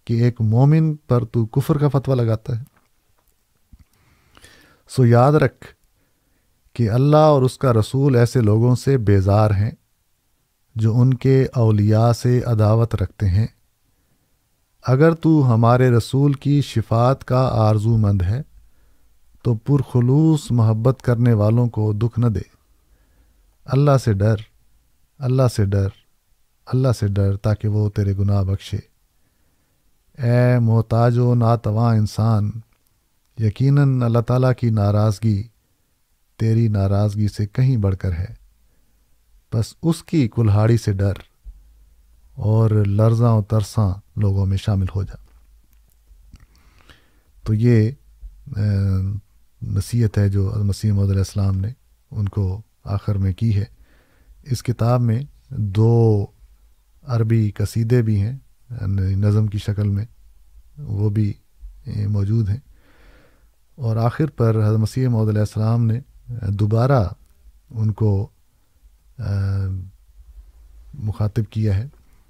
کہ 0.06 0.14
ایک 0.14 0.42
مومن 0.42 0.96
پر 0.96 1.26
تو 1.26 1.46
کفر 1.46 1.78
کا 1.78 1.88
فتویٰ 1.88 2.18
لگاتا 2.18 2.60
ہے؟ 2.60 2.64
سو 4.90 5.06
یاد 5.06 5.34
رکھ 5.34 5.66
کہ 6.74 6.90
اللہ 6.90 7.18
اور 7.18 7.42
اس 7.42 7.58
کا 7.58 7.74
رسول 7.74 8.16
ایسے 8.16 8.42
لوگوں 8.42 8.76
سے 8.76 8.98
بیزار 8.98 9.52
ہیں 9.52 9.72
جو 10.80 11.00
ان 11.00 11.14
کے 11.14 11.48
اولیاء 11.54 12.12
سے 12.12 12.42
عداوت 12.44 12.96
رکھتے 12.96 13.28
ہیں۔ 13.28 13.48
اگر 14.84 15.14
تو 15.14 15.54
ہمارے 15.54 15.90
رسول 15.90 16.34
کی 16.34 16.62
شفات 16.62 17.26
کا 17.26 17.50
آرزو 17.54 17.98
مند 17.98 18.22
ہے، 18.22 18.42
تو 19.44 19.56
پرخلوص 19.56 20.52
محبت 20.52 21.02
کرنے 21.02 21.34
والوں 21.34 21.68
کو 21.68 21.94
دکھ 21.94 22.20
نہ 22.20 22.26
دے۔ 22.26 22.40
اللہ 23.66 23.98
سے 24.04 24.14
ڈر، 24.14 24.36
اللہ 25.20 25.48
سے 25.56 25.66
ڈر، 25.66 25.88
اللہ 26.66 26.88
سے 27.00 27.08
ڈر 27.08 27.38
تاکہ 27.38 27.68
وہ 27.68 27.90
تیرے 27.90 28.14
گناہ 28.20 28.44
بخشے۔ 28.44 28.78
اے 30.24 30.60
محتاج 30.60 31.18
و 31.18 31.36
ناتواں 31.36 31.96
انسان، 31.96 32.52
یقیناً 33.40 34.02
اللہ 34.02 34.20
تعالیٰ 34.20 34.52
کی 34.60 34.70
ناراضگی 34.70 35.44
تیری 36.38 36.68
ناراضگی 36.68 37.28
سے 37.28 37.48
کہیں 37.48 37.78
بڑھ 37.78 37.96
کر 37.96 38.12
ہے۔ 38.12 38.39
بس 39.54 39.74
اس 39.84 40.04
کی 40.04 40.28
کلہاڑی 40.28 40.78
سے 40.78 40.94
ڈر 40.94 41.14
اور 42.36 42.70
لرزاں 42.70 43.34
و 43.34 43.42
ترساں 43.42 43.94
لوگوں 44.16 44.46
میں 44.46 44.58
شامل 44.58 44.86
ہو 44.96 45.04
جا۔ 45.04 45.16
تو 47.44 47.54
یہ 47.54 47.92
نصیحت 49.62 50.18
ہے 50.18 50.30
جو 50.30 50.54
مسیح 50.64 50.92
محدود 50.92 51.10
علیہ 51.10 51.22
السلام 51.22 51.58
نے 51.58 51.68
ان 52.12 52.30
کو 52.30 52.62
آخر 52.84 53.16
میں 53.16 53.34
کی 53.34 53.56
ہے۔ 53.56 53.66
اس 54.44 54.64
کتاب 54.64 55.02
میں 55.02 55.22
دو 55.50 56.26
عربی 57.04 57.52
قصیدے 57.52 58.02
بھی 58.02 58.22
ہیں 58.22 58.38
یعنی 58.70 59.16
نظم 59.16 59.48
کی 59.48 59.58
شکل 59.58 59.90
میں 59.90 60.06
وہ 60.78 61.10
بھی 61.10 61.34
موجود 61.88 62.50
ہیں۔ 62.50 62.58
اور 63.76 63.96
آخر 63.98 64.26
پر 64.26 64.68
حضرت 64.68 64.80
مسیح 64.80 65.08
محدود 65.08 65.30
علیہ 65.30 65.40
السلام 65.40 65.86
نے 65.86 66.00
دوبارہ 66.50 67.08
ان 67.70 67.92
کو 67.92 68.30
مخاطب 70.94 71.52
کیا 71.52 71.78
ہے 71.78 71.88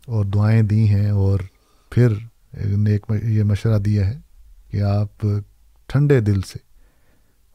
اور 0.07 0.25
دعائیں 0.25 0.61
دی 0.61 0.87
ہیں 0.89 1.09
اور 1.09 1.39
پھر 1.91 2.13
ایک 2.53 3.11
یہ 3.23 3.43
مشورہ 3.43 3.79
دیا 3.79 4.07
ہے 4.07 4.17
کہ 4.71 4.81
آپ 4.81 5.25
ٹھنڈے 5.89 6.19
دل 6.19 6.41
سے 6.41 6.59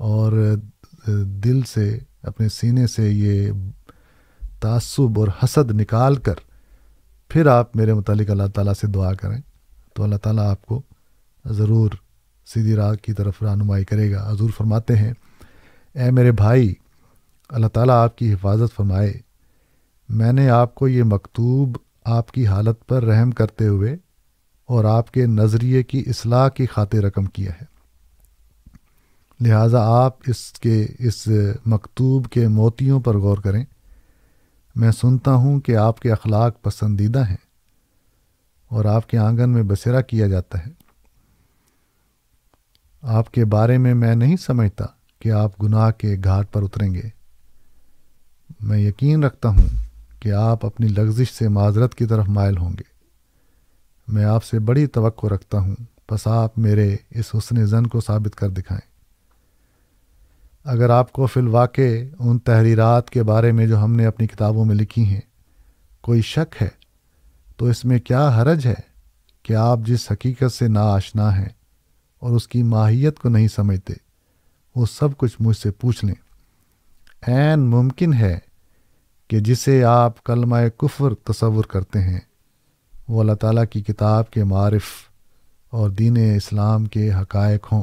اور 0.00 0.32
دل 1.44 1.62
سے، 1.62 1.98
اپنے 2.22 2.48
سینے 2.48 2.86
سے 2.86 3.10
یہ 3.10 3.50
تعصب 4.60 5.18
اور 5.20 5.28
حسد 5.42 5.70
نکال 5.70 6.16
کر 6.16 6.34
پھر 7.30 7.46
آپ 7.46 7.76
میرے 7.76 7.94
متعلق 7.94 8.30
اللہ 8.30 8.46
تعالیٰ 8.54 8.74
سے 8.80 8.86
دعا 8.86 9.12
کریں 9.14 9.40
تو 9.94 10.02
اللہ 10.02 10.16
تعالیٰ 10.16 10.50
آپ 10.50 10.66
کو 10.66 10.80
ضرور 11.44 11.90
سیدھی 12.46 12.74
راہ 12.76 12.94
کی 12.94 13.12
طرف 13.12 13.42
رہنمائی 13.42 13.84
کرے 13.84 14.10
گا۔ 14.12 14.30
حضور 14.30 14.50
فرماتے 14.56 14.96
ہیں، 14.96 15.12
اے 15.94 16.10
میرے 16.10 16.32
بھائی، 16.32 16.74
اللہ 17.48 17.66
تعالیٰ 17.66 18.02
آپ 18.04 18.18
کی 18.18 18.32
حفاظت 18.34 18.76
فرمائے۔ 18.76 19.12
میں 20.14 20.32
نے 20.32 20.50
آپ 20.50 20.74
کو 20.74 20.88
یہ 20.88 21.02
مکتوب 21.02 21.76
آپ 22.04 22.32
کی 22.32 22.46
حالت 22.46 22.86
پر 22.86 23.02
رحم 23.02 23.30
کرتے 23.30 23.66
ہوئے 23.66 23.96
اور 24.64 24.84
آپ 24.84 25.10
کے 25.10 25.26
نظریے 25.26 25.82
کی 25.82 26.04
اصلاح 26.06 26.48
کی 26.48 26.66
خاطر 26.66 26.98
رقم 26.98 27.24
کیا 27.24 27.50
ہے۔ 27.50 27.64
لہٰذا 29.40 29.78
آپ 29.80 30.16
اس 30.26 30.52
کے 30.52 30.86
اس 30.98 31.28
مکتوب 31.66 32.28
کے 32.28 32.48
موتیوں 32.48 33.00
پر 33.00 33.16
غور 33.16 33.38
کریں۔ 33.38 33.64
میں 34.76 34.90
سنتا 34.92 35.34
ہوں 35.34 35.60
کہ 35.60 35.76
آپ 35.76 36.00
کے 36.00 36.12
اخلاق 36.12 36.62
پسندیدہ 36.62 37.28
ہیں 37.28 37.44
اور 38.68 38.84
آپ 38.84 39.10
کے 39.10 39.18
آنگن 39.18 39.50
میں 39.50 39.62
بسیرا 39.62 40.00
کیا 40.00 40.26
جاتا 40.26 40.58
ہے۔ 40.58 40.70
آپ 43.02 43.32
کے 43.32 43.44
بارے 43.44 43.78
میں 43.78 43.94
میں 43.94 44.14
نہیں 44.14 44.36
سمجھتا 44.36 44.84
کہ 45.18 45.32
آپ 45.32 45.62
گناہ 45.62 45.90
کے 45.90 46.16
گھاٹ 46.24 46.52
پر 46.52 46.62
اتریں 46.62 46.94
گے۔ 46.94 47.08
میں 48.60 48.78
یقین 48.78 49.24
رکھتا 49.24 49.48
ہوں 49.48 49.83
کہ 50.24 50.32
آپ 50.32 50.66
اپنی 50.66 50.88
لغزش 50.88 51.32
سے 51.32 51.48
معذرت 51.48 51.94
کی 51.94 52.06
طرف 52.06 52.28
مائل 52.28 52.56
ہوں 52.56 52.70
گے۔ 52.70 52.82
میں 54.08 54.24
آپ 54.24 54.44
سے 54.44 54.58
بڑی 54.58 54.86
توقع 54.86 55.26
رکھتا 55.26 55.58
ہوں۔ 55.58 55.74
بس 56.10 56.26
آپ 56.26 56.58
میرے 56.58 56.96
اس 57.10 57.24
حسن 57.34 57.66
زن 57.66 57.86
کو 57.86 58.00
ثابت 58.00 58.36
کر 58.36 58.50
دکھائیں۔ 58.50 58.90
اگر 60.64 60.90
آپ 60.90 61.12
کو 61.12 61.26
فی 61.26 61.40
الواقع 61.40 62.02
ان 62.18 62.38
تحریرات 62.38 63.10
کے 63.10 63.22
بارے 63.22 63.52
میں 63.52 63.66
جو 63.66 63.84
ہم 63.84 63.92
نے 63.92 64.06
اپنی 64.06 64.26
کتابوں 64.26 64.64
میں 64.64 64.74
لکھی 64.74 65.04
ہیں 65.04 65.20
کوئی 66.00 66.22
شک 66.22 66.62
ہے، 66.62 66.68
تو 67.56 67.66
اس 67.66 67.84
میں 67.84 67.98
کیا 67.98 68.28
حرج 68.28 68.66
ہے 68.66 68.74
کہ 69.42 69.52
آپ 69.52 69.78
جس 69.86 70.12
حقیقت 70.12 70.52
سے 70.52 70.68
نا 70.68 70.82
آشنا 70.82 71.38
ہیں 71.38 71.48
اور 72.18 72.30
اس 72.30 72.48
کی 72.48 72.62
ماہیت 72.62 73.18
کو 73.18 73.28
نہیں 73.28 73.48
سمجھتے، 73.48 73.94
وہ 74.76 74.86
سب 74.86 75.16
کچھ 75.16 75.36
مجھ 75.40 75.56
سے 75.56 75.70
پوچھ 75.70 76.04
لیں۔ 76.04 76.14
عین 77.26 77.60
ممکن 77.60 78.14
ہے 78.14 78.38
کہ 79.34 79.40
جسے 79.40 79.84
آپ 79.84 80.24
کلمہ 80.24 80.56
کفر 80.76 81.14
تصور 81.14 81.64
کرتے 81.64 82.00
ہیں، 82.00 82.20
وہ 83.08 83.20
اللہ 83.20 83.32
تعالیٰ 83.32 83.64
کی 83.70 83.82
کتاب 83.82 84.30
کے 84.30 84.44
معرف 84.44 84.84
اور 85.70 85.90
دین 85.90 86.16
اسلام 86.36 86.86
کے 86.86 87.12
حقائق 87.12 87.66
ہوں۔ 87.72 87.82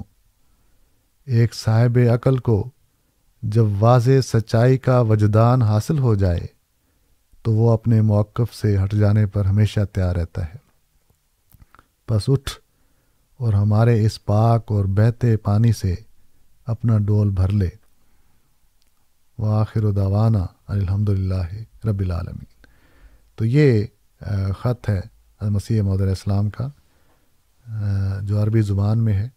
ایک 1.25 1.53
صاحب 1.53 1.99
عقل 2.13 2.37
کو 2.37 2.69
جب 3.43 3.65
واضح 3.79 4.21
سچائی 4.27 4.77
کا 4.77 4.99
وجدان 4.99 5.61
حاصل 5.61 5.99
ہو 5.99 6.15
جائے، 6.15 6.47
تو 7.41 7.51
وہ 7.51 7.71
اپنے 7.71 8.01
موقف 8.01 8.55
سے 8.55 8.77
ہٹ 8.83 8.93
جانے 8.93 9.25
پر 9.25 9.45
ہمیشہ 9.45 9.79
تیار 9.93 10.15
رہتا 10.15 10.45
ہے۔ 10.45 10.55
بس 12.09 12.21
اٹھ 12.27 12.51
اور 13.37 13.53
ہمارے 13.53 14.05
اس 14.05 14.25
پاک 14.25 14.71
اور 14.71 14.85
بہتے 14.85 15.37
پانی 15.37 15.73
سے 15.73 15.95
اپنا 16.65 16.97
ڈول 16.97 17.29
بھر 17.29 17.49
لے۔ 17.49 17.69
وہ 19.37 19.47
آخر 19.47 19.83
و 19.83 19.91
داوانہ 19.91 20.45
الحمد 20.71 21.09
للہ 21.09 21.43
رب 21.85 21.99
العالمین۔ 21.99 22.45
تو 23.35 23.45
یہ 23.45 23.85
خط 24.59 24.89
ہے 24.89 25.01
مسیح 25.41 25.81
محدود 25.81 26.07
السلام 26.07 26.49
کا 26.49 26.67
جو 28.21 28.41
عربی 28.43 28.61
زبان 28.61 29.03
میں 29.03 29.13
ہے، 29.13 29.27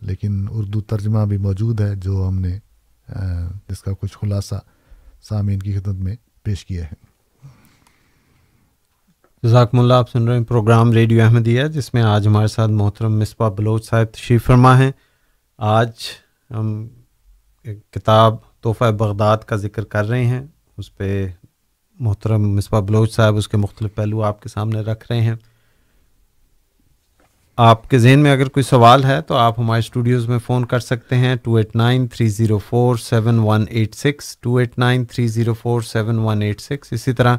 لیکن 0.00 0.46
اردو 0.50 0.80
ترجمہ 0.80 1.24
بھی 1.26 1.36
موجود 1.36 1.80
ہے، 1.80 1.94
جو 1.96 2.26
ہم 2.28 2.38
نے 2.38 2.58
جس 3.68 3.80
کا 3.82 3.92
کچھ 4.00 4.18
خلاصہ 4.20 4.54
سامعین 5.22 5.58
کی 5.58 5.72
خدمت 5.72 5.96
میں 5.96 6.16
پیش 6.42 6.64
کیا 6.64 6.84
ہے۔ 6.84 7.08
ذاکم 9.42 9.78
اللہ، 9.78 9.94
آپ 9.94 10.10
سن 10.10 10.28
رہے 10.28 10.36
ہیں 10.36 10.44
پروگرام 10.44 10.92
ریڈیو 10.92 11.22
احمدیہ، 11.22 11.64
جس 11.66 11.92
میں 11.94 12.02
آج 12.02 12.26
ہمارے 12.26 12.46
ساتھ 12.46 12.70
محترم 12.70 13.18
مصباح 13.18 13.48
بلوچ 13.48 13.88
صاحب 13.88 14.14
تشریف 14.14 14.44
فرما 14.46 14.78
ہیں۔ 14.78 14.90
آج 15.58 15.90
ہم 16.50 16.88
کتاب 17.90 18.36
تحفہ 18.62 18.90
بغداد 18.98 19.38
کا 19.46 19.56
ذکر 19.56 19.84
کر 19.84 20.04
رہے 20.04 20.26
ہیں۔ 20.26 20.46
اس 20.80 20.96
پہ 20.96 21.26
محترم 22.00 22.48
مصباح 22.56 22.80
بلوچ 22.80 23.12
صاحب 23.12 23.36
اس 23.36 23.48
کے 23.48 23.56
مختلف 23.56 23.94
پہلو 23.94 24.22
آپ 24.22 24.42
کے 24.42 24.48
سامنے 24.48 24.80
رکھ 24.80 25.04
رہے 25.10 25.20
ہیں۔ 25.20 25.34
آپ 27.58 27.88
کے 27.90 27.98
ذہن 27.98 28.18
میں 28.18 28.32
اگر 28.32 28.48
کوئی 28.48 28.64
سوال 28.64 29.04
ہے 29.04 29.20
تو 29.22 29.34
آپ 29.36 29.58
ہمارے 29.60 29.78
اسٹوڈیوز 29.78 30.28
میں 30.28 30.38
فون 30.38 30.64
کر 30.64 30.78
سکتے 30.78 31.16
ہیں 31.16 31.34
two 31.42 31.54
eight 31.54 31.76
nine 31.76 32.06
three 32.08 32.28
zero 32.28 32.58
four 32.58 32.96
seven 32.96 33.38
one 33.38 33.64
eight 33.70 33.94
six, 33.94 34.36
two 34.38 34.56
eight 34.56 34.78
nine 34.78 35.04
three 35.04 35.26
zero 35.28 35.54
four 35.54 35.80
seven 35.82 36.18
one 36.18 36.42
eight 36.42 36.60
six. 36.60 36.92
اسی 36.92 37.12
طرح 37.12 37.36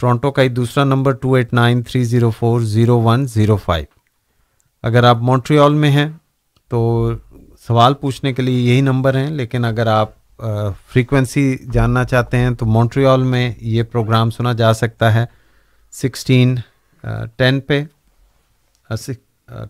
ٹورانٹو 0.00 0.30
کا 0.30 0.42
ہی 0.42 0.48
دوسرا 0.48 0.84
number 0.84 1.12
two 1.12 1.34
eight 1.34 1.52
nine 1.52 1.82
three 1.82 2.04
zero 2.04 2.30
four 2.30 2.60
zero 2.60 3.00
one 3.00 3.26
zero 3.26 3.56
five. 3.56 3.86
اگر 4.82 5.04
آپ 5.04 5.16
Montreal 5.16 5.74
میں 5.74 5.90
ہیں 5.90 6.08
تو 6.68 7.12
سوال 7.66 7.94
پوچھنے 7.94 8.32
کے 8.32 8.42
لیے 8.42 8.60
یہی 8.60 8.80
نمبر 8.80 9.16
ہیں، 9.16 9.30
لیکن 9.30 9.64
اگر 9.64 9.86
آپ 9.86 10.10
فریکوینسی 10.38 11.56
جاننا 11.72 12.04
چاہتے 12.04 12.36
ہیں 12.36 12.50
تو 12.50 12.66
مونٹریال 12.66 13.22
میں 13.22 13.52
یہ 13.60 13.82
پروگرام 13.82 14.30
سنا 14.30 14.52
جا 14.52 14.72
سکتا 14.74 15.14
ہے 15.14 15.24
سکسٹین 15.92 16.54
ٹین 17.36 17.60
پہ 17.60 17.84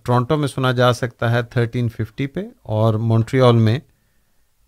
ٹورانٹو 0.02 0.36
میں 0.36 0.48
سنا 0.48 0.72
جا 0.72 0.92
سکتا 0.92 1.30
ہے 1.30 1.42
تھرٹین 1.42 1.88
ففٹی 1.88 2.26
پہ 2.26 2.40
اور 2.62 2.94
مونٹریال 2.94 3.56
میں 3.56 3.78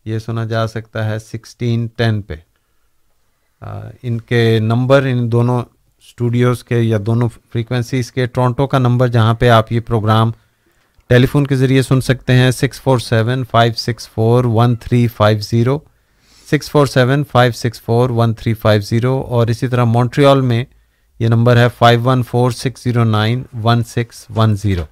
یہ 0.04 0.18
سنا 0.18 0.44
جا 0.44 0.66
سکتا 0.66 1.04
ہے 1.04 1.18
سکسٹین 1.18 1.86
ٹین 1.96 2.22
پہ۔ 2.22 2.34
ان 4.02 4.20
کے 4.20 4.58
نمبر، 4.60 5.02
ان 5.02 5.30
دونوں 5.32 5.62
اسٹوڈیوز 6.04 6.64
کے 6.64 6.78
یا 6.78 6.98
دونوں 7.06 7.28
فریکوینسیز 7.52 8.12
کے 8.12 8.26
ٹورانٹو 8.26 8.66
کا 8.66 8.78
نمبر 8.78 9.08
جہاں 9.08 9.34
پہ 9.34 9.48
آپ 9.48 9.72
یہ 9.72 9.80
پروگرام 9.80 10.30
ٹیلی 11.10 11.26
فون 11.26 11.46
کے 11.46 11.56
ذریعے 11.56 11.82
سن 11.82 12.00
سکتے 12.00 12.32
ہیں 12.32 12.50
six 12.50 12.80
four 12.80 12.98
seven 12.98 13.42
five 13.50 13.72
six 13.76 14.08
four 14.08 14.44
one 14.44 14.74
three 14.76 15.06
five 15.06 15.40
zero 15.40 15.78
six 16.50 16.70
four 16.70 16.86
seven 16.86 17.22
five 17.32 17.52
six 17.52 17.80
four 17.82 18.10
one 18.10 18.34
three 18.34 18.54
five 18.54 18.80
zero 18.80 19.14
اور 19.28 19.46
اسی 19.46 19.68
طرح 19.68 19.84
مونٹریال 19.84 20.40
میں 20.40 20.64
یہ 21.20 21.28
نمبر 21.28 21.56
ہے 21.56 21.66
five 21.78 22.00
one 22.04 22.22
four 22.22 22.50
six 22.50 22.84
zero 22.84 23.04
nine 23.04 23.42
one 23.62 23.84
six 23.84 24.24
one 24.36 24.56
zero 24.62 24.84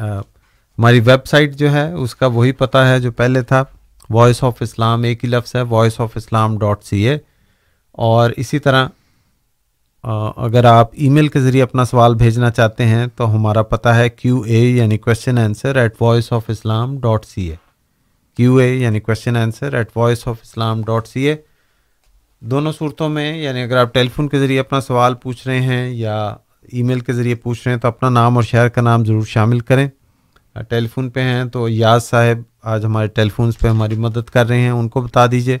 ہماری 0.00 1.00
web 1.00 1.26
site 1.26 1.54
جو 1.58 1.72
ہے، 1.72 1.92
اس 1.92 2.14
کا 2.14 2.26
وہی 2.26 2.52
پتہ 2.52 2.78
ہے 2.88 3.00
جو 3.00 3.12
پہلے 3.12 3.42
تھا 3.42 3.64
وائس 4.10 4.44
آف 4.44 4.62
اسلام 4.62 5.02
ایک 5.02 5.24
ہی 5.24 5.28
لفظ 5.30 5.54
ہے 5.56 5.62
voice 5.70 6.00
of 6.00 6.16
Islam 6.16 6.58
dot 6.58 6.84
C 6.84 7.08
A 7.08 7.18
اور 7.92 8.30
اسی 8.36 8.58
طرح 8.58 8.86
اگر 10.04 10.64
آپ 10.64 10.88
ای 10.92 11.08
میل 11.08 11.28
کے 11.28 11.40
ذریعے 11.40 11.62
اپنا 11.62 11.84
سوال 11.84 12.14
بھیجنا 12.14 12.50
چاہتے 12.50 12.86
ہیں 12.86 13.06
تو 13.16 13.34
ہمارا 13.34 13.62
پتہ 13.62 13.88
ہے 13.88 14.08
کیو 14.08 14.40
اے 14.40 14.58
یعنی 14.58 14.98
question 14.98 15.38
answer 15.38 15.76
at 15.76 16.02
voice 16.02 16.32
of 16.32 16.42
Islam 16.48 16.98
dot 17.00 17.24
C 17.24 17.48
A 17.50 17.56
Q 18.36 18.56
A 18.56 18.74
یعنی 18.74 19.00
question 19.00 19.36
answer 19.36 19.74
at 19.74 19.96
voice 19.96 20.28
of 20.28 20.36
Islam 20.42 20.82
dot 20.82 21.06
C 21.06 21.22
A 21.22 21.36
دونوں 22.40 22.72
صورتوں 22.72 23.08
میں 23.08 23.38
یعنی 23.38 23.62
اگر 23.62 23.76
آپ 23.76 23.94
ٹیلی 23.94 24.08
فون 24.08 24.28
کے 24.28 24.38
ذریعے 24.38 24.60
اپنا 24.60 24.80
سوال 24.80 25.14
پوچھ 25.14 25.48
رہے 25.48 25.60
ہیں 25.60 25.90
یا 25.90 26.34
ای 26.62 26.82
میل 26.82 27.00
کے 27.00 27.12
ذریعے 27.12 27.34
پوچھ 27.34 27.62
رہے 27.64 27.72
ہیں 27.72 27.80
تو 27.80 27.88
اپنا 27.88 28.08
نام 28.08 28.36
اور 28.36 28.44
شہر 28.44 28.68
کا 28.68 28.80
نام 28.80 29.04
ضرور 29.04 29.22
شامل 29.22 29.60
کریں۔ 29.60 29.88
ٹیلی 30.68 30.88
فون 30.88 31.10
پہ 31.10 31.22
ہیں 31.22 31.44
تو 31.44 31.68
یاز 31.68 32.04
صاحب 32.04 32.42
آج 32.62 32.84
ہمارے 32.84 33.08
ٹیلی 33.08 33.30
فونس 33.30 33.58
پہ 33.58 33.68
ہماری 33.68 33.96
مدد 33.96 34.30
کر 34.30 34.46
رہے 34.46 34.60
ہیں، 34.60 34.70
ان 34.70 34.88
کو 34.88 35.00
بتا 35.00 35.26
دیجیے 35.26 35.58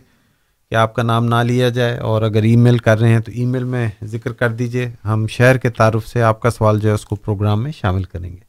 کہ 0.70 0.74
آپ 0.74 0.94
کا 0.94 1.02
نام 1.02 1.24
نہ 1.24 1.34
لیا 1.34 1.68
جائے 1.68 1.98
اور 1.98 2.22
اگر 2.22 2.42
ای 2.42 2.56
میل 2.56 2.78
کر 2.78 2.98
رہے 2.98 3.08
ہیں 3.08 3.20
تو 3.20 3.32
ای 3.34 3.44
میل 3.44 3.64
میں 3.64 3.88
ذکر 4.04 4.32
کر 4.32 4.48
دیجیے 4.48 4.90
ہم 5.04 5.26
شہر 5.26 5.56
کے 5.56 5.70
تعارف 5.70 6.08
سے 6.08 6.22
آپ 6.22 6.40
کا 6.40 6.50
سوال 6.50 6.80
جو 6.80 6.88
ہے 6.88 6.94
اس 6.94 7.04
کو 7.04 7.16
پروگرام 7.16 7.62
میں 7.62 7.72
شامل 7.72 8.02
کریں 8.02 8.30
گے۔ 8.30 8.48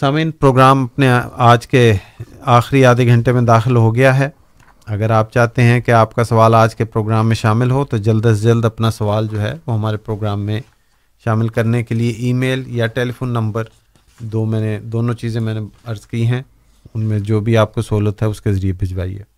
سامعین، 0.00 0.30
پروگرام 0.30 0.84
اپنے 0.84 1.10
آج 1.32 1.66
کے 1.66 1.92
آخری 2.40 2.84
آدھے 2.84 3.06
گھنٹے 3.06 3.32
میں 3.32 3.42
داخل 3.42 3.76
ہو 3.76 3.94
گیا 3.94 4.18
ہے۔ 4.18 4.28
اگر 4.86 5.10
آپ 5.10 5.32
چاہتے 5.32 5.62
ہیں 5.62 5.80
کہ 5.80 5.90
آپ 5.90 6.14
کا 6.14 6.24
سوال 6.24 6.54
آج 6.54 6.74
کے 6.76 6.84
پروگرام 6.84 7.26
میں 7.26 7.36
شامل 7.36 7.70
ہو 7.70 7.84
تو 7.84 7.96
جلد 7.96 8.26
از 8.26 8.42
جلد 8.42 8.64
اپنا 8.64 8.90
سوال 8.90 9.28
جو 9.32 9.40
ہے 9.40 9.54
وہ 9.66 9.74
ہمارے 9.74 9.96
پروگرام 9.96 10.40
میں 10.40 10.60
شامل 11.24 11.48
کرنے 11.48 11.82
کے 11.84 11.94
لیے 11.94 12.10
ای 12.10 12.32
میل 12.32 12.62
یا 12.66 12.86
ٹیلی 12.86 13.12
فون 13.12 13.28
نمبر 13.28 13.64
دو 14.18 14.44
میں 14.44 14.60
نے، 14.60 14.78
دونوں 14.82 15.14
چیزیں 15.14 15.40
میں 15.40 15.54
نے 15.54 15.60
عرض 15.84 16.06
کی 16.06 16.26
ہیں۔ 16.26 16.42
ان 16.94 17.04
میں 17.04 17.18
جو 17.18 17.40
بھی 17.40 17.56
آپ 17.56 17.74
کو 17.74 17.82
سہولت 17.82 18.22
ہے 18.22 18.26
اس 18.26 18.40
کے 18.40 18.52
ذریعے 18.52 18.72
بھجوائیے۔ 18.72 19.35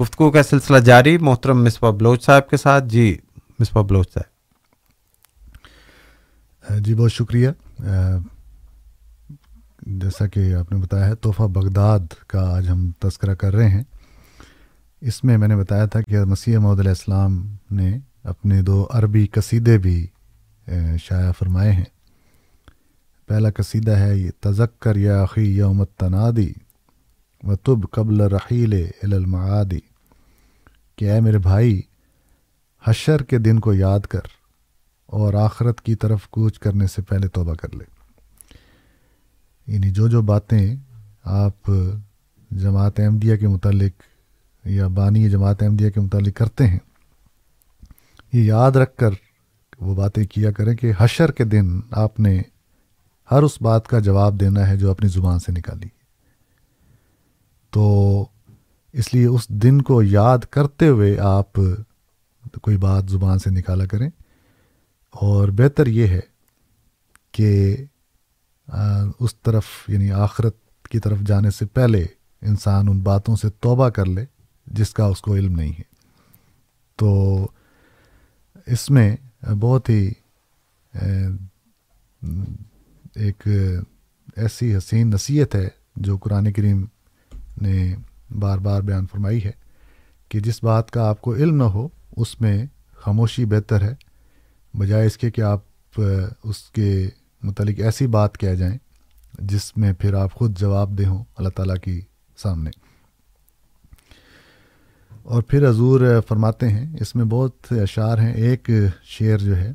گفتگو 0.00 0.30
کا 0.30 0.42
سلسلہ 0.42 0.78
جاری، 0.78 1.18
محترم 1.18 1.64
مصباح 1.64 1.90
بلوچ 1.90 2.24
صاحب 2.24 2.48
کے 2.50 2.56
ساتھ۔ 2.56 2.84
جی 2.84 3.18
مصباح 3.58 3.82
بلوچ 3.82 4.12
صاحب۔ 4.14 4.36
جی 6.78 6.94
بہت 6.94 7.12
شکریہ۔ 7.12 7.48
جیسا 9.82 10.26
کہ 10.26 10.54
آپ 10.54 10.72
نے 10.72 10.78
بتایا 10.78 11.06
ہے، 11.06 11.14
تحفہ 11.14 11.42
بغداد 11.42 12.00
کا 12.26 12.56
آج 12.56 12.68
ہم 12.68 12.90
تذکرہ 12.98 13.34
کر 13.34 13.54
رہے 13.54 13.68
ہیں۔ 13.68 13.82
اس 15.00 15.24
میں 15.24 15.38
میں 15.38 15.48
نے 15.48 15.56
بتایا 15.56 15.86
تھا 15.86 16.00
کہ 16.00 16.24
مسیح 16.24 16.58
محدود 16.58 16.80
علیہ 16.80 16.90
السلام 16.90 17.56
نے 17.70 17.98
اپنے 18.24 18.62
دو 18.62 18.86
عربی 18.90 19.26
قصیدے 19.26 19.78
بھی 19.78 20.06
شائع 20.98 21.32
فرمائے 21.32 21.72
ہیں۔ 21.72 21.90
پہلا 23.26 23.50
قصیدہ 23.50 23.90
ہے، 23.90 24.16
یہ 24.16 24.30
تذکر 24.40 24.96
یا 24.96 25.22
عقی 25.22 25.56
یومت 25.56 25.90
تنادی 25.96 26.52
و 27.46 27.56
تب 27.56 27.90
قبل 27.90 28.20
رحیل 28.20 28.74
المعادی 29.02 29.78
کہ 30.96 31.10
اے 31.10 31.20
میرے 31.20 31.38
بھائی، 31.38 31.82
حشر 32.84 33.22
کے 33.22 33.38
دن 33.38 33.58
کو 33.58 33.74
یاد 33.74 34.00
کر 34.00 34.20
اور 35.06 35.34
آخرت 35.34 35.80
کی 35.80 35.94
طرف 35.94 36.28
کوچ 36.28 36.58
کرنے 36.58 36.86
سے 36.86 37.02
پہلے 37.02 37.28
توبہ 37.28 37.54
کر 37.54 37.74
لے۔ 37.74 37.84
یعنی 39.66 39.90
جو 39.90 40.08
جو 40.08 40.22
باتیں 40.22 40.76
آپ 41.24 41.70
جماعت 42.50 43.00
احمدیہ 43.00 43.36
کے 43.36 43.48
متعلق 43.48 44.02
یا 44.66 44.86
بانی 44.86 45.30
جماعت 45.30 45.62
احمدیہ 45.62 45.90
کے 45.90 46.00
متعلق 46.00 46.36
کرتے 46.36 46.66
ہیں، 46.66 46.78
یہ 48.32 48.42
یاد 48.42 48.72
رکھ 48.72 48.96
کر 48.96 49.10
وہ 49.80 49.94
باتیں 49.94 50.24
کیا 50.24 50.52
کریں 50.52 50.76
کہ 50.76 50.92
حشر 50.98 51.30
کے 51.30 51.44
دن 51.44 51.80
آپ 51.90 52.20
نے 52.20 52.42
ہر 53.30 53.42
اس 53.42 53.62
بات 53.62 53.88
کا 53.88 53.98
جواب 53.98 54.40
دینا 54.40 54.68
ہے 54.68 54.76
جو 54.76 54.90
اپنی 54.90 55.08
زبان 55.08 55.38
سے 55.38 55.52
نکالی۔ 55.52 55.95
تو 57.76 58.28
اس 58.92 59.14
لیے 59.14 59.26
اس 59.26 59.48
دن 59.48 59.82
کو 59.82 60.02
یاد 60.02 60.38
کرتے 60.38 60.88
ہوئے 60.88 61.18
آپ 61.18 61.52
کوئی 62.62 62.76
بات 62.76 63.04
زبان 63.08 63.38
سے 63.38 63.50
نکالا 63.50 63.86
کریں۔ 63.86 64.10
اور 65.10 65.48
بہتر 65.48 65.86
یہ 65.86 66.06
ہے 66.06 66.20
کہ 67.32 67.76
اس 69.20 69.36
طرف 69.36 69.64
یعنی 69.88 70.10
آخرت 70.10 70.56
کی 70.90 71.00
طرف 71.00 71.18
جانے 71.18 71.50
سے 71.50 71.66
پہلے 71.66 72.06
انسان 72.42 72.88
ان 72.88 73.00
باتوں 73.00 73.36
سے 73.36 73.48
توبہ 73.50 73.88
کر 73.88 74.06
لے، 74.06 74.24
جس 74.66 74.90
کا 74.90 75.04
اس 75.04 75.20
کو 75.20 75.34
علم 75.34 75.54
نہیں 75.54 75.72
ہے۔ 75.72 75.82
تو 76.96 77.38
اس 78.66 78.90
میں 78.90 79.16
بہت 79.60 79.88
ہی 79.88 80.10
ایک 83.14 83.48
ایسی 84.36 84.76
حسین 84.76 85.10
نصیحت 85.10 85.54
ہے 85.54 85.68
جو 85.96 86.16
قرآن 86.16 86.52
کریم 86.52 86.84
نے 87.62 87.96
بار 88.30 88.58
بار 88.58 88.80
بیان 88.80 89.06
فرمائی 89.06 89.44
ہے 89.44 89.50
کہ 90.28 90.40
جس 90.40 90.64
بات 90.64 90.90
کا 90.90 91.08
آپ 91.08 91.20
کو 91.20 91.34
علم 91.34 91.56
نہ 91.56 91.62
ہو، 91.62 91.88
اس 92.16 92.40
میں 92.40 92.66
خاموشی 92.94 93.44
بہتر 93.44 93.82
ہے۔ 93.82 93.94
بجائے 94.78 95.06
اس 95.06 95.18
کے 95.18 95.30
کہ 95.30 95.40
آپ 95.40 95.60
اس 96.44 96.70
کے 96.70 97.08
متعلق 97.42 97.80
ایسی 97.80 98.06
بات 98.06 98.38
کہہ 98.38 98.54
جائیں 98.54 98.78
جس 99.38 99.76
میں 99.76 99.92
پھر 99.92 100.14
آپ 100.14 100.32
خود 100.32 100.58
جواب 100.58 100.98
دہ 100.98 101.06
ہوں 101.06 101.24
اللہ 101.36 101.48
تعالیٰ 101.48 101.76
کی 101.82 102.00
سامنے۔ 102.36 102.70
اور 105.22 105.42
پھر 105.42 105.70
حضور 105.70 106.20
فرماتے 106.28 106.68
ہیں، 106.68 106.96
اس 107.00 107.14
میں 107.14 107.24
بہت 107.24 107.56
اشعار 107.70 108.18
ہیں۔ 108.18 108.32
ایک 108.32 108.70
شعر 109.02 109.38
جو 109.38 109.56
ہے 109.56 109.72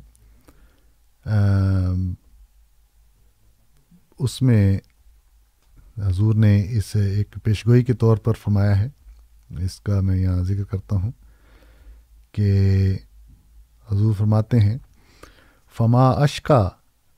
اس 4.18 4.42
میں 4.42 4.78
حضور 5.98 6.34
نے 6.34 6.66
اس 6.70 6.96
ایک 6.96 7.36
پیشگوئی 7.44 7.84
کے 7.84 7.92
طور 7.92 8.16
پر 8.16 8.32
فرمایا 8.32 8.80
ہے۔ 8.80 8.88
اس 9.50 9.80
کا 9.80 10.00
میں 10.00 10.16
یہاں 10.16 10.42
ذکر 10.42 10.64
کرتا 10.64 10.96
ہوں 10.96 11.12
کہ 12.32 12.52
حضور 13.92 14.14
فرماتے 14.18 14.60
ہیں، 14.60 14.78
فما 15.76 16.10
اشکا 16.10 16.68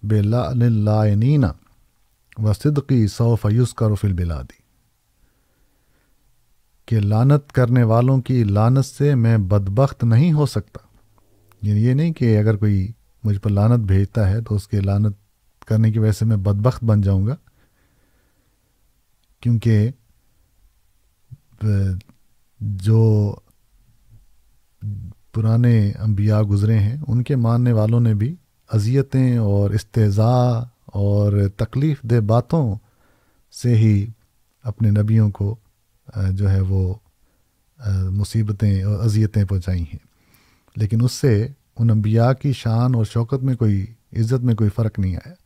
بے 0.02 0.22
لائنینا 0.22 1.52
و 2.38 2.52
صدقی 2.52 3.06
صوف 3.06 3.46
یوس 3.50 3.74
کا 3.74 3.88
رفل 3.88 4.12
بلادی 4.12 4.64
کہ 6.86 7.00
لانت 7.00 7.52
کرنے 7.52 7.82
والوں 7.82 8.20
کی 8.20 8.44
لانت 8.44 8.84
سے 8.84 9.14
میں 9.14 9.38
بدبخت 9.38 10.04
نہیں 10.04 10.32
ہو 10.32 10.46
سکتا۔ 10.46 10.86
یعنی 11.62 11.80
یہ 11.80 11.94
نہیں 11.94 12.12
کہ 12.12 12.38
اگر 12.38 12.56
کوئی 12.56 12.92
مجھ 13.24 13.38
پر 13.38 13.50
لانت 13.50 13.84
بھیجتا 13.84 14.30
ہے 14.30 14.40
تو 14.40 14.54
اس 14.54 14.68
کے 14.68 14.80
لانت 14.80 15.16
کرنے 15.66 15.92
کی 15.92 15.98
وجہ 15.98 16.12
سے 16.12 16.24
میں 16.24 16.36
بدبخت 16.36 16.84
بن 16.84 17.00
جاؤں 17.00 17.26
گا۔ 17.26 17.36
کیونکہ 19.44 19.90
جو 22.60 23.34
پرانے 25.32 25.92
انبیاء 25.98 26.40
گزرے 26.40 26.78
ہیں، 26.78 26.96
ان 27.08 27.22
کے 27.22 27.36
ماننے 27.36 27.72
والوں 27.72 28.00
نے 28.00 28.14
بھی 28.14 28.34
اذیتیں 28.72 29.36
اور 29.38 29.70
استضاء 29.70 30.60
اور 30.86 31.32
تکلیف 31.56 32.02
دہ 32.02 32.20
باتوں 32.20 32.74
سے 33.52 33.74
ہی 33.76 34.06
اپنے 34.62 34.90
نبیوں 34.90 35.30
کو 35.30 35.56
جو 36.30 36.50
ہے 36.50 36.60
وہ 36.60 36.94
مصیبتیں 38.10 38.82
اور 38.82 39.04
اذیتیں 39.04 39.44
پہنچائی 39.44 39.82
ہیں۔ 39.82 40.06
لیکن 40.76 41.04
اس 41.04 41.12
سے 41.12 41.48
ان 41.78 41.90
انبیاء 41.90 42.32
کی 42.32 42.52
شان 42.52 42.94
اور 42.94 43.04
شوکت 43.04 43.44
میں 43.44 43.54
کوئی 43.54 43.86
عزت 44.16 44.44
میں 44.44 44.54
کوئی 44.54 44.70
فرق 44.70 44.98
نہیں 44.98 45.16
آیا۔ 45.16 45.43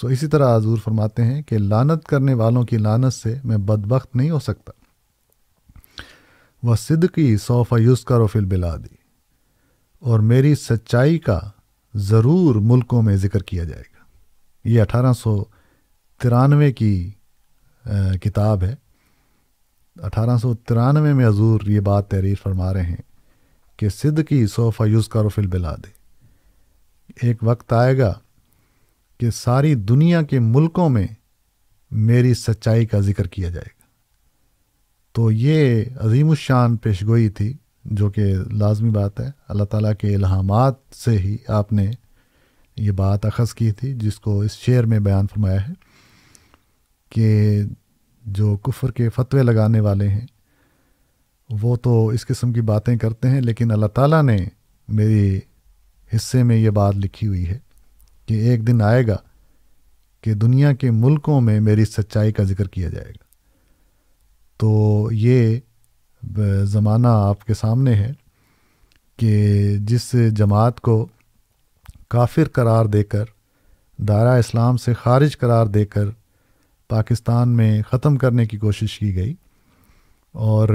سو 0.00 0.06
اسی 0.06 0.26
طرح 0.26 0.56
حضور 0.56 0.78
فرماتے 0.84 1.24
ہیں 1.24 1.42
کہ 1.42 1.58
لانت 1.58 2.04
کرنے 2.04 2.34
والوں 2.34 2.62
کی 2.62 2.78
لانت 2.78 3.12
سے 3.12 3.34
میں 3.44 3.56
بدبخت 3.56 4.16
نہیں 4.16 4.30
ہو 4.30 4.38
سکتا۔ 4.38 4.72
وہ 6.62 6.76
صدقی 6.76 7.36
صوف 7.36 7.72
یوز 7.78 8.04
کا 8.04 8.18
رفل 8.18 8.44
بلادی 8.44 8.94
اور 9.98 10.20
میری 10.20 10.54
سچائی 10.54 11.18
کا 11.18 11.40
ضرور 11.94 12.54
ملکوں 12.54 13.02
میں 13.02 13.16
ذکر 13.16 13.42
کیا 13.42 13.64
جائے 13.64 13.82
گا۔ 13.82 14.04
یہ 14.64 14.80
اٹھارہ 14.80 15.12
سو 15.12 15.44
ترانوے 16.20 16.72
کی 16.72 17.10
کتاب 18.22 18.62
ہے۔ 18.62 18.74
اٹھارہ 19.96 20.36
سو 20.38 20.54
ترانوے 20.54 21.12
میں 21.12 21.28
حضور 21.28 21.60
یہ 21.66 21.80
بات 21.80 22.10
تحریر 22.10 22.36
فرما 22.42 22.72
رہے 22.72 22.82
ہیں 22.82 23.02
کہ 23.76 23.88
صدقی 23.88 24.46
صوفہ 24.46 24.82
یوز 24.82 25.08
کا 25.08 25.22
رفل 25.22 25.46
بلادے 25.46 25.90
ایک 27.22 27.36
وقت 27.42 27.72
آئے 27.72 27.98
گا 27.98 28.12
کہ 29.18 29.30
ساری 29.30 29.74
دنیا 29.74 30.22
کے 30.22 30.40
ملکوں 30.40 30.88
میں 30.88 31.06
میری 31.90 32.34
سچائی 32.34 32.86
کا 32.86 33.00
ذکر 33.00 33.26
کیا 33.26 33.50
جائے 33.50 33.68
گا۔ 33.68 33.86
تو 35.12 35.32
یہ 35.32 35.84
عظیم 35.96 36.30
الشان 36.30 36.76
پیشگوئی 36.76 37.28
تھی، 37.28 37.54
جو 37.84 38.10
کہ 38.10 38.34
لازمی 38.52 38.90
بات 38.90 39.20
ہے۔ 39.20 39.30
اللہ 39.48 39.64
تعالیٰ 39.64 39.92
کے 39.98 40.14
الہامات 40.14 40.74
سے 40.94 41.18
ہی 41.18 41.36
آپ 41.48 41.72
نے 41.72 41.90
یہ 42.76 42.90
بات 42.90 43.26
اخذ 43.26 43.54
کی 43.54 43.72
تھی، 43.72 43.94
جس 43.94 44.20
کو 44.20 44.40
اس 44.40 44.50
شعر 44.50 44.84
میں 44.84 44.98
بیان 44.98 45.26
فرمایا 45.26 45.68
ہے 45.68 45.72
کہ 47.10 47.58
جو 48.26 48.56
کفر 48.56 48.90
کے 48.90 49.08
فتوے 49.08 49.42
لگانے 49.42 49.80
والے 49.80 50.08
ہیں، 50.08 50.26
وہ 51.50 51.76
تو 51.76 52.08
اس 52.08 52.26
قسم 52.26 52.52
کی 52.52 52.60
باتیں 52.60 52.96
کرتے 52.96 53.28
ہیں، 53.28 53.40
لیکن 53.40 53.70
اللہ 53.70 53.86
تعالیٰ 53.86 54.22
نے 54.22 54.36
میری 54.88 55.40
حصے 56.16 56.42
میں 56.42 56.56
یہ 56.56 56.70
بات 56.70 56.94
لکھی 56.96 57.26
ہوئی 57.26 57.48
ہے۔ 57.48 57.65
کہ 58.26 58.34
ایک 58.34 58.66
دن 58.66 58.82
آئے 58.82 59.06
گا 59.06 59.16
کہ 60.20 60.34
دنیا 60.34 60.72
کے 60.72 60.90
ملکوں 60.90 61.40
میں 61.40 61.60
میری 61.60 61.84
سچائی 61.84 62.32
کا 62.32 62.42
ذکر 62.42 62.68
کیا 62.68 62.88
جائے 62.88 63.10
گا۔ 63.10 63.24
تو 64.56 65.08
یہ 65.12 65.58
زمانہ 66.64 67.08
آپ 67.08 67.44
کے 67.44 67.54
سامنے 67.54 67.94
ہے 67.94 68.12
کہ 69.16 69.76
جس 69.80 70.14
جماعت 70.36 70.80
کو 70.80 71.06
کافر 72.08 72.48
قرار 72.52 72.84
دے 72.84 73.04
کر، 73.04 73.24
دائرہ 73.98 74.38
اسلام 74.38 74.76
سے 74.76 74.94
خارج 74.94 75.38
قرار 75.38 75.66
دے 75.66 75.86
کر 75.86 76.04
پاکستان 76.88 77.48
میں 77.48 77.82
ختم 77.82 78.16
کرنے 78.16 78.46
کی 78.46 78.56
کوشش 78.56 78.98
کی 78.98 79.14
گئی 79.14 79.34
اور 80.32 80.68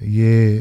یہ 0.00 0.60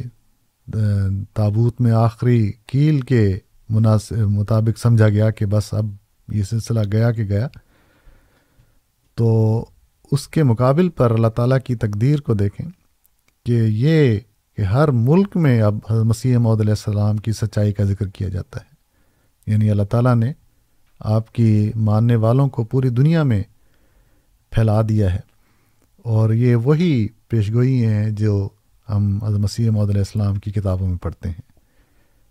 تابوت 1.34 1.82
میں 1.82 1.92
آخری 1.92 2.52
کیل 2.68 3.02
کے 3.02 3.40
مناسب 3.70 4.16
مطابق 4.16 4.80
سمجھا 4.80 5.10
گیا 5.10 5.30
کہ 5.30 5.46
بس 5.46 5.74
اب 5.74 5.86
یہ 6.28 6.44
سلسلہ 6.44 6.80
گیا 6.92 7.12
کہ 7.12 7.24
گیا، 7.24 7.48
تو 9.16 9.66
اس 10.12 10.28
کے 10.28 10.44
مقابل 10.44 10.90
پر 10.90 11.12
اللہ 11.12 11.28
تعالیٰ 11.28 11.60
کی 11.60 11.76
تقدیر 11.76 12.22
کو 12.22 12.34
دیکھیں 12.34 12.70
کہ 13.46 13.52
یہ 13.52 14.20
کہ 14.58 14.62
ہر 14.62 14.92
ملک 14.92 15.38
میں 15.38 15.62
اب 15.62 15.76
حضرت 15.90 16.06
مسیح 16.06 16.38
مود 16.38 16.60
علیہ 16.62 16.72
السلام 16.72 17.18
کی 17.18 17.32
سچائی 17.32 17.74
کا 17.74 17.84
ذکر 17.84 18.08
کیا 18.08 18.30
جاتا 18.30 18.60
ہے۔ 18.60 18.74
یعنی 19.52 19.70
اللہ 19.70 19.84
تعالیٰ 19.84 20.16
نے 20.16 20.34
آپ 21.00 21.34
کی 21.34 21.72
ماننے 21.76 22.16
والوں 22.16 22.50
کو 22.50 22.64
پوری 22.64 22.90
دنیا 22.90 23.24
میں 23.24 23.44
پھیلا 24.52 24.82
دیا 24.90 25.14
ہے۔ 25.14 25.20
اور 25.98 26.34
یہ 26.34 26.56
وہی 26.56 27.08
پیشگوئی 27.28 27.86
ہیں 27.86 28.10
جو 28.10 28.50
ہم 28.90 29.24
حضرت 29.24 29.40
مسیح 29.40 29.70
محدود 29.70 29.90
علیہ 29.90 30.02
السلام 30.02 30.36
کی 30.36 30.52
کتابوں 30.52 30.88
میں 30.88 30.98
پڑھتے 30.98 31.30
ہیں۔ 31.30 31.52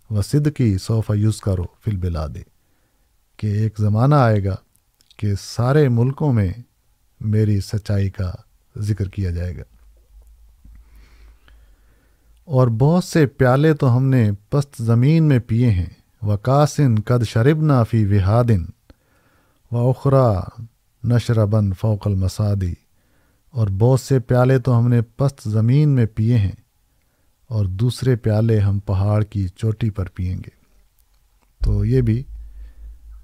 وہ 0.09 0.21
صد 0.21 0.47
کی 0.57 0.77
صوفہ 0.77 1.13
یوز 1.13 1.41
کرو 1.41 1.63
فل 1.85 1.97
بلا 1.97 2.27
دے 2.27 2.52
کہ 3.37 3.47
ایک 3.47 3.75
زمانہ 3.77 4.15
آئے 4.15 4.45
گا 4.45 4.55
کہ 5.17 5.33
سارے 5.41 5.89
ملکوں 5.89 6.33
میں 6.33 6.53
میری 7.21 7.59
سچائی 7.59 8.09
کا 8.09 8.31
ذکر 8.77 9.09
کیا 9.09 9.31
جائے 9.31 9.57
گا۔ 9.57 9.63
اور 12.45 12.67
بہت 12.67 13.03
سے 13.03 13.25
پیالے 13.25 13.73
تو 13.73 13.97
ہم 13.97 14.05
نے 14.05 14.31
پست 14.49 14.81
زمین 14.81 15.23
میں 15.23 15.39
پیے 15.39 15.71
ہیں۔ 15.71 15.89
وکاسن 16.21 16.95
قد 16.95 17.23
شربنا 17.23 17.83
فی 17.83 18.05
وہادن 18.05 18.65
و 19.71 19.89
اخرا 19.89 20.39
نشربن 21.03 21.73
فوق 21.73 22.07
المسادی۔ 22.07 22.73
اور 23.49 23.67
بہت 23.67 23.99
سے 23.99 24.19
پیالے 24.19 24.59
تو 24.59 24.79
ہم 24.79 24.87
نے 24.87 25.01
پست 25.01 25.49
زمین 25.49 25.89
میں 25.89 26.05
پیے 26.15 26.37
ہیں۔ 26.37 26.51
اور 27.47 27.65
دوسرے 27.65 28.15
پیالے 28.15 28.59
ہم 28.59 28.79
پہاڑ 28.79 29.23
کی 29.23 29.47
چوٹی 29.47 29.89
پر 29.89 30.05
پئیں 30.13 30.35
گے۔ 30.35 30.63
تو 31.65 31.85
یہ 31.85 32.01
بھی 32.01 32.23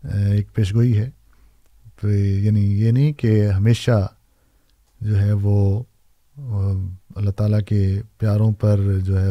ایک 0.03 0.53
پیشگوئی 0.53 0.97
ہے۔ 0.97 1.09
تو 2.01 2.09
یعنی 2.11 2.81
یہ 2.81 2.91
نہیں 2.91 3.13
کہ 3.13 3.47
ہمیشہ 3.47 4.07
جو 5.01 5.21
ہے 5.21 5.31
وہ 5.31 5.83
اللہ 7.15 7.31
تعالیٰ 7.31 7.59
کے 7.67 8.01
پیاروں 8.17 8.51
پر 8.51 8.79
جو 8.99 9.21
ہے 9.21 9.29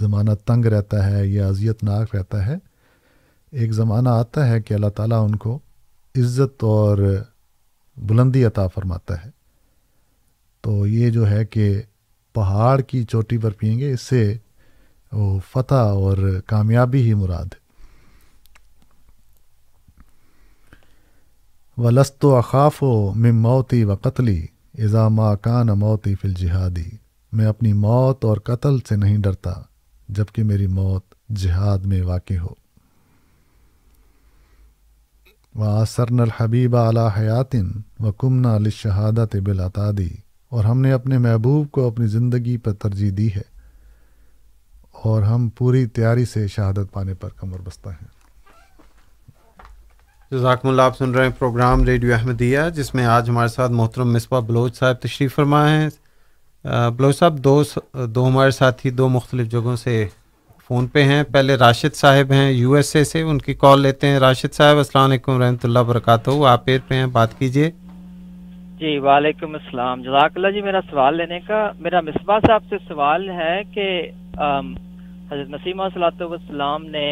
زمانہ 0.00 0.30
تنگ 0.46 0.64
رہتا 0.64 1.10
ہے 1.10 1.26
یا 1.26 1.48
اذیت 1.48 1.84
ناک 1.84 2.16
رہتا 2.16 2.46
ہے، 2.46 2.54
ایک 3.50 3.72
زمانہ 3.72 4.08
آتا 4.08 4.48
ہے 4.48 4.62
کہ 4.62 4.74
اللہ 4.74 4.88
تعالیٰ 4.88 5.24
ان 5.24 5.36
کو 5.36 5.58
عزت 6.16 6.64
اور 6.64 6.98
بلندی 7.96 8.44
عطا 8.44 8.66
فرماتا 8.66 9.24
ہے۔ 9.24 9.30
تو 10.60 10.86
یہ 10.86 11.10
جو 11.10 11.30
ہے 11.30 11.44
کہ 11.44 11.82
پہاڑ 12.32 12.80
کی 12.80 13.04
چوٹی 13.04 13.38
پر 13.38 13.50
پئیں 13.50 13.78
گے، 13.78 13.92
اس 13.92 14.00
سے 14.00 14.36
وہ 15.12 15.40
فتح 15.50 15.74
اور 15.74 16.40
کامیابی 16.46 17.02
ہی 17.02 17.14
مراد 17.14 17.44
ہے۔ 17.44 17.61
و 21.82 21.90
لست 21.90 22.24
و 22.24 22.36
اخاف 22.36 22.82
و 22.82 23.14
مم 23.14 23.42
موتی 23.42 23.84
و 23.84 23.94
قتلی 23.94 24.46
اضامہ 24.78 25.34
کان 25.42 25.66
موتی 25.66 26.14
فل 26.14 26.34
جہادی 26.34 26.96
میں 27.32 27.46
اپنی 27.46 27.72
موت 27.72 28.24
اور 28.24 28.36
قتل 28.36 28.78
سے 28.88 28.96
نہیں 28.96 29.18
ڈرتا 29.18 29.52
جبکہ 30.08 30.44
میری 30.44 30.66
موت 30.66 31.14
جہاد 31.28 31.78
میں 31.78 32.02
واقع 32.02 32.34
ہو۔ 32.34 32.54
و 35.54 35.62
آسرن 35.62 36.20
الحبیب 36.20 36.76
اعلیٰ 36.76 37.08
حیاتن 37.18 37.70
و 38.00 38.12
کمنا 38.12 38.56
علی 38.56 38.70
شہادت 38.70 39.36
بلاطادی 39.36 40.10
اور 40.48 40.64
ہم 40.64 40.80
نے 40.80 40.92
اپنے 40.92 41.18
محبوب 41.18 41.70
کو 41.70 41.86
اپنی 41.86 42.06
زندگی 42.06 42.56
پر 42.56 42.72
ترجیح 42.72 43.10
دی 43.16 43.32
ہے 43.34 43.60
اور 44.92 45.22
ہم 45.22 45.48
پوری 45.48 45.86
تیاری 45.86 46.24
سے 46.24 46.48
شہادت 46.48 46.92
پانے 46.92 47.14
پر 47.14 47.28
کمر 47.28 47.58
بستہ 47.58 47.88
ہیں۔ 47.88 48.21
جزاکم 50.32 50.68
اللہ، 50.68 50.82
آپ 50.82 50.96
سن 50.96 51.10
رہے 51.10 51.24
ہیں 51.24 51.32
پروگرام 51.38 51.82
ریڈیو 51.84 52.12
احمدیہ، 52.14 52.58
جس 52.74 52.94
میں 52.94 53.04
آج 53.06 53.28
ہمارے 53.30 53.48
ساتھ 53.48 53.72
محترم 53.72 54.12
مصباح 54.12 54.40
بلوچ 54.40 54.76
صاحب 54.76 54.96
تشریف 55.00 55.34
فرما 55.34 55.60
ہیں۔ 55.68 55.88
بلوچ 56.96 57.18
صاحب، 57.18 57.38
دو 57.44 57.62
دو 58.14 58.26
ہمارے 58.28 58.50
ساتھی 58.50 58.90
دو 58.90 59.08
مختلف 59.08 59.50
جگہوں 59.50 59.74
سے 59.76 60.06
فون 60.68 60.86
پہ 60.86 61.02
ہیں۔ 61.04 61.22
پہلے 61.32 61.54
راشد 61.54 61.94
صاحب 61.94 62.32
ہیں 62.32 62.50
یو 62.50 62.72
ایس 62.72 62.94
اے 62.96 63.02
سے، 63.04 63.22
ان 63.22 63.38
کی 63.38 63.54
کال 63.54 63.80
لیتے 63.80 64.06
ہیں۔ 64.06 64.18
راشد 64.18 64.54
صاحب، 64.54 64.76
السلام 64.76 65.10
علیکم 65.10 65.42
رحمۃ 65.42 65.64
اللہ 65.64 65.78
وبرکاتہ۔ 65.78 66.30
آپ 66.48 66.64
پیر 66.64 66.78
پہ 66.88 66.94
ہیں، 66.94 67.06
بات 67.18 67.38
کیجیے 67.38 67.70
جی 68.80 68.96
وعلیکم 68.98 69.54
السلام۔ 69.54 70.02
جزاک 70.02 70.32
اللہ 70.36 70.50
جی 70.54 70.62
میرا 70.62 70.80
سوال 70.90 71.16
لینے 71.16 71.40
کا، 71.46 71.60
میرا 71.78 72.00
مصباح 72.00 72.38
صاحب 72.46 72.62
سے 72.70 72.76
سوال 72.88 73.28
ہے 73.30 73.60
کہ 73.74 73.86
حضرت 75.30 75.48
نسیمہ 75.50 75.82
صلاحت 75.94 76.22
والسلام 76.22 76.84
نے 76.86 77.06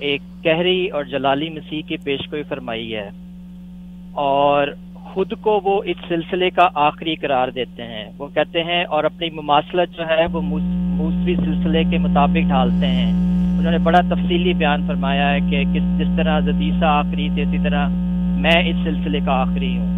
ایک 0.00 0.22
گہری 0.46 0.88
اور 0.88 1.04
جلالی 1.04 1.50
مسیح 1.50 1.82
کی 1.86 1.96
پیش 1.96 2.20
گوئی 2.32 2.42
فرمائی 2.42 2.94
ہے 2.94 3.10
اور 4.12 4.68
خود 4.94 5.32
کو 5.40 5.60
وہ 5.64 5.82
اس 5.84 5.96
سلسلے 6.08 6.50
کا 6.50 6.68
آخری 6.74 7.14
قرار 7.14 7.48
دیتے 7.48 7.82
ہیں۔ 7.82 8.04
وہ 8.18 8.28
کہتے 8.34 8.64
ہیں، 8.64 8.84
اور 8.84 9.04
اپنی 9.04 9.30
مماثلت 9.30 9.96
جو 9.96 10.08
ہے، 10.08 10.26
وہ 10.32 10.40
موسوی 10.42 11.36
سلسلے 11.36 11.84
کے 11.84 11.98
مطابق 11.98 12.48
ڈھالتے 12.48 12.86
ہیں۔ 12.86 13.12
انہوں 13.58 13.72
نے 13.72 13.78
بڑا 13.78 14.00
تفصیلی 14.00 14.52
بیان 14.52 14.86
فرمایا 14.86 15.32
ہے 15.32 15.40
کہ 15.50 15.64
کس، 15.74 15.98
جس 15.98 16.08
طرح 16.16 16.40
زدیسہ 16.40 16.84
آخری 16.84 17.28
تھے، 17.34 17.42
اسی 17.42 17.58
طرح 17.62 17.88
میں 18.36 18.62
اس 18.66 18.76
سلسلے 18.84 19.20
کا 19.24 19.32
آخری 19.32 19.78
ہوں۔ 19.78 19.92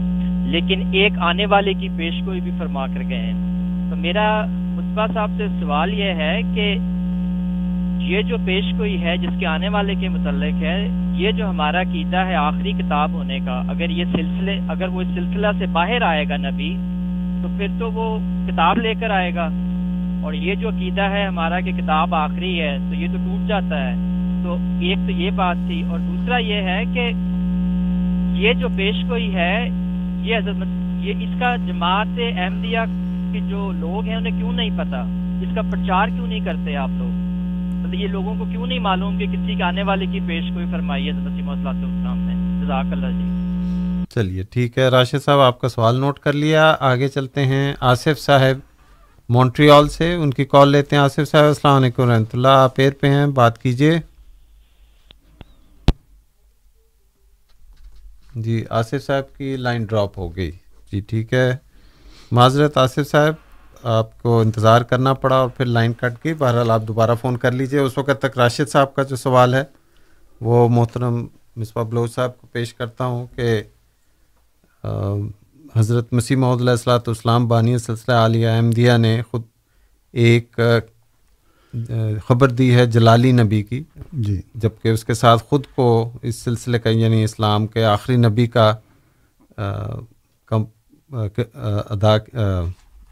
لیکن 0.47 0.83
ایک 0.93 1.13
آنے 1.19 1.47
والے 1.47 1.75
کی 1.75 1.89
پیش 1.97 2.15
گوئی 2.27 2.41
بھی 2.41 2.51
فرما 2.59 2.87
کر 2.87 3.03
گئے 3.09 3.19
ہیں۔ 3.19 3.91
تو 3.91 3.97
میرا 3.97 4.47
مصباح 4.49 5.07
صاحب 5.15 5.31
سے 5.37 5.47
سوال 5.61 5.95
یہ 5.95 6.11
ہے 6.15 6.41
کہ 6.55 6.77
یہ 8.05 8.23
جو 8.23 8.37
پیش 8.45 8.65
گوئی 8.79 9.03
ہے، 9.03 9.17
جس 9.17 9.29
کے 9.39 9.47
آنے 9.47 9.69
والے 9.69 9.95
کے 9.95 10.09
متعلق 10.09 10.63
ہے، 10.63 10.89
یہ 11.13 11.31
جو 11.31 11.51
ہمارا 11.51 11.83
قیدہ 11.93 12.17
ہے، 12.17 12.35
آخری 12.35 12.73
کتاب 12.73 13.11
ہونے 13.13 13.39
کا، 13.45 13.63
اگر 13.69 13.91
یہ 13.91 14.05
سلسلے، 14.13 14.61
اگر 14.69 14.89
وہ 14.89 15.01
اس 15.01 15.09
سلسلہ 15.15 15.47
سے 15.59 15.67
باہر 15.67 16.03
آئے 16.03 16.25
گا 16.29 16.37
نبی، 16.37 16.77
تو 17.43 17.49
پھر 17.59 17.67
تو 17.79 17.93
وہ 17.93 18.19
کتاب 18.49 18.79
لے 18.79 18.95
کر 19.01 19.11
آئے 19.11 19.35
گا۔ 19.35 19.49
اور 20.23 20.33
یہ 20.33 20.55
جو 20.55 20.69
عقیدہ 20.69 21.03
ہے 21.03 21.27
ہمارا 21.27 21.61
کہ 21.61 21.73
کتاب 21.73 22.15
آخری 22.15 22.61
ہے، 22.61 22.79
تو 22.89 22.95
یہ 22.95 23.07
تو 23.13 23.19
ٹوٹ 23.19 23.49
جاتا 23.49 23.91
ہے۔ 23.91 23.95
تو 24.45 24.57
ایک 24.81 24.99
تو 25.07 25.13
یہ 25.13 25.31
بات 25.31 25.57
تھی، 25.67 25.83
اور 25.83 25.99
دوسرا 25.99 26.37
یہ 26.37 26.63
ہے 26.63 26.83
کہ 26.95 27.13
یہ 28.35 28.53
جو 28.53 28.69
پیش 28.77 29.05
گوئی 29.09 29.35
ہے، 29.35 29.69
یہ 30.23 30.37
حضرت 30.37 30.67
یہ 31.01 31.13
اس 31.21 31.41
کا 31.41 31.57
جماعت 31.57 32.21
احمدیہ 32.37 32.79
کے 33.33 33.41
جو 33.49 33.73
لوگ 33.75 34.07
ہیں، 34.07 34.17
انہیں 34.17 34.39
کیوں 34.39 34.53
نہیں 34.53 34.71
پتا؟ 34.77 35.01
اس 35.43 35.55
کا 35.55 35.63
پرچار 35.63 36.09
کیوں 36.09 36.27
نہیں 36.27 36.41
کرتے 36.41 36.77
آپ 36.77 36.89
لوگ؟ 36.93 37.24
مطلب 37.95 38.07
یہ 38.07 38.13
لوگوں 38.13 38.35
کو 38.35 38.45
کیوں 38.45 38.67
نہیں 38.67 38.79
معلوم 38.79 39.19
کہ 39.19 39.27
کسی 39.27 39.55
کے 39.55 39.63
آنے 39.63 39.83
والے 39.83 40.07
کی 40.07 40.21
پیش 40.21 40.45
کوئی 40.55 40.67
فرمائی 40.73 41.07
ہے 41.07 41.13
مسیم 41.13 41.51
السلام 41.51 42.19
نے 42.19 42.65
جزاک 42.65 42.87
اللہ 42.93 43.07
جی۔ 43.07 44.05
چلیے، 44.15 44.43
ٹھیک 44.43 44.79
ہے۔ 44.79 44.89
راشد 44.89 45.25
صاحب، 45.25 45.39
آپ 45.39 45.61
کا 45.61 45.69
سوال 45.69 46.01
نوٹ 46.01 46.19
کر 46.19 46.33
لیا۔ 46.33 46.77
آگے 46.81 47.09
چلتے 47.09 47.47
ہیں۔ 47.47 47.75
آصف 47.81 48.19
صاحب، 48.19 48.59
مونٹریال 49.29 49.89
سے 49.89 50.15
ان 50.15 50.31
کی 50.31 50.45
کال 50.45 50.69
لیتے 50.73 50.97
ہیں۔ 50.97 51.03
آصف 51.03 51.31
صاحب، 51.31 51.45
السلام 51.45 51.83
علیکم 51.83 52.11
رحمۃ 52.11 52.25
اللہ۔ 52.33 52.49
آپ 52.49 52.73
ایر 52.77 52.93
پہ 53.01 53.07
ہیں۔ 53.07 53.27
بات 53.27 53.63
کیجیے 53.63 53.99
جی 58.35 58.65
آصف 58.71 59.07
صاحب 59.07 59.37
کی 59.37 59.57
لائن 59.57 59.85
ڈراپ 59.85 60.19
ہو 60.19 60.37
گئی۔ 60.37 60.51
جی 60.93 61.01
ٹھیک 61.01 61.33
ہے۔ 61.33 61.57
معذرت، 62.33 62.79
آصف 62.79 63.11
صاحب۔ 63.11 63.44
آپ 63.85 64.23
کو 64.23 64.39
انتظار 64.41 64.83
کرنا 64.83 65.13
پڑا 65.15 65.37
اور 65.37 65.49
پھر 65.49 65.65
لائن 65.65 65.93
کٹ 65.93 66.25
گئی 66.25 66.35
بہرحال 66.35 66.71
آپ 66.71 66.83
دوبارہ 66.89 67.15
فون 67.21 67.37
کر 67.37 67.53
لیجیے۔ 67.53 67.81
اس 67.81 67.99
وقت 67.99 68.21
تک 68.21 68.39
راشد 68.39 68.71
صاحب 68.71 68.95
کا 68.95 69.03
جو 69.03 69.17
سوال 69.17 69.55
ہے 69.55 69.65
وہ 70.41 70.69
محترم 70.69 71.27
مصباح 71.57 71.85
بلوچ 71.85 72.15
صاحب 72.15 72.41
کو 72.41 72.47
پیش 72.53 72.75
کرتا 72.75 73.05
ہوں 73.05 73.27
کہ 73.37 73.63
حضرت 75.77 76.13
مسیح 76.13 76.37
محدود 76.37 76.61
علیہ 76.61 76.71
السلاۃ 76.71 77.07
والسلام 77.07 77.49
بانی 77.49 77.79
سلسلہ 77.79 78.15
عالیہ 78.15 78.49
احمدیہ 78.49 78.97
نے 78.97 79.21
خود 79.31 79.43
ایک 80.15 80.61
خبر 82.27 82.49
دی 82.49 82.75
ہے 82.75 82.87
جلالی 82.87 83.33
نبی 83.33 83.63
کی۔ 83.63 83.83
جی۔ 84.13 84.41
جبکہ 84.55 84.89
اس 84.89 85.05
کے 85.05 85.15
ساتھ 85.15 85.43
خود 85.49 85.65
کو 85.75 85.87
اس 86.23 86.37
سلسلے 86.37 86.79
کا 86.79 86.91
یعنی 86.91 87.25
اسلام 87.25 87.67
کے 87.67 87.85
آخری 87.85 88.17
نبی 88.17 88.47
کا 88.47 88.73
ادا 91.91 92.17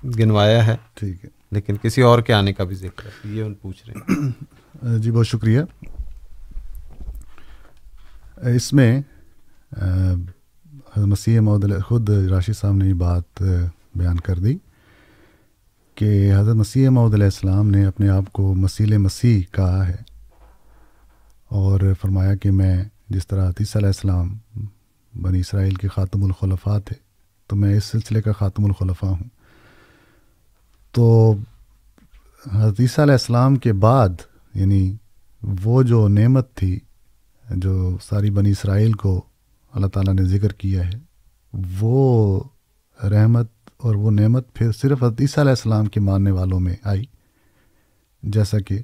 گنوایا 0.04 0.66
ہے۔ 0.66 0.76
ٹھیک 0.94 1.24
ہے۔ 1.24 1.30
لیکن 1.50 1.76
کسی 1.82 2.02
اور 2.02 2.18
کے 2.18 2.32
آنے 2.32 2.52
کا 2.52 2.64
بھی 2.64 2.76
ذکر 2.76 3.06
ہے۔ 3.06 3.10
یہ 3.24 3.42
ان 3.42 3.54
پوچھ 3.54 3.86
رہے 3.86 3.94
ہیں۔ 3.94 4.98
جی 4.98 5.10
بہت 5.10 5.26
شکریہ۔ 5.26 5.60
اس 8.36 8.72
میں 8.72 9.00
مسیح 10.96 11.40
محدود 11.40 11.84
خود 11.86 12.10
راشد 12.10 12.56
صاحب 12.60 12.74
نے 12.74 12.88
یہ 12.88 12.94
بات 12.94 13.42
بیان 13.94 14.20
کر 14.20 14.38
دی 14.38 14.56
کہ 15.94 16.34
حضرت 16.36 16.56
مسیح 16.56 16.88
محدود 16.88 17.14
علیہ 17.14 17.24
السلام 17.24 17.70
نے 17.70 17.84
اپنے 17.84 18.08
آپ 18.08 18.32
کو 18.32 18.54
مسیل 18.54 18.96
مسیح 18.96 19.42
کہا 19.52 19.88
ہے 19.88 19.96
اور 21.48 21.80
فرمایا 22.00 22.34
کہ 22.34 22.50
میں 22.50 22.84
جس 23.08 23.26
طرح 23.26 23.48
عطیث 23.48 23.76
علیہ 23.76 23.86
السلام 23.86 24.38
بنی 25.22 25.40
اسرائیل 25.40 25.74
کے 25.74 25.88
خاتم 25.88 26.24
الخلفاء 26.24 26.78
تھے 26.78 26.96
تو 27.46 27.56
میں 27.56 27.76
اس 27.76 27.84
سلسلے 27.84 28.22
کا 28.22 28.32
خاتم 28.32 28.64
الخلفاء 28.64 29.08
ہوں۔ 29.08 29.28
تو 30.94 31.34
حدیثہ 32.54 33.00
علیہ 33.00 33.12
السلام 33.12 33.56
کے 33.56 33.72
بعد 33.72 34.22
یعنی 34.54 34.92
وہ 35.42 35.82
جو 35.82 36.06
نعمت 36.08 36.54
تھی، 36.54 36.78
جو 37.44 37.96
ساری 38.02 38.30
بنی 38.30 38.50
اسرائیل 38.50 38.92
کو 38.92 39.20
اللہ 39.72 39.86
تعالیٰ 39.86 40.14
نے 40.14 40.24
ذکر 40.28 40.52
کیا 40.52 40.86
ہے، 40.86 40.98
وہ 41.80 42.42
رحمت 42.98 43.48
اور 43.76 43.94
وہ 43.94 44.10
نعمت 44.10 44.52
پھر 44.54 44.72
صرف 44.72 45.02
حدیثہ 45.02 45.40
علیہ 45.40 45.50
السلام 45.50 45.86
کے 45.86 46.00
ماننے 46.00 46.30
والوں 46.30 46.60
میں 46.60 46.76
آئی۔ 46.84 47.04
جیسا 48.22 48.58
کہ 48.58 48.78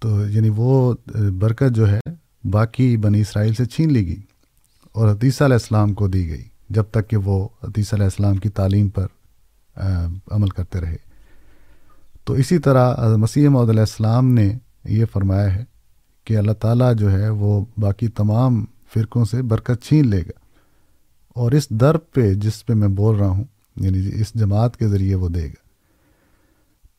تو 0.00 0.08
یعنی 0.28 0.48
وہ 0.56 0.94
برکت 1.40 1.74
جو 1.74 1.88
ہے 1.88 2.00
باقی 2.50 2.96
بنی 2.96 3.20
اسرائیل 3.20 3.54
سے 3.54 3.64
چھین 3.64 3.92
لی 3.92 4.06
گئی 4.06 4.20
اور 4.94 5.08
حدیثہ 5.08 5.44
علیہ 5.44 5.54
السلام 5.54 5.94
کو 5.94 6.08
دی 6.08 6.28
گئی، 6.28 6.44
جب 6.68 6.84
تک 6.90 7.08
کہ 7.10 7.16
وہ 7.16 7.46
حدیثہ 7.62 7.94
علیہ 7.94 8.04
السلام 8.04 8.36
کی 8.36 8.48
تعلیم 8.50 8.88
پر 8.88 9.06
عمل 10.30 10.48
کرتے 10.48 10.80
رہے۔ 10.80 10.96
تو 12.24 12.32
اسی 12.32 12.58
طرح 12.58 13.16
مسیح 13.16 13.48
محدود 13.48 13.68
علیہ 13.68 13.80
السلام 13.80 14.32
نے 14.32 14.58
یہ 14.84 15.04
فرمایا 15.12 15.54
ہے 15.54 15.64
کہ 16.24 16.36
اللہ 16.36 16.52
تعالیٰ 16.52 16.94
جو 16.94 17.12
ہے 17.12 17.28
وہ 17.28 17.64
باقی 17.78 18.08
تمام 18.08 18.64
فرقوں 18.94 19.24
سے 19.24 19.42
برکت 19.42 19.84
چھین 19.84 20.08
لے 20.08 20.22
گا۔ 20.22 20.38
اور 21.28 21.52
اس 21.52 21.68
در 21.70 21.96
پہ 21.96 22.34
جس 22.34 22.66
پہ 22.66 22.74
میں 22.74 22.88
بول 22.88 23.16
رہا 23.16 23.28
ہوں 23.28 23.44
یعنی 23.76 24.02
جی 24.02 24.10
اس 24.14 24.34
جماعت 24.34 24.76
کے 24.76 24.88
ذریعے 24.88 25.14
وہ 25.14 25.28
دے 25.28 25.46
گا۔ 25.46 25.70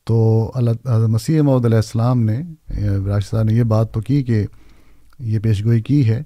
تو 0.04 0.52
اللہ 0.56 1.08
مسیح 1.08 1.42
محدود 1.42 1.66
علیہ 1.66 1.76
السلام 1.76 2.24
نے، 2.24 2.42
راشد 3.06 3.30
صاحب 3.30 3.44
نے 3.44 3.54
یہ 3.54 3.64
بات 3.64 3.94
تو 3.94 4.02
کی 4.02 4.24
کہ 4.24 4.46
یہ 5.20 5.40
پیشگوئی 5.40 5.82
کی 5.82 6.10
ہے، 6.10 6.24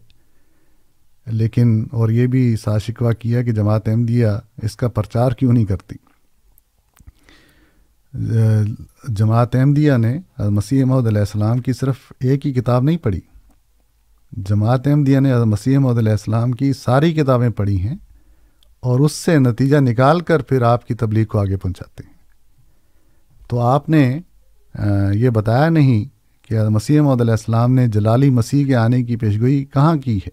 لیکن 1.27 1.87
اور 1.91 2.09
یہ 2.09 2.27
بھی 2.27 2.55
سا 2.63 2.77
شکوہ 2.77 3.11
کیا 3.11 3.43
کہ 3.43 3.51
جماعت 3.51 3.87
احمدیہ 3.87 4.27
اس 4.63 4.75
کا 4.75 4.87
پرچار 4.87 5.31
کیوں 5.31 5.53
نہیں 5.53 5.65
کرتی۔ 5.65 5.95
جماعت 9.07 9.55
احمدیہ 9.55 9.93
نے 9.97 10.19
مسیح 10.39 10.85
محدود 10.85 11.07
علیہ 11.07 11.19
السلام 11.19 11.57
کی 11.57 11.73
صرف 11.73 11.95
ایک 12.19 12.47
ہی 12.47 12.53
کتاب 12.53 12.83
نہیں 12.83 12.97
پڑھی۔ 12.97 13.19
جماعت 14.31 14.87
احمدیہ 14.87 15.19
نے 15.19 15.43
مسیح 15.43 15.77
محدود 15.77 15.97
علیہ 15.97 16.11
السلام 16.11 16.51
کی 16.51 16.73
ساری 16.73 17.13
کتابیں 17.13 17.49
پڑھی 17.49 17.79
ہیں 17.79 17.95
اور 18.79 18.99
اس 18.99 19.11
سے 19.11 19.39
نتیجہ 19.39 19.77
نکال 19.77 20.19
کر 20.19 20.41
پھر 20.41 20.61
آپ 20.61 20.87
کی 20.87 20.93
تبلیغ 20.93 21.25
کو 21.25 21.39
آگے 21.39 21.57
پہنچاتے 21.57 22.03
ہیں۔ 22.07 22.13
تو 23.47 23.59
آپ 23.59 23.89
نے 23.89 24.19
یہ 25.13 25.29
بتایا 25.29 25.69
نہیں 25.69 26.05
کہ 26.47 26.69
مسیح 26.69 27.01
محدود 27.01 27.21
علیہ 27.21 27.33
السلام 27.33 27.73
نے 27.73 27.87
جلالی 27.87 28.29
مسیح 28.29 28.65
کے 28.65 28.75
آنے 28.75 29.03
کی 29.03 29.15
پیشگوئی 29.15 29.65
کہاں 29.65 29.95
کی 29.95 30.17
ہے۔ 30.17 30.29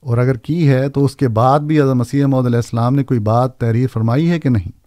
اور 0.00 0.18
اگر 0.18 0.36
کی 0.36 0.68
ہے 0.68 0.88
تو 0.88 1.04
اس 1.04 1.16
کے 1.16 1.28
بعد 1.28 1.60
بھی 1.60 1.82
مسیح 1.82 2.26
محدود 2.26 2.46
علیہ 2.46 2.58
السلام 2.58 2.94
نے 2.94 3.04
کوئی 3.04 3.20
بات 3.20 3.58
تحریر 3.58 3.86
فرمائی 3.92 4.30
ہے 4.30 4.40
کہ 4.40 4.48
نہیں؟ 4.48 4.79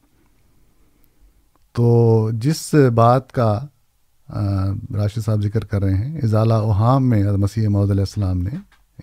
تو 1.73 2.29
جس 2.33 2.73
بات 2.95 3.31
کا 3.31 3.59
راشد 4.93 5.19
صاحب 5.25 5.41
ذکر 5.41 5.65
کر 5.65 5.83
رہے 5.83 5.93
ہیں 5.93 6.17
اضالہ 6.17 6.53
اوہام 6.53 7.09
میں 7.09 7.23
مسیح 7.23 7.67
محدود 7.67 7.91
علیہ 7.91 8.01
السلام 8.01 8.37
نے 8.37 8.49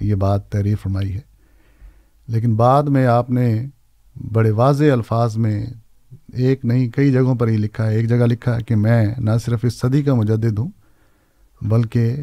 یہ 0.01 0.14
بات 0.14 0.48
تحریر 0.48 0.76
فرمائی 0.82 1.14
ہے۔ 1.14 1.20
لیکن 2.28 2.56
بعد 2.56 2.82
میں 2.82 3.06
آپ 3.06 3.30
نے 3.30 3.66
بڑے 4.32 4.51
واضح 4.51 4.84
الفاظ 4.84 5.36
میں 5.36 5.66
ایک 6.32 6.64
نہیں، 6.64 6.88
کئی 6.88 7.12
جگہوں 7.12 7.34
پر 7.34 7.48
ہی 7.48 7.56
لکھا 7.56 7.86
ہے۔ 7.86 7.94
ایک 7.94 8.09
جگہ 8.09 8.16
لکھا 8.16 8.56
ہے 8.56 8.62
کہ 8.62 8.76
میں 8.76 9.06
نہ 9.18 9.30
صرف 9.44 9.60
اس 9.62 9.80
صدی 9.80 10.02
کا 10.02 10.14
مجدد 10.14 10.59
ہوں، 10.59 10.70
بلکہ 11.62 12.16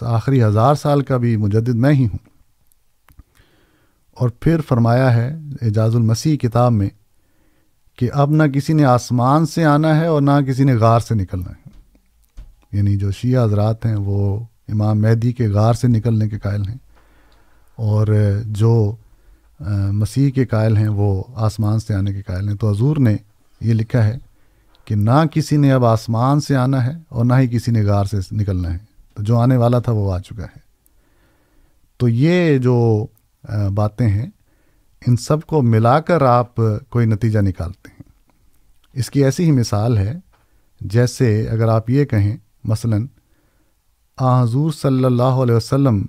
آخری 0.00 0.42
ہزار 0.42 0.74
سال 0.74 1.00
کا 1.00 1.16
بھی 1.16 1.36
مجدد 1.36 1.74
میں 1.74 1.92
ہی 1.92 2.06
ہوں۔ 2.06 2.18
اور 4.14 4.28
پھر 4.40 4.60
فرمایا 4.68 5.14
ہے 5.14 5.38
اعجاز 5.62 5.96
المسیح 5.96 6.36
کتاب 6.36 6.72
میں 6.72 6.88
کہ 7.98 8.10
اب 8.12 8.30
نہ 8.30 8.42
کسی 8.42 8.72
نے 8.72 8.84
آسمان 8.84 9.46
سے 9.46 9.64
آنا 9.64 10.00
ہے 10.00 10.06
اور 10.06 10.22
نہ 10.22 10.30
کسی 10.48 10.64
نے 10.64 10.74
غار 10.74 11.00
سے 11.00 11.14
نکلنا 11.14 11.50
ہے۔ 11.50 11.70
یعنی 12.72 12.96
جو 12.96 13.10
شیعہ 13.10 13.44
حضرات 13.44 13.86
ہیں 13.86 13.96
وہ 13.96 14.40
امام 14.68 15.02
مہدی 15.02 15.32
کے 15.32 15.48
غار 15.48 15.74
سے 15.74 15.88
نکلنے 15.88 16.28
کے 16.28 16.38
قائل 16.38 16.62
ہیں 16.68 16.76
اور 17.76 18.06
جو 18.44 18.96
مسیح 19.92 20.30
کے 20.30 20.46
قائل 20.46 20.76
ہیں 20.76 20.88
وہ 20.88 21.22
آسمان 21.34 21.78
سے 21.78 21.94
آنے 21.94 22.12
کے 22.12 22.22
قائل 22.22 22.48
ہیں۔ 22.48 22.56
تو 22.56 22.70
حضور 22.70 22.96
نے 22.96 23.16
یہ 23.60 23.74
لکھا 23.74 24.04
ہے 24.04 24.18
کہ 24.84 24.94
نہ 24.94 25.26
کسی 25.32 25.56
نے 25.56 25.72
اب 25.72 25.84
آسمان 25.84 26.40
سے 26.40 26.56
آنا 26.56 26.86
ہے 26.86 26.92
اور 27.08 27.24
نہ 27.24 27.34
ہی 27.38 27.48
کسی 27.48 27.72
نے 27.72 27.82
غار 27.82 28.04
سے 28.04 28.16
نکلنا 28.32 28.72
ہے۔ 28.72 28.78
تو 29.14 29.22
جو 29.22 29.38
آنے 29.38 29.56
والا 29.56 29.78
تھا 29.78 29.92
وہ 29.92 30.12
آ 30.12 30.18
چکا 30.18 30.42
ہے۔ 30.42 30.58
تو 31.96 32.08
یہ 32.08 32.58
جو 32.58 33.06
باتیں 33.74 34.08
ہیں 34.08 34.26
ان 35.06 35.16
سب 35.16 35.42
کو 35.42 35.62
ملا 35.62 35.98
کر 36.00 36.22
آپ 36.22 36.56
کوئی 36.88 37.06
نتیجہ 37.06 37.38
نکالتے 37.38 37.88
ہیں۔ 37.90 38.02
اس 38.92 39.10
کی 39.10 39.24
ایسی 39.24 39.44
ہی 39.44 39.50
مثال 39.50 39.98
ہے، 39.98 40.14
جیسے 40.80 41.48
اگر 41.48 41.68
آپ 41.68 41.90
یہ 41.90 42.04
کہیں، 42.04 42.36
مثلا 42.64 42.96
حضور 44.18 44.70
صلی 44.72 45.04
اللہ 45.04 45.42
علیہ 45.42 45.54
وسلم 45.54 46.04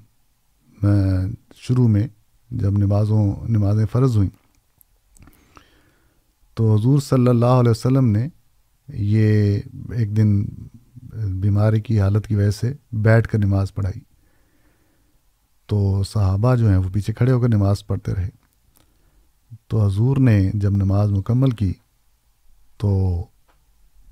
شروع 1.56 1.88
میں 1.88 2.08
جب 2.52 2.78
نمازوں، 2.78 3.26
نمازیں 3.50 3.86
فرض 3.92 4.16
ہوئیں، 4.18 4.30
تو 6.54 6.76
حضور 6.76 7.00
صلی 7.00 7.28
اللہ 7.28 7.60
علیہ 7.60 7.72
وسلم 7.72 8.06
نے 8.06 8.28
یہ 8.88 9.60
ایک 9.92 10.16
دن 10.18 10.44
بیماری 11.42 11.82
کی 11.82 12.00
حالت 12.00 12.28
کی 12.28 12.36
وجہ 12.36 12.52
سے 12.52 12.74
بیٹھ 12.92 13.28
کر 13.28 13.38
نماز 13.38 13.74
پڑھائی۔ 13.74 14.02
تو 15.70 16.04
صحابہ 16.04 16.56
جو 16.56 16.70
ہیں، 16.70 16.78
وہ 16.78 16.90
پیچھے 16.94 17.14
کھڑے 17.14 17.32
ہو 17.32 17.40
کر 17.40 17.50
نماز 17.50 17.86
پڑھتے 17.88 18.14
رہے۔ 18.16 18.30
تو 19.70 19.86
حضور 19.86 20.18
نے 20.18 20.52
جب 20.54 20.72
نماز 20.72 21.12
مکمل 21.12 21.52
کی 21.52 21.74
تو 22.78 23.24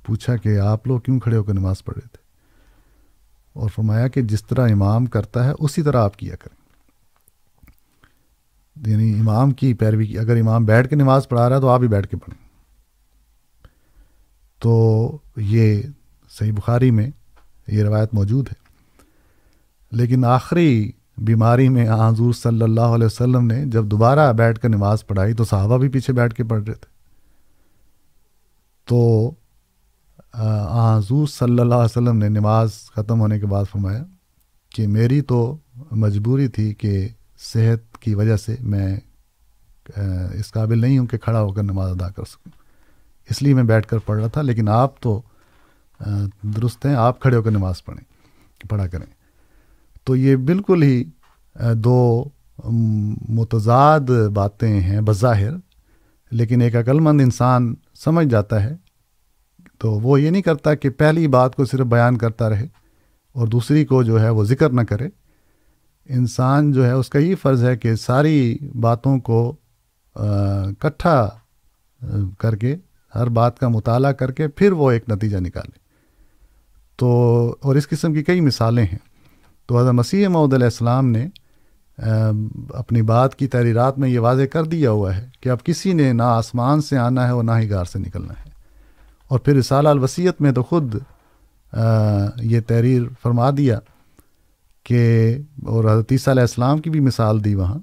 پوچھا 0.04 0.36
کہ 0.36 0.60
آپ 0.60 0.88
لوگ 0.88 1.00
کیوں 1.00 1.20
کھڑے 1.20 1.38
ہو 1.38 1.44
کر 1.44 1.54
نماز 1.54 1.84
پڑھ 1.84 1.96
رہے 1.96 2.08
تھے؟ 2.08 2.24
اور 3.54 3.70
فرمایا 3.70 4.08
کہ 4.08 4.22
جس 4.22 4.44
طرح 4.44 4.70
امام 4.72 5.06
کرتا 5.06 5.46
ہے 5.46 5.52
اسی 5.60 5.82
طرح 5.82 6.04
آپ 6.04 6.18
کیا 6.18 6.36
کریں۔ 6.36 6.58
یعنی 8.90 9.20
امام 9.20 9.52
کی 9.52 9.74
پیروی 9.74 10.08
کی، 10.08 10.20
اگر 10.20 10.40
امام 10.40 10.66
بیٹھ 10.66 10.90
کے 10.90 10.96
نماز 10.96 11.30
پڑھا 11.30 11.50
رہا 11.50 11.56
ہے 11.56 11.62
تو 11.62 11.70
آپ 11.70 11.80
بھی 11.80 11.88
بیٹھ 11.88 12.08
کے 12.08 12.18
پڑھیں۔ 12.18 12.48
تو 14.60 15.12
یہ 15.38 15.82
صحیح 16.30 16.52
بخاری 16.52 16.92
میں 16.92 17.12
یہ 17.68 17.84
روایت 17.84 18.14
موجود 18.14 18.48
ہے۔ 18.48 18.68
لیکن 19.92 20.26
آخری 20.26 20.92
بیماری 21.18 21.68
میں 21.70 21.88
حضور 21.90 22.34
صلی 22.34 22.62
اللہ 22.62 22.96
علیہ 22.96 23.06
وسلم 23.06 23.46
نے 23.48 23.64
جب 23.66 23.86
دوبارہ 23.86 24.32
بیٹھ 24.34 24.60
کر 24.60 24.70
نماز 24.70 25.06
پڑھائی 25.08 25.34
تو 25.34 25.44
صحابہ 25.44 25.78
بھی 25.78 25.90
پیچھے 25.90 26.14
بیٹھ 26.14 26.34
کے 26.36 26.44
پڑھ 26.44 26.64
رہے 26.64 26.74
تھے۔ 26.74 26.96
تو 28.88 29.32
حضور 30.34 31.28
صلی 31.28 31.60
اللہ 31.60 31.76
علیہ 31.76 31.98
وسلم 31.98 32.18
نے 32.18 32.30
نماز 32.30 32.72
ختم 32.96 33.20
ہونے 33.20 33.40
کے 33.40 33.46
بعد 33.46 33.66
فرمایا 33.72 34.04
کہ 34.72 34.88
میری 34.88 35.22
تو 35.22 35.58
مجبوری 35.92 36.48
تھی 36.48 36.74
کہ 36.74 37.08
صحت 37.54 37.98
کی 37.98 38.14
وجہ 38.16 38.38
سے 38.38 38.56
میں 38.62 38.96
اس 40.34 40.52
قابل 40.52 40.80
نہیں 40.80 40.98
ہوں 41.00 41.08
کہ 41.08 41.18
کھڑا 41.18 41.42
ہو 41.42 41.52
کر 41.54 41.64
نماز 41.64 41.92
ادا 41.92 42.10
کر 42.10 42.24
سکوں۔ 42.24 42.52
اس 43.30 43.42
لیے 43.42 43.54
میں 43.54 43.64
بیٹھ 43.64 43.88
کر 43.88 43.98
پڑھ 43.98 44.20
رہا 44.20 44.28
تھا، 44.28 44.42
لیکن 44.42 44.70
آپ 44.70 45.00
تو 45.02 45.22
درست 46.56 46.86
ہیں، 46.86 46.96
آپ 46.96 47.20
کھڑے 47.22 47.36
ہو 47.38 47.42
کر 47.42 47.52
نماز 47.52 47.84
پڑھیں، 47.86 48.04
پڑھا 48.70 48.88
کریں۔ 48.88 49.06
تو 50.08 50.16
یہ 50.16 50.36
بالکل 50.36 50.84
ہی 50.84 51.04
دو 51.76 52.24
متضاد 53.30 54.10
باتیں 54.34 54.80
ہیں 54.82 55.02
بظاہر، 55.02 55.54
لیکن 56.32 56.62
ایک 56.62 56.76
عقلمند 56.76 57.22
انسان 57.22 57.74
سمجھ 57.96 58.28
جاتا 58.28 58.64
ہے، 58.64 58.76
تو 59.78 59.92
وہ 59.92 60.20
یہ 60.22 60.30
نہیں 60.30 60.42
کرتا 60.42 60.74
کہ 60.76 60.90
پہلی 60.90 61.28
بات 61.28 61.56
کو 61.56 61.66
صرف 61.66 61.86
بیان 61.86 62.18
کرتا 62.18 62.50
رہے 62.50 62.68
اور 63.36 63.48
دوسری 63.48 63.86
کو 63.86 64.02
جو 64.04 64.20
ہے 64.22 64.30
وہ 64.30 64.44
ذکر 64.44 64.70
نہ 64.70 64.82
کرے۔ 64.82 65.10
انسان 66.10 66.72
جو 66.72 66.86
ہے 66.86 66.92
اس 66.92 67.10
کا 67.10 67.20
یہ 67.20 67.36
فرض 67.36 67.64
ہے 67.64 67.76
کہ 67.78 67.96
ساری 67.96 68.58
باتوں 68.82 69.20
کو 69.20 69.56
کٹھا 70.80 71.30
کر 72.40 72.56
کے، 72.56 72.76
ہر 73.16 73.30
بات 73.30 73.60
کا 73.60 73.68
مطالعہ 73.68 74.12
کر 74.12 74.32
کے 74.32 74.48
پھر 74.48 74.72
وہ 74.72 74.92
ایک 74.92 75.10
نتیجہ 75.10 75.38
نکالے۔ 75.38 75.78
تو، 77.00 77.10
اور 77.62 77.76
اس 77.76 77.88
قسم 77.88 78.14
کی 78.14 78.24
کئی 78.24 78.42
مثالیں 78.42 78.86
ہیں۔ 78.86 79.07
تو 79.68 79.80
حضرت 79.80 79.94
مسیح 79.94 80.28
محدود 80.28 80.54
علیہ 80.54 80.66
السلام 80.66 81.10
نے 81.10 81.28
اپنی 82.74 83.02
بات 83.02 83.36
کی 83.36 83.48
تحریرات 83.48 84.00
میں 84.00 84.10
یہ 84.10 84.20
واضح 84.20 84.46
کر 84.52 84.64
دیا 84.64 84.92
ہوا 84.92 85.16
ہے 85.16 85.28
کہ 85.42 85.50
اب 85.50 85.64
کسی 85.64 85.94
نے 85.94 86.14
نہ 86.14 86.24
آسمان 86.24 86.82
سے 86.82 86.98
آنا 86.98 87.26
ہے 87.26 87.32
اور 87.32 87.44
نہ 87.44 87.52
ہی 87.52 87.70
گار 87.70 87.86
سے 87.86 88.00
نکلنا 88.00 88.34
ہے۔ 88.34 88.50
اور 89.28 89.40
پھر 89.40 89.56
رسالہ 89.56 89.90
الوسیت 89.90 90.42
میں 90.42 90.52
تو 90.52 90.64
خود 90.64 90.96
یہ 92.42 92.60
تحریر 92.68 93.02
فرما 93.22 93.50
دیا 93.58 93.80
کہ، 94.84 95.38
اور 95.66 95.84
حضرت 95.84 96.12
عیسیٰ 96.12 96.34
علیہ 96.34 96.42
السلام 96.42 96.78
کی 96.78 96.90
بھی 96.90 97.00
مثال 97.00 97.44
دی 97.44 97.56
وہاں 97.56 97.80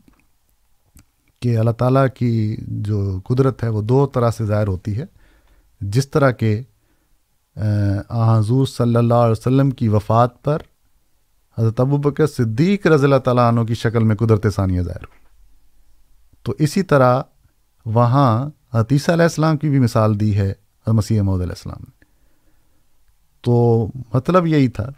کہ 1.43 1.59
اللہ 1.59 1.71
تعالیٰ 1.71 2.07
کی 2.15 2.57
جو 2.69 3.21
قدرت 3.25 3.65
ہے 3.65 3.69
وہ 3.69 3.83
دو 3.83 4.07
طرح 4.07 4.31
سے 4.31 4.45
ظاہر 4.47 4.69
ہوتی 4.69 4.99
ہے۔ 4.99 5.05
جس 5.81 6.09
طرح 6.09 6.31
کہ 6.31 6.61
حضور 8.11 8.67
صلی 8.67 8.97
اللہ 8.97 9.15
علیہ 9.15 9.33
وسلم 9.33 9.71
کی 9.71 9.89
وفات 9.89 10.43
پر 10.43 10.59
حضرت 11.59 11.81
ابو 11.81 11.97
بکر 11.97 12.27
صدیق 12.27 12.87
رضی 12.87 13.05
اللہ 13.05 13.19
تعالیٰ 13.19 13.49
عنہ 13.53 13.61
کی 13.61 13.75
شکل 13.75 14.05
میں 14.05 14.17
قدرت 14.17 14.47
ثانیہ 14.55 14.83
ظاہر 14.83 15.05
ہوئی 15.05 15.23
تو 16.43 16.55
اسی 16.59 16.83
طرح 16.83 17.23
وہاں 17.87 18.49
حتیثہ 18.75 19.13
علیہ 19.13 19.23
السلام 19.23 19.57
کی 19.57 19.69
بھی 19.69 19.79
مثال 19.79 20.21
دی 20.21 20.37
ہے 20.37 20.55
مسیح 20.87 21.23
محدود 21.23 21.41
علیہ 21.41 21.53
السلام 21.53 21.81
نے۔ 21.81 22.05
تو 23.41 23.87
مطلب 24.15 24.47
یہی 24.47 24.69
تھا 24.69 24.91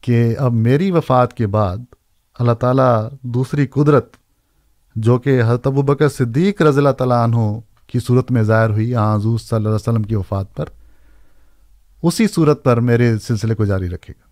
کہ 0.00 0.34
اب 0.38 0.52
میری 0.52 0.90
وفات 0.90 1.34
کے 1.34 1.46
بعد 1.46 1.76
اللہ 2.38 2.52
تعالیٰ 2.52 3.08
دوسری 3.22 3.66
قدرت 3.66 4.16
جو 4.96 5.18
کہ 5.18 5.42
حضرت 5.42 5.66
ابو 5.66 5.82
بکر 5.82 6.08
صدیق 6.08 6.62
رضی 6.62 6.78
اللہ 6.78 6.90
تعالیٰ 6.90 7.24
عنہ 7.24 7.60
کی 7.86 7.98
صورت 7.98 8.30
میں 8.30 8.42
ظاہر 8.42 8.70
ہوئی 8.70 8.96
حضور 8.96 9.38
صلی 9.38 9.56
اللہ 9.56 9.68
علیہ 9.68 9.74
وسلم 9.74 10.02
کی 10.02 10.14
وفات 10.14 10.56
پر، 10.56 10.64
اسی 12.02 12.28
صورت 12.28 12.64
پر 12.64 12.80
میرے 12.80 13.18
سلسلے 13.18 13.54
کو 13.54 13.64
جاری 13.64 13.88
رکھے 13.88 14.14
گا۔ 14.20 14.29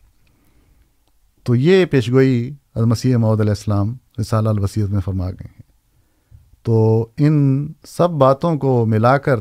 تو 1.49 1.55
یہ 1.55 1.85
پیشگوئی 1.85 2.55
مسیح 2.77 3.17
محدود 3.17 3.41
علیہ 3.41 3.51
السلام 3.51 3.95
رسالہ 4.21 4.49
الوسیت 4.49 4.89
میں 4.89 5.01
فرما 5.01 5.31
گئے 5.31 5.45
ہیں۔ 5.45 5.63
تو 6.63 7.07
ان 7.19 7.67
سب 7.87 8.11
باتوں 8.11 8.57
کو 8.57 8.87
ملا 8.87 9.19
کر 9.19 9.37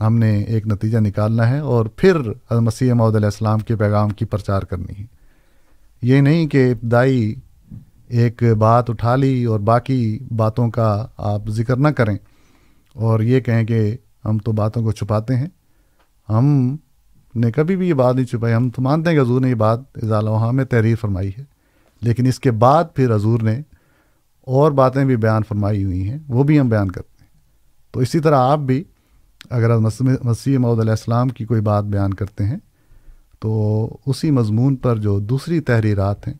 ہم 0.00 0.18
نے 0.18 0.38
ایک 0.42 0.66
نتیجہ 0.66 0.98
نکالنا 0.98 1.50
ہے 1.50 1.58
اور 1.58 1.86
پھر 1.86 2.16
مسیح 2.60 2.92
محدود 2.92 3.16
علیہ 3.16 3.26
السلام 3.26 3.58
کے 3.58 3.76
پیغام 3.76 4.10
کی 4.10 4.24
پرچار 4.24 4.62
کرنی 4.62 5.00
ہے۔ 5.00 5.04
یہ 6.02 6.20
نہیں 6.20 6.46
کہ 6.46 6.70
ابتدائی 6.70 7.34
ایک 8.08 8.42
بات 8.58 8.90
اٹھا 8.90 9.16
لی 9.16 9.44
اور 9.44 9.60
باقی 9.60 10.18
باتوں 10.36 10.70
کا 10.70 11.06
آپ 11.16 11.48
ذکر 11.48 11.76
نہ 11.76 11.88
کریں 11.88 12.16
اور 12.92 13.20
یہ 13.20 13.40
کہیں 13.40 13.64
کہ 13.64 13.96
ہم 14.24 14.38
تو 14.38 14.52
باتوں 14.52 14.82
کو 14.82 14.92
چھپاتے 14.92 15.36
ہیں۔ 15.36 15.48
ہم 16.28 16.76
نے 17.34 17.52
کبھی 17.52 17.76
بھی 17.76 17.88
یہ 17.88 17.94
بات 17.94 18.14
نہیں 18.14 18.26
چھپائی۔ 18.26 18.54
ہم 18.54 18.70
تو 18.70 18.82
مانتے 18.82 19.10
ہیں 19.10 19.16
کہ 19.16 19.22
حضور 19.22 19.40
نے 19.40 19.48
یہ 19.48 19.54
بات 19.54 19.80
اضالہ 20.02 20.50
میں 20.50 20.64
تحریر 20.64 20.96
فرمائی 20.96 21.30
ہے، 21.38 21.44
لیکن 22.02 22.26
اس 22.26 22.40
کے 22.40 22.50
بعد 22.50 22.84
پھر 22.94 23.14
حضور 23.14 23.40
نے 23.40 23.60
اور 24.40 24.72
باتیں 24.72 25.04
بھی 25.04 25.16
بیان 25.16 25.42
فرمائی 25.48 25.84
ہوئی 25.84 26.08
ہیں، 26.08 26.18
وہ 26.28 26.42
بھی 26.44 26.60
ہم 26.60 26.68
بیان 26.68 26.90
کرتے 26.90 27.16
ہیں۔ 27.20 27.28
تو 27.92 28.00
اسی 28.00 28.20
طرح 28.20 28.38
آپ 28.38 28.58
بھی 28.58 28.84
اگر 29.50 29.78
مسیح 30.22 30.58
محدود 30.58 30.80
علیہ 30.80 30.90
السلام 30.90 31.28
کی 31.28 31.44
کوئی 31.44 31.60
بات 31.60 31.84
بیان 31.84 32.14
کرتے 32.14 32.44
ہیں، 32.44 32.58
تو 33.40 33.50
اسی 34.06 34.30
مضمون 34.30 34.76
پر 34.76 34.96
جو 34.96 35.18
دوسری 35.18 35.60
تحریرات 35.60 36.26
ہیں، 36.28 36.34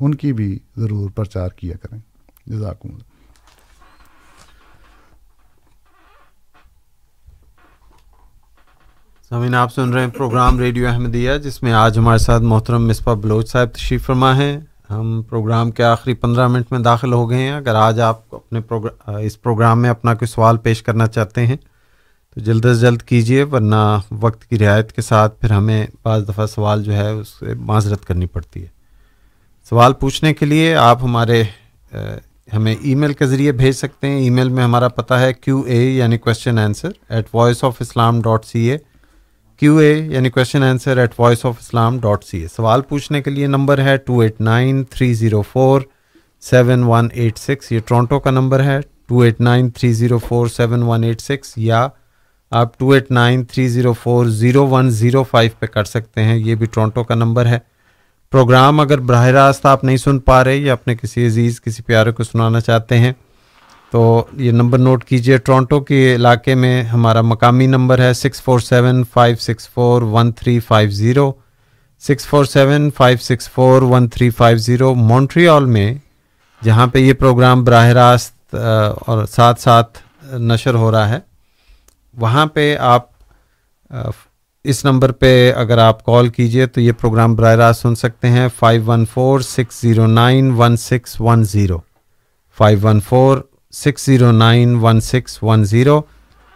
ان 0.00 0.14
کی 0.14 0.32
بھی 0.32 0.58
ضرور 0.76 1.10
پرچار 1.10 1.48
کیا 1.48 1.76
کریں۔ 1.82 1.98
جزاکم 2.46 2.88
اللہ۔ 2.88 3.11
سامعین 9.32 9.54
آپ 9.54 9.72
سن 9.74 9.92
رہے 9.92 10.00
ہیں 10.00 10.10
پروگرام 10.10 10.58
ریڈیو 10.58 10.88
احمدیہ، 10.88 11.36
جس 11.42 11.62
میں 11.62 11.72
آج 11.72 11.98
ہمارے 11.98 12.18
ساتھ 12.18 12.42
محترم 12.42 12.86
مصباح 12.88 13.14
بلوچ 13.14 13.50
صاحب 13.50 13.68
تشریف 13.74 14.04
فرما 14.06 14.34
ہیں۔ 14.36 14.58
ہم 14.90 15.22
پروگرام 15.28 15.70
کے 15.70 15.84
آخری 15.84 16.14
پندرہ 16.14 16.48
منٹ 16.48 16.72
میں 16.72 16.78
داخل 16.78 17.12
ہو 17.12 17.30
گئے 17.30 17.38
ہیں۔ 17.38 17.52
اگر 17.52 17.74
آج 17.74 18.00
آپ 18.00 18.34
اپنے 18.34 18.60
اس 19.26 19.40
پروگرام 19.42 19.82
میں 19.82 19.90
اپنا 19.90 20.14
کوئی 20.14 20.28
سوال 20.28 20.56
پیش 20.56 20.82
کرنا 20.82 21.06
چاہتے 21.06 21.46
ہیں، 21.46 21.56
تو 22.34 22.40
جلد 22.40 22.64
از 22.64 22.80
جلد 22.80 23.02
کیجیے، 23.02 23.42
ورنہ 23.42 23.98
وقت 24.20 24.44
کی 24.44 24.58
رعایت 24.58 24.92
کے 24.92 25.02
ساتھ 25.02 25.40
پھر 25.40 25.50
ہمیں 25.50 25.86
بعض 26.02 26.28
دفعہ 26.28 26.46
سوال 26.46 26.84
جو 26.84 26.92
ہے 26.92 27.10
اس 27.10 27.28
سے 27.28 27.54
معذرت 27.54 28.04
کرنی 28.04 28.26
پڑتی 28.26 28.62
ہے۔ 28.62 28.68
سوال 29.68 29.92
پوچھنے 29.92 30.34
کے 30.34 30.46
لیے 30.46 30.74
آپ 30.74 31.02
ہمارے 31.04 31.42
ہمیں 32.52 32.74
ای 32.80 32.94
میل 32.94 33.12
کے 33.12 33.26
ذریعے 33.26 33.52
بھیج 33.52 33.74
سکتے 33.76 34.06
ہیں۔ 34.06 34.18
ای 34.18 34.30
میل 34.30 34.48
میں 34.48 34.64
ہمارا 34.64 34.88
پتہ 35.00 35.14
ہے 35.14 35.32
کیو 35.32 35.62
اے 35.66 35.82
یعنی 35.90 36.18
question 36.18 36.58
answer 36.58 36.90
at 37.08 37.34
voice 37.34 37.64
of 37.64 37.76
Islam 37.80 38.20
dot 38.22 38.44
C 38.44 38.70
A 38.70 38.78
Q 39.62 39.76
A 39.76 39.90
یعنی 40.10 40.30
question 40.30 40.62
answer 40.62 40.98
at 40.98 41.10
voice 41.18 41.44
of 41.46 41.56
Islam 41.60 41.98
dot 42.02 42.24
C 42.24 42.38
A 42.40 42.46
سوال 42.48 42.80
پوچھنے 42.88 43.20
کے 43.22 43.30
لیے 43.30 43.46
نمبر 43.46 43.80
ہے 43.80 43.96
two 43.96 44.18
eight 44.20 44.40
nine 44.40 44.82
three 44.90 45.12
zero 45.14 45.42
four 45.42 45.80
seven 46.42 46.82
one 46.82 47.08
eight 47.12 47.38
six 47.38 47.70
یہ 47.72 47.80
Toronto 47.86 48.18
کا 48.20 48.30
number 48.30 48.62
ہے 48.64 48.78
two 49.08 49.20
eight 49.20 49.40
nine 49.40 49.70
three 49.70 49.92
zero 49.92 50.18
four 50.18 50.46
seven 50.46 50.82
one 50.82 51.04
eight 51.04 51.20
six 51.20 51.52
یا 51.56 51.86
آپ 52.52 52.78
two 52.78 52.90
eight 52.90 53.10
nine 53.10 53.44
three 53.44 53.68
zero 53.68 53.92
four 53.92 54.26
zero 54.40 54.66
one 54.68 54.90
zero 54.90 55.22
five 55.22 55.50
پہ 55.58 55.66
کر 55.66 55.84
سکتے 55.84 56.22
ہیں. 56.22 56.36
یہ 56.36 56.54
بھی 56.54 56.66
ٹورنٹو 56.66 57.04
کا 57.04 57.14
نمبر 57.14 57.46
ہے. 57.46 57.58
پروگرام 58.32 58.80
اگر 58.80 59.00
براہ 59.00 59.26
راست 59.28 59.66
آپ 59.66 59.84
نہیں 59.84 59.96
سن 59.96 60.18
پا 60.18 60.42
رہے 60.44 60.56
یا 60.56 60.72
اپنے 60.72 60.94
کسی 60.96 61.26
عزیز، 61.26 61.60
کسی 61.60 61.82
پیارے 61.82 62.12
کو 62.12 62.24
سنانا 62.24 62.60
چاہتے 62.60 62.98
ہیں 62.98 63.12
تو 63.92 64.02
یہ 64.38 64.52
نمبر 64.52 64.78
نوٹ 64.78 65.04
کیجیے 65.04 65.36
ٹورنٹو 65.36 65.80
کے 65.80 66.14
علاقے 66.14 66.54
میں 66.54 66.82
ہمارا 66.82 67.20
مقامی 67.20 67.66
نمبر 67.66 67.98
ہے 67.98 68.12
six 68.14 68.42
four 68.42 68.60
seven 68.60 69.02
five 69.12 69.36
six 69.40 69.68
four 69.68 70.02
one 70.02 70.30
three 70.32 70.58
five 70.60 70.90
zero, 70.90 71.30
six 72.02 72.26
four 72.26 72.44
seven 72.44 72.90
five 72.96 73.18
six 73.22 73.48
four 73.50 73.82
one 73.82 74.08
three 74.08 74.30
five 74.30 74.58
zero 74.58 74.94
Montreal 74.94 75.64
میں، 75.66 75.92
جہاں 76.62 76.86
پہ 76.86 76.98
یہ 76.98 77.12
پروگرام 77.12 77.64
براہ 77.64 77.88
راست 77.90 78.54
اور 78.54 79.24
ساتھ 79.26 79.60
ساتھ 79.60 79.98
نشر 80.40 80.74
ہو 80.74 80.90
رہا 80.92 81.08
ہے۔ 81.08 81.18
وہاں 82.14 82.46
پہ 82.54 82.76
آپ 82.80 83.06
اس 84.64 84.84
نمبر 84.84 85.12
پہ 85.12 85.52
اگر 85.56 85.78
آپ 85.78 86.04
کال 86.04 86.28
کیجیے 86.28 86.66
تو 86.66 86.80
یہ 86.80 86.92
پروگرام 87.00 87.34
براہ 87.36 87.54
راست 87.56 87.82
سن 87.82 87.94
سکتے 87.94 88.28
ہیں، 88.28 88.48
five 88.58 88.82
one 88.86 89.04
four 89.14 89.40
six 89.40 89.80
zero 89.82 90.06
nine 90.08 90.50
one 90.56 90.76
six 90.80 91.20
one 91.20 91.44
zero, 91.44 91.78
five 92.58 92.78
one 92.82 93.00
four 93.00 93.38
six 93.72 94.06
zero 94.06 94.32
nine 94.32 94.74
one 94.74 95.00
six 95.00 95.42
one 95.42 95.64
zero 95.64 96.00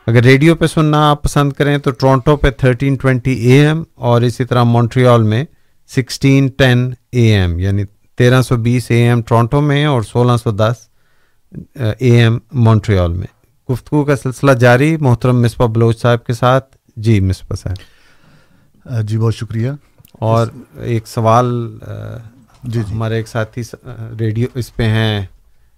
اگر 0.06 0.22
ریڈیو 0.22 0.54
پہ 0.54 0.66
سننا 0.66 1.10
آپ 1.10 1.22
پسند 1.22 1.52
کریں 1.52 1.78
تو 1.78 1.90
ٹورنٹو 1.90 2.36
پہ 2.36 2.50
تھرٹین 2.50 2.94
ٹوینٹی 2.94 3.32
اے 3.32 3.66
ایم 3.66 3.82
اور 3.94 4.22
اسی 4.22 4.44
طرح 4.44 4.62
مونٹریال 4.62 5.22
میں 5.22 5.44
سکسٹین 5.96 6.48
ٹین 6.48 6.92
اے 7.12 7.36
ایم 7.36 7.58
یعنی 7.58 7.84
تیرہ 8.18 8.42
سو 8.42 8.56
بیس 8.56 8.90
اے 8.90 9.02
ایم 9.08 9.22
ٹورنٹو 9.22 9.60
میں 9.60 9.84
اور 9.84 10.02
سولہ 10.02 10.36
سو 10.42 10.50
دس 10.50 10.88
اے 11.74 12.10
ایم 12.20 12.38
مونٹریال 12.52 13.12
میں۔ 13.12 13.26
گفتگو 13.68 14.04
کا 14.04 14.16
سلسلہ 14.16 14.52
جاری 14.52 14.96
محترم 14.96 15.42
مصباح 15.42 15.66
بلوچ 15.66 16.00
صاحب 16.02 16.24
کے 16.24 16.32
ساتھ۔ 16.32 16.76
جی 16.96 17.20
مصباح 17.20 17.56
صاحب۔ 17.62 19.00
جی 19.02 19.18
بہت 19.18 19.34
شکریہ۔ 19.34 19.70
اور 20.12 20.46
ایک 20.80 21.06
سوال 21.06 21.78
جی 22.64 22.80
ہمارے 22.90 23.16
ایک 23.16 23.28
ساتھی 23.28 23.62
ریڈیو 24.20 24.48
اس 24.54 24.76
پہ 24.76 24.82
ہیں۔ 24.82 25.26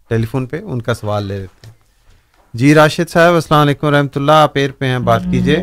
ٹیلی 0.09 0.27
فون 0.27 0.47
پہ 0.47 0.61
ان 0.65 0.83
کا 0.83 0.95
سوال 0.95 1.25
لے 1.25 1.39
لیتے 1.39 1.67
ہیں۔ 1.67 1.73
جی 2.55 2.75
راشد 2.75 3.09
صاحب 3.11 3.35
السلام 3.35 3.61
علیکم 3.61 3.87
رحمۃ 3.87 4.17
اللہ۔ 4.17 4.33
آپ 4.33 4.51
ایر 4.55 4.71
پہ 4.79 4.87
ہیں 4.87 4.99
بات 4.99 5.23
کیجیے 5.31 5.57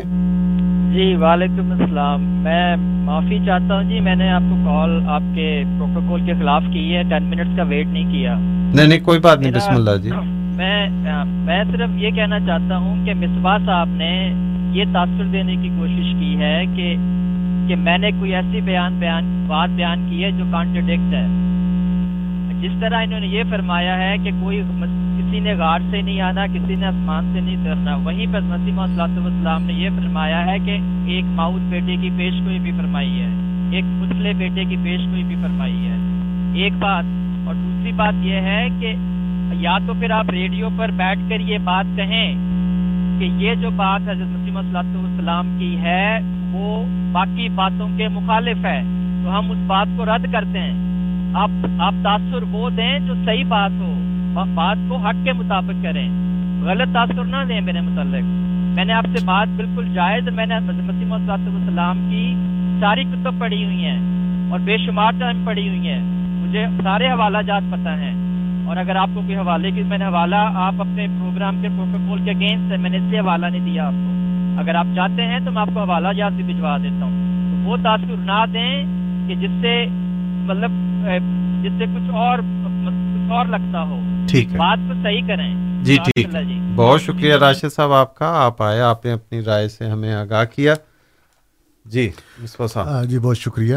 جی 0.94 1.14
وعلیکم 1.14 1.72
السلام۔ 1.72 2.22
میں 2.42 2.76
معافی 3.04 3.38
چاہتا 3.46 3.74
ہوں 3.74 3.90
جی 3.90 4.00
میں 4.00 4.14
نے 4.14 4.30
آپ 4.30 4.42
کو 4.50 4.56
کال 4.64 5.08
آپ 5.08 5.22
کے 5.34 5.62
پروٹوکول 5.78 6.24
کے 6.26 6.32
خلاف 6.32 6.62
کی 6.72 6.94
ہے۔ 6.96 7.02
ٹین 7.02 7.22
منٹس 7.22 7.56
کا 7.56 7.62
ویٹ 7.62 7.86
نہیں 7.86 8.12
کیا۔ 8.12 8.34
نہیں 8.74 8.86
نہیں 8.86 9.00
کوئی 9.00 9.18
بات 9.18 9.38
نہیں 9.38 9.52
بسم 9.52 9.74
اللہ 9.74 9.96
جی۔ 10.02 10.10
میں 10.56 10.88
میں 11.44 11.64
صرف 11.72 11.90
یہ 11.96 12.10
کہنا 12.10 12.40
چاہتا 12.40 12.76
ہوں 12.76 13.06
کہ 13.06 13.14
مصباح 13.14 13.58
صاحب 13.66 13.88
نے 13.88 14.12
یہ 14.72 14.84
تاثر 14.92 15.24
دینے 15.32 15.56
کی 15.56 15.68
کوشش 15.68 16.14
کی 16.20 16.36
ہے 16.36 16.64
کہ 16.76 16.94
کہ 17.68 17.76
میں 17.76 17.98
نے 17.98 18.10
کوئی 18.10 18.34
ایسی 18.34 18.60
بیان 18.60 18.98
بیان 19.00 19.44
بات 19.48 19.68
بیان 19.68 20.06
کی 20.10 20.24
ہے 20.24 20.30
جو 20.30 20.44
کانٹرڈکٹ 20.52 21.14
ہے۔ 21.14 21.26
جس 22.66 22.80
طرح 22.80 23.02
انہوں 23.02 23.20
نے 23.20 23.26
یہ 23.26 23.42
فرمایا 23.50 23.98
ہے 23.98 24.16
کہ 24.24 24.30
کوئی 24.40 24.62
کسی 25.18 25.40
نے 25.40 25.54
غار 25.54 25.78
سے 25.90 26.02
نہیں 26.02 26.20
آنا، 26.20 26.46
کسی 26.46 26.74
نے 26.74 26.86
آسمان 26.86 27.30
سے 27.34 27.40
نہیں 27.40 27.56
اترنا 27.56 27.96
وہیں 27.96 28.26
پر 28.32 28.40
مسیم 28.40 28.86
صلاح 28.86 29.06
والسلام 29.06 29.62
نے 29.62 29.72
یہ 29.72 29.90
فرمایا 29.90 30.46
ہے 30.46 30.58
کہ 30.58 30.78
ایک 31.06 31.24
ماؤد 31.24 31.60
بیٹے 31.60 31.96
کی 31.96 32.10
پیش 32.16 32.34
کوئی 32.44 32.58
بھی 32.58 32.72
فرمائی 32.72 33.20
ہے۔ 33.20 33.28
ایک 33.70 33.84
مسلے 33.88 34.32
بیٹے 34.32 34.64
کی 34.64 34.76
پیش 34.84 35.00
کوئی 35.00 35.24
بھی 35.24 35.36
فرمائی 35.42 35.86
ہے۔ 35.86 35.96
ایک 36.54 36.72
بات 36.78 37.04
اور 37.46 37.54
دوسری 37.54 37.92
بات 37.92 38.12
یہ 38.22 38.34
ہے 38.34 38.68
کہ 38.80 38.94
یا 39.52 39.78
تو 39.86 39.94
پھر 39.98 40.10
آپ 40.10 40.30
ریڈیو 40.30 40.68
پر 40.76 40.90
بیٹھ 40.90 41.20
کر 41.28 41.40
یہ 41.40 41.58
بات 41.64 41.84
کہیں 41.96 42.34
کہ 43.18 43.24
یہ 43.24 43.54
جو 43.54 43.70
بات 43.70 44.00
حضرت 44.02 44.26
مسیم 44.26 44.60
صلاح 44.62 44.82
والسلام 44.96 45.56
کی 45.58 45.76
ہے، 45.78 46.18
وہ 46.52 46.86
باقی 47.12 47.48
باتوں 47.48 47.88
کے 47.96 48.08
مخالف 48.08 48.64
ہے۔ 48.64 48.82
تو 49.24 49.38
ہم 49.38 49.50
اس 49.50 49.58
بات 49.66 49.86
کو 49.96 50.04
رد 50.04 50.32
کرتے 50.32 50.58
ہیں۔ 50.58 50.86
آپ 51.36 51.50
آپ 51.78 51.94
تاثر 52.02 52.42
وہ 52.42 52.70
دیں 52.70 52.98
جو 52.98 53.14
صحیح 53.24 53.44
بات 53.48 53.70
ہو 53.78 53.92
بات 54.54 54.76
کو 54.88 54.96
حق 54.96 55.24
کے 55.24 55.32
مطابق 55.32 55.82
کریں۔ 55.82 56.08
غلط 56.62 56.94
تاثر 56.94 57.24
نہ 57.24 57.36
دیں 57.48 57.60
میرے 57.60 57.80
متعلق۔ 57.80 58.22
میں 58.76 58.84
نے 58.84 58.92
آپ 58.92 59.04
سے 59.16 59.24
بات 59.24 59.48
بالکل 59.56 59.94
جائز، 59.94 60.28
میں 60.28 60.46
نے 60.46 60.54
مسیم 60.60 61.12
السلام 61.12 62.06
کی 62.10 62.34
ساری 62.80 63.04
کتب 63.04 63.34
پڑھی 63.38 63.64
ہوئی 63.64 63.84
ہیں 63.84 63.98
اور 64.50 64.60
بے 64.60 64.76
شمار 64.78 65.12
ٹائم 65.18 65.42
پڑھی 65.44 65.68
ہوئی 65.68 65.88
ہیں۔ 65.88 66.00
مجھے 66.46 66.66
سارے 66.82 67.08
حوالہ 67.08 67.38
جات 67.46 67.62
پتہ 67.70 67.88
ہیں۔ 67.88 68.14
اور 68.66 68.76
اگر 68.76 68.96
آپ 68.96 69.08
کو 69.14 69.20
کوئی 69.20 69.36
حوالے 69.36 69.70
کی، 69.70 69.82
میں 69.82 69.98
نے 69.98 70.04
حوالہ 70.04 70.36
آپ 70.54 70.74
اپنے 70.78 71.06
پروگرام 71.06 71.62
کے 71.62 71.68
پروٹوکول 71.68 72.24
کے 72.24 72.30
اگینسٹ 72.30 72.72
ہے 72.72 72.76
میں 72.76 72.90
نے 72.90 72.96
اس 72.96 73.02
لیے 73.02 73.20
حوالہ 73.20 73.46
نہیں 73.46 73.64
دیا 73.64 73.86
آپ 73.86 73.92
کو۔ 73.92 74.12
اگر 74.60 74.74
آپ 74.74 74.86
چاہتے 74.94 75.26
ہیں 75.26 75.38
تو 75.44 75.50
میں 75.50 75.60
آپ 75.60 75.68
کو 75.74 75.80
حوالہ 75.80 76.08
جات 76.16 76.32
بھی 76.32 76.44
بھجوا 76.44 76.78
دیتا 76.78 77.04
ہوں۔ 77.04 77.12
تو 77.50 77.70
وہ 77.70 77.76
تاثر 77.82 78.14
نہ 78.18 78.44
دیں 78.52 78.84
کہ 79.28 79.34
جس 79.34 79.50
سے 79.60 79.86
مطلب 80.46 80.70
جس 81.62 81.72
سے 81.78 81.84
کچھ 81.84 82.14
اور 82.14 82.38
کچھ 82.38 83.32
اور 83.32 83.46
لگتا 83.46 83.82
ہو۔ 83.82 84.26
ٹھیک 84.28 84.52
ہے۔ 84.52 84.58
بات 84.58 84.78
کو 84.88 84.94
صحیح 84.94 85.26
کریں۔ 85.26 85.84
جی 85.84 85.96
ٹھیک۔ 85.96 86.26
جی۔ 86.32 86.72
بہت 86.76 87.02
شکریہ 87.02 87.34
راشد 87.34 87.74
صاحب 87.74 87.92
آپ 87.92 88.14
کا۔ 88.14 88.26
آپ 88.26 88.62
آئے 88.62 88.80
آپ 88.80 89.04
نے 89.04 89.12
اپنی 89.12 89.40
رائے 89.40 89.68
سے 89.68 89.86
ہمیں 89.86 90.12
آگاہ 90.14 90.44
کیا۔ 90.44 90.74
جی 91.84 92.10
صاحب۔ 92.46 93.04
جی 93.04 93.18
بہت 93.18 93.38
شکریہ۔ 93.38 93.76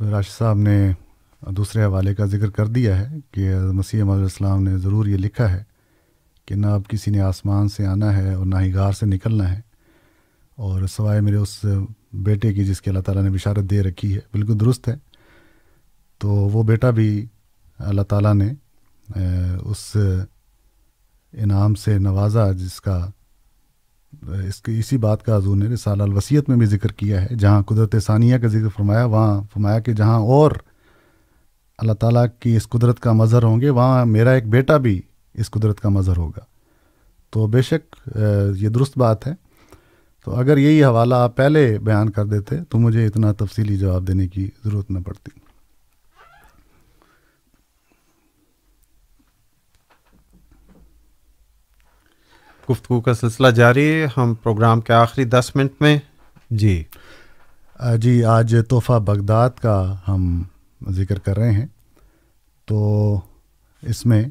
راشد 0.00 0.38
صاحب 0.38 0.56
نے 0.56 0.92
دوسرے 1.40 1.84
حوالے 1.84 2.14
کا 2.14 2.24
ذکر 2.24 2.50
کر 2.50 2.66
دیا 2.66 2.98
ہے 2.98 3.16
کہ 3.30 3.54
مسیح 3.72 4.02
علیہ 4.02 4.12
السلام 4.12 4.62
نے 4.62 4.76
ضرور 4.78 5.06
یہ 5.06 5.16
لکھا 5.16 5.52
ہے 5.52 5.62
کہ 6.46 6.54
نہ 6.54 6.66
اب 6.66 6.82
کسی 6.88 7.10
نے 7.10 7.20
آسمان 7.20 7.68
سے 7.68 7.86
آنا 7.86 8.16
ہے 8.16 8.34
اور 8.34 8.46
نہ 8.46 8.54
ہی 8.60 8.74
غار 8.74 8.92
سے 8.92 9.06
نکلنا 9.06 9.52
ہے۔ 9.52 9.60
اور 10.56 10.86
سوائے 10.86 11.20
میرے 11.20 11.36
اس 11.36 11.64
بیٹے 12.12 12.54
کی 12.54 12.64
جس 12.64 12.80
کی 12.82 12.90
اللہ 12.90 13.00
تعالیٰ 13.00 13.24
نے 13.24 13.30
بشارت 13.30 13.58
دے 13.58 13.82
رکھی 13.82 14.14
ہے 14.14 14.20
بالکل 14.32 14.60
درست 14.60 14.88
ہے۔ 14.88 15.09
تو 16.20 16.28
وہ 16.28 16.62
بیٹا 16.62 16.90
بھی 16.90 17.26
اللہ 17.78 18.02
تعالیٰ 18.02 18.34
نے 18.34 18.52
اس 19.64 19.96
انعام 21.32 21.74
سے 21.74 21.98
نوازا، 21.98 22.52
جس 22.52 22.80
کا، 22.80 23.10
اس 24.46 24.62
کی 24.62 24.78
اسی 24.78 24.96
بات 24.96 25.24
کا 25.24 25.36
حضور 25.36 25.56
نے 25.56 25.66
رسالہ 25.66 26.02
الوسیت 26.02 26.48
میں 26.48 26.56
بھی 26.56 26.66
ذکر 26.66 26.92
کیا 26.92 27.22
ہے، 27.22 27.34
جہاں 27.38 27.62
قدرت 27.62 27.94
ثانیہ 28.06 28.38
کا 28.38 28.46
ذکر 28.46 28.68
فرمایا، 28.68 29.04
وہاں 29.04 29.40
فرمایا 29.52 29.80
کہ 29.80 29.92
جہاں 29.92 30.18
اور 30.18 30.50
اللہ 31.78 31.92
تعالیٰ 31.92 32.26
کی 32.40 32.56
اس 32.56 32.68
قدرت 32.68 33.00
کا 33.00 33.12
مظہر 33.12 33.42
ہوں 33.42 33.60
گے، 33.60 33.70
وہاں 33.70 34.06
میرا 34.06 34.30
ایک 34.30 34.48
بیٹا 34.48 34.76
بھی 34.76 35.02
اس 35.34 35.50
قدرت 35.50 35.80
کا 35.80 35.88
مظہر 35.88 36.16
ہوگا۔ 36.16 36.44
تو 37.30 37.46
بے 37.46 37.62
شک 37.62 38.08
یہ 38.56 38.68
درست 38.68 38.98
بات 38.98 39.26
ہے۔ 39.26 39.32
تو 40.24 40.34
اگر 40.34 40.56
یہی 40.56 40.84
حوالہ 40.84 41.14
آپ 41.14 41.36
پہلے 41.36 41.78
بیان 41.78 42.10
کر 42.10 42.24
دیتے، 42.24 42.64
تو 42.68 42.78
مجھے 42.78 43.06
اتنا 43.06 43.32
تفصیلی 43.32 43.76
جواب 43.76 44.08
دینے 44.08 44.28
کی 44.28 44.50
ضرورت 44.64 44.90
نہ 44.90 44.98
پڑتی۔ 44.98 45.49
گفتگو 52.70 53.00
کا 53.00 53.14
سلسلہ 53.14 53.48
جاری 53.48 53.88
ہے 53.88 54.06
ہم 54.16 54.34
پروگرام 54.42 54.80
کے 54.80 54.92
آخری 54.92 55.24
دس 55.24 55.52
منٹ 55.54 55.70
میں۔ 55.80 55.98
جی۔ 56.50 56.84
جی 57.98 58.24
آج 58.24 58.56
تحفہ 58.68 58.92
بغداد 58.92 59.50
کا 59.62 59.96
ہم 60.08 60.42
ذکر 60.90 61.18
کر 61.18 61.36
رہے 61.36 61.52
ہیں۔ 61.52 61.66
تو 62.64 63.20
اس 63.82 64.06
میں 64.06 64.24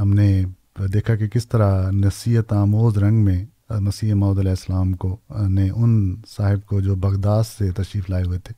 ہم 0.00 0.12
نے 0.12 0.44
دیکھا 0.92 1.16
کہ 1.16 1.28
کس 1.28 1.48
طرح 1.48 1.90
نصیحت 1.90 2.52
آموز 2.52 2.98
رنگ 2.98 3.24
میں 3.24 3.44
مسیح 3.70 4.14
محدود 4.14 4.38
علیہ 4.38 4.50
السلام 4.50 4.92
کو، 4.92 5.16
نے 5.48 5.70
ان 5.70 6.16
صاحب 6.28 6.66
کو 6.66 6.80
جو 6.80 6.94
بغداد 6.94 7.42
سے 7.58 7.70
تشریف 7.70 8.10
لائے 8.10 8.24
ہوئے 8.24 8.38
تھے۔ 8.38 8.54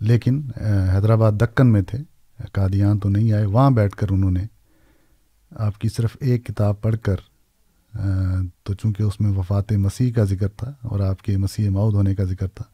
لیکن 0.00 0.42
حیدرآباد 0.94 1.32
دکن 1.32 1.72
میں 1.72 1.82
تھے، 1.82 1.98
قادیان 2.52 2.98
تو 2.98 3.08
نہیں 3.08 3.32
آئے، 3.32 3.44
وہاں 3.44 3.70
بیٹھ 3.70 3.96
کر 3.96 4.06
انہوں 4.10 4.30
نے 4.30 4.44
آپ 5.50 5.78
کی 5.78 5.88
صرف 5.88 6.16
ایک 6.20 6.46
کتاب 6.46 6.80
پڑھ 6.80 6.96
کر 7.02 7.16
تو 8.62 8.74
چونکہ 8.74 9.02
اس 9.02 9.20
میں 9.20 9.30
وفات 9.30 9.72
مسیح 9.72 10.12
کا 10.12 10.24
ذکر 10.24 10.48
تھا 10.48 10.72
اور 10.82 11.00
آپ 11.00 11.22
کے 11.22 11.36
مسیح 11.36 11.70
مود 11.70 11.94
ہونے 11.94 12.14
کا 12.14 12.24
ذکر 12.24 12.48
تھا، 12.48 12.64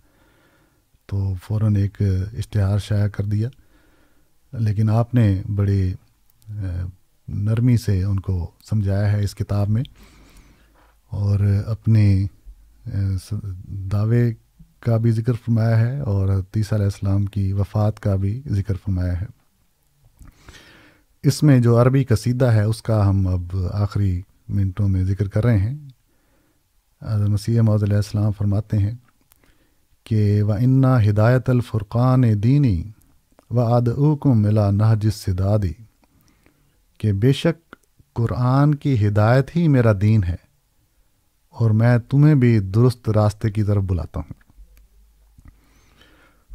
تو 1.06 1.32
فوراً 1.42 1.76
ایک 1.76 2.02
اشتہار 2.38 2.78
شائع 2.78 3.08
کر 3.08 3.24
دیا۔ 3.24 3.48
لیکن 4.52 4.90
آپ 4.90 5.14
نے 5.14 5.42
بڑے 5.56 5.92
نرمی 7.28 7.76
سے 7.76 8.02
ان 8.04 8.20
کو 8.20 8.50
سمجھایا 8.70 9.12
ہے 9.12 9.22
اس 9.24 9.34
کتاب 9.34 9.68
میں 9.68 9.82
اور 11.12 11.40
اپنے 11.66 12.26
دعوے 13.92 14.32
کا 14.80 14.96
بھی 14.96 15.10
ذکر 15.10 15.32
فرمایا 15.32 15.78
ہے 15.80 15.98
اور 16.00 16.28
تیسہ 16.50 16.74
علیہ 16.74 16.84
السلام 16.84 17.24
کی 17.26 17.52
وفات 17.52 18.00
کا 18.00 18.16
بھی 18.16 18.40
ذکر 18.50 18.74
فرمایا 18.74 19.20
ہے۔ 19.20 19.26
اس 21.24 21.42
میں 21.42 21.58
جو 21.60 21.80
عربی 21.82 22.04
قصیدہ 22.04 22.44
ہے 22.44 22.62
اس 22.62 22.82
کا 22.82 23.08
ہم 23.08 23.26
اب 23.28 23.56
آخری 23.72 24.20
منٹوں 24.48 24.88
میں 24.88 25.04
ذکر 25.04 25.28
کر 25.28 25.44
رہے 25.44 25.58
ہیں۔ 25.58 25.78
مسیح 27.28 27.60
محدود 27.60 27.82
علیہ 27.82 27.96
السلام 27.96 28.32
فرماتے 28.32 28.78
ہیں 28.78 28.94
کہ 30.04 30.42
و 30.42 30.52
انا 30.52 31.04
ہدایت 31.04 31.50
الفرقان 31.50 32.42
دینی 32.42 32.82
و 33.50 33.60
ادعوکم 33.60 34.42
ملا 34.42 34.70
نہج 34.70 35.08
صدادی 35.14 35.72
کہ 36.98 37.12
بے 37.12 37.32
شک 37.32 37.76
قرآن 38.12 38.74
کی 38.74 39.06
ہدایت 39.06 39.56
ہی 39.56 39.68
میرا 39.68 39.92
دین 40.00 40.24
ہے 40.24 40.36
اور 41.50 41.70
میں 41.70 41.98
تمہیں 41.98 42.34
بھی 42.34 42.58
درست 42.58 43.10
راستے 43.10 43.50
کی 43.50 43.62
طرف 43.62 43.82
بلاتا 43.82 44.20
ہوں۔ 44.20 44.42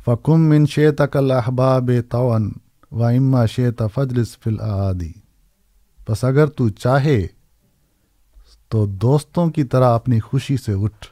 فکم 0.05 0.41
من 0.41 0.65
شیت 0.65 1.01
اکل 1.01 1.31
احباب 1.31 1.91
تون 2.09 2.51
و 2.91 3.03
اما 3.03 3.45
شیت 3.45 3.81
فجرس 3.93 4.37
فل 4.37 4.59
آدی 4.59 5.11
بس 6.09 6.23
اگر 6.23 6.47
تو 6.47 6.69
چاہے 6.69 7.27
تو 8.69 8.85
دوستوں 8.85 9.49
کی 9.49 9.63
طرح 9.63 9.95
اپنی 9.95 10.19
خوشی 10.19 10.57
سے 10.57 10.73
اٹھ۔ 10.73 11.07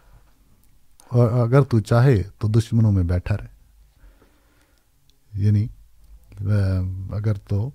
اور 1.10 1.32
اگر 1.32 1.62
تو 1.62 1.80
چاہے 1.80 2.24
تو 2.40 2.48
دشمنوں 2.48 2.92
میں 2.92 3.04
بیٹھا 3.04 3.38
رہے۔ 3.38 3.56
یعنی 5.34 5.68
اگر 7.12 7.34
تو 7.34 7.70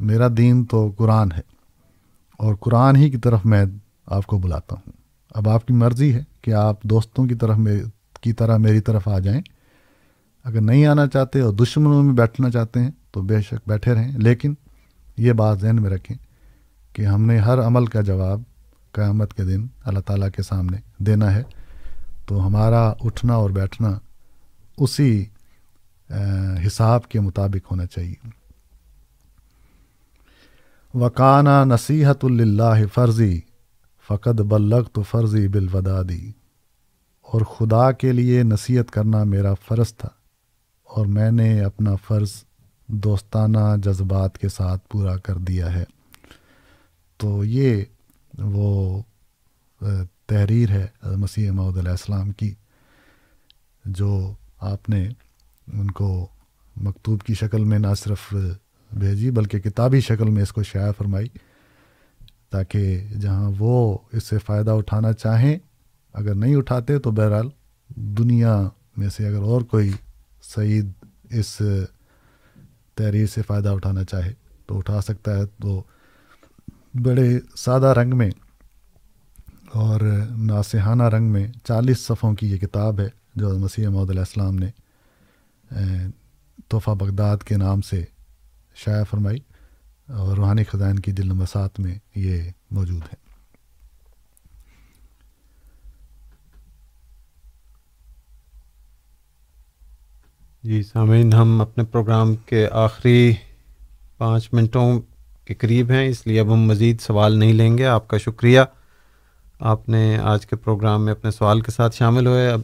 میرا 0.00 0.28
دین 0.36 0.64
تو 0.64 0.92
قرآن 0.96 1.32
ہے۔ 1.32 1.40
اور 2.38 2.54
قرآن 2.54 2.96
ہی 2.96 3.10
کی 3.10 3.16
طرف 3.16 3.40
میں 3.44 3.64
آپ 4.06 4.26
کو 4.26 4.38
بلاتا 4.38 4.74
ہوں۔ 4.74 4.92
اب 5.30 5.48
آپ 5.48 5.66
کی 5.66 5.74
مرضی 5.74 6.14
ہے 6.14 6.22
کہ 6.42 6.54
آپ 6.54 6.82
دوستوں 6.82 7.26
کی 7.26 7.34
طرف 7.34 7.56
میں، 7.56 7.82
کی 8.20 8.32
طرح 8.32 8.56
میری 8.56 8.80
طرف 8.80 9.08
آ 9.08 9.18
جائیں۔ 9.18 9.42
اگر 10.44 10.60
نہیں 10.60 10.86
آنا 10.86 11.06
چاہتے 11.06 11.40
اور 11.40 11.54
دشمنوں 11.54 12.02
میں 12.02 12.14
بیٹھنا 12.14 12.50
چاہتے 12.50 12.80
ہیں 12.80 12.90
تو 13.10 13.22
بے 13.22 13.42
شک 13.42 13.54
بیٹھے 13.66 13.94
رہیں۔ 13.94 14.18
لیکن 14.18 14.54
یہ 15.16 15.32
بات 15.32 15.60
ذہن 15.60 15.82
میں 15.82 15.90
رکھیں 15.90 16.16
کہ 16.92 17.06
ہم 17.06 17.22
نے 17.22 17.38
ہر 17.38 17.62
عمل 17.62 17.86
کا 17.86 18.00
جواب 18.00 18.42
قیامت 18.92 19.34
کے 19.34 19.44
دن 19.44 19.66
اللہ 19.84 20.00
تعالیٰ 20.00 20.30
کے 20.30 20.42
سامنے 20.42 20.76
دینا 20.98 21.34
ہے۔ 21.34 21.42
تو 22.26 22.46
ہمارا 22.46 22.92
اٹھنا 23.00 23.34
اور 23.34 23.50
بیٹھنا 23.50 23.98
اسی 24.76 25.24
حساب 26.66 27.08
کے 27.08 27.20
مطابق 27.20 27.70
ہونا 27.70 27.86
چاہیے۔ 27.86 28.28
وکانہ 30.94 31.64
نصیحت 31.64 32.24
اللہ 32.24 32.86
فرضی 32.94 33.40
فقط 34.08 34.40
بلغ 34.40 34.82
تو 34.84 35.02
فرضی 35.02 35.48
بالودادی 35.48 36.30
اور 37.20 37.40
خدا 37.40 37.92
کے 37.92 38.12
لیے 38.12 38.42
نصیحت 38.42 38.90
کرنا 38.90 39.24
میرا 39.24 39.54
فرض 39.54 39.94
تھا 39.94 40.08
اور 40.84 41.06
میں 41.06 41.30
نے 41.30 41.60
اپنا 41.60 41.94
فرض 41.96 42.32
دوستانہ 42.86 43.58
جذبات 43.82 44.38
کے 44.38 44.48
ساتھ 44.48 44.88
پورا 44.88 45.16
کر 45.16 45.34
دیا 45.34 45.74
ہے۔ 45.74 45.84
تو 47.16 47.44
یہ 47.44 47.84
وہ 48.40 49.02
تحریر 50.26 50.70
ہے 50.70 50.86
مسیح 51.16 51.50
محدود 51.50 51.78
علیہ 51.78 51.90
السلام 51.90 52.30
کی، 52.32 52.52
جو 53.84 54.32
آپ 54.70 54.88
نے 54.88 55.02
ان 55.66 55.90
کو 55.90 56.26
مکتوب 56.76 57.22
کی 57.22 57.34
شکل 57.34 57.64
میں 57.64 57.78
نہ 57.78 57.94
صرف 57.98 58.32
بھیجی 58.90 59.30
بلکہ 59.30 59.58
کتابی 59.60 60.00
شکل 60.00 60.30
میں 60.30 60.42
اس 60.42 60.52
کو 60.52 60.62
شائع 60.62 60.90
فرمائی 60.98 61.28
تاکہ 62.50 63.08
جہاں 63.20 63.50
وہ 63.58 63.98
اس 64.12 64.24
سے 64.24 64.38
فائدہ 64.38 64.70
اٹھانا 64.70 65.12
چاہیں، 65.12 65.56
اگر 66.14 66.34
نہیں 66.34 66.56
اٹھاتے 66.56 66.98
تو 66.98 67.10
بہرحال 67.10 67.48
دنیا 68.18 68.56
میں 68.96 69.08
سے 69.08 69.26
اگر 69.28 69.42
اور 69.42 69.62
کوئی 69.70 69.90
سعید 70.44 70.90
اس 71.30 71.60
تحریر 72.96 73.26
سے 73.26 73.42
فائدہ 73.46 73.68
اٹھانا 73.68 74.04
چاہے 74.04 74.32
تو 74.66 74.78
اٹھا 74.78 75.00
سکتا 75.00 75.36
ہے، 75.38 75.46
تو 75.46 75.82
بڑے 76.94 77.38
سادہ 77.56 77.86
رنگ 77.86 78.16
میں 78.16 78.30
اور 79.72 80.00
ناسحانہ 80.38 81.02
رنگ 81.02 81.32
میں 81.32 81.46
چالیس 81.64 82.00
صفوں 82.00 82.34
کی 82.34 82.50
یہ 82.52 82.58
کتاب 82.58 83.00
ہے 83.00 83.08
جو 83.34 83.58
مسیح 83.58 83.88
محدود 83.88 84.10
علیہ 84.10 84.20
السلام 84.20 84.54
نے 84.54 84.70
تحفہ 86.68 86.90
بغداد 86.90 87.36
کے 87.36 87.56
نام 87.56 87.80
سے 87.80 88.04
شائع 88.74 89.02
فرمائی 89.02 89.38
اور 90.06 90.36
روحانی 90.36 90.64
خزائن 90.64 90.98
کی 90.98 91.12
دل 91.12 91.32
مسات 91.32 91.80
میں 91.80 91.98
یہ 92.14 92.50
موجود 92.70 93.02
ہے۔ 93.02 93.30
جی 100.62 100.82
سامعین، 100.82 101.32
ہم 101.32 101.60
اپنے 101.60 101.84
پروگرام 101.84 102.36
کے 102.36 102.66
آخری 102.72 103.32
پانچ 104.18 104.52
منٹوں 104.52 105.00
کے 105.44 105.54
قریب 105.54 105.90
ہیں، 105.90 106.06
اس 106.06 106.26
لیے 106.26 106.40
اب 106.40 106.52
ہم 106.52 106.60
مزید 106.60 107.00
سوال 107.00 107.38
نہیں 107.38 107.52
لیں 107.52 107.78
گے۔ 107.78 107.86
آپ 107.86 108.08
کا 108.08 108.18
شکریہ۔ 108.18 108.60
آپ 109.60 109.88
نے 109.88 110.18
آج 110.18 110.46
کے 110.46 110.56
پروگرام 110.56 111.04
میں 111.04 111.12
اپنے 111.12 111.30
سوال 111.30 111.60
کے 111.60 111.70
ساتھ 111.70 111.96
شامل 111.96 112.26
ہوئے۔ 112.26 112.50
اب 112.50 112.60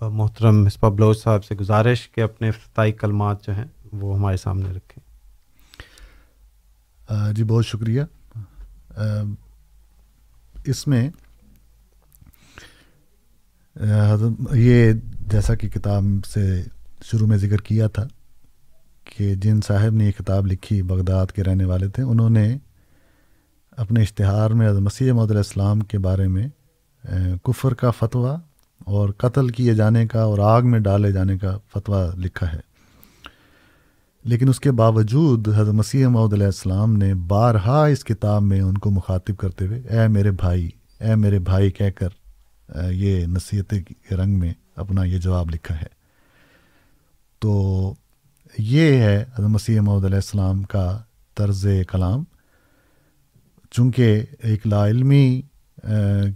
اب 0.00 0.12
محترم 0.12 0.64
مصباح 0.64 0.90
بلوچ 0.90 1.22
صاحب 1.22 1.44
سے 1.44 1.54
گزارش 1.54 2.10
کہ 2.10 2.20
اپنے 2.20 2.48
افتتاحی 2.48 2.92
کلمات 2.92 3.46
جو 3.46 3.54
ہیں 3.54 3.64
وہ 3.92 4.16
ہمارے 4.16 4.36
سامنے 4.36 4.70
رکھیں۔ 4.70 5.06
جی 7.34 7.44
بہت 7.44 7.66
شکریہ۔ 7.66 8.02
اس 10.64 10.86
میں 10.86 11.10
یہ 14.52 14.92
جیسا 15.30 15.54
کہ 15.54 15.68
کتاب 15.68 16.02
سے 16.26 16.62
شروع 17.02 17.26
میں 17.26 17.36
ذکر 17.36 17.56
کیا 17.56 17.86
تھا 17.86 18.06
کہ 19.06 19.34
جن 19.34 19.60
صاحب 19.66 19.90
نے 19.90 20.06
یہ 20.06 20.10
کتاب 20.10 20.46
لکھی 20.46 20.82
بغداد 20.82 21.26
کے 21.26 21.44
رہنے 21.44 21.64
والے 21.64 21.88
تھے، 21.88 22.02
انہوں 22.02 22.30
نے 22.30 22.58
اپنے 23.70 24.02
اشتہار 24.02 24.50
میں 24.50 24.72
مسیح 24.72 25.12
محدود 25.12 25.36
السلام 25.36 25.80
کے 25.80 25.98
بارے 25.98 26.28
میں 26.28 26.48
کفر 27.42 27.74
کا 27.74 27.90
فتویٰ 27.90 28.36
اور 28.78 29.08
قتل 29.08 29.48
کیے 29.48 29.74
جانے 29.74 30.06
کا 30.06 30.22
اور 30.22 30.38
آگ 30.38 30.62
میں 30.62 30.78
ڈالے 30.78 31.12
جانے 31.12 31.38
کا 31.38 31.58
فتویٰ 31.74 32.10
لکھا 32.16 32.52
ہے۔ 32.52 32.60
لیکن 34.24 34.48
اس 34.48 34.60
کے 34.60 34.72
باوجود 34.72 35.48
حضرت 35.48 35.74
مسیح 35.74 36.06
محدود 36.06 36.32
علیہ 36.32 36.46
السلام 36.46 36.96
نے 36.96 37.14
بارہا 37.14 37.84
اس 37.84 38.04
کتاب 38.04 38.42
میں 38.42 38.60
ان 38.60 38.78
کو 38.78 38.90
مخاطب 38.90 39.36
کرتے 39.36 39.66
ہوئے، 39.66 39.80
اے 39.80 40.08
میرے 40.08 40.30
بھائی، 40.30 40.70
اے 41.00 41.14
میرے 41.14 41.38
بھائی 41.38 41.70
کہہ 41.70 41.90
کر 41.90 42.08
یہ 42.90 43.26
نصیحت 43.26 43.74
کے 44.08 44.16
رنگ 44.16 44.38
میں 44.38 44.52
اپنا 44.76 45.04
یہ 45.04 45.18
جواب 45.18 45.50
لکھا 45.50 45.76
ہے۔ 45.76 45.96
تو 47.38 47.94
یہ 48.58 48.96
ہے 49.00 49.16
حضرت 49.34 49.48
مسیح 49.50 49.80
محدود 49.80 50.04
علیہ 50.04 50.16
السلام 50.16 50.62
کا 50.62 50.86
طرز 51.36 51.66
کلام۔ 51.88 52.22
چونکہ 53.72 54.22
ایک 54.42 54.66
لا 54.66 54.86
علمی 54.88 55.40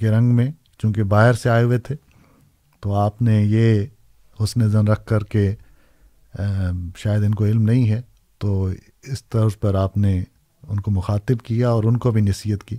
کے 0.00 0.10
رنگ 0.10 0.34
میں 0.36 0.50
چونکہ 0.78 1.02
باہر 1.02 1.32
سے 1.32 1.50
آئے 1.50 1.64
ہوئے 1.64 1.78
تھے، 1.78 1.94
تو 2.82 2.94
آپ 2.94 3.22
نے 3.22 3.42
یہ 3.42 3.84
حسن 4.38 4.68
زن 4.70 4.88
رکھ 4.88 5.04
کر 5.06 5.24
کے 5.24 5.54
شاید 6.96 7.24
ان 7.24 7.34
کو 7.34 7.44
علم 7.44 7.62
نہیں 7.62 7.88
ہے، 7.90 8.00
تو 8.40 8.68
اس 9.02 9.24
طرز 9.24 9.58
پر 9.60 9.74
آپ 9.74 9.96
نے 9.96 10.22
ان 10.62 10.80
کو 10.80 10.90
مخاطب 10.90 11.44
کیا 11.44 11.70
اور 11.70 11.84
ان 11.84 11.96
کو 11.96 12.10
بھی 12.10 12.20
نصیحت 12.22 12.64
کی 12.64 12.76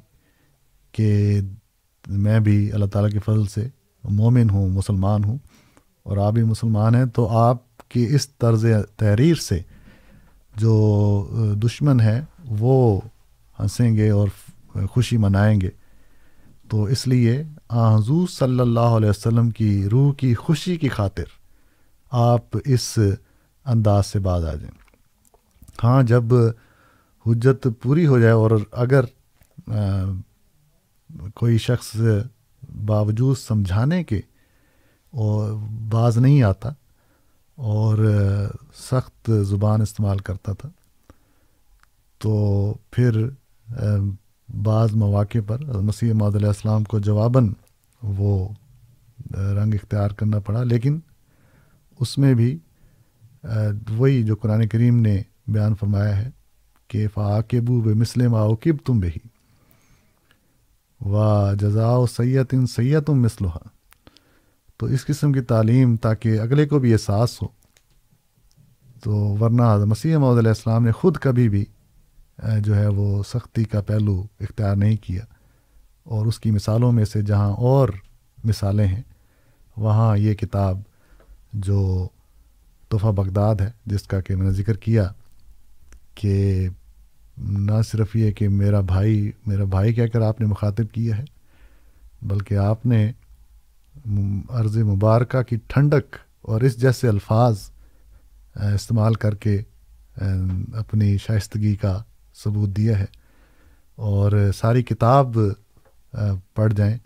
کہ 0.94 1.40
میں 2.08 2.40
بھی 2.40 2.72
اللہ 2.72 2.86
تعالیٰ 2.86 3.12
کے 3.12 3.20
فضل 3.20 3.46
سے 3.46 3.68
مومن 4.04 4.50
ہوں، 4.50 4.70
مسلمان 4.70 5.24
ہوں 5.24 5.38
اور 6.04 6.18
آپ 6.18 6.34
بھی 6.34 6.44
مسلمان 6.44 6.96
ہیں، 6.96 7.06
تو 7.06 7.28
آپ 7.40 7.71
کی 7.92 8.06
اس 8.16 8.30
طرز 8.30 8.66
تحریر 8.98 9.36
سے 9.36 9.60
جو 10.56 10.74
دشمن 11.64 12.00
ہے 12.00 12.20
وہ 12.60 13.00
ہنسیں 13.60 13.96
گے 13.96 14.10
اور 14.10 14.28
خوشی 14.90 15.18
منائیں 15.18 15.62
گے۔ 15.62 15.70
تو 16.70 16.84
اس 16.84 17.08
لیے 17.08 17.44
حضور 17.70 18.28
صلی 18.28 18.60
اللہ 18.60 18.96
علیہ 18.98 19.10
وسلم 19.10 19.50
کی 19.50 19.90
روح 19.90 20.14
کی 20.14 20.34
خوشی 20.36 20.76
کی 20.78 20.90
خاطر 20.90 21.24
آپ 22.12 22.58
اس 22.66 23.00
انداز 23.66 24.06
سے 24.06 24.20
بعد 24.20 24.42
آ 24.42 24.54
جائیں۔ 24.56 24.78
ہاں 25.84 26.04
جب 26.04 26.34
حجت 27.26 27.68
پوری 27.82 28.08
ہو 28.08 28.20
جائے 28.20 28.34
اور 28.34 28.52
اگر 28.72 29.06
کوئی 31.36 31.58
شخص 31.58 31.96
باوجود 32.86 33.38
سمجھانے 33.38 34.04
کے 34.04 34.20
اور 35.14 35.52
باز 35.92 36.18
نہیں 36.18 36.44
آتا 36.44 36.70
اور 37.62 37.98
سخت 38.74 39.32
زبان 39.42 39.82
استعمال 39.82 40.18
کرتا 40.18 40.54
تھا۔ 40.54 40.70
تو 42.18 42.32
پھر 42.92 43.30
بعض 44.64 44.96
مواقع 44.96 45.38
پر 45.48 45.64
مسیح 45.82 46.14
محدود 46.14 46.36
علیہ 46.36 46.48
السلام 46.48 46.84
کو 46.84 47.00
جواباً 47.00 47.54
وہ 48.04 48.50
رنگ 49.34 49.74
اختیار 49.74 50.10
کرنا 50.10 50.40
پڑا۔ 50.40 50.64
لیکن 50.64 51.00
اس 52.00 52.18
میں 52.18 52.34
بھی 52.34 52.58
وہی 53.98 54.24
جو 54.24 54.36
قرآن 54.36 54.68
کریم 54.68 55.00
نے 55.00 55.22
بیان 55.48 55.76
فرمایا 55.76 56.18
ہے 56.18 56.30
کہ 56.88 57.08
فاقبو 57.14 57.82
بے 57.82 57.94
مسلم 57.94 58.36
آؤکب 58.36 58.86
تم 58.86 59.00
بہی 59.00 59.28
و 61.10 61.50
جزاؤ 61.60 62.06
سید 62.06 62.46
ان 62.52 62.68
سیتم 62.68 63.22
مسلحہ 63.22 63.68
تو 64.82 64.88
اس 64.88 65.06
قسم 65.06 65.34
کی 65.34 65.42
تعلیم 65.42 65.98
تاکہ 65.98 66.40
اگلے 66.40 66.68
کو 66.68 66.80
بھی 66.80 66.94
احساس 66.94 67.42
ہو۔ 67.42 67.48
تو 69.04 69.16
ورنہ 69.16 69.86
مسیح 69.86 70.18
محدود 70.18 70.38
علیہ 70.38 70.50
السلام 70.50 70.84
نے 70.84 70.92
خود 70.92 71.18
کبھی 71.18 71.50
بھی 71.50 71.66
جو 72.60 72.76
ہے 72.76 72.88
وہ 72.88 73.24
سختی 73.24 73.64
کا 73.64 73.82
پہلو 73.82 74.24
اختیار 74.40 74.76
نہیں 74.76 74.98
کیا۔ 75.02 75.22
اور 76.04 76.26
اس 76.26 76.40
کی 76.40 76.52
مثالوں 76.52 76.92
میں 76.92 77.06
سے 77.06 77.22
جہاں 77.22 77.52
اور 77.52 77.90
مثالیں 78.44 78.88
ہیں، 78.88 79.02
وہاں 79.78 80.18
یہ 80.18 80.34
کتاب 80.34 80.80
جو 81.54 82.08
تحفہ 82.90 83.08
بغداد 83.08 83.56
ہے، 83.56 83.72
جس 83.86 84.04
کا 84.04 84.22
کہ 84.22 84.36
میں 84.36 84.46
نے 84.46 84.52
ذکر 84.52 84.78
کیا 84.78 85.12
کہ 86.16 86.68
نہ 87.38 87.82
صرف 87.92 88.16
یہ 88.16 88.32
کہ 88.32 88.50
میرا 88.50 88.80
بھائی 88.80 89.32
میرا 89.48 89.64
بھائی 89.64 89.94
کہہ 89.94 90.08
کر 90.08 90.22
آپ 90.22 90.42
نے 90.42 90.48
مخاطب 90.48 90.84
کیا 90.92 91.18
ہے، 91.18 91.24
بلکہ 92.22 92.56
آپ 92.56 92.86
نے 92.86 93.12
عرض 94.50 94.78
مبارکہ 94.78 95.42
کی 95.42 95.56
ٹھنڈک 95.68 96.16
اور 96.42 96.62
اس 96.62 96.82
جیسے 96.82 97.08
الفاظ 97.08 97.72
استعمال 98.56 99.14
کر 99.14 99.36
کے 99.36 99.62
اپنی 100.74 101.18
شائستگی 101.18 101.76
کا 101.76 102.04
ثبوت 102.44 102.70
دیا 102.70 103.00
ہے۔ 103.00 103.06
اور 103.96 104.52
ساری 104.58 104.84
کتاب 104.84 105.38
پڑھ 106.54 106.74
جائیں 106.74 106.98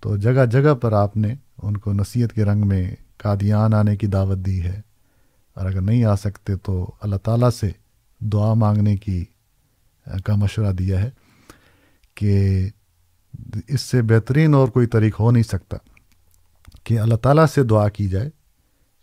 تو 0.00 0.16
جگہ 0.16 0.46
جگہ 0.46 0.74
پر 0.74 0.92
آپ 0.92 1.16
نے 1.16 1.34
ان 1.62 1.76
کو 1.76 1.92
نصیحت 1.92 2.32
کے 2.32 2.44
رنگ 2.44 2.68
میں 2.68 2.94
قادیان 3.16 3.74
آنے 3.74 3.96
کی 3.96 4.06
دعوت 4.06 4.38
دی 4.38 4.62
ہے۔ 4.62 4.80
اور 5.54 5.66
اگر 5.66 5.80
نہیں 5.80 6.04
آ 6.04 6.16
سکتے 6.16 6.56
تو 6.56 6.90
اللہ 7.00 7.16
تعالیٰ 7.16 7.50
سے 7.50 7.70
دعا 8.20 8.54
مانگنے 8.54 8.96
کی 8.96 9.24
کا 10.24 10.34
مشورہ 10.34 10.72
دیا 10.72 11.02
ہے 11.02 11.10
کہ 12.14 12.66
اس 13.68 13.80
سے 13.80 14.02
بہترین 14.02 14.54
اور 14.54 14.68
کوئی 14.68 14.86
طریق 14.86 15.20
ہو 15.20 15.30
نہیں 15.30 15.42
سکتا۔ 15.42 15.76
کہ 16.86 17.00
اللہ 17.00 17.14
تعالیٰ 17.14 17.46
سے 17.46 17.62
دعا 17.62 17.88
کی 17.88 18.08
جائے 18.08 18.30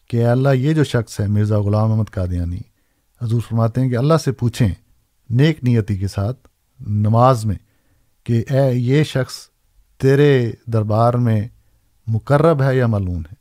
کہ 0.08 0.26
اللہ 0.26 0.50
یہ 0.50 0.74
جو 0.74 0.84
شخص 0.84 1.20
ہے 1.20 1.28
مرزا 1.28 1.60
غلام 1.60 1.92
احمد 1.92 2.12
قادیانی، 2.12 2.60
حضور 3.22 3.42
فرماتے 3.42 3.82
ہیں 3.82 3.90
کہ 3.90 3.98
اللہ 3.98 4.14
سے 4.24 4.32
پوچھیں 4.32 4.70
نیک 5.30 5.64
نیتی 5.64 5.98
کے 5.98 6.08
ساتھ 6.08 6.48
نماز 6.80 7.46
میں 7.46 7.56
کہ 8.24 8.44
اے 8.50 8.74
یہ 8.74 9.04
شخص 9.04 9.34
تیرے 9.98 10.52
دربار 10.68 11.14
میں 11.14 11.48
مقرب 12.08 12.62
ہے 12.62 12.78
یا 12.78 12.88
معلوم 12.88 13.20
ہے؟ 13.20 13.34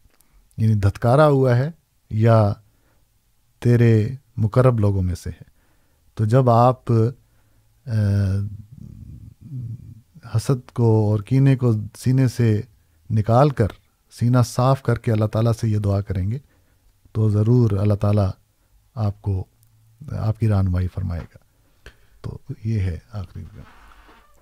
یعنی 0.57 0.75
دھتکارا 0.75 1.29
ہوا 1.29 1.57
ہے 1.57 1.71
یا 2.11 2.53
تیرے 3.61 4.09
مقرب 4.37 4.81
لوگوں 4.81 5.03
میں 5.03 5.15
سے 5.15 5.31
ہے؟ 5.31 5.45
تو 6.15 6.25
جب 6.25 6.51
آپ 6.51 6.93
حسد 10.37 10.71
کو 10.73 11.11
اور 11.11 11.21
کینے 11.21 11.57
کو 11.57 11.73
سینے 11.99 12.29
سے 12.29 12.61
نکال 13.11 13.51
کر 13.51 13.69
سینہ 14.21 14.39
صاف 14.47 14.83
کر 14.83 14.99
کے 14.99 15.13
اللہ 15.13 15.25
تعالیٰ 15.25 15.53
سے 15.61 15.69
یہ 15.69 15.79
دعا 15.79 16.01
کریں 16.01 16.31
گے 16.31 16.39
تو 17.13 17.29
ضرور 17.29 17.71
اللہ 17.71 17.95
تعالیٰ 17.95 18.31
آپ 18.95 19.23
کو، 19.23 19.45
آپ 20.19 20.41
کی 20.41 20.49
رہنمائی 20.49 20.89
فرمائے 20.95 21.21
گا۔ 21.21 21.39
تو 22.23 22.39
یہ 22.65 22.81
ہے 22.81 22.99
آخری 23.13 23.45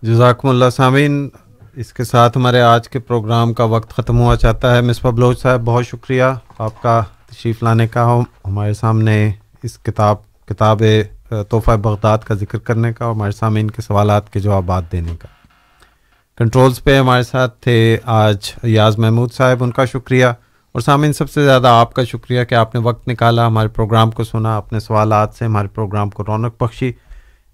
جزاکم 0.03 0.49
اللہ 0.49 0.71
سامعین، 0.77 1.29
اس 1.75 1.93
کے 1.93 2.05
ساتھ 2.05 2.39
ہمارے 2.39 2.61
آج 2.61 2.89
کے 2.89 2.99
پروگرام 2.99 3.53
کا 3.53 3.65
وقت 3.65 3.91
ختم 3.91 4.19
ہوا 4.19 4.37
چاہتا 4.37 4.77
ہے۔ 4.77 4.81
مصباح 4.81 5.13
بلوچ 5.13 5.43
صاحب، 5.43 5.61
بہت 5.65 5.87
شکریہ۔ 5.87 6.23
آپ 6.59 6.83
کا 6.83 7.03
تشریف 7.31 7.63
لانے 7.63 7.89
کا 7.89 8.21
ہمارے 8.47 8.75
سامنے 8.75 9.33
اس 9.63 9.79
کتاب 9.79 10.17
کتاب 10.47 10.83
تحفہ 11.29 11.77
بغداد 11.77 12.19
کا 12.19 12.35
ذکر 12.35 12.59
کرنے 12.59 12.93
کا 12.93 13.05
اور 13.05 13.15
ہمارے 13.15 13.33
سامعین 13.33 13.71
کے 13.71 13.83
سوالات 13.83 14.33
کے 14.33 14.41
جوابات 14.41 14.93
دینے 14.93 15.17
کا۔ 15.17 15.29
کنٹرولز 16.41 16.85
پہ 16.85 16.99
ہمارے 16.99 17.23
ساتھ 17.23 17.61
تھے 17.61 17.99
آج 18.05 18.53
ریاض 18.65 18.99
محمود 18.99 19.33
صاحب، 19.33 19.65
ان 19.65 19.71
کا 19.71 19.85
شکریہ۔ 19.85 20.27
اور 20.73 20.81
سامعین، 20.81 21.13
سب 21.13 21.31
سے 21.31 21.45
زیادہ 21.45 21.69
آپ 21.69 21.95
کا 21.95 22.05
شکریہ 22.05 22.45
کہ 22.45 22.55
آپ 22.55 22.75
نے 22.75 22.81
وقت 22.81 23.09
نکالا 23.09 23.47
ہمارے 23.47 23.69
پروگرام 23.69 24.11
کو 24.11 24.25
سنا، 24.25 24.57
اپنے 24.57 24.81
سوالات 24.81 25.35
سے 25.39 25.45
ہمارے 25.45 25.69
پروگرام 25.69 26.11
کو 26.11 26.25
رونق 26.29 26.63
بخشی۔ 26.63 26.93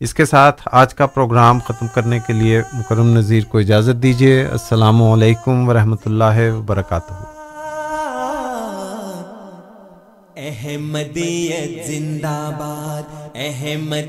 اس 0.01 0.15
کے 0.15 0.25
ساتھ 0.25 0.63
آج 0.73 0.95
کا 0.95 1.07
پروگرام 1.07 1.59
ختم 1.59 1.87
کرنے 1.95 2.19
کے 2.27 2.33
لیے 2.33 2.63
مکرم 2.73 3.17
نذیر 3.17 3.45
کو 3.45 3.59
اجازت 3.59 4.03
دیجیے 4.03 4.47
السلام 4.47 5.03
علیکم 5.03 5.69
ورحمۃ 5.69 6.03
اللہ 6.07 6.53
وبرکاتہ۔ 6.53 7.25
احمدیت 10.37 11.87
زندہ 11.87 12.51
باد، 12.59 13.29
احمد 13.35 14.05